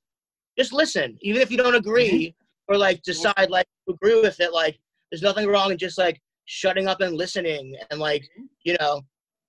just 0.57 0.71
listen, 0.71 1.17
even 1.19 1.41
if 1.41 1.51
you 1.51 1.57
don't 1.57 1.75
agree 1.75 2.09
mm-hmm. 2.09 2.73
or 2.73 2.77
like 2.77 3.03
decide 3.03 3.49
like 3.49 3.67
agree 3.89 4.21
with 4.21 4.39
it, 4.39 4.53
like 4.53 4.79
there's 5.11 5.21
nothing 5.21 5.49
wrong 5.49 5.73
in 5.73 5.77
just 5.77 5.97
like 5.97 6.21
shutting 6.45 6.87
up 6.87 7.01
and 7.01 7.15
listening 7.15 7.75
and 7.89 7.99
like 7.99 8.23
mm-hmm. 8.23 8.45
you 8.63 8.75
know, 8.79 9.01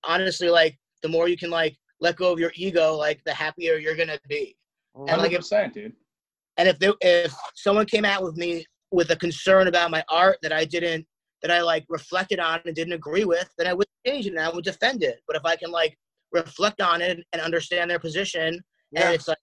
honestly, 0.03 0.49
like 0.49 0.77
the 1.01 1.09
more 1.09 1.27
you 1.27 1.37
can 1.37 1.49
like 1.49 1.75
let 1.99 2.15
go 2.15 2.31
of 2.31 2.39
your 2.39 2.51
ego, 2.55 2.95
like 2.95 3.21
the 3.25 3.33
happier 3.33 3.75
you're 3.77 3.95
gonna 3.95 4.19
be. 4.27 4.55
And 4.95 5.07
like 5.07 5.17
hundred 5.17 5.33
if 5.33 5.39
percent, 5.39 5.73
dude. 5.73 5.93
and 6.57 6.69
if 6.69 6.79
they, 6.79 6.91
if 7.01 7.33
someone 7.55 7.85
came 7.85 8.05
out 8.05 8.23
with 8.23 8.37
me 8.37 8.65
with 8.91 9.09
a 9.11 9.15
concern 9.15 9.67
about 9.67 9.91
my 9.91 10.03
art 10.09 10.37
that 10.41 10.53
I 10.53 10.63
didn't 10.65 11.05
that 11.41 11.51
I 11.51 11.61
like 11.61 11.85
reflected 11.89 12.39
on 12.39 12.61
and 12.65 12.75
didn't 12.75 12.93
agree 12.93 13.25
with, 13.25 13.47
then 13.57 13.67
I 13.67 13.73
would 13.73 13.85
change 14.05 14.25
it 14.25 14.29
and 14.29 14.39
I 14.39 14.49
would 14.49 14.63
defend 14.63 15.03
it. 15.03 15.19
But 15.27 15.35
if 15.35 15.45
I 15.45 15.55
can 15.55 15.69
like 15.69 15.97
reflect 16.31 16.81
on 16.81 17.01
it 17.01 17.19
and 17.33 17.41
understand 17.41 17.91
their 17.91 17.99
position, 17.99 18.59
yeah, 18.91 19.07
and 19.07 19.15
it's 19.15 19.27
like 19.27 19.37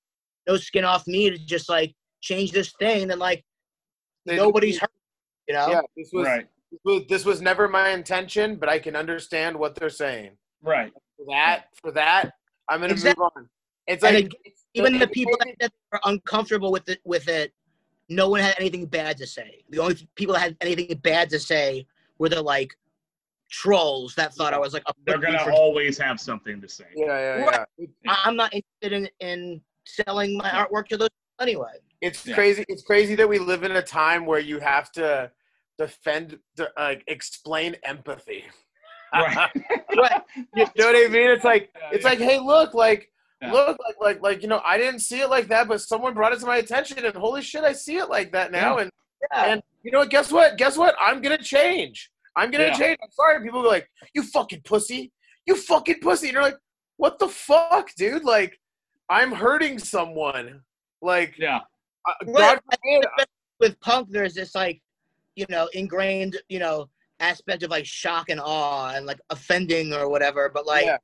no 0.48 0.56
skin 0.56 0.84
off 0.84 1.06
me 1.06 1.30
to 1.30 1.38
just 1.38 1.68
like 1.68 1.94
change 2.20 2.50
this 2.52 2.72
thing, 2.78 3.08
then 3.08 3.18
like 3.18 3.44
they- 4.26 4.36
nobody's 4.36 4.78
hurt, 4.80 4.90
you 5.48 5.54
know? 5.54 5.68
Yeah, 5.68 5.80
this 5.96 6.10
was, 6.12 6.26
Right, 6.26 6.40
this 6.40 6.61
was 6.84 7.02
this 7.08 7.24
was 7.24 7.40
never 7.40 7.68
my 7.68 7.90
intention, 7.90 8.56
but 8.56 8.68
I 8.68 8.78
can 8.78 8.96
understand 8.96 9.56
what 9.56 9.74
they're 9.74 9.90
saying. 9.90 10.36
right. 10.62 10.92
For 11.18 11.26
that, 11.30 11.64
for 11.80 11.92
that, 11.92 12.32
I'm 12.68 12.80
gonna 12.80 12.92
Exactly. 12.92 13.22
move 13.22 13.30
on. 13.36 13.48
It's 13.86 14.02
like 14.02 14.14
again, 14.16 14.30
Even 14.74 14.98
the 14.98 15.06
people 15.08 15.36
that, 15.40 15.54
that 15.60 15.72
are 15.92 16.00
uncomfortable 16.04 16.72
with 16.72 16.88
it, 16.88 17.00
with 17.04 17.28
it, 17.28 17.52
no 18.08 18.28
one 18.28 18.40
had 18.40 18.54
anything 18.58 18.86
bad 18.86 19.16
to 19.18 19.26
say. 19.26 19.62
The 19.70 19.78
only 19.78 20.08
people 20.14 20.34
that 20.34 20.40
had 20.40 20.56
anything 20.60 20.96
bad 20.98 21.28
to 21.30 21.38
say 21.38 21.86
were 22.18 22.28
the 22.28 22.40
like 22.42 22.74
trolls 23.50 24.14
that 24.14 24.34
thought 24.34 24.54
I 24.54 24.58
was 24.58 24.72
like 24.72 24.82
a 24.86 24.92
They're 25.04 25.18
gonna 25.18 25.38
for 25.44 25.52
always 25.52 25.98
have 25.98 26.18
something 26.20 26.60
to 26.60 26.68
say. 26.68 26.86
Yeah, 26.96 27.06
yeah, 27.06 27.44
Right. 27.44 27.66
yeah. 27.78 27.86
I- 28.08 28.22
I'm 28.24 28.36
not 28.36 28.52
interested 28.54 28.92
in, 28.92 29.08
in 29.20 29.60
selling 29.84 30.36
my 30.38 30.48
artwork 30.48 30.88
to 30.88 30.96
those 30.96 31.08
anyway. 31.40 31.72
It's 32.00 32.26
Yeah. 32.26 32.34
crazy. 32.34 32.64
It's 32.68 32.82
crazy 32.82 33.14
that 33.16 33.28
we 33.28 33.38
live 33.38 33.62
in 33.62 33.72
a 33.72 33.82
time 33.82 34.26
where 34.26 34.40
you 34.40 34.58
have 34.58 34.90
to 34.92 35.30
defend, 35.86 36.38
the, 36.56 36.70
uh, 36.80 36.94
explain 37.06 37.76
empathy. 37.84 38.44
Right. 39.14 39.50
Right. 39.96 40.22
you 40.56 40.64
know 40.78 40.86
what 40.86 40.96
I 40.96 41.08
mean? 41.08 41.30
It's 41.30 41.44
like 41.44 41.70
Yeah, 41.74 41.90
it's 41.92 42.04
yeah. 42.04 42.10
like, 42.10 42.18
hey, 42.18 42.38
look, 42.38 42.72
like, 42.72 43.10
Yeah. 43.42 43.52
look, 43.52 43.76
like, 43.86 43.96
like, 44.00 44.22
like, 44.22 44.42
you 44.42 44.48
know, 44.48 44.62
I 44.64 44.78
didn't 44.78 45.00
see 45.00 45.20
it 45.20 45.28
like 45.28 45.48
that, 45.48 45.68
but 45.68 45.80
someone 45.82 46.14
brought 46.14 46.32
it 46.32 46.40
to 46.40 46.46
my 46.46 46.56
attention, 46.58 47.04
and 47.04 47.14
holy 47.14 47.42
shit, 47.42 47.62
I 47.64 47.72
see 47.74 47.96
it 47.98 48.08
like 48.08 48.32
that 48.32 48.52
now. 48.52 48.78
And 48.78 48.90
Yeah. 49.30 49.44
and 49.50 49.62
you 49.82 49.90
know 49.92 49.98
what? 49.98 50.10
Guess 50.10 50.32
what? 50.32 50.56
Guess 50.56 50.76
what? 50.78 50.94
I'm 50.98 51.20
gonna 51.20 51.36
change. 51.56 52.10
I'm 52.36 52.50
gonna 52.50 52.68
Yeah. 52.68 52.78
change. 52.82 52.98
I'm 53.02 53.10
sorry. 53.10 53.42
People 53.42 53.62
go 53.62 53.68
like, 53.68 53.88
you 54.14 54.22
fucking 54.22 54.62
pussy. 54.64 55.12
You 55.46 55.56
fucking 55.56 56.00
pussy. 56.00 56.28
And 56.28 56.34
you're 56.34 56.42
like, 56.50 56.58
what 56.96 57.18
the 57.18 57.28
fuck, 57.28 57.90
dude? 57.96 58.24
Like, 58.24 58.58
I'm 59.10 59.32
hurting 59.32 59.78
someone. 59.78 60.62
Like, 61.02 61.36
Yeah. 61.36 61.60
uh, 62.08 62.14
Right. 62.26 62.58
God 62.58 62.60
forbid. 62.70 63.04
With 63.60 63.78
punk, 63.80 64.08
there's 64.10 64.34
this 64.34 64.54
like, 64.54 64.80
you 65.36 65.46
know, 65.48 65.68
ingrained, 65.72 66.36
you 66.48 66.58
know, 66.58 66.88
aspect 67.20 67.62
of 67.62 67.70
like 67.70 67.86
shock 67.86 68.28
and 68.28 68.40
awe 68.40 68.92
and 68.94 69.06
like 69.06 69.20
offending 69.30 69.92
or 69.92 70.08
whatever. 70.08 70.50
But 70.52 70.66
like, 70.66 70.86
Yeah. 70.86 70.98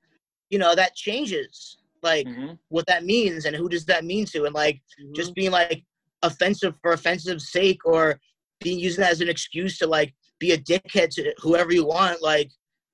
you 0.51 0.59
know, 0.59 0.74
that 0.74 0.95
changes 0.95 1.79
like 2.03 2.26
Mhm. 2.26 2.59
what 2.68 2.87
that 2.87 3.05
means 3.05 3.45
and 3.45 3.57
who 3.57 3.68
does 3.68 3.85
that 3.87 4.05
mean 4.05 4.24
to 4.26 4.45
and 4.45 4.55
like 4.55 4.81
Mm-hmm. 5.01 5.14
just 5.14 5.35
being 5.35 5.51
like 5.51 5.85
offensive 6.22 6.74
for 6.83 6.93
offensive 6.93 7.41
sake 7.41 7.85
or 7.85 8.20
being 8.61 8.79
using 8.79 9.03
that 9.03 9.12
as 9.12 9.20
an 9.20 9.29
excuse 9.29 9.79
to 9.79 9.87
like 9.87 10.14
be 10.39 10.53
a 10.53 10.59
dickhead 10.59 11.11
to 11.11 11.33
whoever 11.39 11.72
you 11.72 11.85
want 11.85 12.22
like 12.22 12.51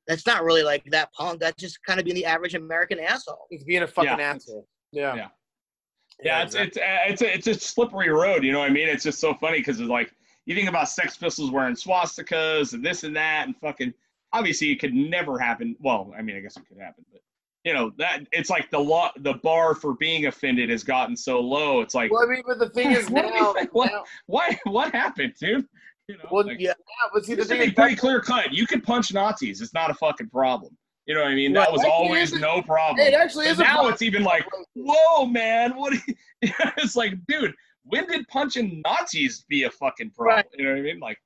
that's 0.06 0.26
not 0.26 0.42
really 0.44 0.62
like 0.62 0.82
that 0.90 1.10
punk 1.12 1.40
that's 1.40 1.60
just 1.60 1.82
kind 1.84 1.98
of 1.98 2.04
being 2.04 2.14
the 2.14 2.24
average 2.24 2.54
american 2.54 2.98
asshole 3.00 3.46
it's 3.50 3.64
being 3.64 3.82
a 3.82 3.86
fucking 3.86 4.18
Yeah. 4.18 4.32
asshole. 4.34 4.66
Yeah. 4.92 5.14
Yeah. 5.14 5.28
Yeah, 6.22 6.42
it's 6.42 6.54
exactly. 6.54 6.66
it's 6.66 6.76
uh, 6.78 7.12
it's 7.12 7.22
a 7.22 7.34
it's 7.52 7.62
a 7.64 7.66
slippery 7.66 8.08
road. 8.08 8.44
You 8.44 8.52
know 8.52 8.60
what 8.60 8.70
I 8.70 8.72
mean? 8.72 8.88
It's 8.88 9.02
just 9.04 9.18
so 9.20 9.34
funny 9.34 9.58
because 9.58 9.80
it's 9.80 9.90
like 9.90 10.14
you 10.46 10.54
think 10.54 10.68
about 10.68 10.88
Sex 10.88 11.16
Pistols 11.16 11.50
wearing 11.50 11.74
swastikas 11.74 12.72
and 12.74 12.84
this 12.84 13.04
and 13.04 13.14
that 13.16 13.46
and 13.46 13.56
fucking. 13.56 13.92
Obviously, 14.32 14.72
it 14.72 14.80
could 14.80 14.92
never 14.94 15.38
happen. 15.38 15.76
Well, 15.78 16.12
I 16.18 16.22
mean, 16.22 16.36
I 16.36 16.40
guess 16.40 16.56
it 16.56 16.64
could 16.68 16.78
happen, 16.78 17.04
but 17.12 17.20
you 17.64 17.72
know 17.72 17.92
that 17.98 18.26
it's 18.32 18.50
like 18.50 18.68
the 18.70 18.78
law, 18.78 19.10
the 19.20 19.34
bar 19.34 19.74
for 19.74 19.94
being 19.94 20.26
offended 20.26 20.70
has 20.70 20.82
gotten 20.82 21.16
so 21.16 21.40
low. 21.40 21.80
It's 21.80 21.94
like, 21.94 22.12
Well, 22.12 22.24
I 22.24 22.26
mean, 22.26 22.42
but 22.46 22.58
the 22.58 22.68
thing 22.70 22.90
is 22.90 23.08
What 23.10 23.22
now. 23.32 23.54
What- 23.72 23.90
now- 23.92 24.04
what 24.26 24.56
what 24.64 24.92
happened, 24.92 25.34
dude? 25.38 25.66
You 26.08 26.18
know, 26.18 26.24
well, 26.30 26.44
like, 26.46 26.60
yeah, 26.60 26.74
but 27.14 27.24
see, 27.24 27.34
the 27.34 27.46
thing 27.46 27.60
be 27.60 27.66
is, 27.68 27.72
pretty 27.72 27.96
clear 27.96 28.20
cut. 28.20 28.52
You 28.52 28.66
can 28.66 28.82
punch 28.82 29.14
Nazis; 29.14 29.62
it's 29.62 29.72
not 29.72 29.90
a 29.90 29.94
fucking 29.94 30.28
problem. 30.28 30.76
You 31.06 31.14
know 31.14 31.22
what 31.22 31.30
I 31.30 31.34
mean? 31.34 31.54
Right. 31.54 31.64
That 31.64 31.72
was 31.72 31.80
Actually, 31.82 31.92
always 31.92 32.32
no 32.34 32.60
problem. 32.60 33.06
it 33.06 33.14
actually 33.14 33.46
is 33.46 33.58
a 33.58 33.62
now 33.62 33.74
problem. 33.74 33.92
it's 33.94 34.02
even 34.02 34.22
like, 34.24 34.44
whoa, 34.74 35.24
man, 35.26 35.76
what? 35.76 35.92
you- 35.94 36.14
it's 36.42 36.96
like, 36.96 37.14
dude, 37.26 37.54
when 37.84 38.06
did 38.06 38.26
punching 38.28 38.82
Nazis 38.86 39.44
be 39.48 39.64
a 39.64 39.70
fucking 39.70 40.10
problem? 40.10 40.36
Right. 40.36 40.46
You 40.56 40.64
know 40.64 40.70
what 40.70 40.78
I 40.78 40.82
mean? 40.82 41.00
Like, 41.00 41.18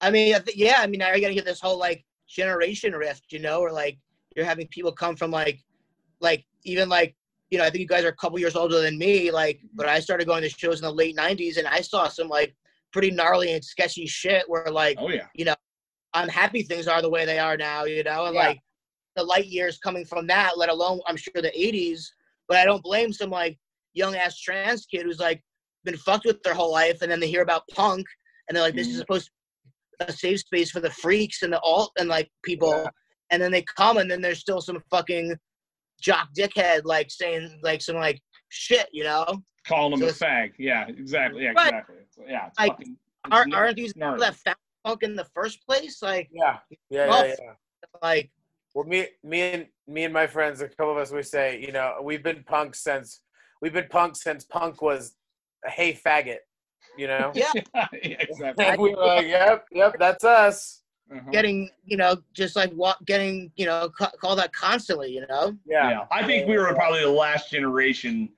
i 0.00 0.12
mean 0.12 0.32
yeah 0.54 0.76
i 0.78 0.86
mean 0.86 1.00
now 1.00 1.08
you're 1.08 1.20
gonna 1.20 1.34
get 1.34 1.44
this 1.44 1.60
whole 1.60 1.76
like 1.76 2.04
generation 2.28 2.92
rift 2.92 3.24
you 3.32 3.40
know 3.40 3.58
or 3.58 3.72
like 3.72 3.98
you're 4.36 4.44
having 4.44 4.68
people 4.68 4.92
come 4.92 5.16
from 5.16 5.32
like 5.32 5.58
like 6.20 6.46
even 6.62 6.88
like 6.88 7.16
you 7.50 7.58
know 7.58 7.64
i 7.64 7.68
think 7.68 7.80
you 7.80 7.86
guys 7.88 8.04
are 8.04 8.10
a 8.10 8.14
couple 8.14 8.38
years 8.38 8.54
older 8.54 8.80
than 8.80 8.96
me 8.96 9.32
like 9.32 9.56
mm-hmm. 9.56 9.66
but 9.74 9.88
i 9.88 9.98
started 9.98 10.24
going 10.24 10.40
to 10.40 10.48
shows 10.48 10.78
in 10.78 10.84
the 10.84 10.92
late 10.92 11.16
90s 11.16 11.56
and 11.56 11.66
i 11.66 11.80
saw 11.80 12.06
some 12.06 12.28
like 12.28 12.54
pretty 12.92 13.10
gnarly 13.10 13.52
and 13.52 13.64
sketchy 13.64 14.06
shit 14.06 14.44
where 14.48 14.70
like 14.70 14.96
oh 15.00 15.08
yeah, 15.08 15.26
you 15.34 15.44
know, 15.44 15.54
I'm 16.14 16.28
happy 16.28 16.62
things 16.62 16.88
are 16.88 17.02
the 17.02 17.10
way 17.10 17.24
they 17.24 17.38
are 17.38 17.56
now, 17.56 17.84
you 17.84 18.02
know, 18.02 18.26
and 18.26 18.34
Yeah. 18.34 18.48
like 18.48 18.60
the 19.16 19.22
light 19.22 19.46
years 19.46 19.78
coming 19.78 20.04
from 20.04 20.26
that, 20.28 20.56
let 20.56 20.70
alone 20.70 21.00
I'm 21.06 21.16
sure 21.16 21.32
the 21.36 21.50
80s. 21.50 22.04
But 22.46 22.56
I 22.56 22.64
don't 22.64 22.82
blame 22.82 23.12
some 23.12 23.30
like 23.30 23.58
young 23.92 24.14
ass 24.14 24.38
trans 24.40 24.86
kid 24.86 25.04
who's 25.04 25.18
like 25.18 25.42
been 25.90 25.98
fucked 25.98 26.26
with 26.26 26.42
their 26.42 26.54
whole 26.54 26.70
life, 26.72 26.98
and 27.02 27.10
then 27.10 27.20
they 27.20 27.28
hear 27.28 27.42
about 27.42 27.62
punk, 27.74 28.06
and 28.48 28.56
they're 28.56 28.62
like, 28.64 28.74
"This 28.74 28.88
is. 28.88 28.96
Mhm. 28.96 28.98
supposed 29.00 29.26
to 29.26 30.06
be 30.06 30.12
a 30.12 30.16
safe 30.16 30.40
space 30.40 30.70
for 30.70 30.80
the 30.80 30.90
freaks 30.90 31.42
and 31.42 31.52
the 31.52 31.60
alt 31.60 31.92
and 31.98 32.08
like 32.08 32.30
people," 32.44 32.72
Yeah. 32.72 32.90
and 33.30 33.42
then 33.42 33.50
they 33.52 33.62
come 33.62 33.96
and 33.98 34.10
then 34.10 34.20
there's 34.20 34.40
still 34.40 34.60
some 34.60 34.82
fucking 34.90 35.36
jock 36.00 36.28
dickhead 36.38 36.82
like 36.84 37.10
saying 37.10 37.58
like 37.62 37.80
some 37.82 37.96
like 37.96 38.20
shit, 38.50 38.88
you 38.92 39.04
know? 39.04 39.42
Calling 39.66 39.98
them 39.98 40.08
So 40.10 40.26
a 40.26 40.28
fag. 40.28 40.52
Yeah, 40.58 40.86
exactly. 40.88 41.42
Yeah, 41.44 41.50
exactly. 41.52 41.96
Yeah, 42.26 42.50
Like, 42.58 42.72
fucking. 42.72 42.96
It's 43.26 43.54
aren't 43.54 43.76
these 43.76 43.92
people 43.92 44.16
that 44.18 44.36
found 44.36 44.56
punk 44.84 45.02
in 45.02 45.16
the 45.16 45.26
first 45.34 45.66
place? 45.66 46.00
Like, 46.02 46.28
Yeah, 46.32 46.58
yeah, 46.88 47.08
Well, 47.08 47.26
yeah, 47.26 47.34
yeah. 47.42 47.54
like 48.02 48.30
Well, 48.74 48.84
me, 48.86 49.08
me 49.22 49.40
and 49.54 49.66
me 49.86 50.04
and 50.04 50.14
my 50.14 50.26
friends, 50.26 50.60
a 50.60 50.68
couple 50.68 50.92
of 50.92 50.98
us, 50.98 51.10
we 51.10 51.22
say, 51.22 51.60
you 51.60 51.72
know, 51.72 51.98
we've 52.02 52.22
been 52.22 52.44
punk 52.44 52.74
since 52.74 53.22
we've 53.60 53.72
been 53.72 53.88
punk 53.88 54.14
since 54.16 54.44
punk 54.44 54.80
was 54.80 55.16
hey 55.66 55.92
faggot, 55.92 56.38
you 56.96 57.06
know. 57.06 57.32
yeah, 57.34 57.52
yeah, 57.74 57.88
exactly. 58.20 58.64
And 58.64 58.80
we 58.80 58.94
were 58.94 59.06
like, 59.06 59.26
yep, 59.26 59.66
yep, 59.72 59.96
that's 59.98 60.24
us. 60.24 60.82
Uh-huh. 61.10 61.30
getting 61.30 61.70
you 61.86 61.96
know 61.96 62.16
just 62.34 62.54
like 62.54 62.70
what 62.72 63.02
getting 63.06 63.50
you 63.56 63.64
know 63.64 63.88
ca- 63.96 64.12
call 64.20 64.36
that 64.36 64.52
constantly, 64.52 65.10
you 65.10 65.26
know? 65.26 65.56
Yeah, 65.64 65.88
yeah. 65.88 66.06
I 66.10 66.22
think 66.26 66.46
we 66.46 66.58
were 66.58 66.74
probably 66.74 67.00
the 67.00 67.08
last 67.08 67.50
generation 67.50 68.28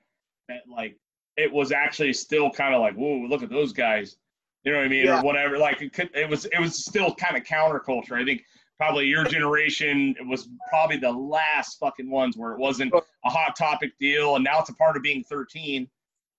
that 0.47 0.61
like 0.73 0.95
it 1.37 1.51
was 1.51 1.71
actually 1.71 2.13
still 2.13 2.49
kind 2.49 2.73
of 2.73 2.81
like, 2.81 2.95
whoa, 2.95 3.25
look 3.27 3.43
at 3.43 3.49
those 3.49 3.73
guys. 3.73 4.15
You 4.63 4.71
know 4.71 4.77
what 4.77 4.85
I 4.85 4.89
mean, 4.89 5.05
Yeah. 5.05 5.19
or 5.19 5.23
whatever. 5.23 5.57
Like 5.57 5.81
it, 5.81 5.91
could, 5.91 6.09
it 6.13 6.29
was, 6.29 6.45
it 6.45 6.59
was 6.59 6.85
still 6.85 7.13
kind 7.15 7.35
of 7.35 7.43
counterculture. 7.43 8.13
I 8.13 8.23
think 8.23 8.43
probably 8.77 9.07
your 9.07 9.23
generation 9.25 10.15
was 10.27 10.49
probably 10.69 10.97
the 10.97 11.11
last 11.11 11.79
fucking 11.79 12.09
ones 12.09 12.37
where 12.37 12.51
it 12.51 12.59
wasn't 12.59 12.93
a 12.93 13.29
hot 13.29 13.55
topic 13.55 13.91
deal, 13.99 14.35
and 14.35 14.43
now 14.43 14.59
it's 14.59 14.69
a 14.69 14.75
part 14.75 14.95
of 14.97 15.03
being 15.03 15.23
13. 15.23 15.89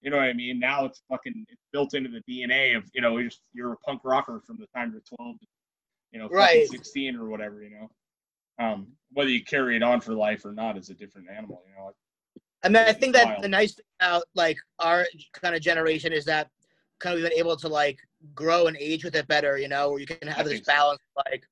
You 0.03 0.11
know 0.11 0.17
what 0.17 0.25
I 0.27 0.33
mean? 0.33 0.59
Now 0.59 0.85
it's 0.85 1.01
fucking 1.09 1.47
it's 1.49 1.63
built 1.73 1.95
into 1.95 2.11
the 2.11 2.23
DNA 2.29 2.77
of 2.77 2.85
you 2.93 3.01
know 3.01 3.17
you're, 3.19 3.29
just- 3.31 3.43
you're 3.53 3.73
a 3.73 3.77
punk 3.79 4.01
rocker 4.05 4.41
from 4.47 4.59
the 4.59 4.67
time 4.75 4.91
you're 4.93 5.03
12, 5.19 5.39
to, 5.41 5.47
you 6.13 6.19
know, 6.19 6.29
Right. 6.29 6.69
16 6.69 7.17
or 7.17 7.29
whatever. 7.29 7.63
You 7.63 7.71
know, 7.71 7.91
um, 8.65 8.89
whether 9.13 9.31
you 9.31 9.45
carry 9.45 9.77
it 9.77 9.83
on 9.83 10.01
for 10.01 10.13
life 10.15 10.45
or 10.45 10.53
not 10.53 10.77
is 10.77 10.91
a 10.91 10.95
different 10.95 11.29
animal. 11.31 11.63
You 11.69 11.75
know, 11.77 11.93
I 12.65 12.69
mean, 12.69 12.77
I 12.77 12.93
think 12.93 13.15
that 13.15 13.43
the 13.43 13.49
nice 13.49 13.75
thing 13.75 13.85
about 14.01 14.25
like 14.35 14.57
our 14.79 15.07
kind 15.33 15.55
of 15.55 15.63
generation 15.63 16.13
is 16.13 16.25
that 16.27 16.49
kind 17.01 17.15
of 17.15 17.21
we've 17.23 17.31
been 17.31 17.39
able 17.39 17.57
to 17.57 17.69
like 17.69 17.99
grow 18.35 18.67
and 18.67 18.77
age 18.79 19.05
with 19.05 19.15
it 19.17 19.27
better, 19.29 19.57
you 19.59 19.69
know, 19.69 19.91
where 19.91 20.01
you 20.01 20.07
can 20.07 20.29
I 20.29 20.33
have 20.33 20.45
this 20.45 20.55
think 20.55 20.65
so. 20.67 20.73
balance. 20.73 21.01
Like, 21.27 21.45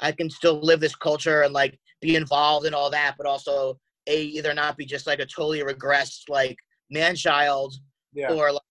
I 0.00 0.12
can 0.12 0.28
still 0.28 0.60
live 0.60 0.80
this 0.80 0.94
culture 0.94 1.42
and 1.42 1.52
like 1.54 1.78
be 2.00 2.16
involved 2.16 2.66
in 2.66 2.74
all 2.74 2.90
that, 2.90 3.14
but 3.16 3.26
also 3.26 3.78
a 4.06 4.22
either 4.22 4.54
not 4.54 4.76
be 4.76 4.84
just 4.84 5.06
like 5.06 5.18
a 5.20 5.26
totally 5.26 5.60
regressed 5.60 6.28
like 6.28 6.56
man 6.90 7.16
child, 7.16 7.74
yeah. 8.12 8.32
or 8.32 8.52
like 8.52 8.62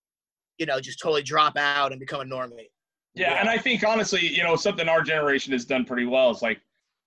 you 0.58 0.66
know 0.66 0.80
just 0.80 1.00
totally 1.00 1.24
drop 1.24 1.58
out 1.58 1.92
and 1.92 2.00
become 2.00 2.22
a 2.22 2.26
normie. 2.26 2.68
Yeah, 3.14 3.32
Yeah. 3.32 3.40
and 3.40 3.50
I 3.50 3.58
think 3.58 3.84
honestly, 3.84 4.26
you 4.26 4.44
know, 4.44 4.56
something 4.56 4.88
our 4.90 5.02
generation 5.02 5.54
has 5.54 5.66
done 5.66 5.86
pretty 5.86 6.06
well 6.06 6.32
is 6.32 6.42
like 6.42 6.60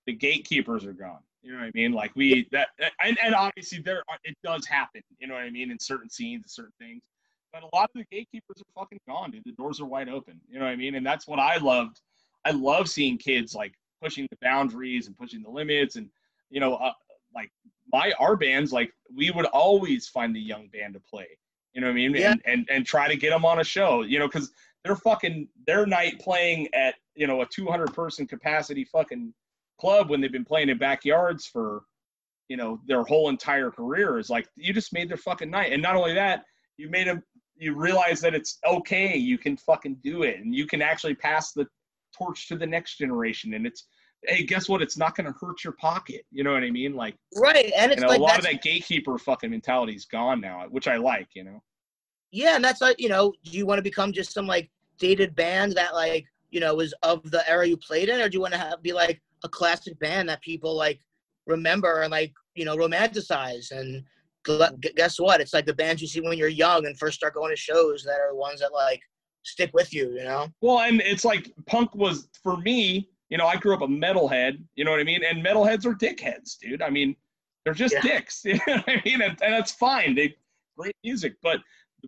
the 0.07 0.13
gatekeepers 0.13 0.85
are 0.85 0.93
gone. 0.93 1.21
You 1.43 1.53
know 1.53 1.59
what 1.59 1.67
I 1.67 1.71
mean? 1.75 1.93
Like 1.93 2.13
we 2.17 2.49
that 2.53 2.69
and, 3.03 3.17
and 3.23 3.35
obviously 3.35 3.81
there 3.81 4.03
are, 4.09 4.19
it 4.25 4.37
does 4.43 4.67
happen. 4.67 5.03
You 5.19 5.29
know 5.29 5.35
what 5.35 5.45
I 5.45 5.51
mean 5.51 5.71
in 5.71 5.79
certain 5.79 6.11
scenes, 6.11 6.43
and 6.45 6.51
certain 6.51 6.73
things. 6.81 7.03
But 7.53 7.63
a 7.63 7.69
lot 7.75 7.91
of 7.95 8.01
the 8.01 8.05
gatekeepers 8.11 8.61
are 8.61 8.81
fucking 8.83 9.01
gone, 9.09 9.31
dude. 9.31 9.43
The 9.45 9.53
doors 9.53 9.81
are 9.81 9.87
wide 9.87 10.09
open. 10.11 10.39
You 10.51 10.59
know 10.59 10.67
what 10.67 10.73
I 10.73 10.77
mean? 10.77 10.97
And 10.97 11.07
that's 11.07 11.27
what 11.27 11.39
I 11.39 11.57
loved. 11.57 12.01
I 12.45 12.51
love 12.51 12.89
seeing 12.89 13.17
kids 13.17 13.55
like 13.55 13.73
pushing 14.03 14.27
the 14.31 14.37
boundaries 14.43 15.07
and 15.07 15.17
pushing 15.17 15.43
the 15.43 15.49
limits, 15.51 15.97
and 15.97 16.11
you 16.51 16.61
know, 16.61 16.75
uh, 16.75 16.85
like 16.85 16.95
my 17.93 18.13
our 18.19 18.37
bands, 18.37 18.73
like 18.73 18.93
we 19.15 19.31
would 19.31 19.47
always 19.47 20.09
find 20.09 20.35
the 20.35 20.41
young 20.41 20.69
band 20.69 20.95
to 20.95 21.01
play. 21.01 21.27
You 21.73 21.81
know 21.81 21.89
what 21.89 21.93
I 21.93 21.97
mean? 21.97 22.15
Yeah. 22.15 22.33
And 22.33 22.43
and 22.45 22.69
and 22.71 22.87
try 22.87 23.09
to 23.09 23.17
get 23.17 23.31
them 23.31 23.45
on 23.45 23.61
a 23.61 23.65
show. 23.65 24.03
You 24.03 24.19
know, 24.19 24.27
because 24.27 24.51
they're 24.85 24.97
fucking 24.97 25.49
their 25.67 25.87
night 25.87 26.21
playing 26.21 26.69
at 26.75 26.95
you 27.15 27.27
know 27.27 27.43
a 27.43 27.47
200 27.47 27.93
person 27.95 28.27
capacity 28.27 28.85
fucking 28.85 29.33
club 29.79 30.11
when 30.11 30.21
they've 30.21 30.33
been 30.33 30.45
playing 30.45 30.69
in 30.69 30.79
backyards 30.79 31.47
for 31.47 31.83
you 32.49 32.57
know 32.57 32.81
their 32.87 33.03
whole 33.03 33.29
entire 33.29 33.71
career 33.71 34.19
is 34.19 34.31
like 34.31 34.49
you 34.57 34.73
just 34.73 34.93
made 34.93 35.09
their 35.09 35.17
fucking 35.17 35.51
night 35.51 35.73
and 35.73 35.83
not 35.83 35.97
only 35.97 36.15
that 36.15 36.45
you 36.77 36.89
made 36.89 37.07
them 37.07 37.23
you 37.57 37.75
realize 37.75 38.21
that 38.21 38.35
it's 38.35 38.59
okay 38.67 39.17
you 39.17 39.39
can 39.39 39.57
fucking 39.57 39.97
do 40.03 40.23
it 40.23 40.41
and 40.41 40.55
you 40.55 40.67
can 40.67 40.83
actually 40.83 41.15
pass 41.15 41.53
the 41.53 41.67
torch 42.17 42.49
to 42.49 42.57
the 42.57 42.67
next 42.67 42.97
generation 42.97 43.55
and 43.55 43.67
it's 43.67 43.85
hey 44.27 44.43
guess 44.43 44.69
what 44.69 44.83
it's 44.83 44.97
not 44.97 45.17
going 45.17 45.33
to 45.33 45.39
hurt 45.41 45.63
your 45.63 45.75
pocket 45.75 46.27
you 46.33 46.43
know 46.43 46.53
what 46.53 46.63
i 46.63 46.71
mean 46.71 46.95
like 46.95 47.15
Right, 47.37 47.73
and 47.77 47.91
you 47.91 47.95
it's 47.95 48.03
know 48.03 48.09
like 48.09 48.19
a 48.19 48.23
lot 48.23 48.39
of 48.39 48.45
that 48.45 48.63
gatekeeper 48.63 49.17
fucking 49.19 49.51
mentality 49.51 49.95
is 49.95 50.05
gone 50.07 50.41
now 50.41 50.65
which 50.71 50.89
i 50.89 50.97
like 50.97 51.29
you 51.35 51.45
know 51.45 51.63
Yeah, 52.31 52.57
and 52.57 52.65
that's 52.65 52.81
like 52.81 53.01
you 53.01 53.09
know, 53.09 53.33
do 53.45 53.51
you 53.57 53.65
want 53.65 53.79
to 53.79 53.83
become 53.83 54.13
just 54.13 54.33
some 54.33 54.47
like 54.47 54.71
dated 54.99 55.35
band 55.35 55.73
that 55.77 55.95
like 55.95 56.27
you 56.51 56.61
know 56.61 56.75
was 56.75 56.93
of 57.03 57.23
the 57.31 57.49
era 57.49 57.67
you 57.67 57.77
played 57.77 58.09
in, 58.09 58.21
or 58.21 58.29
do 58.29 58.37
you 58.37 58.43
want 58.43 58.53
to 58.53 58.59
have 58.59 58.83
be 58.83 58.93
like 58.93 59.23
a 59.45 59.49
classic 59.49 59.99
band 59.99 60.29
that 60.29 60.43
people 60.43 60.77
like 60.77 61.01
remember 61.47 62.03
and 62.03 62.11
like 62.11 62.33
you 62.55 62.65
know 62.65 62.77
romanticize? 62.77 63.71
And 63.71 64.05
guess 64.97 65.19
what? 65.19 65.41
It's 65.41 65.55
like 65.55 65.67
the 65.67 65.75
bands 65.75 66.03
you 66.03 66.09
see 66.09 66.21
when 66.21 66.37
you're 66.39 66.49
young 66.49 66.87
and 66.87 66.99
first 66.99 67.17
start 67.17 67.35
going 67.35 67.51
to 67.51 67.57
shows 67.57 68.03
that 68.05 68.21
are 68.21 68.33
the 68.33 68.37
ones 68.37 68.61
that 68.61 68.73
like 68.73 69.01
stick 69.43 69.71
with 69.73 69.95
you. 69.95 70.11
You 70.11 70.25
know? 70.25 70.49
Well, 70.61 70.81
and 70.81 71.01
it's 71.01 71.25
like 71.25 71.53
punk 71.67 71.95
was 71.95 72.29
for 72.43 72.57
me. 72.59 73.09
You 73.31 73.39
know, 73.39 73.47
I 73.47 73.57
grew 73.57 73.75
up 73.75 73.83
a 73.83 73.87
metalhead. 73.87 74.63
You 74.75 74.85
know 74.85 74.91
what 74.91 75.01
I 75.01 75.05
mean? 75.05 75.23
And 75.25 75.45
metalheads 75.45 75.85
are 75.87 75.95
dickheads, 75.95 76.59
dude. 76.61 76.83
I 76.83 76.91
mean, 76.91 77.15
they're 77.65 77.75
just 77.75 77.95
Yeah. 77.95 78.01
dicks. 78.01 78.43
You 78.45 78.55
know 78.55 78.77
what 78.77 78.89
I 78.89 79.03
mean? 79.05 79.21
And, 79.23 79.33
and 79.43 79.53
that's 79.55 79.73
fine. 79.73 80.15
They 80.15 80.37
great 80.77 80.97
music, 81.05 81.35
but 81.43 81.61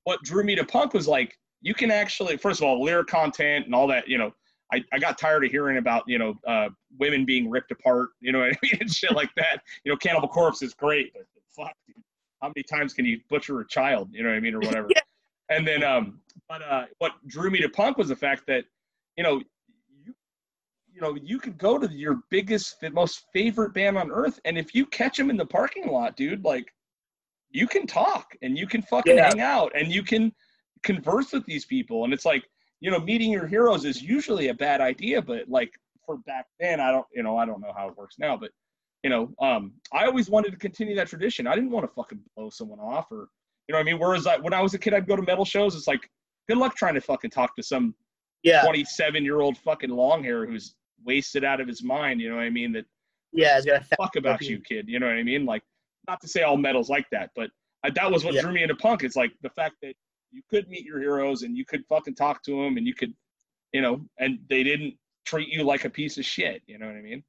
what 0.05 0.23
drew 0.23 0.45
me 0.45 0.55
to 0.55 0.65
punk 0.65 0.95
was 0.95 1.09
like 1.09 1.37
you 1.63 1.75
can 1.75 1.91
actually, 1.91 2.37
first 2.37 2.61
of 2.61 2.65
all, 2.67 2.83
lyric 2.83 3.09
content 3.09 3.67
and 3.67 3.75
all 3.75 3.87
that. 3.89 4.09
You 4.09 4.17
know, 4.19 4.33
I, 4.73 4.83
I 4.93 4.99
got 4.99 5.19
tired 5.19 5.45
of 5.45 5.51
hearing 5.51 5.77
about 5.79 6.05
you 6.07 6.19
know 6.19 6.35
uh, 6.47 6.69
women 6.99 7.25
being 7.27 7.51
ripped 7.51 7.71
apart. 7.73 8.11
You 8.21 8.33
know 8.33 8.39
what 8.41 8.49
I 8.53 8.59
mean? 8.63 8.79
And 8.81 8.91
shit 8.91 9.13
like 9.13 9.35
that. 9.37 9.61
You 9.85 9.93
know, 9.93 9.97
Cannibal 9.97 10.29
Corpse 10.29 10.63
is 10.63 10.73
great, 10.75 11.13
but 11.13 11.25
fuck, 11.55 11.75
dude. 11.87 11.97
How 12.41 12.49
many 12.49 12.63
times 12.63 12.95
can 12.95 13.05
you 13.05 13.21
butcher 13.29 13.61
a 13.61 13.67
child? 13.69 14.09
You 14.13 14.23
know 14.23 14.31
what 14.31 14.37
I 14.37 14.41
mean, 14.41 14.55
or 14.55 14.61
whatever. 14.61 14.89
Yeah. 14.97 15.03
And 15.57 15.67
then, 15.67 15.83
um, 15.83 16.21
but 16.49 16.63
uh, 16.63 16.85
what 16.99 17.13
drew 17.27 17.51
me 17.51 17.61
to 17.61 17.69
punk 17.69 17.99
was 17.99 18.09
the 18.09 18.15
fact 18.15 18.45
that, 18.47 18.65
you 19.17 19.25
know, 19.25 19.43
you 21.01 21.07
know, 21.07 21.19
you 21.23 21.39
could 21.39 21.57
go 21.57 21.79
to 21.79 21.91
your 21.91 22.21
biggest, 22.31 22.77
most 22.93 23.25
favorite 23.33 23.73
band 23.73 23.97
on 23.97 24.11
earth, 24.11 24.39
and 24.45 24.59
if 24.59 24.75
you 24.75 24.85
catch 24.87 25.17
them 25.17 25.31
in 25.31 25.37
the 25.37 25.47
parking 25.47 25.89
lot, 25.89 26.17
dude, 26.17 26.45
like, 26.45 26.67
you 27.51 27.67
can 27.67 27.87
talk 27.87 28.37
and 28.43 28.57
you 28.57 28.67
can 28.67 28.83
fucking 28.83 29.17
Yeah. 29.17 29.29
hang 29.29 29.41
out 29.41 29.73
and 29.75 29.91
you 29.91 30.03
can 30.03 30.33
converse 30.83 31.33
with 31.33 31.45
these 31.47 31.65
people, 31.65 32.05
and 32.05 32.13
it's 32.13 32.25
like, 32.25 32.45
you 32.81 32.91
know, 32.91 33.01
meeting 33.01 33.31
your 33.33 33.47
heroes 33.47 33.85
is 33.85 34.03
usually 34.03 34.49
a 34.49 34.55
bad 34.55 34.81
idea, 34.81 35.21
but 35.21 35.49
like 35.49 35.73
for 36.07 36.19
back 36.19 36.47
then, 36.59 36.81
I 36.81 36.91
don't, 36.93 37.07
you 37.13 37.23
know, 37.23 37.37
I 37.37 37.45
don't 37.45 37.61
know 37.61 37.73
how 37.77 37.89
it 37.89 37.97
works 37.97 38.17
now, 38.19 38.37
but 38.37 38.51
you 39.03 39.11
know, 39.11 39.33
um, 39.41 39.73
I 39.93 40.05
always 40.05 40.29
wanted 40.29 40.51
to 40.51 40.59
continue 40.59 40.95
that 40.97 41.09
tradition. 41.09 41.47
I 41.47 41.55
didn't 41.55 41.71
want 41.71 41.85
to 41.89 41.95
fucking 41.95 42.21
blow 42.37 42.51
someone 42.51 42.79
off 42.79 43.11
or, 43.11 43.29
you 43.67 43.73
know 43.73 43.79
what 43.79 43.81
I 43.81 43.85
mean? 43.85 43.99
Whereas 43.99 44.27
I, 44.27 44.37
when 44.37 44.53
I 44.53 44.61
was 44.61 44.75
a 44.75 44.79
kid, 44.79 44.93
I'd 44.93 45.09
go 45.09 45.17
to 45.17 45.23
metal 45.23 45.45
shows. 45.47 45.75
It's 45.75 45.89
like, 45.89 46.09
good 46.49 46.59
luck 46.59 46.77
trying 46.77 46.95
to 46.95 47.01
fucking 47.01 47.31
talk 47.31 47.57
to 47.57 47.63
some 47.63 47.95
Yeah, 48.43 48.63
27 48.63 49.25
year 49.25 49.41
old 49.41 49.57
fucking 49.59 49.91
long 49.91 50.23
hair 50.23 50.47
who's 50.47 50.75
wasted 51.05 51.45
out 51.45 51.61
of 51.61 51.69
his 51.69 51.83
mind. 51.83 52.21
You 52.21 52.31
know 52.31 52.37
what 52.37 52.45
I 52.45 52.51
mean? 52.51 52.73
That 52.73 52.85
yeah. 53.33 53.57
It's 53.57 53.67
gonna 53.67 53.85
fuck 53.97 54.17
about 54.17 54.43
you, 54.43 54.61
kid. 54.61 54.89
You 54.89 54.99
know 54.99 55.07
what 55.07 55.17
I 55.17 55.23
mean? 55.23 55.45
Like, 55.47 55.63
not 56.09 56.21
to 56.23 56.29
say 56.29 56.43
all 56.43 56.57
metal's 56.57 56.89
like 56.91 57.07
that, 57.13 57.31
but 57.37 57.51
I, 57.85 57.91
that 57.91 58.11
was 58.11 58.25
what 58.25 58.35
Yeah. 58.35 58.43
drew 58.43 58.53
me 58.53 58.63
into 58.63 58.75
punk. 58.77 59.03
It's 59.05 59.17
like 59.17 59.33
the 59.43 59.51
fact 59.51 59.77
that 59.83 59.95
you 60.33 60.43
could 60.51 60.69
meet 60.69 60.85
your 60.85 61.01
heroes 61.01 61.43
and 61.43 61.57
you 61.57 61.65
could 61.65 61.85
fucking 61.89 62.15
talk 62.15 62.43
to 62.45 62.53
them 62.63 62.77
and 62.77 62.87
you 62.87 62.95
could, 62.95 63.13
you 63.73 63.81
know, 63.83 64.05
and 64.19 64.39
they 64.49 64.63
didn't 64.63 64.95
treat 65.25 65.49
you 65.49 65.63
like 65.65 65.85
a 65.85 65.91
piece 65.91 66.19
of 66.19 66.25
shit. 66.25 66.63
You 66.67 66.79
know 66.79 66.87
what 66.87 66.97
I 66.97 67.01
mean? 67.03 67.23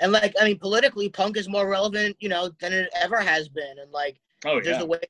And 0.00 0.10
like, 0.10 0.34
I 0.40 0.44
mean, 0.44 0.58
politically, 0.58 1.08
punk 1.08 1.36
is 1.36 1.48
more 1.48 1.68
relevant, 1.68 2.16
you 2.18 2.28
know, 2.28 2.50
than 2.60 2.72
it 2.72 2.90
ever 3.00 3.18
has 3.20 3.48
been. 3.48 3.78
And 3.80 3.90
like, 3.92 4.18
Oh 4.44 4.54
there's 4.60 4.78
yeah. 4.78 4.82
a 4.82 4.86
way, 4.86 5.00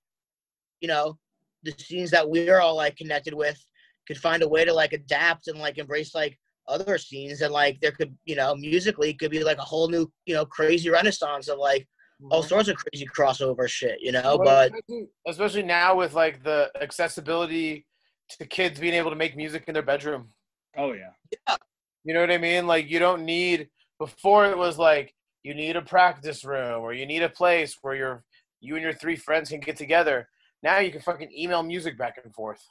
you 0.80 0.88
know, 0.88 1.18
the 1.62 1.72
scenes 1.78 2.10
that 2.10 2.28
we're 2.28 2.60
all 2.60 2.76
like 2.76 2.96
connected 2.96 3.32
with 3.34 3.58
could 4.06 4.18
find 4.18 4.42
a 4.42 4.48
way 4.48 4.64
to 4.64 4.72
like 4.74 4.92
adapt 4.92 5.48
and 5.48 5.58
like 5.58 5.78
embrace 5.78 6.14
like 6.14 6.38
other 6.68 6.98
scenes 6.98 7.40
and 7.40 7.52
like 7.52 7.80
there 7.80 7.92
could, 7.92 8.16
you 8.24 8.36
know, 8.36 8.54
musically 8.54 9.14
could 9.14 9.30
be 9.30 9.42
like 9.42 9.58
a 9.58 9.62
whole 9.62 9.88
new, 9.88 10.10
you 10.26 10.34
know, 10.34 10.44
crazy 10.44 10.90
renaissance 10.90 11.48
of 11.48 11.58
like 11.58 11.86
all 12.30 12.40
mm-hmm. 12.40 12.48
sorts 12.48 12.68
of 12.68 12.76
crazy 12.76 13.06
crossover 13.06 13.68
shit, 13.68 13.98
you 14.00 14.12
know. 14.12 14.36
Well, 14.38 14.44
But 14.44 14.72
especially, 14.72 15.06
especially 15.26 15.62
now 15.64 15.96
with 15.96 16.14
like 16.14 16.42
the 16.42 16.70
accessibility 16.80 17.86
to 18.30 18.46
kids 18.46 18.80
being 18.80 18.94
able 18.94 19.10
to 19.10 19.16
make 19.16 19.36
music 19.36 19.64
in 19.66 19.74
their 19.74 19.82
bedroom. 19.82 20.28
Oh 20.76 20.92
yeah. 20.92 21.10
yeah 21.48 21.56
You 22.04 22.14
know 22.14 22.20
what 22.20 22.30
I 22.30 22.38
mean? 22.38 22.66
Like 22.66 22.88
you 22.88 22.98
don't 22.98 23.24
need 23.24 23.68
before 23.98 24.46
it 24.46 24.56
was 24.56 24.78
like 24.78 25.14
you 25.42 25.54
need 25.54 25.76
a 25.76 25.82
practice 25.82 26.44
room 26.44 26.82
or 26.82 26.92
you 26.92 27.06
need 27.06 27.22
a 27.22 27.28
place 27.28 27.76
where 27.82 27.94
your 27.94 28.24
you 28.60 28.74
and 28.74 28.82
your 28.82 28.92
three 28.92 29.16
friends 29.16 29.50
can 29.50 29.60
get 29.60 29.76
together. 29.76 30.28
Now 30.62 30.78
you 30.78 30.92
can 30.92 31.00
fucking 31.00 31.32
email 31.36 31.62
music 31.62 31.98
back 31.98 32.18
and 32.22 32.32
forth. 32.32 32.64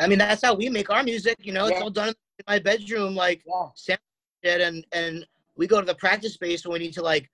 I 0.00 0.06
mean, 0.06 0.18
that's 0.18 0.42
how 0.42 0.54
we 0.54 0.70
make 0.70 0.88
our 0.88 1.02
music, 1.02 1.36
you 1.42 1.52
know. 1.52 1.66
It's 1.66 1.80
all 1.80 1.90
done 1.90 2.08
in 2.08 2.14
my 2.46 2.58
bedroom, 2.58 3.14
like 3.14 3.42
Yeah. 3.46 3.68
shit, 3.76 4.00
and 4.60 4.84
and 4.92 5.26
we 5.56 5.66
go 5.66 5.80
to 5.80 5.86
the 5.86 5.94
practice 5.94 6.34
space 6.34 6.64
when 6.64 6.74
we 6.74 6.78
need 6.78 6.94
to 6.94 7.02
like 7.02 7.30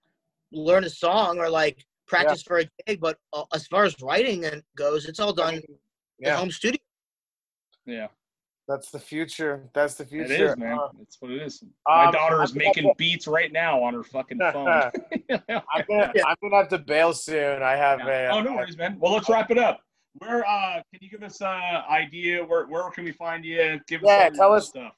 learn 0.53 0.85
a 0.85 0.91
song 0.91 1.39
or 1.39 1.49
like 1.49 1.85
practice 2.07 2.43
for 2.43 2.59
a 2.61 2.65
gig. 2.87 3.01
But 3.01 3.19
uh, 3.33 3.45
as 3.55 3.67
far 3.67 3.85
as 3.85 3.95
writing 4.01 4.45
and 4.45 4.63
goes, 4.77 5.07
it's 5.07 5.21
all 5.21 5.33
done 5.33 5.55
in 5.57 5.63
Yeah. 6.19 6.37
home 6.37 6.51
studio. 6.51 6.81
Yeah. 7.85 8.09
That's 8.69 8.91
the 8.91 8.99
future. 8.99 9.71
That's 9.75 9.95
the 9.95 10.05
future. 10.05 10.33
It 10.33 10.41
is, 10.41 10.57
man. 10.57 10.77
Uh, 10.77 10.89
That's 10.99 11.17
what 11.21 11.31
it 11.31 11.41
is. 11.41 11.63
My 11.87 12.07
um, 12.07 12.13
daughter 12.13 12.43
is 12.43 12.51
I'm- 12.51 12.59
making 12.59 12.93
beats 12.99 13.29
right 13.29 13.53
now 13.53 13.81
on 13.81 13.95
her 13.95 14.03
fucking 14.03 14.39
phone. 14.41 14.67
I'm 15.31 15.85
gonna, 15.89 16.13
I'm 16.27 16.37
gonna 16.43 16.57
have 16.57 16.69
to 16.71 16.79
bail 16.79 17.13
soon. 17.13 17.63
I 17.63 17.77
have 17.77 18.01
Yeah. 18.01 18.33
a. 18.33 18.37
Oh, 18.37 18.41
no 18.43 18.55
worries, 18.57 18.77
man. 18.77 18.97
Well, 18.99 19.13
let's 19.13 19.29
wrap 19.29 19.53
it 19.53 19.59
up. 19.59 19.83
Where 20.19 20.47
uh, 20.47 20.83
can 20.93 21.01
you 21.01 21.09
give 21.11 21.23
us 21.23 21.41
uh 21.43 21.83
idea? 21.91 22.45
Where 22.45 22.67
where 22.67 22.91
can 22.91 23.05
we 23.05 23.13
find 23.13 23.45
you? 23.45 23.81
Give 23.87 24.03
us 24.03 24.09
Yeah, 24.09 24.25
all 24.25 24.31
tell 24.37 24.53
us- 24.53 24.69
stuff. 24.69 24.93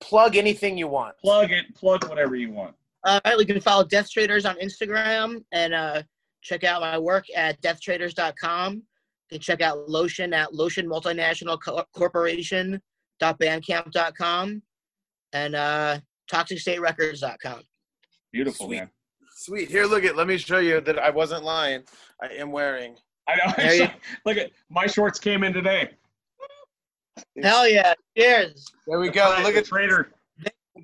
plug 0.00 0.36
anything 0.36 0.78
you 0.78 0.88
want. 0.88 1.16
Plug 1.18 1.50
it. 1.52 1.74
Plug 1.74 2.08
whatever 2.08 2.36
you 2.36 2.50
want. 2.52 2.74
All 3.04 3.20
right, 3.24 3.38
you 3.38 3.46
can 3.46 3.60
follow 3.60 3.84
Death 3.84 4.10
Traitors 4.10 4.44
on 4.46 4.56
Instagram 4.56 5.44
and 5.52 5.72
uh, 5.74 6.02
check 6.42 6.64
out 6.64 6.80
my 6.80 6.98
work 6.98 7.24
at 7.34 7.60
deathtraitors.com. 7.62 8.74
You 8.74 8.82
can 9.30 9.40
check 9.40 9.60
out 9.60 9.88
Lotion 9.88 10.32
at 10.34 10.52
Lotion 10.54 10.88
Multinational 10.88 11.60
Co- 11.60 11.84
Corporation.bandcamp.com 11.94 14.62
and 15.32 15.54
uh, 15.54 15.98
ToxicStateRecords.com. 16.32 17.60
Beautiful, 18.32 18.66
Sweet. 18.66 18.78
man. 18.78 18.90
Sweet. 19.36 19.68
Here, 19.68 19.84
look 19.86 20.02
it. 20.04 20.16
Let 20.16 20.26
me 20.26 20.36
show 20.38 20.58
you 20.58 20.80
that 20.80 20.98
I 20.98 21.10
wasn't 21.10 21.44
lying. 21.44 21.82
I 22.22 22.26
am 22.34 22.50
wearing. 22.50 22.96
I 23.28 23.36
know. 23.36 23.52
There 23.56 23.74
you- 23.74 23.88
Look 24.26 24.36
at 24.36 24.50
my 24.70 24.86
shorts 24.86 25.18
came 25.18 25.44
in 25.44 25.52
today. 25.52 25.90
Hell 27.42 27.68
yeah. 27.68 27.94
Cheers. 28.16 28.66
There 28.86 28.98
we 28.98 29.10
go. 29.10 29.36
Look 29.42 29.54
at 29.54 29.64
trader. 29.64 30.12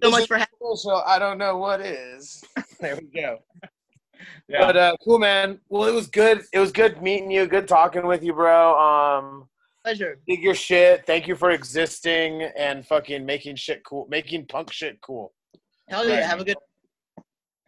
So 0.03 0.11
much 0.11 0.27
for 0.27 0.37
having 0.37 0.77
So 0.77 1.03
I 1.07 1.19
don't 1.19 1.39
know 1.39 1.57
what 1.57 1.81
is. 1.81 2.45
there 2.81 2.97
we 2.97 3.21
go. 3.21 3.39
Yeah. 4.49 4.67
But 4.67 4.77
uh, 4.77 4.97
cool, 5.03 5.19
man. 5.19 5.61
Well, 5.69 5.85
it 5.89 5.95
was 5.95 6.09
good. 6.09 6.43
It 6.53 6.59
was 6.59 6.73
good 6.73 7.01
meeting 7.03 7.31
you. 7.31 7.47
Good 7.47 7.69
talking 7.69 8.07
with 8.07 8.23
you, 8.23 8.33
bro. 8.33 8.79
Um, 8.79 9.49
pleasure. 9.83 10.19
dig 10.27 10.43
your 10.43 10.55
shit. 10.55 11.07
Thank 11.07 11.29
you 11.29 11.37
for 11.37 11.51
existing 11.51 12.43
and 12.57 12.87
fucking 12.87 13.25
making 13.25 13.57
shit 13.57 13.85
cool, 13.85 14.07
making 14.11 14.47
punk 14.47 14.73
shit 14.73 15.01
cool. 15.01 15.33
Hell 15.89 16.07
yeah. 16.07 16.17
Right. 16.17 16.25
Have 16.25 16.41
a 16.41 16.45
good 16.45 16.57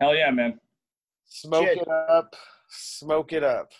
Hell 0.01 0.15
yeah, 0.15 0.31
man. 0.31 0.59
Smoke 1.27 1.65
Cheers. 1.65 1.79
it 1.79 1.89
up. 1.89 2.37
Smoke 2.69 3.33
it 3.33 3.45
up. 3.45 3.71